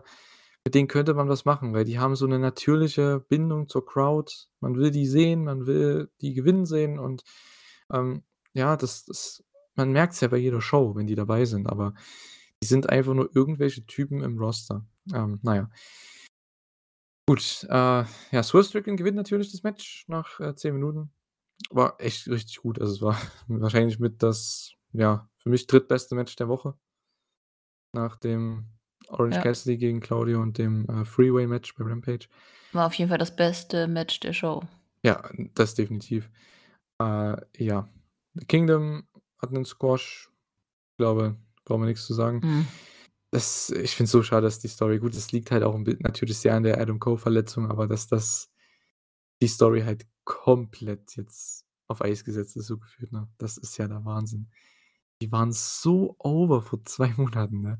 mit 0.66 0.74
denen 0.76 0.88
könnte 0.88 1.14
man 1.14 1.28
was 1.30 1.44
machen, 1.46 1.74
weil 1.74 1.84
die 1.86 2.00
haben 2.00 2.16
so 2.16 2.26
'ne 2.28 2.40
natürliche 2.40 3.20
Bindung 3.30 3.68
zur 3.70 3.86
Crowd. 3.86 4.32
Man 4.62 4.76
will 4.78 4.92
die 4.92 5.06
sehen, 5.08 5.44
man 5.46 5.66
will 5.68 6.10
die 6.22 6.34
gewinnen 6.34 6.66
sehen 6.66 6.98
und, 7.00 7.24
ähm, 7.94 8.24
ja, 8.54 8.78
das 8.78 9.06
das 9.06 9.44
man 9.76 9.92
merkt's 9.92 10.22
ja 10.22 10.28
bei 10.30 10.38
jeder 10.38 10.62
Show, 10.62 10.96
wenn 10.96 11.08
die 11.08 11.16
dabei 11.16 11.46
sind, 11.46 11.68
aber 11.68 11.94
die 12.64 12.68
sind 12.68 12.90
einfach 12.90 13.14
nur 13.16 13.30
irgendwelche 13.36 13.86
Typen 13.88 14.24
im 14.24 14.38
Roster. 14.40 14.86
Ähm, 15.14 15.40
na 15.44 15.56
ja. 15.58 15.70
Gut, 17.28 17.66
äh, 17.70 17.74
ja, 18.32 18.44
Swerve 18.44 18.66
Strickland 18.66 18.98
gewinnt 18.98 19.16
natürlich 19.16 19.52
das 19.52 19.64
Match 19.64 20.06
nach, 20.08 20.40
äh, 20.42 20.56
10 20.56 20.74
Minuten. 20.74 21.10
War 21.70 21.96
echt 22.00 22.28
richtig 22.28 22.58
gut. 22.58 22.80
Also, 22.80 22.94
es 22.96 23.02
war 23.02 23.18
wahrscheinlich 23.48 24.00
mit 24.00 24.22
das, 24.22 24.74
ja, 24.92 25.30
für 25.38 25.50
mich 25.50 25.66
drittbeste 25.68 26.16
Match 26.16 26.36
der 26.36 26.50
Woche. 26.50 26.78
Nach 27.94 28.18
dem 28.18 28.66
Orange 29.08 29.36
Ja. 29.38 29.42
Cassidy 29.44 29.78
gegen 29.78 30.00
Claudio 30.00 30.42
und 30.42 30.58
dem, 30.58 30.86
äh, 30.90 31.06
Freeway-Match 31.06 31.76
bei 31.76 31.86
Rampage. 31.86 32.28
War 32.74 32.88
auf 32.88 32.94
jeden 32.96 33.10
Fall 33.10 33.18
das 33.20 33.36
beste 33.36 33.88
Match 33.88 34.20
der 34.20 34.34
Show. 34.34 34.64
Ja, 35.04 35.30
das 35.54 35.76
definitiv. 35.76 36.30
Äh, 37.00 37.36
ja. 37.58 37.88
The 38.34 38.46
Kingdom 38.48 39.08
hat 39.38 39.52
'nen 39.52 39.66
Squash. 39.66 40.30
Glaube, 40.98 41.38
brauchen 41.66 41.82
wir 41.82 41.88
nix 41.88 42.06
zu 42.06 42.14
sagen. 42.14 42.40
Mhm. 42.44 42.68
Das 43.34 43.72
ich 43.72 43.96
finde 43.96 44.06
es 44.06 44.12
so 44.12 44.22
schade, 44.22 44.44
dass 44.44 44.60
die 44.60 44.68
Story 44.68 45.00
gut, 45.00 45.16
es 45.16 45.32
liegt 45.32 45.50
halt 45.50 45.64
auch 45.64 45.76
natürlich 46.00 46.38
sehr 46.38 46.54
an 46.54 46.62
der 46.62 46.80
Adam 46.80 47.00
Cole-Verletzung, 47.00 47.68
aber 47.72 47.88
dass 47.88 48.06
das 48.08 48.52
die 49.42 49.48
Story 49.48 49.82
halt 49.82 50.06
komplett 50.24 51.16
jetzt 51.18 51.66
auf 51.88 52.04
Eis 52.04 52.24
gesetzt 52.24 52.56
ist, 52.58 52.68
so 52.68 52.78
gefühlt, 52.78 53.12
ne? 53.12 53.28
Das 53.40 53.58
ist 53.58 53.76
ja 53.80 53.88
der 53.88 54.06
Wahnsinn. 54.06 54.50
Die 55.20 55.32
waren 55.32 55.52
so 55.52 56.16
over 56.20 56.62
vor 56.62 56.84
2 56.86 57.14
Monaten, 57.18 57.62
ne? 57.62 57.80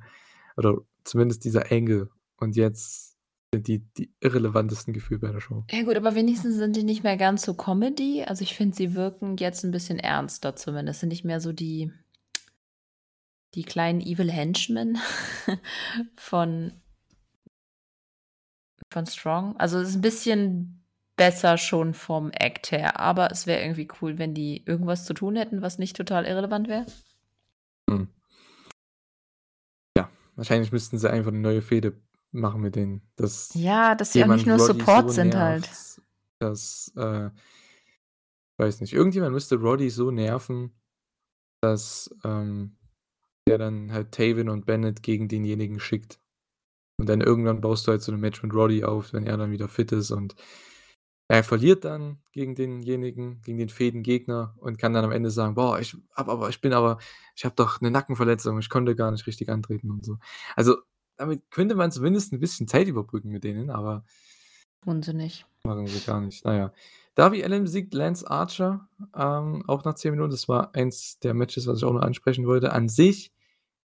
Oder 0.58 0.78
zumindest 1.04 1.46
dieser 1.46 1.72
Angle. 1.72 2.10
Und 2.38 2.56
jetzt 2.56 3.16
sind 3.54 3.68
die 3.68 3.86
die 3.98 4.12
irrelevantesten 4.22 4.92
gefühlt 4.92 5.22
bei 5.22 5.32
der 5.32 5.40
Show. 5.40 5.64
Ja 5.70 5.84
gut, 5.84 5.98
aber 5.98 6.16
wenigstens 6.16 6.56
sind 6.56 6.76
die 6.76 6.84
nicht 6.84 7.04
mehr 7.04 7.18
ganz 7.18 7.44
so 7.44 7.54
Comedy. 7.54 8.24
Also, 8.24 8.42
ich 8.42 8.56
finde, 8.56 8.76
sie 8.76 8.96
wirken 8.96 9.38
jetzt 9.38 9.64
'n 9.64 9.70
bisschen 9.72 10.00
ernster 10.00 10.56
zumindest. 10.56 11.02
Sind 11.02 11.10
nicht 11.10 11.26
mehr 11.26 11.40
so 11.40 11.54
die 11.54 11.92
die 13.56 13.64
kleinen 13.64 14.02
Evil 14.02 14.32
Henchmen 14.32 14.98
von 16.16 16.74
von 18.92 19.06
Strong. 19.06 19.56
Also, 19.58 19.80
es 19.80 19.90
ist 19.90 19.96
'n 19.98 20.02
bisschen 20.02 20.84
besser 21.16 21.58
schon 21.58 21.94
vom 21.94 22.32
Act 22.32 22.72
her, 22.72 23.00
aber 23.00 23.32
es 23.32 23.46
wäre 23.48 23.62
irgendwie 23.62 23.88
cool, 24.02 24.18
wenn 24.18 24.34
die 24.34 24.64
irgendwas 24.66 25.06
zu 25.06 25.14
tun 25.14 25.36
hätten, 25.36 25.62
was 25.62 25.78
nicht 25.80 25.96
total 25.96 26.26
irrelevant 26.26 26.68
wäre. 26.68 26.86
Mhm. 27.90 28.08
Ja, 29.98 30.10
wahrscheinlich 30.36 30.72
müssten 30.72 30.98
sie 30.98 31.10
einfach 31.12 31.32
'ne 31.32 31.40
neue 31.40 31.62
Fehde 31.62 32.00
machen 32.32 32.62
mit 32.62 32.76
denen, 32.76 33.02
dass 33.16 33.50
Ja, 33.54 33.94
dass 33.96 34.14
sie 34.14 34.24
auch 34.24 34.28
nicht 34.28 34.48
nur 34.48 34.58
Roddy 34.58 34.80
Support 34.80 35.08
so 35.10 35.14
sind 35.14 35.36
halt. 35.36 35.62
nervt, 35.64 36.02
dass, 36.40 36.92
äh 36.96 37.30
weiß 38.60 38.82
nicht, 38.82 38.94
irgendjemand 38.94 39.34
müsste 39.34 39.56
Roddy 39.58 39.90
so 39.90 40.12
nerven, 40.12 40.72
dass, 41.62 42.10
ähm, 42.24 42.78
der 43.48 43.58
dann 43.58 43.92
halt 43.94 44.12
Taven 44.14 44.50
und 44.50 44.66
Bennett 44.66 45.04
gegen 45.04 45.28
denjenigen 45.30 45.80
schickt. 45.80 46.20
Und 47.00 47.10
dann 47.10 47.22
irgendwann 47.22 47.62
baust 47.62 47.88
du 47.88 47.92
halt 47.94 48.02
so 48.04 48.12
'ne 48.14 48.18
Match 48.20 48.44
mit 48.44 48.54
Roddy 48.54 48.84
auf, 48.86 49.14
wenn 49.14 49.28
er 49.28 49.38
dann 49.38 49.52
wieder 49.52 49.70
fit 49.70 49.92
ist 49.94 50.12
und 50.12 50.36
er 51.30 51.44
verliert 51.46 51.86
dann 51.86 52.20
gegen 52.34 52.56
denjenigen, 52.56 53.42
gegen 53.44 53.58
den 53.60 53.70
Fehdengegner 53.70 54.56
und 54.60 54.78
kann 54.80 54.94
dann 54.94 55.06
am 55.06 55.12
Ende 55.14 55.32
sagen: 55.32 55.56
„Boah, 55.56 55.80
ich 55.80 55.98
habe 56.16 56.32
aber 56.32 56.50
ich 56.50 56.62
bin 56.62 56.74
aber 56.74 57.00
ich 57.36 57.46
habe 57.46 57.56
doch 57.56 57.82
'ne 57.82 57.92
Nackenverletzung, 57.92 58.60
ich 58.60 58.70
konnte 58.70 58.96
gar 58.96 59.12
nicht 59.12 59.28
richtig 59.28 59.50
antreten“ 59.50 59.92
und 59.92 60.06
so. 60.06 60.18
Also, 60.58 60.78
damit 61.18 61.44
könnte 61.52 61.76
man 61.76 61.92
zumindest 61.94 62.34
'n 62.34 62.40
bisschen 62.42 62.68
Zeit 62.70 62.88
überbrücken 62.88 63.30
mit 63.32 63.44
denen, 63.46 63.70
aber 63.72 64.06
Tun 64.84 65.02
sie 65.02 65.14
nicht. 65.14 65.46
machen 65.66 65.88
sie 65.88 66.02
gar 66.02 66.20
nicht. 66.22 66.44
Na 66.46 66.56
ja. 66.58 66.74
Darby 67.16 67.44
Allin 67.44 67.64
besiegt 67.64 67.94
Lance 67.94 68.30
Archer, 68.30 68.90
ähm, 69.16 69.64
auch 69.68 69.84
nach 69.86 69.94
10 69.96 70.12
Minuten. 70.12 70.32
Das 70.32 70.50
war 70.50 70.76
eins 70.76 71.20
der 71.20 71.34
Matches, 71.34 71.68
was 71.68 71.78
ich 71.78 71.86
auch 71.86 71.94
noch 71.94 72.02
ansprechen 72.02 72.46
wollte. 72.48 72.74
An 72.74 72.90
sich 72.90 73.33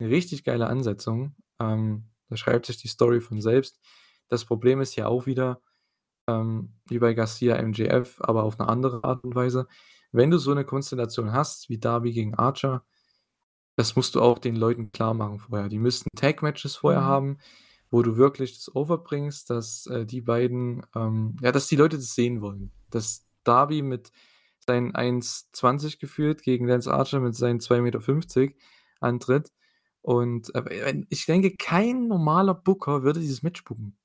'ne 0.05 0.11
richtig 0.11 0.44
geile 0.44 0.68
Ansetzung. 0.68 1.36
Ähm, 1.61 2.11
da 2.30 2.36
schreibt 2.36 2.66
sich 2.66 2.78
die 2.78 2.88
Story 2.88 3.20
von 3.22 3.40
selbst. 3.42 3.80
Das 4.28 4.44
Problem 4.46 4.80
ist 4.82 4.96
ja 4.96 5.07
auch 5.09 5.26
wieder, 5.26 5.62
ähm, 6.28 6.74
wie 6.88 6.98
bei 7.00 7.14
Garcia, 7.14 7.57
MJF, 7.57 8.20
aber 8.22 8.44
auf 8.44 8.59
'ne 8.59 8.68
andere 8.68 9.05
Art 9.05 9.24
und 9.24 9.34
Weise. 9.36 9.68
Wenn 10.12 10.30
du 10.32 10.38
so 10.38 10.55
'ne 10.55 10.64
Konstellation 10.66 11.32
hast 11.32 11.68
wie 11.70 11.78
Darby 11.78 12.12
gegen 12.12 12.34
Archer, 12.36 12.84
das 13.76 13.96
musst 13.96 14.14
du 14.16 14.22
auch 14.22 14.38
den 14.40 14.57
Leuten 14.57 14.92
klarmachen 14.92 15.40
vorher. 15.40 15.68
Die 15.70 15.78
müssten 15.80 16.11
Tag-Matches 16.16 16.76
vorher 16.76 17.02
Mhm. 17.02 17.07
haben, 17.07 17.38
wo 17.90 18.02
du 18.02 18.16
wirklich 18.18 18.55
das 18.59 18.74
overbringst, 18.76 19.50
dass, 19.50 19.86
äh, 19.88 20.07
die 20.07 20.22
beiden, 20.22 20.84
ähm 20.96 21.36
ja, 21.42 21.52
dass 21.52 21.68
die 21.68 21.76
Leute 21.76 21.96
das 21.98 22.14
sehen 22.16 22.42
wollen. 22.42 22.72
Dass 22.90 23.26
Darby 23.44 23.82
mit 23.82 24.12
seinen 24.66 24.94
1,20 24.96 25.98
gefühlt 26.00 26.42
gegen 26.44 26.68
Lance 26.68 26.92
Archer 26.94 27.20
mit 27.20 27.36
seinen 27.36 27.61
2,50 27.61 28.52
m 28.52 28.59
antritt. 29.00 29.52
Und, 30.05 30.55
äh, 30.55 30.62
wenn 30.86 31.07
ich 31.09 31.24
denke, 31.24 31.57
kein 31.57 32.09
normaler 32.09 32.52
Booker 32.55 33.02
würde 33.05 33.20
dieses 33.20 33.42
Match 33.42 33.64
booken. 33.64 33.96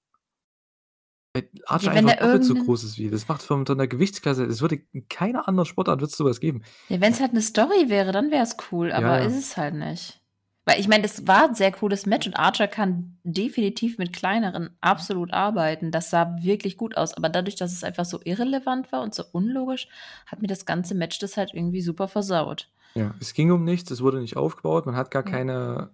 Weil 1.35 1.47
Archer 1.67 1.91
Ja, 1.91 1.93
wenn 1.93 2.07
einfach 2.07 2.19
doppelt 2.19 2.43
so 2.43 2.55
irgend 2.55 2.57
'nen 2.57 2.57
groß 2.57 2.83
ist 2.83 2.97
wie 2.97 3.09
das 3.09 3.27
macht 3.27 3.43
von 3.43 3.63
der 3.63 3.87
Gewichtsklasse 3.87 4.45
es 4.45 4.61
würde 4.61 4.81
in 4.93 5.07
keiner 5.09 5.47
anderen 5.47 5.67
Sportart 5.67 6.01
wird's 6.01 6.17
so 6.17 6.25
was 6.25 6.39
geben. 6.39 6.63
Ja, 6.91 6.99
wenn's 7.01 7.19
halt 7.21 7.33
'ne 7.33 7.41
Story 7.41 7.89
wäre, 7.89 8.11
dann 8.11 8.31
wär's 8.31 8.57
cool, 8.71 8.91
Ja, 8.93 9.07
aber 9.07 9.21
ist 9.21 9.33
ja. 9.33 9.37
es 9.37 9.57
halt 9.57 9.75
nicht. 9.75 10.19
Weil 10.65 10.79
ich 10.79 10.87
meine, 10.87 11.03
das 11.03 11.27
war 11.27 11.45
'n 11.49 11.53
sehr 11.53 11.71
cooles 11.71 12.07
Match 12.07 12.25
und 12.25 12.33
Archer 12.35 12.67
kann 12.67 13.19
definitiv 13.23 13.99
mit 13.99 14.11
kleineren 14.11 14.71
absolut 14.81 15.31
arbeiten. 15.31 15.91
Das 15.91 16.09
sah 16.09 16.35
wirklich 16.41 16.77
gut 16.77 16.97
aus, 16.97 17.13
aber 17.13 17.29
dadurch, 17.29 17.55
dass 17.57 17.73
es 17.73 17.83
einfach 17.83 18.05
so 18.05 18.19
irrelevant 18.23 18.91
war 18.91 19.03
und 19.03 19.13
so 19.13 19.23
unlogisch, 19.31 19.87
hat 20.25 20.41
mir 20.41 20.47
das 20.47 20.65
ganze 20.65 20.95
Match 20.95 21.19
das 21.19 21.37
halt 21.37 21.51
irgendwie 21.53 21.81
super 21.81 22.07
versaut. 22.07 22.69
Ja, 22.95 23.13
es 23.19 23.33
ging 23.33 23.51
um 23.51 23.63
nichts, 23.63 23.91
es 23.91 24.01
wurde 24.01 24.19
nicht 24.19 24.35
aufgebaut. 24.37 24.85
Man 24.85 24.95
hat 24.95 25.11
gar 25.11 25.23
Ja. 25.23 25.39
keine 25.39 25.93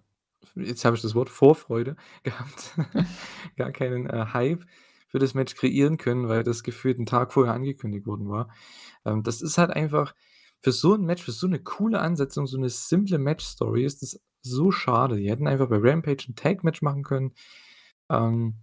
jetzt 0.55 0.85
habe 0.85 0.95
ich 0.95 1.01
das 1.01 1.15
Wort, 1.15 1.29
Vorfreude 1.29 1.95
gehabt, 2.23 2.75
gar 3.57 3.71
keinen, 3.71 4.07
äh, 4.09 4.27
Hype 4.33 4.63
für 5.09 5.19
das 5.19 5.33
Match 5.33 5.55
kreieren 5.55 5.97
können, 5.97 6.27
weil 6.29 6.43
das 6.43 6.63
gefühlt 6.63 6.97
'n 6.99 7.05
Tag 7.05 7.33
vorher 7.33 7.53
angekündigt 7.53 8.05
worden 8.07 8.29
war. 8.29 8.49
Ähm, 9.05 9.23
das 9.23 9.41
ist 9.41 9.57
halt 9.57 9.71
einfach 9.71 10.15
für 10.61 10.71
so 10.71 10.93
'n 10.95 11.03
Match, 11.05 11.23
für 11.23 11.31
so 11.31 11.47
'ne 11.47 11.59
coole 11.59 11.99
Ansetzung, 11.99 12.47
so 12.47 12.57
'ne 12.59 12.69
simple 12.69 13.17
Match-Story 13.19 13.85
ist 13.85 14.01
das 14.03 14.21
so 14.41 14.71
schade. 14.71 15.17
Die 15.17 15.29
hätten 15.29 15.47
einfach 15.47 15.67
bei 15.69 15.77
Rampage 15.79 16.25
'n 16.29 16.35
Tag-Match 16.35 16.81
machen 16.81 17.03
können, 17.03 17.33
ähm, 18.11 18.61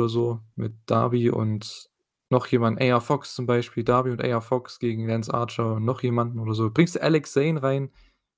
oder 0.00 0.08
so 0.10 0.40
mit 0.56 0.74
Darby 0.86 1.30
und 1.30 1.90
noch 2.30 2.46
jemand, 2.48 2.80
AR 2.82 3.00
Fox 3.00 3.34
zum 3.34 3.46
Beispiel. 3.46 3.84
Darby 3.84 4.10
und 4.10 4.22
AR 4.24 4.42
Fox 4.42 4.78
gegen 4.78 5.06
Lance 5.08 5.32
Archer 5.34 5.74
und 5.76 5.84
noch 5.84 6.02
jemanden 6.02 6.38
oder 6.40 6.54
so. 6.54 6.70
Bringst 6.70 6.96
du 6.96 7.02
Alex 7.02 7.32
Zane 7.32 7.62
rein, 7.62 7.90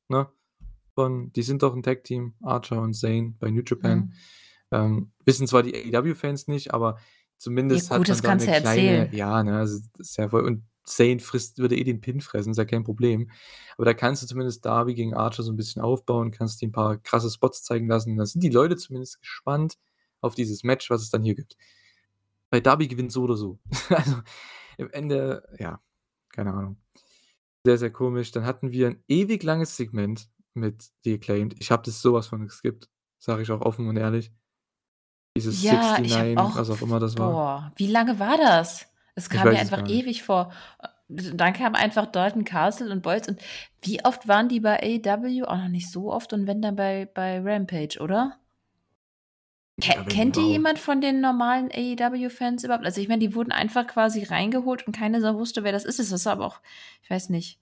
ne? 0.09 0.28
Von 0.97 1.32
die 1.32 1.43
sind 1.43 1.62
doch 1.62 1.74
'n 1.76 1.82
Tag-Team, 1.84 2.34
Archer 2.43 2.82
und 2.82 2.95
Zane 2.95 3.34
bei 3.41 3.51
New 3.51 3.62
Japan. 3.66 4.11
Mhm. 4.11 4.12
Ähm, 4.72 5.12
wissen 5.26 5.47
zwar 5.49 5.62
die 5.64 5.74
AEW-Fans 5.95 6.49
nicht, 6.49 6.74
aber 6.74 6.99
Ja 7.70 7.80
zumindest 7.80 7.91
gut, 7.91 8.09
hat 8.09 8.09
man 8.09 8.20
das 8.20 8.22
da 8.22 8.32
kannst 8.32 8.47
'ne 8.47 8.49
du 8.49 8.51
ja 8.51 8.55
kleine 8.55 9.09
erzählen. 9.09 9.12
ja, 9.14 9.43
ne, 9.45 9.59
also, 9.59 9.80
das 9.99 10.11
ist 10.11 10.16
ja 10.18 10.28
voll 10.30 10.45
und 10.47 10.64
Zane 10.84 11.20
frisst 11.20 11.59
würde 11.59 11.76
eh 11.76 11.84
den 11.84 12.01
Pin 12.03 12.20
fressen, 12.22 12.53
ist 12.53 12.59
ja 12.59 12.64
kein 12.66 12.84
Problem. 12.84 13.30
Aber 13.76 13.84
da 13.87 13.95
kannst 13.95 14.22
du 14.22 14.26
zumindest 14.28 14.64
Darby 14.66 14.95
gegen 14.95 15.14
Archer 15.14 15.43
so 15.45 15.53
'n 15.53 15.57
bisschen 15.57 15.82
aufbauen, 15.82 16.30
kannst 16.32 16.62
ihm 16.62 16.70
'n 16.70 16.72
paar 16.72 16.99
krasse 16.99 17.30
Spots 17.30 17.62
zeigen 17.64 17.89
lassen. 17.89 18.16
Da 18.18 18.26
sind 18.26 18.43
die 18.45 18.51
Leute 18.51 18.76
zumindest 18.76 19.20
gespannt 19.20 19.78
auf 20.22 20.34
dieses 20.37 20.64
Match, 20.64 20.91
was 20.91 21.03
es 21.03 21.11
dann 21.11 21.22
hier 21.24 21.34
gibt. 21.37 21.57
Weil 22.57 22.62
Darby 22.62 22.88
gewinnt 22.88 23.12
so 23.12 23.24
oder 23.24 23.36
so. 23.36 23.59
Also, 23.90 24.16
am 24.78 24.88
Ende 24.92 25.46
ja, 25.59 25.78
keine 26.30 26.54
Ahnung. 26.54 26.78
Sehr, 27.66 27.76
sehr 27.76 27.90
komisch. 27.92 28.30
Dann 28.30 28.46
hatten 28.46 28.72
wir 28.72 28.88
'n 28.88 29.02
ewig 29.09 29.42
langes 29.42 29.76
Segment 29.76 30.30
mit 30.54 30.88
The 31.04 31.14
Acclaimed. 31.16 31.54
Ich 31.61 31.70
habe 31.70 31.82
das 31.84 32.00
so 32.00 32.14
was 32.14 32.28
von 32.28 32.46
geskippt, 32.46 32.88
sage 33.18 33.42
ich 33.42 33.50
auch 33.50 33.61
offen 33.61 33.88
und 33.88 33.98
ehrlich. 33.98 34.32
Dieses 35.36 35.62
Ja, 35.64 35.98
ich 36.02 36.14
habe 36.14 36.34
69, 36.34 36.38
auch 36.38 36.57
was 36.57 36.70
auch 36.70 36.80
immer 36.80 36.98
das 36.98 37.18
war. 37.18 37.30
boah, 37.30 37.72
wie 37.76 37.88
lange 37.88 38.18
war 38.18 38.38
das? 38.38 38.86
Es 39.16 39.28
kam 39.28 39.50
mir 39.50 39.59
einfach 39.59 39.86
ewig 39.90 40.22
vor. 40.22 40.50
Dann 41.09 41.52
kam 41.52 41.74
einfach 41.74 42.07
Dalton 42.07 42.44
Castle 42.44 42.90
und 42.90 43.02
Boyce 43.02 43.28
und 43.28 43.40
wie 43.82 44.02
oft 44.02 44.28
waren 44.28 44.48
die 44.48 44.61
bei 44.61 44.80
AEW? 44.82 45.44
Auch 45.44 45.59
noch 45.59 45.68
nicht 45.68 45.90
so 45.90 46.11
oft 46.11 46.32
und 46.32 46.46
wenn 46.46 46.62
dann 46.62 46.74
bei 46.76 47.04
bei 47.04 47.38
Rampage, 47.38 47.98
oder? 48.00 48.38
Ke 49.80 49.92
Ja, 49.92 50.06
wenn 50.06 50.08
kennt 50.08 50.36
die 50.36 50.40
überhaupt. 50.40 50.52
jemand 50.52 50.78
von 50.78 51.00
den 51.00 51.20
normalen 51.20 51.70
AEW-Fans 51.70 52.64
überhaupt? 52.64 52.84
Also, 52.86 53.00
ich 53.00 53.08
meine, 53.08 53.20
die 53.20 53.34
wurden 53.34 53.52
einfach 53.52 53.86
quasi 53.86 54.22
reingeholt 54.24 54.86
und 54.86 54.96
keine 54.96 55.20
Sau 55.20 55.34
wusste, 55.34 55.64
wer 55.64 55.72
das 55.72 55.84
ist. 55.84 55.98
Das 55.98 56.10
ist 56.12 56.26
aber 56.26 56.46
auch 56.46 56.60
ich 57.02 57.10
weiß 57.10 57.28
nicht. 57.30 57.58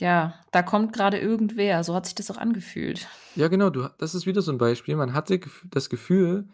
Ja, 0.00 0.34
da 0.50 0.62
kommt 0.62 0.92
grade 0.94 1.18
irgendwer. 1.18 1.84
So 1.84 1.94
hat 1.94 2.06
sich 2.06 2.14
das 2.14 2.30
auch 2.30 2.38
angefühlt. 2.38 3.06
Ja, 3.34 3.48
genau, 3.48 3.70
du 3.70 3.88
das 3.98 4.14
ist 4.14 4.26
wieder 4.26 4.42
so 4.42 4.50
'n 4.50 4.58
Beispiel. 4.58 4.96
Man 4.96 5.14
hatte 5.14 5.40
das 5.70 5.88
Gefühl 5.90 6.48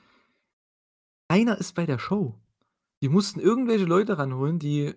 keiner 1.28 1.59
ist 1.59 1.74
bei 1.74 1.87
der 1.87 1.99
Show. 1.99 2.34
Die 3.03 3.09
mussten 3.09 3.41
irgendwelche 3.41 3.84
Leute 3.84 4.18
ranholen, 4.18 4.59
die 4.59 4.95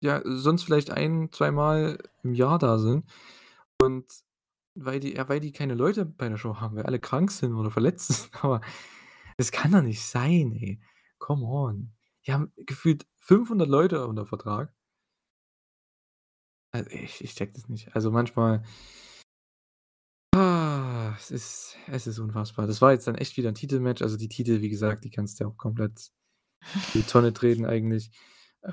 ja, 0.00 0.20
sonst 0.24 0.64
vielleicht 0.64 0.90
ein 0.90 1.30
zweimal 1.30 1.98
im 2.24 2.34
Jahr 2.34 2.58
da 2.58 2.78
sind. 2.78 3.04
Und 3.80 4.06
weil 4.74 5.00
die 5.00 5.16
weil 5.28 5.40
die 5.40 5.52
keine 5.52 5.74
Leute 5.74 6.04
bei 6.06 6.28
der 6.28 6.36
Show 6.38 6.56
haben, 6.60 6.76
weil 6.76 6.86
alle 6.86 7.00
krank 7.00 7.30
sind 7.30 7.54
oder 7.54 7.70
verletzt 7.70 8.08
sind. 8.32 8.44
Aber 8.44 8.60
das 9.38 9.52
kann 9.52 9.72
doch 9.72 9.82
nicht 9.82 10.02
sein, 10.04 10.52
ey. 10.52 10.80
Come 11.18 11.44
on. 11.46 11.92
Die 12.26 12.32
haben 12.32 12.52
gefühlt 12.56 13.06
500 13.18 13.68
Leute 13.68 14.06
unter 14.06 14.26
Vertrag. 14.26 14.72
Also, 16.72 16.90
ich 16.90 17.22
ich 17.22 17.34
checke 17.34 17.52
das 17.54 17.68
nicht. 17.68 17.94
Also, 17.94 18.10
manchmal 18.10 18.62
ah, 20.34 21.14
es 21.18 21.30
ist 21.30 21.76
es 21.88 22.06
ist 22.06 22.18
unfassbar. 22.18 22.66
Das 22.66 22.80
war 22.80 22.92
jetzt 22.92 23.06
dann 23.06 23.14
echt 23.16 23.36
wieder 23.36 23.48
'n 23.50 23.54
Titelmatch. 23.54 24.02
Also, 24.02 24.16
die 24.16 24.28
Titel, 24.28 24.60
wie 24.60 24.68
gesagt, 24.70 25.04
die 25.04 25.10
kannst 25.10 25.40
du 25.40 25.44
ja 25.44 25.50
auch 25.50 25.56
komplett 25.56 26.10
die 26.94 27.02
Tonne 27.04 27.32
treten 27.34 27.66
eigentlich. 27.66 28.10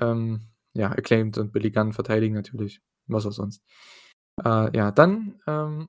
Ähm, 0.00 0.42
ja, 0.74 0.90
acclaimed 0.92 1.38
und 1.38 1.52
Billy 1.52 1.70
Gunn 1.72 1.92
verteidigen 1.94 2.34
natürlich. 2.34 2.82
Was 3.08 3.26
auch 3.26 3.32
sonst. 3.32 3.62
Äh, 4.44 4.76
ja, 4.76 4.90
dann, 4.90 5.34
ähm, 5.46 5.88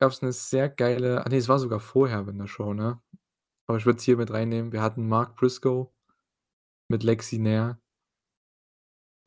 gab's 0.00 0.22
'ne 0.22 0.32
sehr 0.32 0.68
geile 0.70 1.24
ah 1.26 1.28
ne, 1.30 1.36
es 1.38 1.48
war 1.48 1.58
sogar 1.58 1.80
vorher 1.80 2.26
in 2.28 2.38
der 2.38 2.48
Show, 2.48 2.74
ne? 2.74 3.00
Aber 3.68 3.78
ich 3.78 3.86
würde 3.86 3.98
es 3.98 4.04
hier 4.04 4.16
mit 4.18 4.32
reinnehmen. 4.32 4.72
Wir 4.72 4.82
hatten 4.82 5.08
Mark 5.08 5.36
Briscoe 5.36 5.90
mit 6.88 7.02
Lexi 7.02 7.38
Nair. 7.38 7.78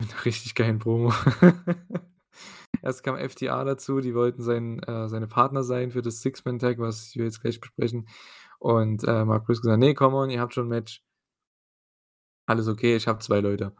Mit 0.00 0.10
'ner 0.10 0.24
richtig 0.24 0.54
geilen 0.54 0.78
Promo. 0.78 1.12
Erst 2.82 3.04
kam 3.04 3.16
FTR 3.16 3.64
dazu, 3.64 4.00
die 4.00 4.14
wollten 4.14 4.42
sein 4.42 4.80
äh, 4.84 5.08
seine 5.08 5.28
Partner 5.28 5.64
sein 5.64 5.90
für 5.92 6.02
das 6.02 6.20
Six-Man-Tag, 6.22 6.78
was 6.78 7.14
wir 7.16 7.24
jetzt 7.24 7.42
gleich 7.42 7.60
besprechen. 7.60 8.08
Und, 8.60 9.04
äh, 9.04 9.24
Mark 9.24 9.46
Briscoe 9.46 9.68
sagt: 9.68 9.80
„Ne, 9.80 9.94
come 9.94 10.16
on, 10.16 10.30
ihr 10.30 10.40
habt 10.40 10.54
schon 10.54 10.66
'n 10.66 10.70
Match.“ 10.70 11.00
Alles 12.48 12.66
okay, 12.66 12.96
ich 12.96 13.06
habe 13.06 13.18
2 13.18 13.40
Leute. 13.40 13.74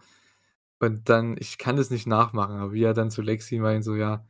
Und 0.80 1.08
dann 1.08 1.36
ich 1.38 1.58
kann 1.58 1.76
das 1.76 1.90
nicht 1.90 2.06
nachmachen, 2.06 2.56
aber 2.58 2.72
wie 2.72 2.84
er 2.84 2.94
dann 2.94 3.10
zu 3.10 3.22
Lexi 3.22 3.58
meint 3.60 3.84
so: 3.84 3.96
„Ja“ 3.96 4.26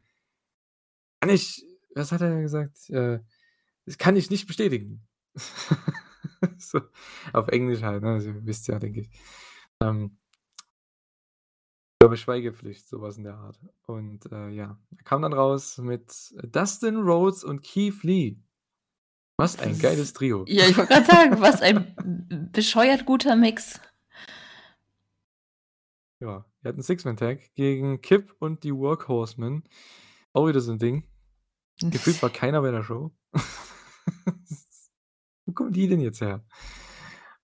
„kann 1.21 1.31
ich“ 1.31 1.65
was 1.95 2.13
hat 2.13 2.21
er 2.21 2.41
gesagt? 2.41 2.91
Äh: 2.91 3.21
„Das 3.87 3.99
kann 3.99 4.17
ich 4.17 4.31
nicht 4.31 4.47
bestätigen.“ 4.47 5.07
So, 6.59 6.81
auf 7.33 7.49
Englisch 7.49 7.83
halt, 7.83 8.03
ne? 8.03 8.11
Also, 8.11 8.29
ihr 8.31 8.47
wisst 8.47 8.69
ja, 8.69 8.79
denke 8.79 9.01
ich. 9.01 9.11
Ähm 9.83 10.17
glaube, 12.09 12.17
Schweigepflicht, 12.17 12.89
so 12.89 13.01
was 13.01 13.19
in 13.19 13.25
der 13.25 13.35
Art. 13.35 13.59
Und, 13.87 14.31
äh, 14.33 14.49
ja, 14.51 14.79
er 14.97 15.05
kam 15.05 15.23
dann 15.23 15.33
raus 15.33 15.79
mit 15.79 16.11
Dustin 16.43 16.97
Rhodes 16.97 17.45
und 17.45 17.63
Keith 17.63 18.03
Lee. 18.03 18.37
Was 19.37 19.59
ein 19.59 19.79
geiles 19.79 20.13
Trio. 20.15 20.45
ja, 20.49 20.67
ich 20.67 20.77
wollte 20.77 20.95
grad 20.95 21.07
sagen, 21.07 21.41
was 21.41 21.61
ein 21.61 22.49
bescheuert 22.53 23.05
guter 23.05 23.37
Mix. 23.37 23.81
Ja, 26.21 26.45
wir 26.63 26.69
hatten 26.69 26.83
Six-Man-Tag 26.83 27.55
gegen 27.55 28.01
Kip 28.01 28.35
und 28.41 28.65
die 28.65 28.75
Workhorsemen. 28.75 29.65
Auch 30.35 30.47
wieder 30.49 30.61
so 30.61 30.73
'n 30.73 30.79
Ding. 30.79 31.05
Gefühlt 31.81 32.21
war 32.23 32.31
keiner 32.31 32.61
bei 32.63 32.71
der 32.71 32.83
Show. 32.83 33.13
Wo 35.47 35.53
kommen 35.53 35.73
die 35.73 35.89
denn 35.89 36.01
jetzt 36.01 36.21
her? 36.21 36.45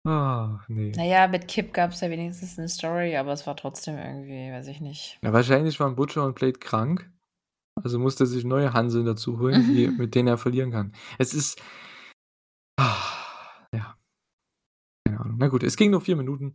Ach, 0.06 0.68
ne. 0.68 0.92
Na 0.96 1.04
ja, 1.04 1.26
mit 1.28 1.48
Kip 1.48 1.72
gab's 1.72 2.00
ja 2.02 2.10
wenigstens 2.10 2.58
'ne 2.58 2.68
Story, 2.68 3.16
aber 3.16 3.32
es 3.32 3.46
war 3.46 3.56
trotzdem 3.56 3.96
irgendwie, 3.96 4.52
weiß 4.52 4.66
ich 4.68 4.80
nicht. 4.80 5.18
Ja, 5.22 5.32
wahrscheinlich 5.32 5.80
waren 5.80 5.96
Butcher 5.96 6.24
und 6.26 6.34
Blade 6.34 6.58
krank. 6.58 7.10
Also, 7.82 7.98
musste 7.98 8.24
er 8.24 8.26
sich 8.28 8.44
neue 8.44 8.72
Hanseln 8.74 9.06
dazu 9.06 9.38
holen, 9.38 9.74
die 9.74 9.88
mit 9.98 10.14
denen 10.14 10.28
er 10.28 10.38
verlieren 10.38 10.70
kann. 10.72 10.92
Es 11.18 11.32
ist 11.34 11.60
ja. 13.74 13.96
Keine 15.06 15.20
Ahnung. 15.20 15.36
Na 15.38 15.48
gut, 15.48 15.62
es 15.62 15.76
ging 15.76 15.90
nur 15.90 16.00
4 16.00 16.16
Minuten. 16.16 16.52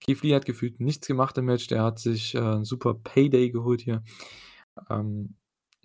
Keith 0.00 0.22
Lee 0.22 0.34
hat 0.34 0.44
gefühlt 0.46 0.80
nichts 0.80 1.06
gemacht 1.06 1.36
im 1.38 1.46
Match. 1.46 1.66
Der 1.68 1.82
hat 1.82 1.98
sich, 1.98 2.34
äh, 2.34 2.38
'n 2.38 2.64
super 2.64 2.94
Payday 2.94 3.50
geholt 3.50 3.80
hier. 3.80 4.02
Ähm, 4.90 5.36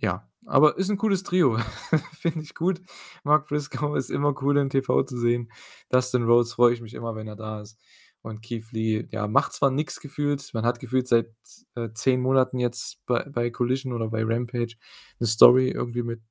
ja, 0.01 0.29
aber 0.45 0.77
ist 0.77 0.89
'n 0.89 0.97
cooles 0.97 1.23
Trio. 1.23 1.57
Finde 2.19 2.41
ich 2.41 2.55
gut. 2.55 2.81
Mark 3.23 3.47
Briscoe 3.47 3.95
ist 3.97 4.09
immer 4.11 4.33
cool 4.43 4.57
im 4.57 4.69
TV 4.69 5.03
zu 5.03 5.17
sehen. 5.17 5.51
Dustin 5.89 6.23
Rhodes 6.23 6.53
freue 6.53 6.73
ich 6.73 6.81
mich 6.81 6.93
immer, 6.95 7.15
wenn 7.15 7.27
er 7.27 7.35
da 7.35 7.61
ist. 7.61 7.79
Und 8.23 8.41
Keith 8.43 8.71
Lee, 8.71 9.07
ja, 9.11 9.27
macht 9.27 9.53
zwar 9.53 9.71
nix 9.71 9.99
gefühlt. 9.99 10.49
Man 10.53 10.65
hat 10.65 10.79
gefühlt 10.79 11.07
seit, 11.07 11.33
äh, 11.75 11.89
10 11.93 12.21
Monaten 12.21 12.59
jetzt 12.59 12.99
bei 13.07 13.23
bei 13.29 13.49
Collision 13.51 13.93
oder 13.93 14.09
bei 14.09 14.23
Rampage 14.23 14.75
'ne 15.19 15.27
Story 15.27 15.69
irgendwie 15.69 16.03
mit 16.03 16.21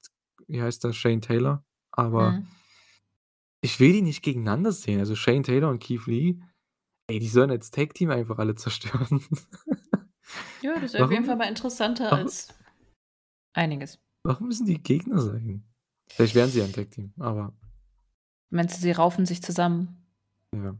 wie 0.48 0.62
heißt 0.62 0.84
der, 0.84 0.92
Shane 0.92 1.20
Taylor, 1.22 1.64
aber 1.92 2.32
Mhm. 2.32 2.48
ich 3.62 3.80
will 3.80 3.92
die 3.92 4.02
nicht 4.02 4.22
gegeneinander 4.22 4.72
sehen. 4.72 5.00
Also, 5.00 5.14
Shane 5.14 5.42
Taylor 5.42 5.68
und 5.70 5.80
Keith 5.82 6.06
Lee, 6.06 6.36
ey, 7.08 7.18
die 7.20 7.28
sollen 7.28 7.50
als 7.50 7.70
Tag-Team 7.70 8.10
einfach 8.10 8.38
alle 8.38 8.54
zerstören. 8.56 9.22
Ja, 10.62 10.78
das 10.78 10.94
ist 10.94 11.00
auf 11.00 11.10
jeden 11.10 11.24
Fall 11.24 11.36
Warum 11.36 11.38
mal 11.38 11.48
interessanter 11.48 12.10
warum 12.10 12.26
als 12.26 12.48
einiges. 13.54 13.98
warum 14.24 14.48
müssen 14.48 14.66
die 14.66 14.82
Gegner 14.82 15.20
sein? 15.20 15.64
Vielleicht 16.10 16.34
wären 16.34 16.50
sie 16.50 16.58
ja 16.60 16.64
'n 16.66 16.72
Tag-Team, 16.72 17.12
aber 17.18 17.52
Meinst 18.52 18.76
du, 18.76 18.80
sie 18.80 18.90
raufen 18.92 19.26
sich 19.26 19.42
zusammen? 19.42 20.04
Ja. 20.54 20.74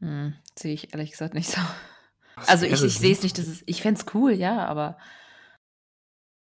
Hm, 0.00 0.34
sehe 0.58 0.74
ich 0.74 0.92
ehrlich 0.92 1.12
gesagt 1.12 1.34
nicht 1.34 1.48
so. 1.50 1.60
Was 2.34 2.48
Also, 2.48 2.66
ich 2.66 2.72
ich 2.82 2.98
sehe 2.98 3.12
es 3.12 3.22
nicht, 3.22 3.38
dass 3.38 3.46
es 3.46 3.62
ich 3.66 3.82
fände 3.82 4.00
es 4.00 4.14
cool, 4.14 4.32
ja, 4.32 4.66
aber 4.66 4.98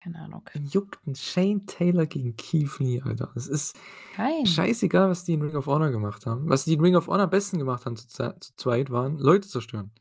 keine 0.03 0.19
Ahnung. 0.21 0.49
Wen 0.55 0.67
juckt 0.67 1.07
'n 1.07 1.15
Shane 1.15 1.67
Taylor 1.67 2.07
gegen 2.07 2.37
Keith 2.37 2.79
Lee, 2.79 3.03
Alter? 3.03 3.33
Es 3.37 3.47
ist 3.47 3.79
Keinen. 4.15 4.47
scheißegal, 4.47 5.11
was 5.11 5.25
die 5.25 5.35
in 5.35 5.43
Ring 5.43 5.57
of 5.57 5.67
Honor 5.67 5.91
gemacht 5.91 6.25
haben. 6.27 6.49
Was 6.49 6.65
die 6.65 6.75
in 6.75 6.81
Ring 6.81 6.97
of 6.97 7.07
Honor 7.09 7.25
am 7.25 7.31
besten 7.31 7.59
gemacht 7.59 7.85
haben 7.85 7.97
zu 7.97 8.07
zu 8.09 8.33
zweit 8.57 8.91
waren 8.91 9.19
Leute 9.19 9.47
zerstören. 9.49 9.93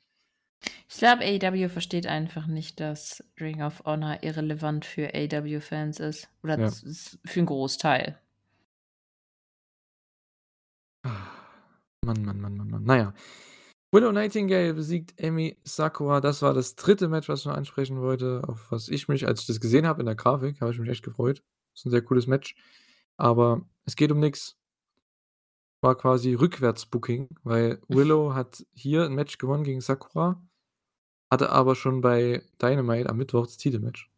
Ich 0.92 0.98
glaube, 0.98 1.24
AEW 1.24 1.70
versteht 1.70 2.08
einfach 2.08 2.48
nicht, 2.48 2.80
dass 2.80 3.24
Ring 3.40 3.62
of 3.62 3.84
Honor 3.86 4.18
irrelevant 4.24 4.86
für 4.86 5.14
AEW-Fans 5.14 6.00
ist 6.00 6.30
oder 6.44 6.58
Ja. 6.58 6.72
für 7.26 7.40
'n 7.40 7.46
Großteil. 7.46 8.20
Mann, 12.06 12.24
Mann, 12.26 12.40
Mann, 12.42 12.58
Mann, 12.58 12.70
Mann. 12.70 12.84
Na 12.86 12.98
ja. 12.98 13.14
Willow 13.92 14.12
Nightingale 14.12 14.74
besiegt 14.74 15.14
Emi 15.20 15.58
Sakura. 15.64 16.22
Das 16.22 16.42
war 16.42 16.54
das 16.54 16.76
3. 16.76 17.08
Match, 17.10 17.30
was 17.30 17.42
ich 17.42 17.46
noch 17.48 17.56
ansprechen 17.56 18.02
wollte, 18.02 18.42
auf 18.48 18.72
was 18.72 18.90
ich 18.90 19.08
mich 19.08 19.28
als 19.28 19.42
ich 19.42 19.48
das 19.48 19.60
gesehen 19.62 19.88
habe 19.88 20.02
in 20.02 20.06
der 20.08 20.16
Grafik, 20.16 20.62
habe 20.62 20.72
ich 20.72 20.80
mich 20.80 20.90
echt 20.90 21.04
gefreut. 21.04 21.44
Ist 21.76 21.86
'n 21.86 21.92
sehr 21.92 22.02
cooles 22.04 22.28
Match, 22.28 22.56
aber 23.18 23.64
es 23.86 23.96
geht 23.96 24.12
um 24.12 24.20
nix. 24.20 24.54
War 25.84 25.96
quasi 25.96 26.34
Rückwärts-Booking, 26.34 27.30
weil 27.44 27.80
Willow 27.88 28.34
hat 28.34 28.66
hier 28.74 29.06
'n 29.06 29.14
Match 29.16 29.38
gewonnen 29.38 29.64
gegen 29.64 29.80
Sakura, 29.80 30.42
hatte 31.32 31.50
aber 31.52 31.76
schon 31.76 32.02
bei 32.02 32.44
Dynamite 32.62 33.10
am 33.10 33.18
Mittwoch 33.18 33.46
das 33.46 33.58
Titelmatch. 33.58 34.10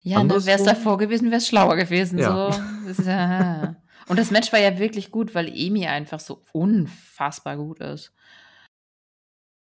Ja, 0.00 0.22
ne, 0.22 0.30
wär's 0.30 0.46
Andersrum 0.46 0.66
davor 0.66 0.98
gewesen, 0.98 1.30
wär's 1.30 1.48
schlauer 1.48 1.76
gewesen, 1.76 2.18
Ja. 2.18 2.52
so. 2.52 2.58
Das 2.86 2.98
ist 2.98 3.06
ja 3.06 3.76
und 4.08 4.18
das 4.18 4.30
Match 4.30 4.52
war 4.52 4.60
ja 4.60 4.78
wirklich 4.78 5.10
gut, 5.10 5.34
weil 5.34 5.48
Emi 5.48 5.86
einfach 5.86 6.20
so 6.20 6.44
unfassbar 6.52 7.56
gut 7.56 7.80
ist. 7.80 8.12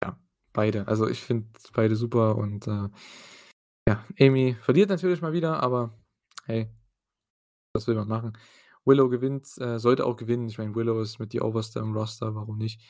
Ja, 0.04 0.20
beide. 0.54 0.88
Also, 0.88 1.08
ich 1.08 1.22
finde 1.22 1.48
beide 1.74 1.95
super 1.95 2.36
und, 2.36 2.68
äh, 2.68 2.89
ja, 3.88 4.06
Emi 4.16 4.56
verliert 4.62 4.89
natürlich 4.89 5.22
mal 5.22 5.34
wieder, 5.34 5.62
aber 5.62 5.98
hey, 6.45 6.70
was 7.74 7.88
will 7.88 7.95
man 7.95 8.08
machen? 8.08 8.38
Willow 8.86 9.10
gewinnt 9.10 9.48
äh, 9.60 9.80
sollte 9.80 10.06
auch 10.06 10.18
gewinnen. 10.18 10.48
Ich 10.50 10.58
meine, 10.58 10.76
Willow 10.76 11.02
ist 11.02 11.20
mit 11.20 11.34
die 11.34 11.41
Oberste 11.41 11.80
im 11.80 11.95
Roster, 11.95 12.36
warum 12.36 12.58
nicht? 12.58 12.82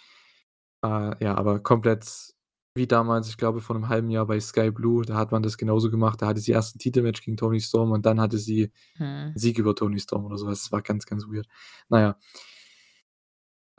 Äh, 0.83 1.23
ja, 1.23 1.35
aber 1.35 1.59
komplett 1.59 2.35
wie 2.77 2.87
damals, 2.87 3.29
ich 3.29 3.37
glaube, 3.37 3.61
vor 3.61 3.75
'nem 3.75 3.89
halben 3.89 4.09
Jahr 4.09 4.25
bei 4.27 4.39
Sky 4.39 4.71
Blue, 4.71 5.03
da 5.05 5.15
hat 5.15 5.31
man 5.31 5.43
das 5.43 5.57
genauso 5.57 5.91
gemacht. 5.91 6.21
Da 6.21 6.27
hatte 6.27 6.39
sie 6.41 6.51
erst 6.53 6.75
'n 6.75 6.79
Titelmatch 6.79 7.21
gegen 7.23 7.37
Toni 7.37 7.59
Storm 7.61 7.91
und 7.91 8.05
dann 8.05 8.21
hatte 8.21 8.37
sie 8.37 8.71
Mhm. 8.99 9.33
Sieg 9.35 9.59
über 9.59 9.75
Toni 9.75 9.99
Storm 9.99 10.25
oder 10.25 10.37
so 10.37 10.47
was. 10.47 10.63
Das 10.63 10.71
war 10.73 10.81
ganz, 10.83 11.05
ganz 11.05 11.25
weird. 11.27 11.47
Na 11.89 12.01
ja. 12.01 12.17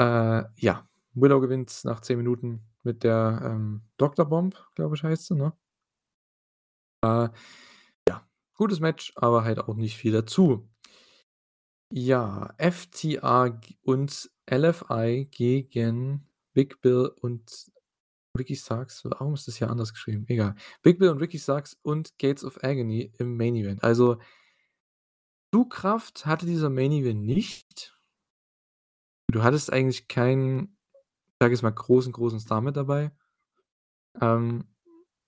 Äh, 0.01 0.45
ja, 0.57 0.89
Willow 1.15 1.41
gewinnt 1.41 1.81
nach 1.85 2.01
10 2.01 2.19
Minuten 2.19 2.63
mit 2.85 3.03
der, 3.03 3.41
ähm, 3.45 3.83
Doctor 3.97 4.27
Bomb, 4.27 4.55
glaube 4.77 4.95
ich, 4.95 5.03
heißt 5.03 5.27
sie, 5.27 5.35
ne? 5.35 5.53
Äh, 7.05 7.29
ja, 8.09 8.27
gutes 8.57 8.81
Match, 8.81 9.13
aber 9.17 9.45
halt 9.45 9.59
auch 9.61 9.77
nicht 9.77 9.97
viel 9.97 10.13
dazu. 10.13 10.69
Ja, 11.93 12.53
FTR 12.59 13.49
g 13.51 13.77
und 13.83 14.31
LFI 14.51 15.27
gegen 15.31 16.27
Big 16.53 16.83
Bill 16.83 17.11
und 17.23 17.51
Ricky 18.37 18.57
Starks. 18.57 19.05
Warum 19.05 19.35
ist 19.35 19.49
das 19.49 19.57
hier 19.57 19.71
anders 19.71 19.93
geschrieben? 19.93 20.25
Egal. 20.29 20.55
Big 20.83 20.99
Bill 20.99 21.11
und 21.11 21.19
Ricky 21.19 21.39
Starks 21.39 21.77
und 21.83 22.19
Gates 22.19 22.45
of 22.45 22.63
Agony 22.63 23.13
im 23.19 23.37
Main 23.37 23.55
Event. 23.57 23.83
Also 23.83 24.19
Zugkraft 25.55 26.27
hatte 26.27 26.47
dieser 26.47 26.69
Main 26.69 26.93
Event 26.93 27.25
nicht. 27.25 27.97
Du 29.31 29.43
hattest 29.43 29.73
eigentlich 29.73 30.09
keinen, 30.09 30.77
sage 31.41 31.55
ich 31.55 31.63
mal, 31.63 31.71
großen, 31.71 32.13
großen 32.13 32.41
Star 32.41 32.61
mit 32.61 32.77
dabei. 32.77 33.13
Ähm, 34.21 34.65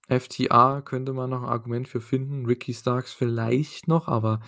FTR 0.08 0.82
könnte 0.82 1.12
man 1.12 1.30
noch 1.30 1.42
'n 1.42 1.48
Argument 1.48 1.88
für 1.88 2.00
finden, 2.00 2.46
Ricky 2.46 2.74
Starks 2.74 3.12
vielleicht 3.12 3.88
noch, 3.88 4.08
aber 4.08 4.40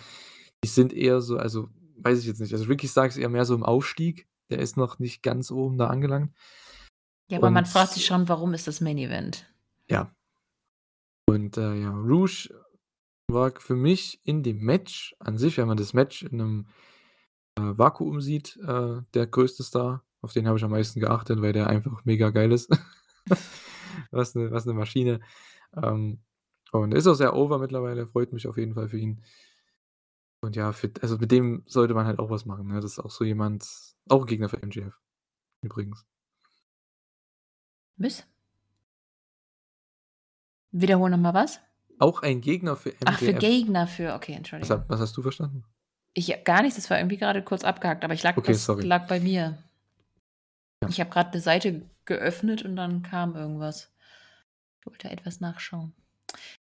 die 0.63 0.67
sind 0.69 0.93
eher 0.93 1.21
so 1.21 1.37
also, 1.37 1.69
weiß 1.97 2.19
ich 2.19 2.25
jetzt 2.25 2.41
nicht. 2.41 2.53
Also, 2.53 2.65
Ricky 2.65 2.87
Starks 2.87 3.17
eher 3.17 3.29
mehr 3.29 3.45
so 3.45 3.55
im 3.55 3.63
Aufstieg. 3.63 4.27
Der 4.49 4.59
ist 4.59 4.77
noch 4.77 4.99
nicht 4.99 5.23
ganz 5.23 5.51
oben 5.51 5.77
da 5.77 5.87
angelangt. 5.87 6.33
Ja, 7.29 7.37
aber 7.37 7.51
man 7.51 7.65
Und 7.65 7.67
fragt 7.67 7.93
sich 7.93 8.05
schon, 8.05 8.27
warum 8.29 8.53
ist 8.53 8.67
das 8.67 8.81
Main 8.81 8.97
Event? 8.97 9.45
Ja. 9.89 10.13
Und, 11.27 11.57
äh, 11.57 11.73
ja, 11.81 11.89
Rush 11.91 12.51
war 13.29 13.53
für 13.59 13.75
mich 13.75 14.19
in 14.25 14.43
dem 14.43 14.59
Match 14.59 15.15
an 15.19 15.37
sich, 15.37 15.57
wenn 15.57 15.67
man 15.67 15.77
das 15.77 15.93
Match 15.93 16.23
in 16.23 16.37
'nem, 16.37 16.67
äh, 17.57 17.61
Vakuum 17.77 18.21
sieht, 18.21 18.57
äh, 18.57 19.01
der 19.13 19.27
größte 19.27 19.63
Star. 19.63 20.03
Auf 20.21 20.33
den 20.33 20.47
habe 20.47 20.57
ich 20.57 20.65
am 20.65 20.71
meisten 20.71 20.99
geachtet, 21.01 21.41
weil 21.41 21.53
der 21.53 21.67
einfach 21.67 22.05
mega 22.05 22.31
geil 22.31 22.51
ist. 22.53 22.69
Was 24.11 24.35
'ne 24.35 24.51
was 24.51 24.65
'ne 24.67 24.73
Maschine. 24.73 25.21
Ähm, 25.75 26.21
und 26.73 26.93
ist 26.93 27.07
auch 27.07 27.15
sehr 27.15 27.35
over 27.35 27.59
mittlerweile, 27.59 28.07
freut 28.07 28.33
mich 28.33 28.47
auf 28.47 28.57
jeden 28.57 28.75
Fall 28.75 28.89
für 28.89 28.99
ihn. 28.99 29.23
Und 30.43 30.57
ja, 30.57 30.73
für 30.73 30.91
also, 31.01 31.17
mit 31.17 31.31
dem 31.31 31.63
sollte 31.67 31.93
man 31.93 32.05
halt 32.05 32.19
auch 32.19 32.29
was 32.29 32.45
machen, 32.45 32.67
ne? 32.67 32.81
Das 32.81 32.91
ist 32.91 32.99
auch 32.99 33.11
so 33.11 33.23
jemand 33.23 33.65
auch 34.09 34.23
'n 34.23 34.25
Gegner 34.27 34.49
für 34.49 34.61
MJF 34.61 34.99
übrigens. 35.63 36.03
Was? 37.97 38.23
Wiederhol 40.71 41.09
noch 41.09 41.17
mal 41.17 41.33
was? 41.33 41.59
Auch 41.99 42.21
ein 42.23 42.41
Gegner 42.41 42.75
für 42.75 42.93
Ach, 43.05 43.19
für 43.19 43.31
MJF. 43.33 43.39
Gegner 43.39 43.87
für 43.87 44.13
okay, 44.15 44.31
Was, 44.33 44.37
Entschuldigung. 44.37 44.77
hab, 44.79 44.89
was 44.89 44.99
hast 44.99 45.15
du 45.17 45.21
verstanden? 45.21 45.63
Ich 46.15 46.31
habe 46.31 46.43
gar 46.43 46.61
nichts, 46.61 46.75
das 46.75 46.89
war 46.89 46.97
irgendwie 46.97 47.17
gerade 47.17 47.43
kurz 47.43 47.63
abgehakt, 47.63 48.03
aber 48.03 48.13
ich 48.13 48.23
lag 48.23 48.37
Okay, 48.37 48.51
das 48.51 48.65
sorry. 48.65 48.83
lag 48.85 49.07
bei 49.07 49.19
mir. 49.19 49.57
Ja. 50.83 50.89
Ich 50.89 50.99
habe 50.99 51.09
gerade 51.09 51.31
eine 51.31 51.41
Seite 51.41 51.81
geöffnet 52.05 52.63
und 52.63 52.75
dann 52.75 53.03
kam 53.03 53.35
irgendwas. 53.35 53.91
Ich 54.79 54.85
wollte 54.87 55.09
etwas 55.09 55.39
nachschauen. 55.39 55.93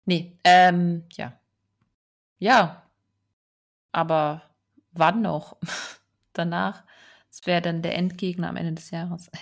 Nee, 0.04 0.36
ähm, 0.44 1.04
ja. 1.12 1.38
Ja. 2.38 2.82
Aber 3.92 4.42
wann 4.92 5.22
noch? 5.22 5.56
Danach. 6.32 6.84
Das 7.28 7.46
wäre 7.46 7.62
dann 7.62 7.82
der 7.82 7.96
Endgegner 7.96 8.48
am 8.48 8.56
Ende 8.56 8.72
des 8.74 8.90
Jahres. 8.90 9.30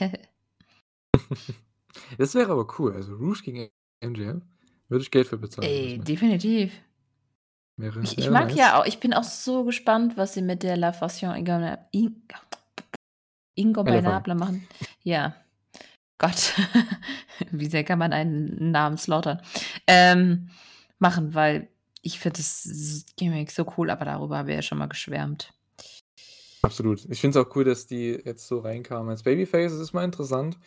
Das 2.19 2.35
wäre 2.35 2.53
aber 2.53 2.67
cool. 2.79 2.95
Also 2.95 3.15
Rouge 3.17 3.43
gegen 3.43 3.69
MJF. 4.05 4.43
Würde 4.89 5.03
ich 5.03 5.11
Geld 5.11 5.27
für 5.29 5.37
bezahlen. 5.39 5.69
Ey, 5.69 5.99
definitiv. 5.99 6.73
wäre, 7.77 8.01
Ich, 8.03 8.17
ich 8.17 8.31
mag 8.31 8.49
nice. 8.49 8.57
ja 8.57 8.81
auch, 8.81 8.87
ich 8.87 8.99
bin 9.01 9.13
auch 9.13 9.25
so 9.25 9.65
gespannt, 9.65 10.17
was 10.17 10.35
sie 10.35 10.43
mit 10.43 10.63
der 10.63 10.77
La 10.77 10.93
Fashion 10.93 11.31
Ingom- 11.35 11.79
In- 11.93 12.23
Ingombinable 13.55 14.35
machen. 14.35 14.67
Ja. 15.03 15.35
Gott, 16.19 16.55
wie 17.53 17.67
sehr 17.67 17.85
kann 17.85 17.99
man 17.99 18.13
einen 18.13 18.71
Namen 18.73 18.97
slaughtern? 18.99 19.41
Ähm, 19.87 20.51
machen, 20.99 21.35
weil 21.35 21.69
ich 22.03 22.19
finde 22.19 22.39
das 22.39 23.05
Gimmick 23.17 23.51
so 23.51 23.73
cool, 23.77 23.91
aber 23.91 24.05
darüber 24.05 24.39
haben 24.39 24.49
wir 24.49 24.55
ja 24.57 24.63
schon 24.63 24.79
mal 24.79 24.89
geschwärmt. 24.89 25.53
Absolut. 26.63 27.05
Ich 27.09 27.21
finde 27.21 27.39
es 27.39 27.47
auch 27.47 27.55
cool, 27.55 27.65
dass 27.65 27.87
die 27.87 28.21
jetzt 28.25 28.49
so 28.49 28.59
reinkamen 28.61 29.11
als 29.11 29.23
Babyface. 29.23 29.73
Ist 29.75 29.93
mal 29.93 30.05
interessant. 30.05 30.59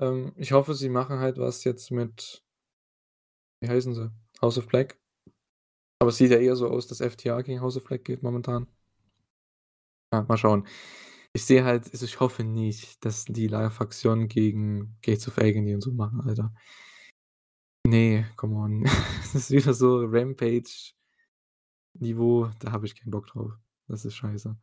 Ähm, 0.00 0.32
ich 0.36 0.52
hoffe, 0.52 0.74
sie 0.74 0.88
machen 0.88 1.18
halt 1.18 1.38
was 1.38 1.64
jetzt 1.64 1.90
mit. 1.90 2.44
Wie 3.62 3.68
heißen 3.68 3.94
sie? 3.94 4.10
House 4.40 4.58
of 4.58 4.66
Black. 4.66 4.98
Aber 6.00 6.08
es 6.08 6.16
sieht 6.16 6.30
ja 6.30 6.38
eher 6.38 6.56
so 6.56 6.68
aus, 6.68 6.86
dass 6.86 7.02
FTA 7.02 7.42
gegen 7.42 7.60
House 7.60 7.76
of 7.76 7.84
Black 7.84 8.04
geht 8.04 8.22
momentan. 8.22 8.66
Ja, 10.12 10.22
mal 10.22 10.38
schauen. 10.38 10.66
Ich 11.32 11.44
sehe 11.44 11.64
halt, 11.64 11.92
also 11.92 12.04
ich 12.06 12.18
hoffe 12.18 12.42
nicht, 12.42 13.04
dass 13.04 13.26
die 13.26 13.46
Live-Faktion 13.46 14.26
gegen 14.28 14.96
Gates 15.02 15.28
of 15.28 15.38
Agony 15.38 15.74
und 15.74 15.82
so 15.82 15.92
machen, 15.92 16.20
Alter. 16.22 16.52
Nee, 17.86 18.24
come 18.36 18.56
on. 18.56 18.84
Das 19.32 19.34
ist 19.34 19.50
wieder 19.50 19.74
so 19.74 20.04
Rampage-Niveau, 20.04 22.50
da 22.58 22.72
habe 22.72 22.86
ich 22.86 22.96
keinen 22.96 23.10
Bock 23.10 23.26
drauf. 23.28 23.52
Das 23.86 24.04
ist 24.04 24.16
scheiße. 24.16 24.56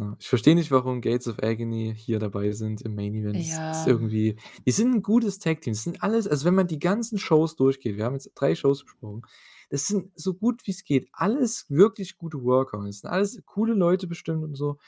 Ja, 0.00 0.16
ich 0.18 0.28
verstehe 0.28 0.54
nicht, 0.54 0.70
warum 0.70 1.00
Gates 1.00 1.26
of 1.26 1.42
Agony 1.42 1.92
hier 1.96 2.20
dabei 2.20 2.52
sind 2.52 2.82
im 2.82 2.94
Main 2.94 3.14
Event. 3.14 3.36
Das 3.36 3.48
Ja. 3.48 3.70
ist 3.72 3.86
irgendwie. 3.86 4.36
Die 4.64 4.70
sind 4.70 4.94
ein 4.94 5.02
gutes 5.02 5.38
Tag-Team. 5.40 5.72
Das 5.72 5.82
sind 5.82 6.02
alles, 6.02 6.28
also 6.28 6.44
wenn 6.44 6.54
man 6.54 6.68
die 6.68 6.78
ganzen 6.78 7.18
Shows 7.18 7.56
durchgeht, 7.56 7.96
wir 7.96 8.04
haben 8.04 8.14
jetzt 8.14 8.30
drei 8.34 8.54
Shows 8.54 8.84
besprochen, 8.84 9.22
das 9.70 9.86
sind 9.86 10.12
so 10.18 10.34
gut 10.34 10.66
wie 10.66 10.70
es 10.70 10.84
geht, 10.84 11.08
alles 11.12 11.66
wirklich 11.68 12.16
gute 12.16 12.42
Worker. 12.42 12.82
Das 12.86 13.00
sind 13.00 13.10
alles 13.10 13.42
coole 13.44 13.74
Leute 13.74 14.06
bestimmt 14.06 14.44
und 14.44 14.54
so. 14.54 14.78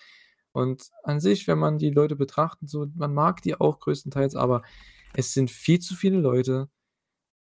Und 0.53 0.91
an 1.03 1.21
sich, 1.21 1.47
wenn 1.49 1.59
man 1.59 1.79
die 1.79 1.91
Leute 1.91 2.17
betrachtet, 2.17 2.71
so, 2.71 2.87
man 2.95 3.13
mag 3.13 3.43
die 3.43 3.55
auch 3.61 3.81
größtenteils, 3.81 4.37
aber 4.37 4.63
es 5.13 5.33
sind 5.33 5.51
viel 5.51 5.81
zu 5.81 5.95
viele 5.97 6.19
Leute 6.19 6.69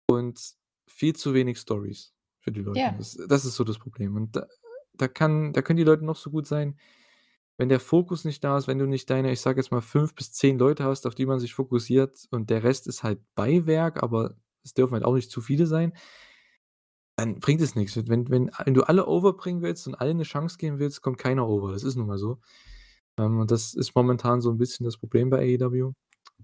und 0.06 0.40
viel 0.86 1.14
zu 1.14 1.35
wenig 1.35 1.59
Stories 1.59 2.14
für 2.40 2.52
die 2.52 2.60
Leute. 2.62 2.80
Ja. 2.80 2.93
Das, 2.93 3.18
das 3.28 3.44
ist 3.44 3.56
so 3.56 3.64
das 3.64 3.78
Problem. 3.78 4.16
Und 4.16 4.36
da, 4.36 4.47
da, 4.94 5.09
kann, 5.09 5.52
da 5.52 5.62
können 5.62 5.76
die 5.76 5.85
Leute 5.85 6.05
noch 6.05 6.16
so 6.16 6.30
gut 6.30 6.47
sein, 6.47 6.78
wenn 7.59 7.68
der 7.68 7.80
Fokus 7.80 8.24
nicht 8.24 8.43
da 8.44 8.56
ist, 8.56 8.68
wenn 8.68 8.78
du 8.78 8.86
nicht 8.86 9.10
deine, 9.10 9.32
ich 9.32 9.40
sage 9.40 9.60
jetzt 9.60 9.72
mal, 9.72 9.80
fünf 9.82 10.14
bis 10.14 10.32
zehn 10.32 10.59
Leute 10.59 10.85
hast, 10.85 11.06
auf 11.06 11.14
die 11.16 11.26
man 11.26 11.40
sich 11.40 11.55
fokussiert 11.55 12.26
und 12.30 12.51
der 12.51 12.62
Rest 12.62 12.86
ist 12.86 13.02
halt 13.02 13.20
Beiwerk, 13.35 14.02
aber 14.02 14.36
es 14.64 14.74
dürfen 14.74 14.94
halt 14.94 15.05
auch 15.05 15.14
nicht 15.14 15.30
zu 15.30 15.40
viele 15.40 15.66
sein, 15.66 15.93
dann 17.16 17.40
bringt 17.40 17.60
es 17.60 17.74
nichts. 17.74 17.97
Wenn, 18.09 18.30
wenn, 18.30 18.51
wenn 18.64 18.74
du 18.74 18.82
alle 18.82 19.06
overbringen 19.09 19.60
willst 19.60 19.89
und 19.89 19.97
allen 19.97 20.18
eine 20.18 20.22
Chance 20.22 20.56
geben 20.56 20.78
willst, 20.78 21.02
kommt 21.02 21.18
keiner 21.18 21.48
over. 21.48 21.72
Das 21.72 21.82
ist 21.82 21.97
nun 21.97 22.06
mal 22.06 22.18
so. 22.18 22.40
Ähm, 23.18 23.40
und 23.40 23.51
das 23.51 23.74
ist 23.74 23.94
momentan 23.97 24.40
so 24.40 24.51
ein 24.51 24.59
bisschen 24.59 24.85
das 24.85 24.97
Problem 24.97 25.28
bei 25.28 25.59
AEW. 25.60 25.94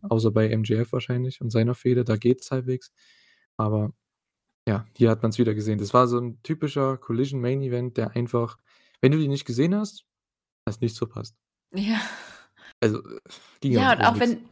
Außer 0.03 0.33
bei 0.33 0.55
MJF 0.57 0.93
wahrscheinlich 0.93 1.41
und 1.41 1.51
seiner 1.51 1.75
Fehde, 1.75 2.05
da 2.05 2.17
geht 2.17 2.41
es 2.41 2.51
halbwegs. 2.51 2.93
Aber 3.57 3.93
ja, 4.69 4.87
hier 4.97 5.11
hat 5.11 5.23
man 5.23 5.31
es 5.31 5.39
wieder 5.39 5.55
gesehen. 5.55 5.79
Das 5.79 5.95
war 5.95 6.09
so 6.09 6.19
ein 6.19 6.43
typischer 6.43 6.99
Collision 6.99 7.41
Main 7.41 7.63
Event, 7.63 7.97
der 7.97 8.13
einfach, 8.17 8.59
wenn 9.01 9.13
du 9.13 9.19
die 9.19 9.29
nicht 9.29 9.45
gesehen 9.45 9.75
hast, 9.77 10.05
hast 10.69 10.81
nichts 10.81 10.99
verpasst. 10.99 11.35
Ja. 11.75 12.01
Also, 12.81 13.03
ging 13.61 13.73
Ja, 13.73 13.93
und 13.93 14.03
auch 14.03 14.19
wenn, 14.19 14.45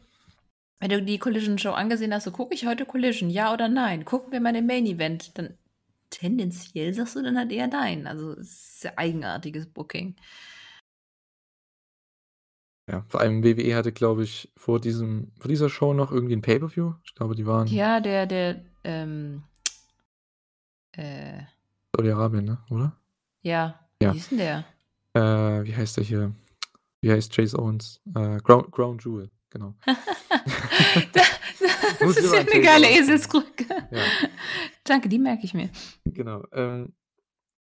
wenn 0.79 0.89
du 0.89 1.01
die 1.03 1.17
Collision 1.19 1.57
Show 1.57 1.71
angesehen 1.71 2.13
hast, 2.13 2.23
so 2.25 2.31
gucke 2.31 2.53
ich 2.53 2.65
heute 2.65 2.85
Collision, 2.85 3.29
ja 3.29 3.53
oder 3.53 3.67
nein? 3.67 4.05
Gucken 4.05 4.31
wir 4.31 4.39
mal 4.39 4.53
den 4.53 4.65
Main 4.67 4.85
Event, 4.85 5.37
dann 5.37 5.57
tendenziell 6.09 6.93
sagst 6.93 7.15
du 7.15 7.21
dann 7.23 7.37
halt 7.37 7.51
eher 7.51 7.67
nein. 7.67 8.07
Also 8.07 8.31
es 8.33 8.49
ist 8.49 8.81
sehr 8.81 8.97
eigenartiges 8.99 9.65
Booking. 9.67 10.15
Ja, 12.91 13.05
vor 13.07 13.21
allem 13.21 13.43
WWE 13.43 13.75
hatte, 13.75 13.93
glaube 13.93 14.23
ich, 14.23 14.51
vor 14.57 14.79
diesem, 14.79 15.31
vor 15.39 15.47
dieser 15.47 15.69
Show 15.69 15.93
noch 15.93 16.11
irgendwie 16.11 16.35
ein 16.35 16.41
Pay-Per-View. 16.41 16.93
Ich 17.05 17.15
glaube, 17.15 17.33
die 17.35 17.45
waren 17.45 17.67
Ja, 17.67 18.01
der, 18.01 18.25
der, 18.25 18.61
ähm, 18.83 19.43
äh, 20.91 21.43
Saudi-Arabien, 21.95 22.43
ne? 22.45 22.57
Oder? 22.69 22.99
ja, 23.41 23.79
Ja. 24.01 24.13
wie 24.13 24.17
ist 24.17 24.31
denn 24.31 24.37
der? 24.39 24.65
Äh, 25.13 25.63
wie 25.63 25.75
heißt 25.75 25.97
der 25.97 26.03
hier? 26.03 26.33
Wie 27.01 27.11
heißt 27.11 27.35
Chase 27.35 27.57
Owens? 27.59 28.01
Äh, 28.15 28.37
Ground, 28.37 28.71
Ground 28.71 29.03
Jewel, 29.03 29.29
genau. 29.49 29.75
das 31.99 32.17
ist 32.17 32.33
ja 32.33 32.39
eine 32.41 32.61
geile. 32.61 32.87
Eselsbrücke. 32.89 33.65
Ja. 33.91 34.01
Danke, 34.83 35.09
die 35.09 35.19
merke 35.19 35.45
ich 35.45 35.53
mir. 35.53 35.69
Genau. 36.05 36.43
Ähm, 36.51 36.93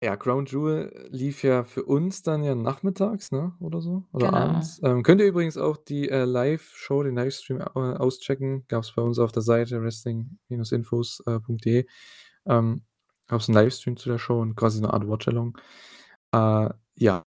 ja, 0.03 0.15
Ground 0.15 0.51
Jewel 0.51 1.07
lief 1.11 1.43
ja 1.43 1.63
für 1.63 1.83
uns 1.83 2.23
dann 2.23 2.43
ja 2.43 2.55
nachmittags, 2.55 3.31
ne? 3.31 3.53
Oder 3.59 3.81
so. 3.81 4.03
Oder 4.13 4.27
Genau. 4.27 4.37
abends. 4.39 4.81
Ähm, 4.83 5.03
könnt 5.03 5.21
ihr 5.21 5.27
übrigens 5.27 5.57
auch 5.57 5.77
die 5.77 6.09
äh, 6.09 6.23
Live-Show, 6.25 7.03
den 7.03 7.15
Livestream 7.15 7.61
äh, 7.61 7.65
auschecken. 7.75 8.65
Gab 8.67 8.83
es 8.83 8.93
bei 8.93 9.01
uns 9.03 9.19
auf 9.19 9.31
der 9.31 9.43
Seite 9.43 9.81
wrestling-infos.de. 9.81 11.85
Ähm, 12.47 12.81
Gab 13.27 13.39
es 13.39 13.47
einen 13.47 13.55
Livestream 13.55 13.95
zu 13.97 14.09
der 14.09 14.17
Show 14.17 14.41
und 14.41 14.55
quasi 14.55 14.79
eine 14.79 14.91
Art 14.91 15.07
Watch-Along. 15.07 15.57
Äh, 16.31 16.69
ja. 17.01 17.25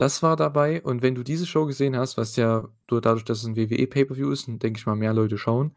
Das 0.00 0.22
war 0.22 0.36
dabei. 0.36 0.82
Und 0.82 1.02
wenn 1.02 1.14
du 1.14 1.24
diese 1.24 1.46
Show 1.46 1.66
gesehen 1.66 1.96
hast, 1.96 2.16
was 2.16 2.36
ja 2.36 2.68
du- 2.86 3.00
dadurch, 3.00 3.24
dass 3.24 3.38
es 3.40 3.44
ein 3.46 3.56
WWE-Pay-Per-View 3.56 4.30
ist 4.30 4.46
und 4.48 4.62
denke 4.62 4.78
ich 4.78 4.86
mal 4.86 4.94
mehr 4.96 5.12
Leute 5.12 5.38
schauen, 5.38 5.74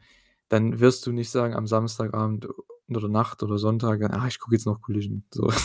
dann 0.50 0.80
wirst 0.80 1.06
du 1.08 1.12
nicht 1.12 1.30
sagen 1.32 1.56
am 1.56 1.66
Samstagabend 1.68 2.48
oder 2.90 3.08
Nacht 3.08 3.42
oder 3.42 3.58
Sonntag, 3.58 4.02
ah, 4.04 4.28
ich 4.28 4.40
gucke 4.40 4.56
jetzt 4.56 4.66
noch 4.66 4.82
Collision. 4.82 5.26
So. 5.34 5.52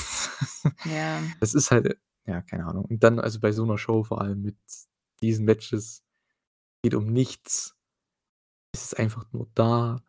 Ja. 0.85 1.23
Das 1.41 1.55
ist 1.55 1.71
halt, 1.71 1.99
ja, 2.27 2.43
keine 2.43 2.67
Ahnung. 2.67 2.85
Und 2.85 3.03
dann, 3.03 3.19
also 3.21 3.41
bei 3.41 3.53
so 3.53 3.63
einer 3.65 3.79
Show 3.79 4.05
vor 4.05 4.21
allem 4.21 4.43
mit 4.43 4.57
diesen 5.23 5.47
Matches, 5.47 6.03
geht 6.83 6.95
um 6.95 7.07
nichts. 7.13 7.75
Es 8.75 8.85
ist 8.85 8.99
einfach 8.99 9.25
nur 9.33 9.49
da. 9.55 10.03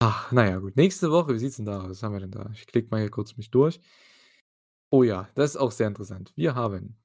Ach, 0.00 0.30
naja, 0.32 0.58
gut. 0.58 0.76
Nächste 0.76 1.10
Woche, 1.10 1.34
wie 1.34 1.38
sieht's 1.38 1.56
denn 1.56 1.64
da 1.66 1.82
aus? 1.82 1.90
Was 1.90 2.02
haben 2.02 2.12
wir 2.12 2.20
denn 2.20 2.30
da? 2.30 2.50
Ich 2.52 2.66
klicke 2.66 2.88
mal 2.90 3.00
hier 3.00 3.10
kurz 3.10 3.36
mich 3.36 3.50
durch. 3.50 3.80
Oh 4.90 5.02
ja, 5.02 5.28
das 5.34 5.50
ist 5.50 5.56
auch 5.56 5.72
sehr 5.72 5.86
interessant. 5.86 6.32
Wir 6.34 6.54
haben 6.54 6.96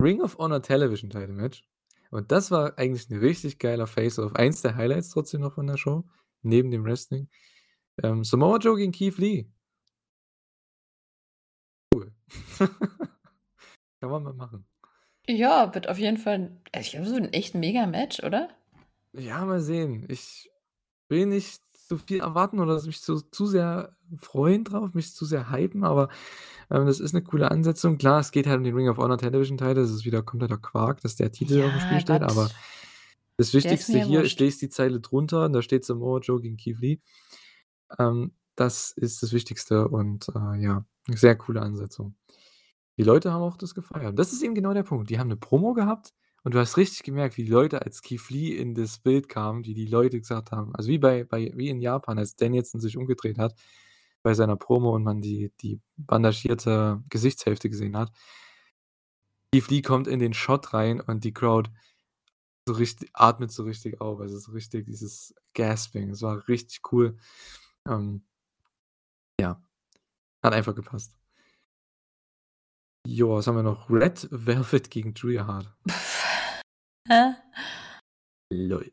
Ring 0.00 0.20
of 0.20 0.38
Honor 0.38 0.62
Television 0.62 1.10
Title 1.10 1.32
Match. 1.32 1.68
Und 2.10 2.30
das 2.30 2.50
war 2.50 2.78
eigentlich 2.78 3.10
ein 3.10 3.18
richtig 3.18 3.58
geiler 3.58 3.86
Face-Off. 3.86 4.36
Eins 4.36 4.62
der 4.62 4.76
Highlights 4.76 5.10
trotzdem 5.10 5.40
noch 5.40 5.54
von 5.54 5.66
der 5.66 5.76
Show, 5.76 6.04
neben 6.42 6.70
dem 6.70 6.84
Wrestling. 6.84 7.28
Ähm, 8.02 8.22
Samoa 8.22 8.58
Joe 8.58 8.76
gegen 8.76 8.92
Keith 8.92 9.18
Lee. 9.18 9.50
Cool. 11.92 12.12
Kann 12.58 14.10
man 14.10 14.22
mal 14.22 14.34
machen. 14.34 14.66
Ja, 15.26 15.74
wird 15.74 15.88
auf 15.88 15.98
jeden 15.98 16.18
Fall, 16.18 16.60
also 16.72 16.84
ich 16.86 16.92
glaube, 16.92 17.08
so 17.08 17.16
ein 17.16 17.32
echt 17.32 17.54
mega 17.54 17.86
Match, 17.86 18.22
oder? 18.22 18.48
Ja, 19.12 19.44
mal 19.44 19.60
sehen. 19.60 20.06
Ich 20.08 20.50
will 21.08 21.26
nicht 21.26 21.62
zu 21.98 22.04
viel 22.06 22.20
erwarten 22.20 22.60
oder 22.60 22.80
mich 22.84 23.00
zu, 23.02 23.20
zu 23.20 23.46
sehr 23.46 23.96
freuen 24.18 24.64
drauf, 24.64 24.94
mich 24.94 25.14
zu 25.14 25.24
sehr 25.24 25.50
hypen, 25.50 25.84
aber 25.84 26.08
ähm, 26.70 26.86
das 26.86 27.00
ist 27.00 27.14
eine 27.14 27.22
coole 27.24 27.50
Ansetzung. 27.50 27.98
Klar, 27.98 28.20
es 28.20 28.30
geht 28.30 28.46
halt 28.46 28.58
um 28.58 28.64
den 28.64 28.74
Ring 28.74 28.88
of 28.88 28.98
Honor 28.98 29.18
Television 29.18 29.58
Title. 29.58 29.74
Das 29.74 29.90
ist 29.90 30.04
wieder 30.04 30.22
kompletter 30.22 30.58
Quark, 30.58 31.00
dass 31.00 31.16
der 31.16 31.30
Titel 31.32 31.62
auf 31.62 31.70
dem 31.70 31.78
Ja, 31.78 31.80
Spiel 31.80 32.00
steht, 32.00 32.20
Gott. 32.20 32.30
aber 32.30 32.50
das 33.36 33.54
Wichtigste 33.54 33.98
hier, 34.04 34.22
lese 34.22 34.58
die 34.60 34.68
Zeile 34.68 35.00
drunter, 35.00 35.48
da 35.48 35.62
steht 35.62 35.84
Samoa 35.84 36.20
Joe 36.20 36.40
gegen 36.40 36.56
Keith 36.56 36.78
Lee. 36.78 37.00
Ähm, 37.98 38.32
das 38.56 38.92
ist 38.92 39.22
das 39.22 39.32
Wichtigste 39.32 39.88
und 39.88 40.28
äh, 40.28 40.62
ja, 40.62 40.84
eine 41.08 41.16
sehr 41.16 41.36
coole 41.36 41.60
Ansetzung. 41.60 42.14
Die 42.96 43.02
Leute 43.02 43.32
haben 43.32 43.42
auch 43.42 43.56
das 43.56 43.74
gefeiert. 43.74 44.18
Das 44.18 44.32
ist 44.32 44.42
eben 44.42 44.54
genau 44.54 44.72
der 44.72 44.84
Punkt. 44.84 45.10
Die 45.10 45.18
haben 45.18 45.26
eine 45.26 45.36
Promo 45.36 45.74
gehabt 45.74 46.12
und 46.44 46.54
du 46.54 46.58
hast 46.58 46.76
richtig 46.76 47.02
gemerkt, 47.02 47.36
wie 47.36 47.44
die 47.44 47.50
Leute, 47.50 47.82
als 47.82 48.02
Lee 48.28 48.56
in 48.56 48.74
das 48.74 48.98
Bild 48.98 49.28
kamen, 49.28 49.64
wie 49.64 49.74
die 49.74 49.86
Leute 49.86 50.20
gesagt 50.20 50.52
haben, 50.52 50.74
also 50.74 50.88
wie 50.88 50.98
bei, 50.98 51.24
bei 51.24 51.50
wie 51.54 51.70
in 51.70 51.80
Japan, 51.80 52.18
als 52.18 52.36
Danielson 52.36 52.80
sich 52.80 52.96
umgedreht 52.96 53.38
hat 53.38 53.54
bei 54.22 54.34
seiner 54.34 54.56
Promo 54.56 54.94
und 54.94 55.04
man 55.04 55.20
die, 55.20 55.52
die 55.60 55.80
bandagierte 55.96 57.02
Gesichtshälfte 57.08 57.68
gesehen 57.68 57.96
hat. 57.96 58.12
Lee 59.54 59.82
kommt 59.82 60.08
in 60.08 60.18
den 60.18 60.34
Shot 60.34 60.72
rein 60.74 61.00
und 61.00 61.24
die 61.24 61.32
Crowd 61.32 61.70
so 62.66 62.74
richtig 62.74 63.10
atmet 63.12 63.52
so 63.52 63.64
richtig 63.64 64.00
auf. 64.00 64.20
Also, 64.20 64.38
so 64.38 64.52
richtig 64.52 64.86
dieses 64.86 65.34
Gasping. 65.54 66.10
Es 66.10 66.22
war 66.22 66.48
richtig 66.48 66.80
cool. 66.92 67.16
Ähm 67.88 68.22
ja, 69.40 69.62
hat 70.42 70.54
einfach 70.54 70.74
gepasst. 70.74 71.14
Jo, 73.06 73.36
was 73.36 73.46
haben 73.46 73.56
wir 73.56 73.62
noch? 73.62 73.90
Red 73.90 74.28
Velvet 74.30 74.90
gegen 74.90 75.12
Julia 75.14 75.46
Hart. 75.46 75.72
Lol. 78.50 78.92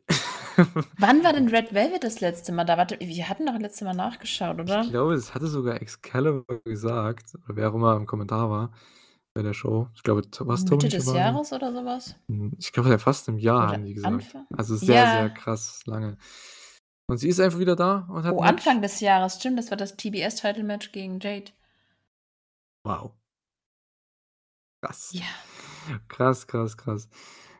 Wann 0.98 1.24
war 1.24 1.32
denn 1.32 1.48
Red 1.54 1.72
Velvet 1.72 2.04
das 2.04 2.20
letzte 2.20 2.52
Mal 2.52 2.64
da? 2.64 2.76
Warte, 2.76 2.98
wir 3.00 3.28
hatten 3.28 3.46
doch 3.46 3.58
letzte 3.58 3.84
Mal 3.84 3.94
nachgeschaut, 3.94 4.60
oder? 4.60 4.82
Ich 4.82 4.90
glaube, 4.90 5.14
das 5.14 5.34
hatte 5.34 5.46
sogar 5.46 5.80
Excalibur 5.80 6.60
gesagt, 6.64 7.34
oder 7.44 7.56
wer 7.56 7.70
auch 7.70 7.74
immer 7.74 7.96
im 7.96 8.06
Kommentar 8.06 8.50
war 8.50 8.72
bei 9.34 9.42
der 9.42 9.54
Show. 9.54 9.88
Ich 9.94 10.02
glaube, 10.02 10.28
t 10.30 10.46
war's 10.46 10.64
Mitte 10.64 10.88
des 10.88 11.04
Schiavone? 11.04 11.18
Jahres 11.18 11.52
oder 11.52 11.72
so 11.72 11.84
was? 11.84 12.14
Hm, 12.28 12.52
ich 12.58 12.72
glaube, 12.72 12.90
ja 12.90 12.98
fast 12.98 13.28
im 13.28 13.38
Jahr 13.38 13.64
Oder 13.64 13.72
haben 13.72 13.84
die 13.84 13.94
gesagt. 13.94 14.12
Anfang? 14.14 14.46
Also, 14.56 14.76
sehr, 14.76 15.06
sehr 15.06 15.22
Ja. 15.22 15.28
krass 15.30 15.80
lange. 15.86 16.18
Und 17.08 17.18
sie 17.18 17.28
ist 17.28 17.40
einfach 17.40 17.58
wieder 17.58 17.76
da 17.76 18.06
und 18.10 18.24
hat 18.24 18.34
Oh. 18.34 18.40
Anfang 18.42 18.82
des 18.82 19.00
Jahres, 19.00 19.36
stimmt, 19.36 19.58
das 19.58 19.70
war 19.70 19.76
das 19.78 19.96
TBS-Title-Match 19.96 20.92
gegen 20.92 21.18
Jade. 21.20 21.52
Wow. 22.84 23.12
Krass. 24.84 25.10
Ja. 25.12 25.22
Krass, 26.08 26.46
krass, 26.46 26.76
krass. 26.76 27.08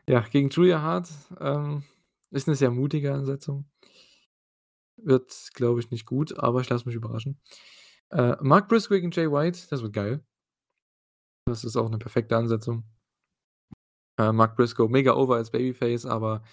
Ja, 0.07 0.19
gegen 0.19 0.49
Julia 0.49 0.81
Hart, 0.81 1.09
ähm, 1.39 1.83
ist 2.31 2.47
'ne 2.47 2.55
sehr 2.55 2.71
mutige 2.71 3.13
Ansetzung. 3.13 3.65
Wird, 4.99 5.49
glaube 5.55 5.79
ich, 5.79 5.89
nicht 5.91 6.05
gut, 6.05 6.37
aber 6.37 6.61
ich 6.61 6.69
lasse 6.69 6.85
mich 6.85 6.95
überraschen. 6.95 7.39
Äh, 8.11 8.35
Mark 8.41 8.69
Briscoe 8.69 8.95
gegen 9.01 9.11
Jay 9.11 9.31
White, 9.31 9.61
das 9.69 9.81
wird 9.83 9.93
geil. 9.93 10.23
Das 11.47 11.63
ist 11.65 11.75
auch 11.75 11.89
'ne 11.89 11.97
perfekte 11.97 12.37
Ansetzung. 12.37 12.83
Äh, 14.19 14.31
Mark 14.31 14.55
Briscoe 14.57 14.87
mega 14.89 15.13
over 15.15 15.35
als 15.37 15.51
Babyface, 15.51 16.05
aber 16.05 16.43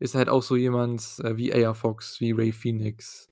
ist 0.00 0.14
halt 0.14 0.28
auch 0.28 0.42
so 0.42 0.56
jemand, 0.56 1.02
äh, 1.24 1.36
wie 1.36 1.52
AR 1.54 1.74
Fox, 1.74 2.20
wie 2.20 2.32
Ray 2.32 2.52
Phoenix. 2.52 3.26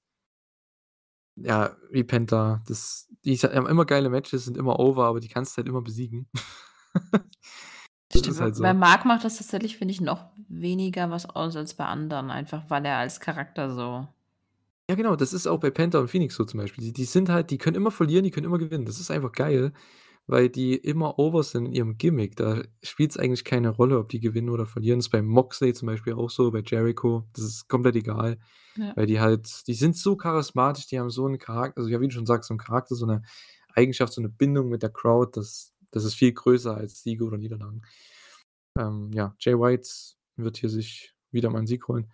Ja, 1.38 1.76
wie 1.90 2.04
Penta. 2.04 2.62
Das 2.68 3.08
die 3.24 3.36
haben 3.38 3.66
immer 3.66 3.84
geile 3.86 4.08
Matches, 4.08 4.44
sind 4.44 4.56
immer 4.56 4.78
over, 4.78 5.04
aber 5.06 5.20
die 5.20 5.28
kannst 5.28 5.54
du 5.54 5.58
halt 5.58 5.68
immer 5.68 5.82
besiegen. 5.82 6.28
Das 8.24 8.28
ist 8.28 8.40
halt 8.40 8.54
so. 8.56 8.62
bei 8.62 8.74
Mark 8.74 9.04
macht 9.04 9.24
das 9.24 9.36
tatsächlich, 9.38 9.76
finde 9.76 9.92
ich, 9.92 10.00
noch 10.00 10.24
weniger 10.48 11.10
was 11.10 11.28
aus 11.28 11.56
als 11.56 11.74
bei 11.74 11.84
anderen, 11.86 12.30
einfach 12.30 12.64
weil 12.70 12.84
er 12.86 12.98
als 12.98 13.20
Charakter 13.20 13.70
so 13.74 14.08
Ja, 14.90 14.96
genau, 14.96 15.16
das 15.16 15.32
ist 15.32 15.46
auch 15.46 15.60
bei 15.60 15.70
Penta 15.70 15.98
und 15.98 16.08
Phoenix 16.08 16.34
so 16.34 16.44
zum 16.44 16.60
Beispiel. 16.60 16.84
Die 16.84 16.92
die 16.92 17.04
sind 17.04 17.30
halt 17.30 17.50
die 17.50 17.56
können 17.56 17.74
immer 17.76 17.90
verlieren, 17.90 18.22
die 18.22 18.30
können 18.30 18.44
immer 18.44 18.58
gewinnen. 18.58 18.84
Das 18.84 19.00
ist 19.00 19.10
einfach 19.10 19.32
geil, 19.32 19.72
weil 20.26 20.50
die 20.50 20.74
immer 20.76 21.18
over 21.18 21.42
sind 21.42 21.66
in 21.66 21.72
ihrem 21.72 21.96
Gimmick. 21.96 22.36
Da 22.36 22.62
spielt's 22.82 23.16
eigentlich 23.16 23.44
keine 23.44 23.70
Rolle, 23.70 23.98
ob 23.98 24.10
die 24.10 24.20
gewinnen 24.20 24.50
oder 24.50 24.66
verlieren. 24.66 24.98
Das 24.98 25.06
ist 25.06 25.10
bei 25.12 25.22
Moxley 25.22 25.72
zum 25.72 25.86
Beispiel 25.86 26.12
auch 26.14 26.28
so, 26.30 26.50
bei 26.50 26.62
Jericho. 26.66 27.24
Das 27.34 27.44
ist 27.44 27.68
komplett 27.68 27.96
egal, 27.96 28.38
Ja. 28.76 28.96
weil 28.96 29.06
die 29.06 29.20
halt 29.20 29.66
die 29.68 29.74
sind 29.74 29.96
so 29.98 30.16
charismatisch, 30.16 30.86
die 30.88 30.98
haben 31.00 31.10
so 31.10 31.26
'n 31.28 31.38
Charak 31.40 31.74
also, 31.78 31.90
ja, 31.90 32.00
wie 32.00 32.08
du 32.08 32.14
schon 32.14 32.26
sagst, 32.26 32.48
so 32.48 32.54
'n 32.54 32.58
Charakter, 32.58 32.94
so 32.96 33.06
'ne 33.06 33.22
Eigenschaft, 33.74 34.14
so 34.14 34.22
'ne 34.22 34.30
Bindung 34.30 34.70
mit 34.70 34.82
der 34.82 34.90
Crowd, 34.92 35.32
das 35.38 35.73
das 35.94 36.04
ist 36.04 36.14
viel 36.14 36.32
größer 36.32 36.76
als 36.76 37.02
Siege 37.02 37.24
oder 37.24 37.38
Niederlagen. 37.38 37.82
Ähm, 38.78 39.10
ja, 39.12 39.34
Jay 39.38 39.54
White 39.58 39.88
wird 40.36 40.56
hier 40.58 40.68
sich 40.70 41.14
wieder 41.30 41.50
mal 41.50 41.60
'n 41.60 41.66
Sieg 41.66 41.86
holen. 41.88 42.10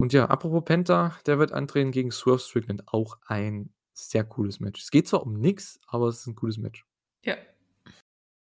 Und 0.00 0.12
ja, 0.12 0.26
apropos 0.26 0.64
Penta, 0.64 1.16
der 1.26 1.38
wird 1.38 1.52
antreten 1.52 1.90
gegen 1.90 2.10
Swerve 2.10 2.38
Strickland. 2.40 2.82
Auch 2.88 3.18
ein 3.26 3.72
sehr 3.94 4.24
cooles 4.24 4.60
Match. 4.60 4.82
Es 4.82 4.90
geht 4.90 5.08
zwar 5.08 5.22
um 5.22 5.34
nix, 5.34 5.80
aber 5.86 6.08
es 6.08 6.20
ist 6.20 6.26
'n 6.26 6.34
cooles 6.34 6.58
Match. 6.58 6.84
Ja. 7.24 7.36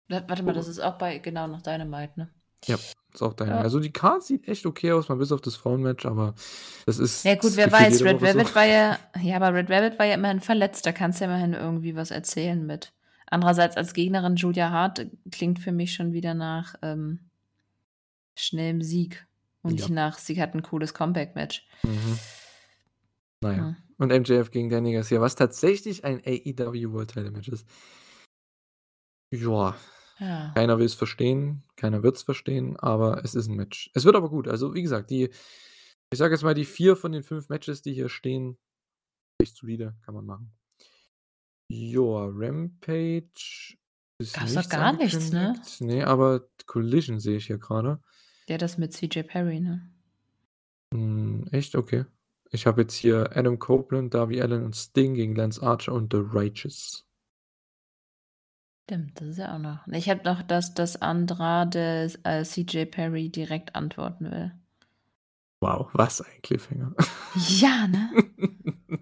Wa 0.09 0.23
warte 0.29 0.43
mal, 0.43 0.53
das 0.53 0.67
Oh. 0.69 0.71
ist 0.71 0.81
auch 0.81 0.99
bei 0.99 1.19
genau, 1.19 1.47
nach 1.47 1.63
Dynamite, 1.63 2.13
ne? 2.19 2.31
Ja, 2.67 2.77
ist 3.13 3.23
auch 3.23 3.35
Dynamite. 3.35 3.59
Ja. 3.59 3.65
Also, 3.65 3.81
die 3.81 3.93
Card 3.93 4.23
sieht 4.23 4.47
echt 4.47 4.67
okay 4.67 4.93
aus, 4.93 5.09
mal 5.09 5.17
bis 5.17 5.33
auf 5.33 5.41
das 5.41 5.57
Frauenmatch, 5.57 6.07
aber 6.07 6.35
das 6.87 6.99
ist 6.99 7.25
Ja 7.25 7.35
gut, 7.35 7.57
wer 7.57 7.71
weiß, 7.73 8.03
Red 8.03 8.21
Woche 8.21 8.47
so. 8.47 8.55
War 8.55 8.67
ja 8.67 8.99
ja, 9.21 9.37
aber 9.37 9.55
Red 9.55 9.69
Velvet 9.69 9.99
war 9.99 10.07
ja 10.07 10.15
immerhin 10.15 10.41
verletzt, 10.41 10.87
da 10.87 10.93
kannst 10.93 11.21
du 11.21 11.25
ja 11.25 11.31
immerhin 11.31 11.55
irgendwie 11.55 11.97
was 11.97 12.11
erzählen 12.13 12.65
mit. 12.65 12.93
Andererseits 13.33 13.79
als 13.79 13.95
Gegnerin 13.95 14.37
Julia 14.37 14.71
Hart 14.71 15.07
klingt 15.31 15.59
für 15.59 15.73
mich 15.73 15.95
schon 15.95 16.13
wieder 16.13 16.35
nach, 16.35 16.75
ähm, 16.83 17.21
schnellem 18.37 18.83
Sieg 18.83 19.27
und 19.63 19.75
nicht 19.75 19.89
Ja. 19.89 19.95
nach, 19.95 20.19
sie 20.19 20.41
hat 20.41 20.55
'n 20.55 20.63
cooles 20.63 20.95
Comeback-Match. 20.95 21.67
Mhm. 21.85 22.19
Na 23.43 23.53
ja. 23.57 23.77
Und 23.99 24.11
MJF 24.13 24.51
gegen 24.51 24.69
Danny 24.71 24.93
Garcia, 24.93 25.21
was 25.21 25.35
tatsächlich 25.37 26.05
ein 26.05 26.21
AEW 26.25 26.93
World 26.93 27.11
Title 27.11 27.31
Match 27.31 27.49
ist. 27.49 27.67
Ja. 29.33 29.75
Ja. 30.19 30.53
Keiner 30.55 30.79
will's 30.79 30.95
verstehen, 30.95 31.65
keiner 31.77 32.03
wird's 32.03 32.23
verstehen, 32.23 32.77
aber 32.79 33.25
es 33.25 33.35
ist 33.35 33.49
'n 33.49 33.57
Match. 33.57 33.91
Es 33.95 34.05
wird 34.05 34.15
aber 34.15 34.29
gut. 34.29 34.47
Also, 34.47 34.75
wie 34.75 34.83
gesagt, 34.83 35.11
die 35.11 35.31
ich 36.13 36.19
sage 36.19 36.35
jetzt 36.35 36.43
mal, 36.45 36.55
die 36.55 36.67
4 36.67 36.97
von 36.97 37.13
den 37.13 37.23
5 37.25 37.49
Matches, 37.49 37.83
die 37.83 37.95
hier 37.95 38.09
stehen, 38.11 38.59
echt 39.41 39.57
solide, 39.57 39.97
kann 40.05 40.15
man 40.15 40.27
machen. 40.27 40.53
Joa, 41.73 42.29
Rampage 42.31 43.79
ist 44.19 44.35
Gab's 44.35 44.53
doch 44.53 44.57
nichts 44.57 44.69
gar 44.69 44.93
nichts, 44.93 45.33
ne? 45.33 45.41
angekündigt. 45.41 45.81
Ne, 45.81 46.07
aber 46.07 46.47
Collision 46.67 47.19
sehe 47.19 47.39
ich 47.39 47.47
hier 47.47 47.57
grade. 47.57 47.99
Ja, 48.47 48.59
das 48.59 48.77
mit 48.77 48.93
CJ 48.93 49.23
Perry, 49.23 49.61
ne? 49.61 49.91
Hm, 50.93 51.47
echt? 51.51 51.75
Okay. 51.75 52.05
Ich 52.51 52.67
habe 52.67 52.83
jetzt 52.83 52.95
hier 52.95 53.35
Adam 53.35 53.59
Copeland, 53.59 54.13
Darby 54.13 54.43
Allin 54.43 54.65
und 54.65 54.77
Sting 54.77 55.15
gegen 55.15 55.35
Lance 55.35 55.63
Archer 55.63 55.95
und 55.95 56.13
The 56.13 56.21
Righteous. 56.21 57.07
Stimmt, 58.85 59.19
das 59.19 59.29
ist 59.29 59.39
ja 59.39 59.55
auch 59.55 59.59
noch 59.59 59.87
ich 59.87 60.11
habe 60.11 60.23
noch, 60.25 60.43
dass 60.43 60.75
dass 60.75 61.01
Andrade, 61.01 62.13
äh, 62.25 62.45
CJ 62.45 62.85
Perry 62.85 63.31
direkt 63.31 63.75
antworten 63.75 64.31
will. 64.31 64.53
Wow, 65.61 65.89
was 65.95 66.21
ein 66.21 66.43
Cliffhanger. 66.43 66.95
Ja, 67.49 67.87
ne? 67.87 68.11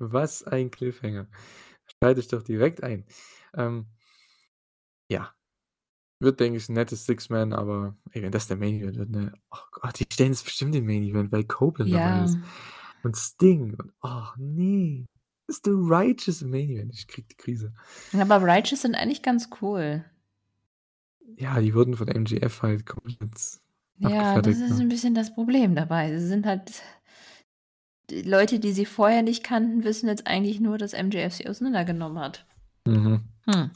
Was 0.00 0.44
ein 0.44 0.70
Cliffhanger. 0.70 1.26
Schalte 2.02 2.20
ich 2.20 2.28
doch 2.28 2.42
direkt 2.42 2.82
ein. 2.82 3.04
Ähm, 3.54 3.86
ja. 5.10 5.34
Wird, 6.20 6.40
denke 6.40 6.58
ich, 6.58 6.68
'n 6.68 6.74
nettes 6.74 7.06
Six-Man, 7.06 7.52
aber 7.52 7.96
ey, 8.12 8.22
wenn 8.22 8.32
das 8.32 8.48
der 8.48 8.56
Main 8.58 8.76
Event 8.80 8.98
wird, 8.98 9.10
ne? 9.10 9.32
Oh 9.52 9.58
Gott, 9.72 10.00
die 10.00 10.06
stellen 10.12 10.32
jetzt 10.32 10.44
bestimmt 10.44 10.74
den 10.74 10.86
Main 10.86 11.02
Event, 11.04 11.32
weil 11.32 11.44
Copeland 11.44 11.94
dabei 11.94 12.16
Ja. 12.16 12.20
ist. 12.20 12.40
Und 13.02 13.16
Sting 13.16 13.74
und 13.76 13.92
oh 14.02 14.26
ne. 14.38 15.06
Ist 15.48 15.64
The 15.66 15.72
Righteous 15.74 16.42
Main 16.42 16.70
Event. 16.70 16.94
Ich 16.94 17.08
kriege 17.08 17.28
die 17.28 17.36
Krise. 17.36 17.74
Aber 18.12 18.42
Righteous 18.42 18.82
sind 18.82 18.94
eigentlich 18.96 19.22
ganz 19.22 19.48
cool. 19.62 20.04
Ja, 21.36 21.60
die 21.60 21.74
wurden 21.74 21.96
von 21.96 22.08
MJF 22.08 22.62
halt 22.62 22.86
komplett 22.86 23.34
Ja, 24.00 24.38
das 24.38 24.58
ist 24.60 24.78
ne? 24.78 24.80
'n 24.80 24.88
bisschen 24.88 25.14
das 25.14 25.34
Problem 25.34 25.74
dabei. 25.74 26.16
Sie 26.18 26.26
sind 26.28 26.46
halt 26.46 26.82
die 28.10 28.22
Leute, 28.22 28.58
die 28.60 28.72
sie 28.72 28.86
vorher 28.86 29.22
nicht 29.22 29.44
kannten, 29.44 29.84
wissen 29.84 30.08
jetzt 30.08 30.26
eigentlich 30.26 30.60
nur, 30.60 30.78
dass 30.78 30.92
MJF 30.94 31.34
sie 31.34 31.48
auseinandergenommen 31.48 32.18
hat. 32.18 32.46
Mhm. 32.86 33.24
Hm. 33.46 33.70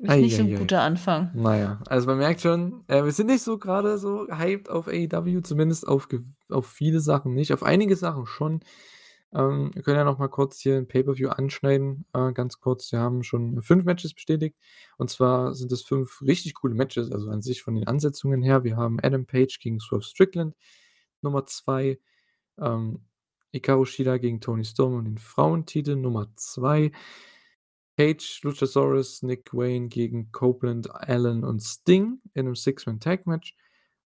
Ist 0.00 0.10
Ei, 0.10 0.20
nicht 0.20 0.36
so 0.36 0.42
ei, 0.42 0.46
'n 0.46 0.50
ei. 0.54 0.58
guter 0.58 0.82
Anfang. 0.82 1.30
Na 1.34 1.56
ja, 1.56 1.80
also 1.88 2.06
man 2.06 2.18
merkt 2.18 2.40
schon, 2.40 2.84
äh, 2.88 3.04
wir 3.04 3.12
sind 3.12 3.26
nicht 3.26 3.42
so 3.42 3.58
grade 3.58 3.98
so 3.98 4.26
hyped 4.28 4.70
auf 4.70 4.86
AEW, 4.88 5.40
zumindest 5.42 5.86
auf 5.88 6.08
auf 6.50 6.66
viele 6.68 7.00
Sachen 7.00 7.34
nicht. 7.34 7.52
Auf 7.52 7.62
einige 7.64 7.96
Sachen 7.96 8.26
schon. 8.26 8.60
Ähm, 9.34 9.70
wir 9.74 9.82
können 9.82 9.98
ja 9.98 10.04
noch 10.04 10.18
mal 10.18 10.28
kurz 10.28 10.60
hier 10.60 10.76
'n 10.78 10.88
Pay-per-View 10.88 11.28
anschneiden, 11.30 12.06
äh, 12.14 12.32
ganz 12.32 12.60
kurz. 12.60 12.92
Wir 12.92 13.00
haben 13.00 13.22
schon 13.24 13.60
5 13.62 13.84
Matches 13.84 14.14
bestätigt. 14.14 14.56
Und 14.98 15.10
zwar 15.10 15.54
sind 15.54 15.72
es 15.72 15.82
5 15.82 16.22
richtig 16.22 16.54
coole 16.54 16.74
Matches, 16.74 17.10
also 17.12 17.30
an 17.30 17.42
sich 17.42 17.62
von 17.62 17.74
den 17.74 17.86
Ansetzungen 17.88 18.42
her. 18.42 18.64
Wir 18.64 18.76
haben 18.76 18.98
Adam 19.02 19.26
Page 19.26 19.58
gegen 19.60 19.80
Swerve 19.80 20.04
Strickland, 20.04 20.54
Nummer 21.22 21.44
2. 21.46 21.98
Ähm, 22.58 23.00
Hikaru 23.54 23.84
Shida 23.86 24.18
gegen 24.18 24.40
Toni 24.40 24.64
Storm 24.64 24.94
um 24.94 25.04
den 25.04 25.18
Frauentitel, 25.18 25.96
Nummer 25.96 26.28
2. 26.36 26.92
Page, 27.96 28.40
Luchasaurus, 28.44 29.22
Nick 29.22 29.52
Wayne 29.52 29.88
gegen 29.88 30.30
Copeland, 30.30 30.88
Allen 30.94 31.42
und 31.44 31.60
Sting 31.60 32.20
in 32.34 32.44
'nem 32.44 32.54
Six-Man-Tag-Match. 32.54 33.54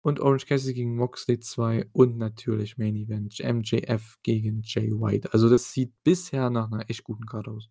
Und 0.02 0.18
Orange 0.20 0.46
Cassidy 0.46 0.72
gegen 0.74 0.96
Moxley 0.96 1.40
2 1.40 1.86
und 1.92 2.16
natürlich 2.16 2.78
Main 2.78 2.96
Event 2.96 3.38
MJF 3.40 4.16
gegen 4.22 4.62
Jay 4.64 4.90
White. 4.92 5.32
Also, 5.34 5.50
das 5.50 5.72
sieht 5.72 5.92
bisher 6.04 6.48
nach 6.50 6.70
'ner 6.70 6.88
echt 6.88 7.04
guten 7.04 7.26
Card 7.26 7.48
aus. 7.48 7.68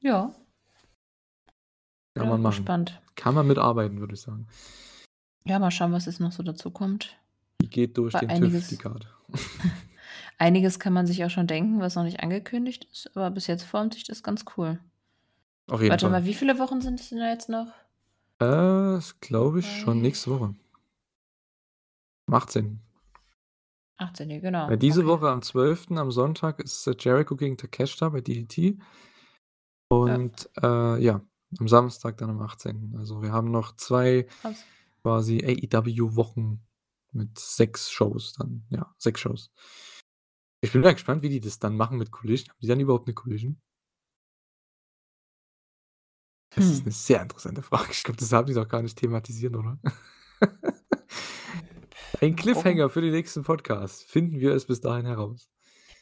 Ja. 0.00 0.34
Kann 2.14 2.24
Ja, 2.24 2.30
man 2.30 2.42
machen. 2.42 2.56
gespannt. 2.56 3.00
Kann 3.14 3.34
man 3.34 3.46
mitarbeiten, 3.46 4.00
würde 4.00 4.14
ich 4.14 4.20
sagen. 4.20 4.46
Ja, 5.46 5.58
mal 5.58 5.70
schauen, 5.70 5.92
was 5.92 6.04
jetzt 6.06 6.20
noch 6.20 6.32
so 6.32 6.42
dazu 6.42 6.70
kommt. 6.70 7.18
Die 7.62 7.68
geht 7.68 7.96
durch 7.96 8.12
War 8.14 8.20
den 8.20 8.28
TÜV, 8.28 8.36
einiges 8.38 8.68
die 8.68 8.76
Card. 8.76 9.06
einiges 10.38 10.78
kann 10.78 10.92
man 10.92 11.06
sich 11.06 11.24
auch 11.24 11.30
schon 11.30 11.46
denken, 11.46 11.80
was 11.80 11.94
noch 11.94 12.04
nicht 12.04 12.20
angekündigt 12.20 12.86
ist, 12.92 13.16
aber 13.16 13.30
bis 13.30 13.46
jetzt 13.46 13.64
formt 13.64 13.94
sich 13.94 14.04
das 14.04 14.22
ganz 14.22 14.44
cool. 14.56 14.78
Auf 15.68 15.80
jeden 15.80 15.90
Warte 15.90 16.06
Fall. 16.06 16.10
mal, 16.20 16.24
wie 16.26 16.34
viele 16.34 16.58
Wochen 16.58 16.80
sind 16.80 17.00
es 17.00 17.08
denn 17.10 17.18
da 17.18 17.30
jetzt 17.30 17.48
noch? 17.48 17.68
Äh, 18.40 18.94
das 18.96 19.20
glaube 19.20 19.60
ich 19.60 19.80
schon 19.80 19.98
3 19.98 20.02
nächste 20.02 20.30
Woche. 20.30 20.54
Am 22.26 22.34
18. 22.34 22.80
18, 23.98 24.30
ja, 24.30 24.40
genau. 24.40 24.68
Weil 24.68 24.78
diese 24.78 25.00
Okay. 25.00 25.08
Woche 25.08 25.28
am 25.28 25.42
12., 25.42 25.92
am 25.92 26.10
Sonntag 26.10 26.60
ist, 26.60 26.86
äh, 26.86 26.94
Jericho 26.98 27.36
gegen 27.36 27.56
Takeshita 27.56 28.08
bei 28.08 28.20
DDT. 28.20 28.78
Ja. 28.78 28.84
Und, 29.96 30.48
äh, 30.62 31.02
ja, 31.02 31.20
am 31.58 31.68
Samstag 31.68 32.16
dann 32.16 32.30
am 32.30 32.40
18. 32.40 32.94
Also, 32.96 33.22
wir 33.22 33.32
haben 33.32 33.50
noch 33.50 33.76
2 33.76 34.26
Krass. 34.40 34.64
quasi 35.02 35.38
AEW-Wochen 35.44 36.60
mit 37.12 37.38
6 37.38 37.90
Shows 37.90 38.32
dann. 38.32 38.64
Ja, 38.70 38.92
6 38.98 39.20
Shows. 39.20 39.50
Ich 40.64 40.70
bin 40.70 40.80
mal 40.80 40.92
gespannt, 40.94 41.22
wie 41.22 41.28
die 41.28 41.40
das 41.40 41.58
dann 41.58 41.76
machen 41.76 41.98
mit 41.98 42.12
Collision. 42.12 42.50
Haben 42.50 42.58
die 42.62 42.68
dann 42.68 42.78
überhaupt 42.80 43.08
'ne 43.08 43.14
Collision? 43.14 43.58
Das 46.56 46.70
ist 46.70 46.84
Hm. 46.84 46.86
'ne 46.86 46.92
sehr 46.92 47.22
interessante 47.22 47.62
Frage. 47.62 47.88
Ich 47.92 48.02
glaube, 48.04 48.18
das 48.18 48.32
haben 48.32 48.46
die 48.46 48.52
doch 48.54 48.68
gar 48.68 48.82
nicht 48.82 48.98
thematisiert, 48.98 49.56
oder? 49.56 49.78
Ein. 52.20 52.36
Cliffhanger 52.36 52.90
für 52.90 53.00
den 53.00 53.12
nächsten 53.12 53.42
Podcast. 53.42 54.04
Finden 54.04 54.38
wir 54.40 54.52
es 54.54 54.66
bis 54.66 54.80
dahin 54.80 55.06
heraus. 55.06 55.46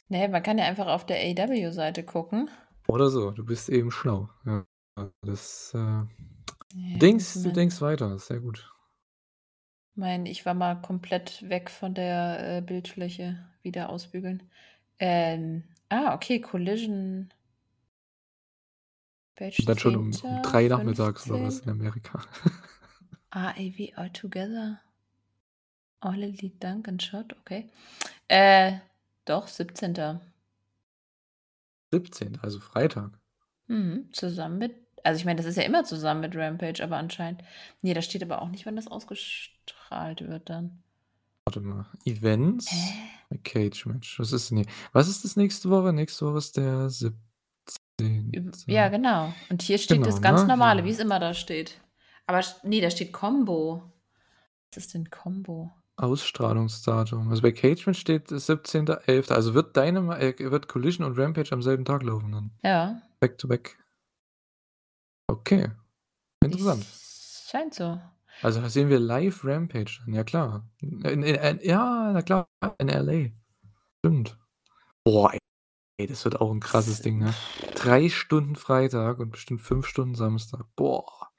Ne, 0.09 0.27
man 0.27 0.43
kann 0.43 0.57
ja 0.57 0.65
einfach 0.65 0.87
auf 0.87 1.05
der 1.05 1.17
AEW-Seite 1.17 2.03
gucken. 2.03 2.49
Oder 2.89 3.09
so, 3.09 3.31
du 3.31 3.45
bist 3.45 3.69
eben 3.69 3.91
schlau. 3.91 4.29
Ja, 4.45 4.65
das, 5.21 5.73
äh 5.73 6.03
Ja, 6.73 6.97
du 6.99 6.99
denkst 6.99 7.43
du 7.43 7.51
denkst 7.51 7.81
weiter, 7.81 8.17
sehr 8.19 8.39
gut. 8.41 8.70
Mein 9.95 10.25
ich 10.25 10.45
war 10.45 10.53
mal 10.53 10.75
komplett 10.81 11.47
weg 11.49 11.69
von 11.69 11.93
der, 11.93 12.57
äh, 12.57 12.61
Bildfläche. 12.61 13.45
Wieder 13.63 13.89
ausbügeln. 13.89 14.43
Ähm, 14.99 15.63
ah, 15.89 16.15
okay, 16.15 16.39
Collision 16.41 17.31
Page 19.35 19.59
Und 19.59 19.69
dann 19.69 19.79
schon 19.79 19.95
um 19.95 20.05
um 20.05 20.11
10., 20.11 20.41
3 20.43 20.67
nachmittags 20.67 21.29
oder 21.29 21.43
was 21.43 21.59
15. 21.59 21.63
in 21.63 21.79
Amerika. 21.81 22.21
AEW 23.31 23.93
All 23.95 24.09
Together. 24.09 24.79
All 25.99 26.21
Elite 26.21 26.57
Dunk 26.59 26.87
and 26.87 27.01
Shot, 27.01 27.35
okay. 27.39 27.69
Äh, 28.27 28.73
doch, 29.25 29.47
17. 29.47 30.19
17., 31.91 32.39
also 32.41 32.59
Freitag. 32.59 33.11
Mhm, 33.67 34.09
zusammen 34.11 34.57
mit 34.57 34.75
also 35.03 35.17
ich 35.17 35.25
meine, 35.25 35.37
das 35.37 35.45
ist 35.45 35.57
ja 35.57 35.63
immer 35.63 35.83
zusammen 35.83 36.21
mit 36.21 36.35
Rampage, 36.35 36.83
aber 36.83 36.97
anscheinend 36.97 37.43
ne, 37.81 37.93
da 37.93 38.01
steht 38.01 38.21
aber 38.21 38.41
auch 38.41 38.49
nicht, 38.49 38.65
wann 38.65 38.75
das 38.75 38.87
ausgestrahlt 38.87 39.60
wird 39.91 40.49
dann. 40.49 40.83
Warte 41.45 41.61
mal. 41.61 41.85
Events, 42.05 42.69
Hä? 42.71 43.37
Cage 43.43 43.85
Match. 43.85 44.19
Was 44.19 44.31
ist 44.31 44.51
denn 44.51 44.59
hier? 44.59 44.67
Was 44.93 45.07
ist 45.07 45.23
das 45.23 45.35
nächste 45.35 45.69
Woche? 45.69 45.93
Nächste 45.93 46.25
Woche 46.25 46.37
ist 46.37 46.57
der 46.57 46.89
17. 46.89 47.19
Üb 48.33 48.55
ja, 48.67 48.89
genau. 48.89 49.33
Und 49.49 49.61
hier 49.61 49.77
steht 49.77 49.97
Genau, 49.97 50.07
das 50.09 50.21
ganz 50.21 50.41
ne? 50.41 50.47
normale, 50.47 50.81
Ja. 50.81 50.85
wie 50.85 50.91
es 50.91 50.99
immer 50.99 51.19
da 51.19 51.33
steht. 51.33 51.79
Aber 52.25 52.41
st 52.41 52.63
ne, 52.63 52.81
da 52.81 52.89
steht 52.89 53.13
Combo. 53.13 53.83
Was 54.73 54.85
ist 54.85 54.93
denn 54.93 55.09
Combo? 55.09 55.71
Ausstrahlungsdatum. 55.97 57.29
Also 57.29 57.41
bei 57.41 57.51
Cage 57.51 57.85
Match 57.85 57.99
steht 57.99 58.29
17.11. 58.29 59.31
Also 59.31 59.53
wird 59.53 59.75
Dynama 59.75 60.17
äh, 60.17 60.33
wird 60.39 60.67
Collision 60.67 61.05
und 61.05 61.17
Rampage 61.19 61.51
am 61.51 61.61
selben 61.61 61.85
Tag 61.85 62.01
laufen 62.03 62.31
dann? 62.31 62.51
Ja. 62.63 63.01
Back 63.19 63.37
to 63.37 63.47
back. 63.47 63.77
Okay. 65.27 65.69
Interessant. 66.43 66.83
Es 66.83 67.47
scheint 67.51 67.73
so. 67.75 67.99
Also 68.41 68.67
sehen 68.67 68.89
wir 68.89 68.99
live 68.99 69.43
Rampage 69.43 69.99
dann, 70.05 70.13
ja 70.13 70.23
klar. 70.23 70.67
In 70.81 71.01
in 71.03 71.23
in 71.23 71.59
ja, 71.63 72.11
na 72.13 72.21
klar, 72.21 72.47
in 72.79 72.89
LA. 72.89 73.29
Stimmt. 73.99 74.37
Boah, 75.05 75.33
ey, 75.97 76.07
das 76.07 76.25
wird 76.25 76.41
auch 76.41 76.51
'n 76.51 76.59
krasses 76.59 77.01
Ding, 77.01 77.19
ne? 77.19 77.33
3 77.75 78.09
Stunden 78.09 78.55
Freitag 78.55 79.19
und 79.19 79.31
bestimmt 79.31 79.61
5 79.61 79.85
Stunden 79.87 80.15
Samstag. 80.15 80.65
Boah. 80.75 81.29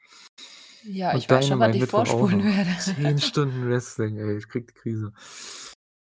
Ja, 0.84 1.12
Und 1.12 1.18
ich 1.18 1.30
weiß 1.30 1.46
schon, 1.48 1.60
wann 1.60 1.74
ich 1.74 1.84
vorspulen 1.86 2.44
werde. 2.44 2.76
10 2.78 3.18
Stunden 3.20 3.68
Wrestling, 3.68 4.16
ey, 4.18 4.36
ich 4.38 4.48
kriege 4.48 4.66
die 4.66 4.74
Krise. 4.74 5.12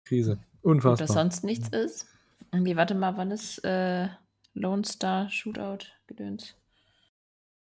Krise. 0.05 0.33
Gut, 0.33 0.43
dass 0.65 0.73
Unfassbar. 0.73 1.09
sonst 1.09 1.45
nichts 1.45 1.69
ist. 1.69 2.07
Ne, 2.53 2.77
warte 2.77 2.95
mal, 2.95 3.17
wann 3.17 3.31
ist, 3.31 3.59
äh, 3.65 4.09
Lone 4.55 4.85
Star 4.85 5.29
Shootout 5.31 5.87
Gedöns? 6.07 6.55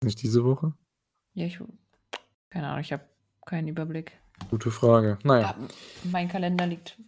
Nicht 0.02 0.22
diese 0.22 0.44
Woche? 0.44 0.74
Ja, 1.34 1.46
ich 1.46 1.60
keine 2.52 2.68
Ahnung, 2.68 2.80
ich 2.80 2.92
habe 2.92 3.04
keinen 3.46 3.68
Überblick. 3.68 4.12
Gute 4.50 4.70
Frage. 4.70 5.18
Na 5.24 5.40
ja. 5.40 5.42
Ja, 5.42 5.56
mein 6.04 6.28
Kalender 6.28 6.66
liegt 6.66 6.98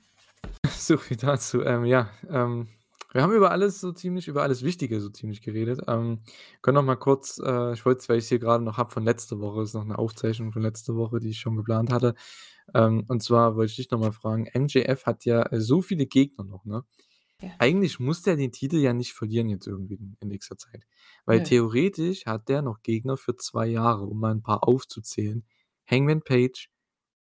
So 0.66 0.96
viel 0.96 1.16
dazu. 1.16 1.62
Ähm, 1.62 1.84
ja, 1.84 2.08
ähm, 2.30 2.68
wir 3.12 3.22
haben 3.22 3.32
über 3.32 3.50
alles 3.50 3.80
so 3.80 3.92
ziemlich 3.92 4.26
über 4.26 4.42
alles 4.42 4.62
Wichtige 4.62 5.00
so 5.00 5.08
ziemlich 5.10 5.42
geredet. 5.42 5.82
Ähm, 5.86 6.20
können 6.62 6.76
noch 6.76 6.82
mal 6.82 6.96
kurz 6.96 7.38
äh, 7.44 7.72
ich 7.74 7.84
wollte 7.84 8.00
es, 8.00 8.08
weil 8.08 8.18
ich's 8.18 8.28
hier 8.28 8.38
grade 8.38 8.64
noch 8.64 8.78
habe 8.78 8.90
von 8.90 9.04
letzter 9.04 9.38
Woche 9.40 9.62
ist 9.62 9.74
noch 9.74 9.84
'ne 9.84 9.98
Aufzeichnung 9.98 10.52
von 10.52 10.62
letzter 10.62 10.96
Woche, 10.96 11.20
die 11.20 11.30
ich 11.30 11.38
schon 11.40 11.56
geplant 11.56 11.92
hatte. 11.92 12.14
Ähm, 12.74 13.04
und 13.08 13.22
zwar 13.22 13.56
wollte 13.56 13.70
ich 13.70 13.76
dich 13.76 13.90
noch 13.90 14.00
mal 14.00 14.12
fragen, 14.12 14.48
MJF 14.54 15.04
hat 15.06 15.24
ja, 15.26 15.46
so 15.52 15.82
viele 15.82 16.06
Gegner 16.06 16.44
noch, 16.44 16.64
ne? 16.64 16.84
Ja. 17.44 17.52
Eigentlich 17.58 18.00
muss 18.00 18.22
der 18.22 18.36
den 18.36 18.52
Titel 18.52 18.76
ja 18.76 18.92
nicht 18.92 19.12
verlieren 19.12 19.48
jetzt 19.48 19.66
irgendwie 19.66 19.98
in 20.20 20.28
nächster 20.28 20.56
Zeit. 20.56 20.84
Weil 21.26 21.38
Nö. 21.38 21.44
theoretisch 21.44 22.26
hat 22.26 22.48
der 22.48 22.62
noch 22.62 22.82
Gegner 22.82 23.16
für 23.16 23.36
2 23.36 23.66
Jahre, 23.66 24.04
um 24.04 24.20
mal 24.20 24.32
'n 24.32 24.42
paar 24.42 24.66
aufzuzählen. 24.66 25.44
Hangman 25.90 26.22
Page, 26.22 26.70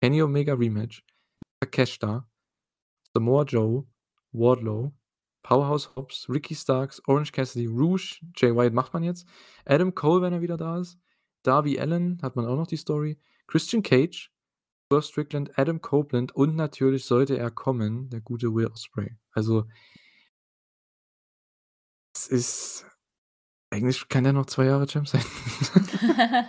Kenny 0.01 0.23
Omega 0.23 0.55
Rematch, 0.55 1.03
Takeshita, 1.61 2.29
Samoa 3.13 3.45
Joe, 3.45 3.87
Wardlow, 4.33 4.93
Powerhouse 5.43 5.95
Hobbs, 5.97 6.29
Ricky 6.29 6.55
Starks, 6.55 7.03
Orange 7.07 7.33
Cassidy, 7.33 7.67
Rouge, 7.67 8.21
Jay 8.37 8.55
White 8.55 8.75
macht 8.75 8.95
man 8.95 9.03
jetzt, 9.03 9.27
Adam 9.65 9.95
Cole, 9.95 10.23
wenn 10.23 10.33
er 10.33 10.41
wieder 10.41 10.57
da 10.57 10.79
ist, 10.79 10.99
Darby 11.43 11.79
Allin 11.79 12.19
hat 12.23 12.37
man 12.37 12.47
auch 12.47 12.57
noch 12.57 12.67
die 12.67 12.77
Story, 12.77 13.19
Christian 13.47 13.83
Cage, 13.83 14.31
Swerve 14.89 15.07
Strickland, 15.07 15.59
Adam 15.59 15.81
Copeland 15.81 16.33
und 16.33 16.57
natürlich 16.57 17.05
sollte 17.05 17.37
er 17.37 17.51
kommen, 17.51 18.09
der 18.11 18.21
gute 18.21 18.55
Will 18.55 18.69
Ospreay. 18.69 19.17
Also 19.33 19.67
es 22.15 22.27
ist 22.29 22.87
eigentlich 23.71 24.09
kann 24.09 24.25
der 24.25 24.33
noch 24.33 24.47
2 24.47 24.67
Jahre 24.67 24.87
Champ 24.87 25.09
sein. 25.09 25.25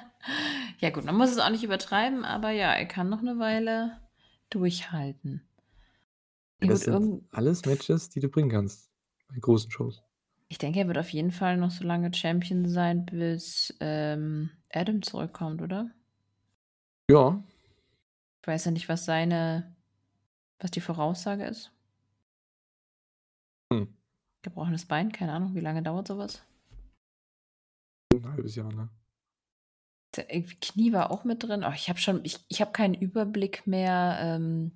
Ja 0.80 0.90
gut, 0.90 1.06
man 1.06 1.16
muss 1.16 1.32
es 1.32 1.40
auch 1.40 1.50
nicht 1.50 1.64
übertreiben, 1.64 2.26
aber 2.26 2.50
ja, 2.52 2.72
er 2.74 2.86
kann 2.86 3.10
noch 3.10 3.22
'ne 3.22 3.40
Weile 3.40 4.02
durchhalten. 4.50 5.48
Ja 6.62 6.68
das 6.68 6.86
gut, 6.86 6.94
sind 6.94 7.24
alles 7.32 7.66
Matches, 7.66 8.10
die 8.10 8.20
du 8.20 8.30
bringen 8.30 8.50
kannst 8.50 8.90
bei 9.28 9.38
großen 9.40 9.70
Shows. 9.72 10.02
Ich 10.52 10.58
denke, 10.60 10.80
er 10.80 10.88
wird 10.88 10.98
auf 11.00 11.10
jeden 11.10 11.32
Fall 11.32 11.58
noch 11.58 11.72
so 11.72 11.84
lange 11.84 12.14
Champion 12.14 12.68
sein, 12.68 13.06
bis, 13.06 13.74
ähm, 13.80 14.52
Adam 14.72 15.02
zurückkommt, 15.02 15.62
oder? 15.62 15.90
Ja. 17.10 17.44
Ich 18.44 18.48
weiß 18.48 18.66
ja 18.66 18.72
nicht, 18.72 18.90
was 18.90 19.06
seine 19.06 19.76
was 20.60 20.72
die 20.72 20.82
Voraussage 20.82 21.46
ist. 21.46 21.72
Hm. 23.72 23.96
Gebrochenes 24.46 24.86
Bein, 24.86 25.12
keine 25.12 25.34
Ahnung, 25.34 25.56
wie 25.56 25.60
lange 25.60 25.82
dauert 25.82 26.08
so 26.08 26.18
was? 26.20 26.46
'N 28.14 28.32
halbes 28.32 28.56
Jahr, 28.56 28.72
ne? 28.72 28.90
Irgendwie 30.30 30.56
Knie 30.56 30.94
war 30.94 31.12
auch 31.12 31.26
mit 31.26 31.44
drin. 31.44 31.66
Oh, 31.68 31.74
ich 31.76 31.90
habe 31.90 32.00
schon 32.00 32.24
ich 32.24 32.46
ich 32.48 32.62
habe 32.62 32.72
keinen 32.72 32.94
Überblick 32.94 33.68
mehr, 33.68 34.18
ähm 34.22 34.72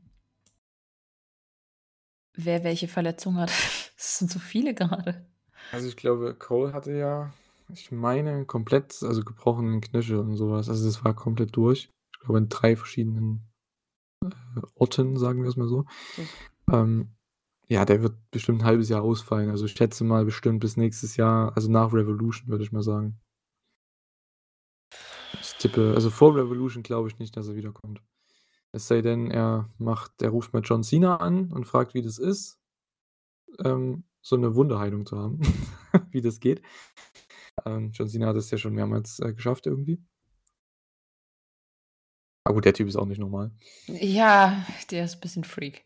wer 2.34 2.64
welche 2.64 2.88
Verletzung 2.88 3.38
hat. 3.38 3.52
Es 4.02 4.18
sind 4.18 4.32
so 4.32 4.40
viele 4.40 4.74
grade. 4.74 5.28
Also, 5.74 5.90
ich 5.90 5.98
glaube, 5.98 6.34
Cole 6.34 6.72
hatte 6.72 6.94
ja, 6.94 7.34
ich 7.74 7.92
meine, 7.92 8.46
komplett 8.46 9.04
also, 9.04 9.26
gebrochenen 9.26 9.82
Knöchel 9.82 10.20
und 10.20 10.38
so 10.38 10.50
was. 10.50 10.70
Also, 10.70 10.86
das 10.86 11.04
war 11.04 11.14
komplett 11.14 11.54
durch. 11.58 11.90
Ich 12.14 12.20
glaube, 12.22 12.38
in 12.38 12.48
3 12.48 12.78
verschiedenen, 12.78 13.52
äh, 14.24 14.62
Orten, 14.76 15.18
sagen 15.18 15.44
wir's 15.44 15.58
mal 15.58 15.68
so. 15.68 15.84
Ähm, 16.72 17.14
ja, 17.70 17.86
der 17.86 18.02
wird 18.04 18.16
bestimmt 18.32 18.62
'n 18.64 18.66
halbes 18.66 18.90
Jahr 18.90 19.04
ausfallen. 19.04 19.50
Also, 19.52 19.66
ich 19.66 19.74
schätze 19.74 20.04
mal 20.04 20.26
bestimmt 20.26 20.60
bis 20.62 20.78
nächstes 20.78 21.18
Jahr, 21.18 21.54
also, 21.56 21.72
nach 21.72 21.94
Revolution, 21.94 22.50
würde 22.50 22.64
ich 22.64 22.72
mal 22.74 22.84
sagen. 22.84 23.20
Ich 25.42 25.56
tippe 25.56 25.94
also, 25.96 26.10
vor 26.10 26.36
Revolution 26.36 26.84
glaube 26.84 27.08
ich 27.10 27.20
nicht, 27.20 27.36
dass 27.38 27.48
er 27.48 27.56
wiederkommt. 27.56 28.02
Es 28.74 28.88
sei 28.88 29.02
denn, 29.02 29.32
er 29.32 29.70
macht 29.80 30.22
er 30.22 30.30
ruft 30.32 30.54
mal 30.54 30.62
John 30.64 30.84
Cena 30.84 31.18
an 31.18 31.52
und 31.52 31.66
fragt, 31.66 31.94
wie 31.96 32.02
das 32.04 32.20
ist, 32.20 32.60
ähm, 33.66 34.04
so 34.22 34.36
'ne 34.38 34.56
Wunderheilung 34.56 35.06
zu 35.06 35.18
haben, 35.18 35.40
wie 36.12 36.22
das 36.22 36.40
geht. 36.40 36.62
Ähm, 37.66 37.92
John 37.94 38.08
Cena 38.10 38.28
hat 38.28 38.36
es 38.38 38.52
ja 38.52 38.58
schon 38.58 38.74
mehrmals, 38.76 39.20
äh, 39.20 39.34
geschafft 39.34 39.68
irgendwie. 39.68 40.02
Aber 42.46 42.56
gut, 42.56 42.66
der 42.66 42.74
Typ 42.74 42.88
ist 42.88 42.96
auch 42.96 43.06
nicht 43.06 43.20
normal. 43.20 43.52
Ja, 43.88 44.66
der 44.92 45.06
ist 45.06 45.22
bisschen 45.22 45.44
Freak. 45.44 45.84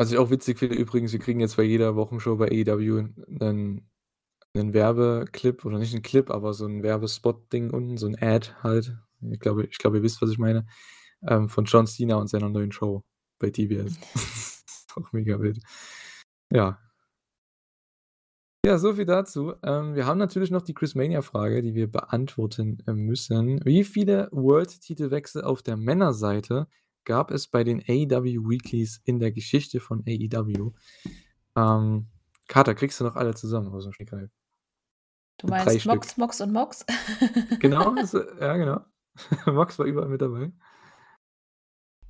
Was 0.00 0.12
ich 0.12 0.18
auch 0.18 0.30
witzig 0.30 0.60
finde 0.60 0.76
übrigens, 0.76 1.10
wir 1.12 1.18
kriegen 1.18 1.40
jetzt 1.40 1.56
bei 1.56 1.64
jeder 1.64 1.96
Wochenshow 1.96 2.36
bei 2.36 2.46
AEW 2.52 3.08
'nen 3.26 3.90
'nen 4.54 4.74
Werbeclip 4.74 5.64
oder 5.64 5.78
nicht 5.78 5.94
'n 5.94 6.02
Clip, 6.02 6.30
aber 6.30 6.54
so 6.54 6.66
'n 6.66 6.82
Werbespot-Ding 6.84 7.70
unten, 7.70 7.98
so 7.98 8.06
'n 8.08 8.16
Ad 8.20 8.52
halt. 8.62 8.96
Ich 9.32 9.40
glaube 9.40 9.66
ich 9.66 9.78
glaube, 9.78 9.98
ihr 9.98 10.02
wisst, 10.04 10.22
was 10.22 10.30
ich 10.30 10.38
meine, 10.38 10.66
ähm, 11.28 11.48
von 11.48 11.64
John 11.66 11.86
Cena 11.88 12.16
und 12.16 12.28
seiner 12.30 12.48
neuen 12.50 12.72
Show 12.72 13.04
bei 13.40 13.50
TBS. 13.50 13.98
Auch 14.96 15.12
mega 15.12 15.40
wild. 15.40 15.60
Ja. 16.52 16.78
Ja, 18.66 18.76
so 18.78 18.92
viel 18.94 19.04
dazu. 19.04 19.54
Ähm, 19.62 19.94
wir 19.94 20.04
haben 20.06 20.18
natürlich 20.18 20.50
noch 20.50 20.62
die 20.62 20.74
Chris-Mania-Frage, 20.74 21.62
die 21.62 21.74
wir 21.74 21.86
beantworten, 21.90 22.78
äh, 22.88 22.92
müssen. 22.92 23.60
Wie 23.64 23.84
viele 23.84 24.28
World-Titelwechsel 24.32 25.44
auf 25.44 25.62
der 25.62 25.76
Männerseite 25.76 26.66
gab 27.08 27.30
es 27.30 27.48
bei 27.48 27.64
den 27.64 27.80
AEW 27.80 28.48
Weeklies 28.48 29.00
in 29.04 29.18
der 29.18 29.32
Geschichte 29.32 29.80
von 29.80 30.04
AEW? 30.06 30.72
Ähm, 31.56 32.06
Carter, 32.48 32.74
kriegst 32.74 33.00
du 33.00 33.04
noch 33.04 33.16
alle 33.16 33.34
zusammen 33.34 33.68
aus'm 33.68 33.94
Stegreif? 33.94 34.30
Du 35.38 35.46
3 35.46 35.64
meinst 35.64 35.80
Stück. 35.80 35.94
Mox, 35.94 36.16
Mox 36.18 36.40
und 36.42 36.52
Mox? 36.52 36.84
Genau, 37.60 37.96
so 38.04 38.22
ja, 38.38 38.56
genau. 38.56 38.84
Mox 39.46 39.78
war 39.78 39.86
überall 39.86 40.10
mit 40.10 40.20
dabei. 40.20 40.52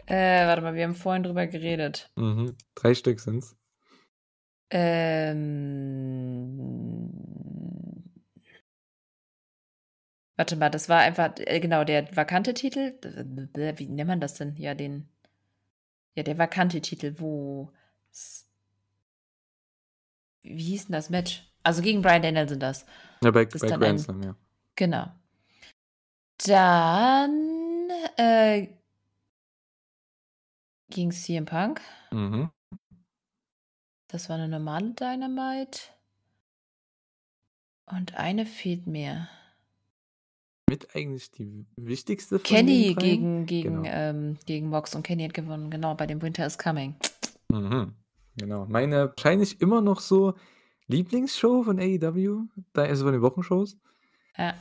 Äh, 0.07 0.47
warte 0.47 0.63
mal, 0.63 0.75
wir 0.75 0.83
haben 0.85 0.97
vorhin 0.97 1.23
drüber 1.23 1.47
geredet. 1.47 2.11
Mhm. 2.17 2.57
Drei 2.75 2.95
Stück 2.95 3.21
sind's. 3.21 3.57
Ähm. 4.71 5.39
Warte 10.39 10.55
mal, 10.55 10.71
das 10.71 10.89
war 10.89 11.01
einfach, 11.01 11.33
äh, 11.39 11.59
genau, 11.59 11.83
der 11.83 12.17
vakante 12.17 12.55
Titel. 12.55 12.95
Wie 13.77 13.89
nennt 13.89 14.07
man 14.07 14.21
das 14.21 14.35
denn? 14.35 14.55
Ja, 14.57 14.73
den. 14.75 15.09
Ja, 16.15 16.23
der 16.23 16.39
vakante 16.39 16.81
Titel, 16.81 17.17
wo. 17.19 17.73
Wie 20.43 20.63
hieß 20.63 20.87
denn 20.87 20.93
das 20.93 21.11
Match? 21.11 21.45
Also 21.65 21.83
gegen 21.83 22.03
Brian 22.03 22.23
Danielson 22.23 22.61
das. 22.61 22.87
Ja, 23.25 23.33
bei, 23.33 23.47
Das 23.47 23.63
bei 23.63 23.69
Grand 23.69 24.01
Slam, 24.01 24.23
ja. 24.23 24.37
Genau. 24.77 25.09
Dann 26.47 27.91
äh, 28.17 28.69
gegen 30.89 31.11
CM 31.11 31.47
Punk. 31.47 31.81
Mhm. 32.13 32.49
Das 34.07 34.29
war 34.29 34.37
eine 34.37 34.47
normale 34.47 34.93
Dynamite. 34.93 35.81
Und 37.87 38.15
eine 38.15 38.47
fehlt 38.47 38.87
mir. 38.87 39.29
Mit 40.69 40.95
eigentlich 40.95 41.31
die 41.31 41.67
wichtigste 41.77 42.39
von 42.39 42.45
Kenny 42.45 42.95
gegen, 42.99 43.47
gegen, 43.47 43.83
Genau. 43.83 43.89
ähm, 43.91 44.37
gegen 44.47 44.69
Mox 44.69 44.95
und 44.95 45.03
Kenny 45.03 45.25
hat 45.25 45.35
gewonnen. 45.35 45.71
Genau, 45.71 45.95
bei 45.95 46.07
dem 46.07 46.21
Winter 46.23 46.45
is 46.47 46.59
Coming. 46.59 46.95
Mhm. 47.51 47.95
Genau. 48.37 48.67
Meine 48.67 49.09
wahrscheinlich 49.17 49.61
immer 49.61 49.81
noch 49.81 50.01
so 50.01 50.35
Lieblingsshow 50.87 51.63
von 51.65 51.79
AEW, 51.79 52.47
da 52.73 52.83
also 52.83 53.05
von 53.05 53.13
den 53.13 53.23
Wochenshows. 53.23 53.77
Ja. 54.37 54.55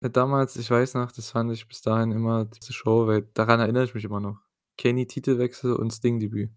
Äh, 0.00 0.10
Damals, 0.10 0.56
ich 0.56 0.70
weiß 0.70 0.94
noch, 0.94 1.12
das 1.12 1.30
fand 1.30 1.52
ich 1.52 1.66
bis 1.68 1.80
dahin 1.82 2.12
immer 2.12 2.44
diese 2.44 2.72
Show, 2.72 3.06
weil 3.06 3.22
daran 3.34 3.60
erinnere 3.60 3.84
ich 3.84 3.94
mich 3.94 4.04
immer 4.04 4.20
noch. 4.20 4.38
Kenny 4.76 5.06
Titelwechsel 5.06 5.74
und 5.74 5.90
Sting 5.92 6.20
Debüt. 6.20 6.50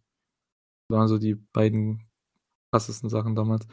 Das 0.90 0.98
waren 0.98 1.08
so 1.08 1.18
die 1.18 1.36
beiden 1.36 2.04
krassesten 2.72 3.10
Sachen 3.10 3.36
damals. 3.36 3.66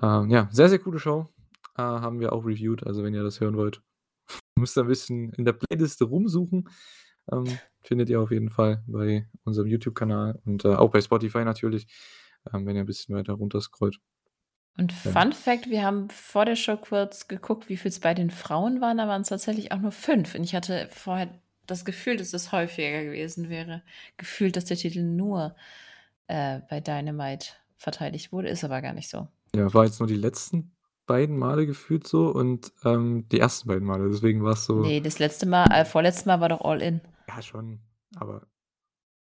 Ähm, 0.00 0.30
ja, 0.30 0.48
sehr, 0.52 0.68
sehr 0.68 0.78
coole 0.78 0.98
Show. 0.98 1.28
Äh, 1.76 1.82
haben 1.82 2.20
wir 2.20 2.32
auch 2.32 2.44
reviewed, 2.46 2.86
also 2.86 3.02
wenn 3.02 3.14
ihr 3.14 3.22
das 3.22 3.40
hören 3.40 3.56
wollt. 3.56 3.82
Müsst 4.58 4.76
ihr 4.76 4.82
ein 4.82 4.88
bisschen 4.88 5.32
in 5.32 5.44
der 5.44 5.54
Playliste 5.54 6.04
rumsuchen. 6.04 6.68
Ähm, 7.30 7.58
findet 7.82 8.10
ihr 8.10 8.20
auf 8.20 8.30
jeden 8.30 8.50
Fall 8.50 8.82
bei 8.86 9.28
unserem 9.44 9.68
YouTube-Kanal 9.68 10.40
und 10.44 10.64
äh, 10.64 10.74
auch 10.74 10.90
bei 10.90 11.00
Spotify 11.00 11.44
natürlich, 11.44 11.86
ähm, 12.52 12.66
wenn 12.66 12.76
ihr 12.76 12.82
ein 12.82 12.86
bisschen 12.86 13.14
weiter 13.14 13.34
runter 13.34 13.60
scrollt. 13.60 14.00
Und 14.76 14.92
Ja. 15.04 15.12
Fun 15.12 15.32
Fact: 15.32 15.70
Wir 15.70 15.82
haben 15.82 16.08
vor 16.10 16.44
der 16.44 16.56
Show 16.56 16.76
kurz 16.76 17.28
geguckt, 17.28 17.68
wie 17.68 17.76
viel 17.76 17.90
es 17.90 18.00
bei 18.00 18.14
den 18.14 18.30
Frauen 18.30 18.80
waren. 18.80 18.98
Da 18.98 19.06
waren 19.06 19.22
es 19.22 19.28
tatsächlich 19.28 19.70
auch 19.72 19.80
nur 19.80 19.92
fünf. 19.92 20.34
Und 20.34 20.44
ich 20.44 20.54
hatte 20.54 20.88
vorher 20.90 21.28
das 21.66 21.84
Gefühl, 21.84 22.16
dass 22.16 22.32
es 22.32 22.52
häufiger 22.52 23.04
gewesen 23.04 23.48
wäre. 23.48 23.82
Gefühlt, 24.16 24.56
dass 24.56 24.64
der 24.64 24.76
Titel 24.76 25.02
nur 25.02 25.54
äh, 26.26 26.60
bei 26.68 26.80
Dynamite 26.80 27.48
verteidigt 27.76 28.32
wurde. 28.32 28.48
Ist 28.48 28.64
aber 28.64 28.82
gar 28.82 28.94
nicht 28.94 29.10
so. 29.10 29.28
Ja, 29.54 29.72
war 29.74 29.84
jetzt 29.84 30.00
nur 30.00 30.08
die 30.08 30.16
letzten 30.16 30.71
beiden 31.06 31.36
Male 31.36 31.66
gefühlt 31.66 32.06
so 32.06 32.28
und 32.28 32.72
ähm, 32.84 33.28
die 33.30 33.40
ersten 33.40 33.68
beiden 33.68 33.86
Male. 33.86 34.08
Deswegen 34.08 34.42
war 34.44 34.52
es 34.52 34.64
so. 34.64 34.80
Nee, 34.80 35.00
das 35.00 35.18
letzte 35.18 35.46
Mal, 35.46 35.66
äh, 35.72 35.84
vorletztes 35.84 36.26
Mal 36.26 36.40
war 36.40 36.48
doch 36.48 36.60
All 36.62 36.80
In. 36.80 37.00
Ja, 37.28 37.42
schon, 37.42 37.80
aber 38.16 38.46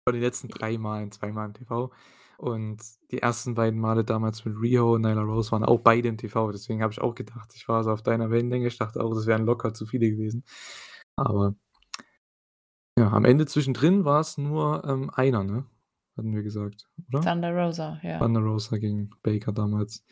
von 0.07 0.13
den 0.13 0.21
letzten 0.21 0.47
drei 0.47 0.77
Malen, 0.77 1.11
zweimal 1.11 1.47
im 1.47 1.53
TV. 1.53 1.91
Und 2.37 2.81
die 3.11 3.21
ersten 3.21 3.55
beiden 3.55 3.79
Male 3.79 4.05
damals 4.05 4.45
mit 4.45 4.55
Rio 4.57 4.95
und 4.95 5.01
Nyla 5.01 5.21
Rose 5.21 5.51
waren 5.51 5.65
auch 5.65 5.81
beide 5.81 6.07
im 6.07 6.17
TV. 6.17 6.51
Deswegen 6.51 6.81
habe 6.81 6.93
ich 6.93 7.01
auch 7.01 7.13
gedacht, 7.13 7.51
ich 7.53 7.67
war 7.67 7.83
so 7.83 7.91
auf 7.91 8.01
deiner 8.01 8.31
Wellenlänge. 8.31 8.67
Ich 8.67 8.77
dachte 8.77 9.03
auch, 9.03 9.13
das 9.13 9.27
wären 9.27 9.45
locker 9.45 9.73
zu 9.73 9.85
viele 9.85 10.09
gewesen. 10.09 10.45
Aber 11.17 11.55
ja, 12.97 13.11
am 13.11 13.25
Ende 13.25 13.45
zwischendrin 13.45 14.05
war 14.05 14.21
es 14.21 14.37
nur 14.37 14.83
ähm, 14.85 15.09
einer, 15.13 15.43
ne? 15.43 15.65
Hatten 16.17 16.33
wir 16.33 16.43
gesagt, 16.43 16.87
oder? 17.09 17.21
Thunder 17.21 17.53
Rosa, 17.53 17.99
ja. 18.03 18.19
Thunder 18.19 18.41
Rosa 18.41 18.77
gegen 18.77 19.09
Baker 19.21 19.51
damals. 19.51 20.05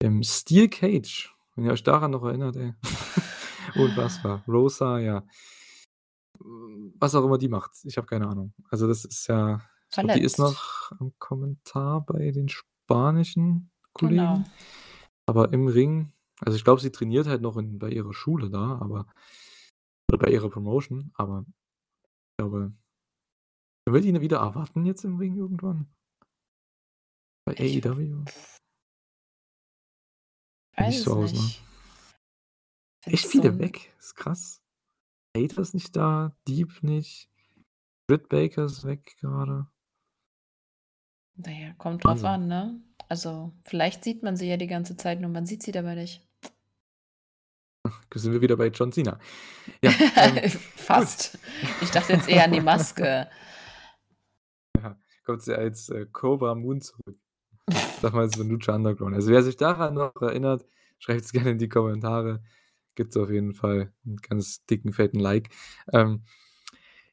Im 0.00 0.22
Steel 0.22 0.68
Cage, 0.68 1.34
wenn 1.54 1.64
ihr 1.64 1.72
euch 1.72 1.82
daran 1.82 2.12
noch 2.12 2.22
erinnert, 2.22 2.56
ey. 2.56 2.74
Unfassbar. 3.74 4.44
Rosa, 4.46 4.98
ja. 5.00 5.24
Was 6.38 7.14
auch 7.14 7.24
immer 7.24 7.38
die 7.38 7.48
macht. 7.48 7.72
Ich 7.84 7.96
habe 7.96 8.06
keine 8.06 8.28
Ahnung. 8.28 8.54
Also, 8.70 8.86
das 8.86 9.04
ist 9.04 9.26
ja. 9.26 9.60
Ich 9.90 9.96
glaube, 9.96 10.12
die 10.14 10.22
ist 10.22 10.38
noch 10.38 10.92
am 11.00 11.12
Kommentar 11.18 12.04
bei 12.04 12.30
den 12.30 12.48
spanischen 12.48 13.70
Kollegen. 13.92 14.16
Genau. 14.16 14.44
Aber 15.26 15.52
im 15.52 15.66
Ring, 15.66 16.12
also 16.40 16.56
ich 16.56 16.64
glaube, 16.64 16.80
sie 16.80 16.92
trainiert 16.92 17.26
halt 17.26 17.42
noch 17.42 17.56
in, 17.56 17.78
bei 17.78 17.90
ihrer 17.90 18.14
Schule 18.14 18.50
da, 18.50 18.78
aber. 18.80 19.06
Oder 20.10 20.18
bei 20.18 20.30
ihrer 20.30 20.48
Promotion, 20.48 21.10
aber 21.14 21.44
ich 21.48 22.36
glaube. 22.38 22.72
Können 23.84 23.94
wir 23.94 24.00
die 24.00 24.20
wieder 24.20 24.38
erwarten 24.38 24.84
jetzt 24.84 25.04
im 25.04 25.16
Ring 25.16 25.36
irgendwann? 25.36 25.88
Bei 27.44 27.54
Ich 27.54 27.84
AEW? 27.84 28.24
Weiß 30.80 30.94
nicht 30.94 31.02
so 31.04 31.14
aus, 31.16 31.32
ne? 31.32 31.50
Echt 33.12 33.26
viele 33.26 33.52
so- 33.52 33.58
weg. 33.58 33.92
Ist 33.98 34.14
krass. 34.16 34.62
Hater 35.36 35.62
ist 35.62 35.74
nicht 35.74 35.94
da, 35.96 36.36
Deep 36.46 36.82
nicht. 36.82 37.30
Britt 38.06 38.28
Baker 38.28 38.64
ist 38.64 38.84
weg 38.84 39.16
gerade. 39.20 39.66
Naja, 41.36 41.74
kommt 41.74 42.04
drauf 42.04 42.22
Wahnsinn. 42.22 42.26
an, 42.52 42.72
ne? 42.72 42.82
Also, 43.08 43.52
vielleicht 43.64 44.02
sieht 44.04 44.22
man 44.22 44.36
sie 44.36 44.48
ja 44.48 44.56
die 44.56 44.66
ganze 44.66 44.96
Zeit, 44.96 45.20
nur 45.20 45.30
man 45.30 45.46
sieht 45.46 45.62
sie 45.62 45.72
dabei 45.72 45.94
nicht. 45.94 46.26
Sind 48.14 48.32
wir 48.32 48.40
wieder 48.40 48.56
bei 48.56 48.68
John 48.68 48.92
Cena. 48.92 49.18
Ja, 49.82 49.92
ähm, 50.16 50.50
Fast. 50.76 51.38
Ich 51.82 51.90
dachte 51.90 52.14
jetzt 52.14 52.28
eher 52.28 52.44
an 52.44 52.52
die 52.52 52.60
Maske. 52.60 53.30
kommt 55.24 55.42
sie 55.42 55.56
als 55.56 55.88
äh, 55.90 56.06
Cobra 56.06 56.54
Moon 56.54 56.80
zurück. 56.80 57.18
Damals 58.02 58.36
von 58.36 58.48
Lucha 58.48 58.74
Underground. 58.74 59.14
Also 59.14 59.30
wer 59.30 59.42
sich 59.42 59.56
daran 59.56 59.94
noch 59.94 60.14
erinnert, 60.20 60.64
schreibt 60.98 61.22
es 61.22 61.32
gerne 61.32 61.50
in 61.50 61.58
die 61.58 61.68
Kommentare. 61.68 62.42
Gibt 62.94 63.10
es 63.10 63.16
auf 63.16 63.30
jeden 63.30 63.54
Fall 63.54 63.92
einen 64.04 64.16
ganz 64.16 64.64
dicken, 64.66 64.92
fetten 64.92 65.20
Like. 65.20 65.50
Ähm, 65.92 66.22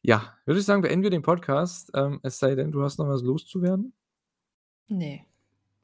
ja, 0.02 0.36
würde 0.46 0.60
ich 0.60 0.66
sagen, 0.66 0.82
beenden 0.82 1.04
wir 1.04 1.10
den 1.10 1.22
Podcast. 1.22 1.92
Ähm, 1.96 2.20
es 2.24 2.40
sei 2.40 2.56
denn, 2.56 2.72
du 2.72 2.84
hast 2.84 3.00
noch 3.00 3.08
was 3.08 3.24
loszuwerden? 3.24 3.94
Nee. 4.88 5.26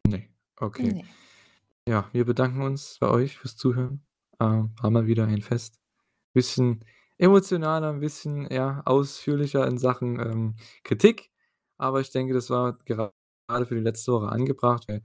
Nee. 0.07 0.30
Okay. 0.57 0.91
nee. 0.94 1.06
Ja, 1.88 2.07
wir 2.14 2.26
bedanken 2.26 2.61
uns 2.61 2.98
bei 2.99 3.10
euch 3.10 3.38
fürs 3.38 3.57
Zuhören. 3.57 4.03
Ähm, 4.40 4.72
war 4.80 4.91
mal 4.91 5.07
wieder 5.07 5.26
ein 5.26 5.41
Fest. 5.41 5.80
Bisschen 6.34 6.86
emotionaler, 7.18 7.90
ein 7.90 7.99
bisschen 7.99 8.48
ja, 8.52 8.82
ausführlicher 8.86 9.68
in 9.68 9.78
Sachen 9.78 10.19
ähm, 10.19 10.56
Kritik. 10.84 11.32
Aber 11.78 11.99
ich 11.99 12.11
denke, 12.11 12.34
das 12.34 12.49
war 12.49 12.78
gerade 12.86 13.14
für 13.65 13.76
die 13.76 13.82
letzte 13.82 14.11
Woche 14.14 14.30
angebracht, 14.30 14.88
weil 14.88 15.03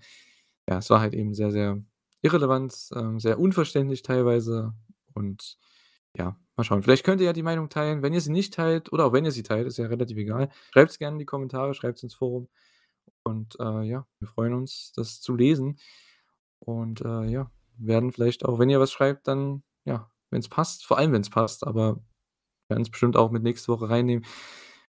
ja, 0.69 0.79
es 0.79 0.91
war 0.91 1.01
halt 1.01 1.15
eben 1.15 1.35
sehr, 1.35 1.51
sehr 1.51 1.83
irrelevant, 2.23 2.75
ähm, 2.95 3.21
sehr 3.21 3.39
unverständlich 3.39 4.03
teilweise. 4.03 4.75
Und 5.15 5.59
ja, 6.17 6.37
mal 6.57 6.65
schauen. 6.65 6.83
Vielleicht 6.83 7.05
könnt 7.05 7.21
ihr 7.21 7.27
ja 7.27 7.33
die 7.33 7.43
Meinung 7.43 7.69
teilen. 7.69 8.03
Wenn 8.03 8.15
ihr 8.15 8.21
sie 8.21 8.33
nicht 8.33 8.55
teilt, 8.55 8.93
oder 8.93 9.07
auch 9.07 9.13
wenn 9.13 9.25
ihr 9.25 9.33
sie 9.33 9.43
teilt, 9.43 9.67
ist 9.67 9.79
ja 9.79 9.87
relativ 9.87 10.17
egal. 10.17 10.51
Schreibt 10.73 10.91
es 10.91 10.99
gerne 10.99 11.15
in 11.15 11.19
die 11.19 11.27
Kommentare, 11.27 11.75
schreibt 11.75 11.99
es 11.99 12.03
ins 12.03 12.15
Forum. 12.15 12.49
Und 13.25 13.57
äh, 13.61 13.83
ja, 13.83 14.07
wir 14.19 14.29
freuen 14.29 14.55
uns, 14.55 14.93
das 14.95 15.21
zu 15.21 15.35
lesen. 15.37 15.79
Und 16.59 17.01
äh, 17.03 17.25
ja, 17.25 17.51
werden 17.79 18.13
vielleicht 18.13 18.45
auch, 18.45 18.59
wenn 18.59 18.71
ihr 18.71 18.81
was 18.81 18.93
schreibt, 18.93 19.29
dann, 19.29 19.63
ja, 19.85 20.11
wenn 20.31 20.41
es 20.41 20.49
passt, 20.49 20.87
vor 20.87 20.99
allem 20.99 21.13
wenn 21.13 21.23
es 21.23 21.31
passt, 21.31 21.67
aber 21.67 22.01
werden 22.69 22.83
es 22.83 22.91
bestimmt 22.91 23.17
auch 23.17 23.31
mit 23.31 23.43
nächste 23.43 23.69
Woche 23.69 23.89
reinnehmen. 23.89 24.25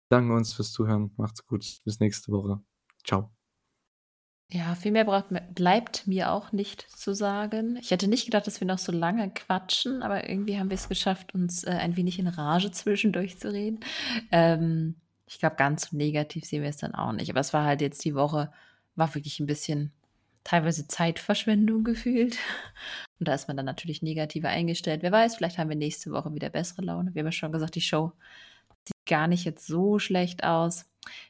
Danken 0.09 0.33
uns 0.33 0.53
fürs 0.53 0.73
Zuhören. 0.73 1.13
Macht's 1.17 1.47
gut. 1.47 1.81
Bis 1.85 2.01
nächste 2.01 2.33
Woche. 2.33 2.61
Ciao. 3.05 3.44
Ja, 4.51 4.75
viel 4.75 4.93
mehr 4.93 5.05
braucht, 5.05 5.27
bleibt 5.55 6.07
mir 6.07 6.31
auch 6.31 6.53
nicht 6.53 6.83
zu 6.83 7.15
sagen. 7.15 7.77
Ich 7.81 7.91
hätte 7.91 8.07
nicht 8.07 8.27
gedacht, 8.27 8.47
dass 8.47 8.61
wir 8.61 8.67
noch 8.67 8.79
so 8.79 8.93
lange 8.93 9.31
quatschen, 9.31 10.03
aber 10.03 10.29
irgendwie 10.29 10.59
haben 10.59 10.71
wir 10.71 10.77
es 10.77 10.89
geschafft, 10.89 11.35
uns 11.35 11.65
äh, 11.65 11.71
ein 11.71 11.97
wenig 11.97 12.19
in 12.19 12.29
Rage 12.29 12.71
zwischendurch 12.71 13.39
zu 13.39 13.53
reden. 13.53 13.81
Ähm, 14.31 14.97
ich 15.27 15.39
glaube, 15.39 15.57
ganz 15.57 15.93
negativ 15.93 16.45
sehen 16.45 16.63
wir 16.63 16.69
es 16.69 16.77
dann 16.77 16.95
auch 16.95 17.13
nicht. 17.13 17.31
Aber 17.31 17.41
es 17.41 17.53
war 17.53 17.65
halt 17.65 17.81
jetzt 17.81 18.05
die 18.05 18.15
Woche, 18.15 18.53
war 18.95 19.15
wirklich 19.15 19.41
ein 19.41 19.47
bisschen 19.47 19.93
teilweise 20.45 20.87
Zeitverschwendung 20.87 21.83
gefühlt. 21.83 22.37
Und 23.19 23.29
da 23.29 23.35
ist 23.35 23.49
man 23.49 23.57
dann 23.57 23.67
natürlich 23.67 24.03
negativer 24.03 24.51
eingestellt. 24.51 25.03
Wer 25.03 25.13
weiß, 25.13 25.37
vielleicht 25.37 25.59
haben 25.59 25.71
wir 25.71 25.77
nächste 25.77 26.13
Woche 26.13 26.35
wieder 26.35 26.51
bessere 26.51 26.83
Laune. 26.83 27.15
Wir 27.15 27.21
haben 27.21 27.29
ja 27.29 27.33
schon 27.33 27.53
gesagt, 27.53 27.75
die 27.75 27.81
Show 27.81 28.13
sieht 28.85 29.07
gar 29.07 29.27
nicht 29.27 29.45
jetzt 29.45 29.67
so 29.67 29.99
schlecht 29.99 30.45
aus. 30.45 30.85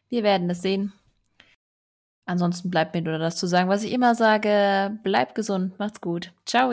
Wir 0.09 0.25
werden 0.25 0.51
es 0.51 0.63
sehen. 0.63 0.93
Ansonsten 2.27 2.71
bleibt 2.71 2.95
mir 2.95 3.03
nur 3.03 3.19
das 3.19 3.37
zu 3.37 3.47
sagen, 3.47 3.69
was 3.69 3.85
ich 3.85 3.93
immer 3.93 4.15
sage. 4.15 4.99
Bleibt 5.03 5.35
gesund, 5.35 5.79
macht's 5.79 6.01
gut. 6.01 6.33
Ciao. 6.47 6.73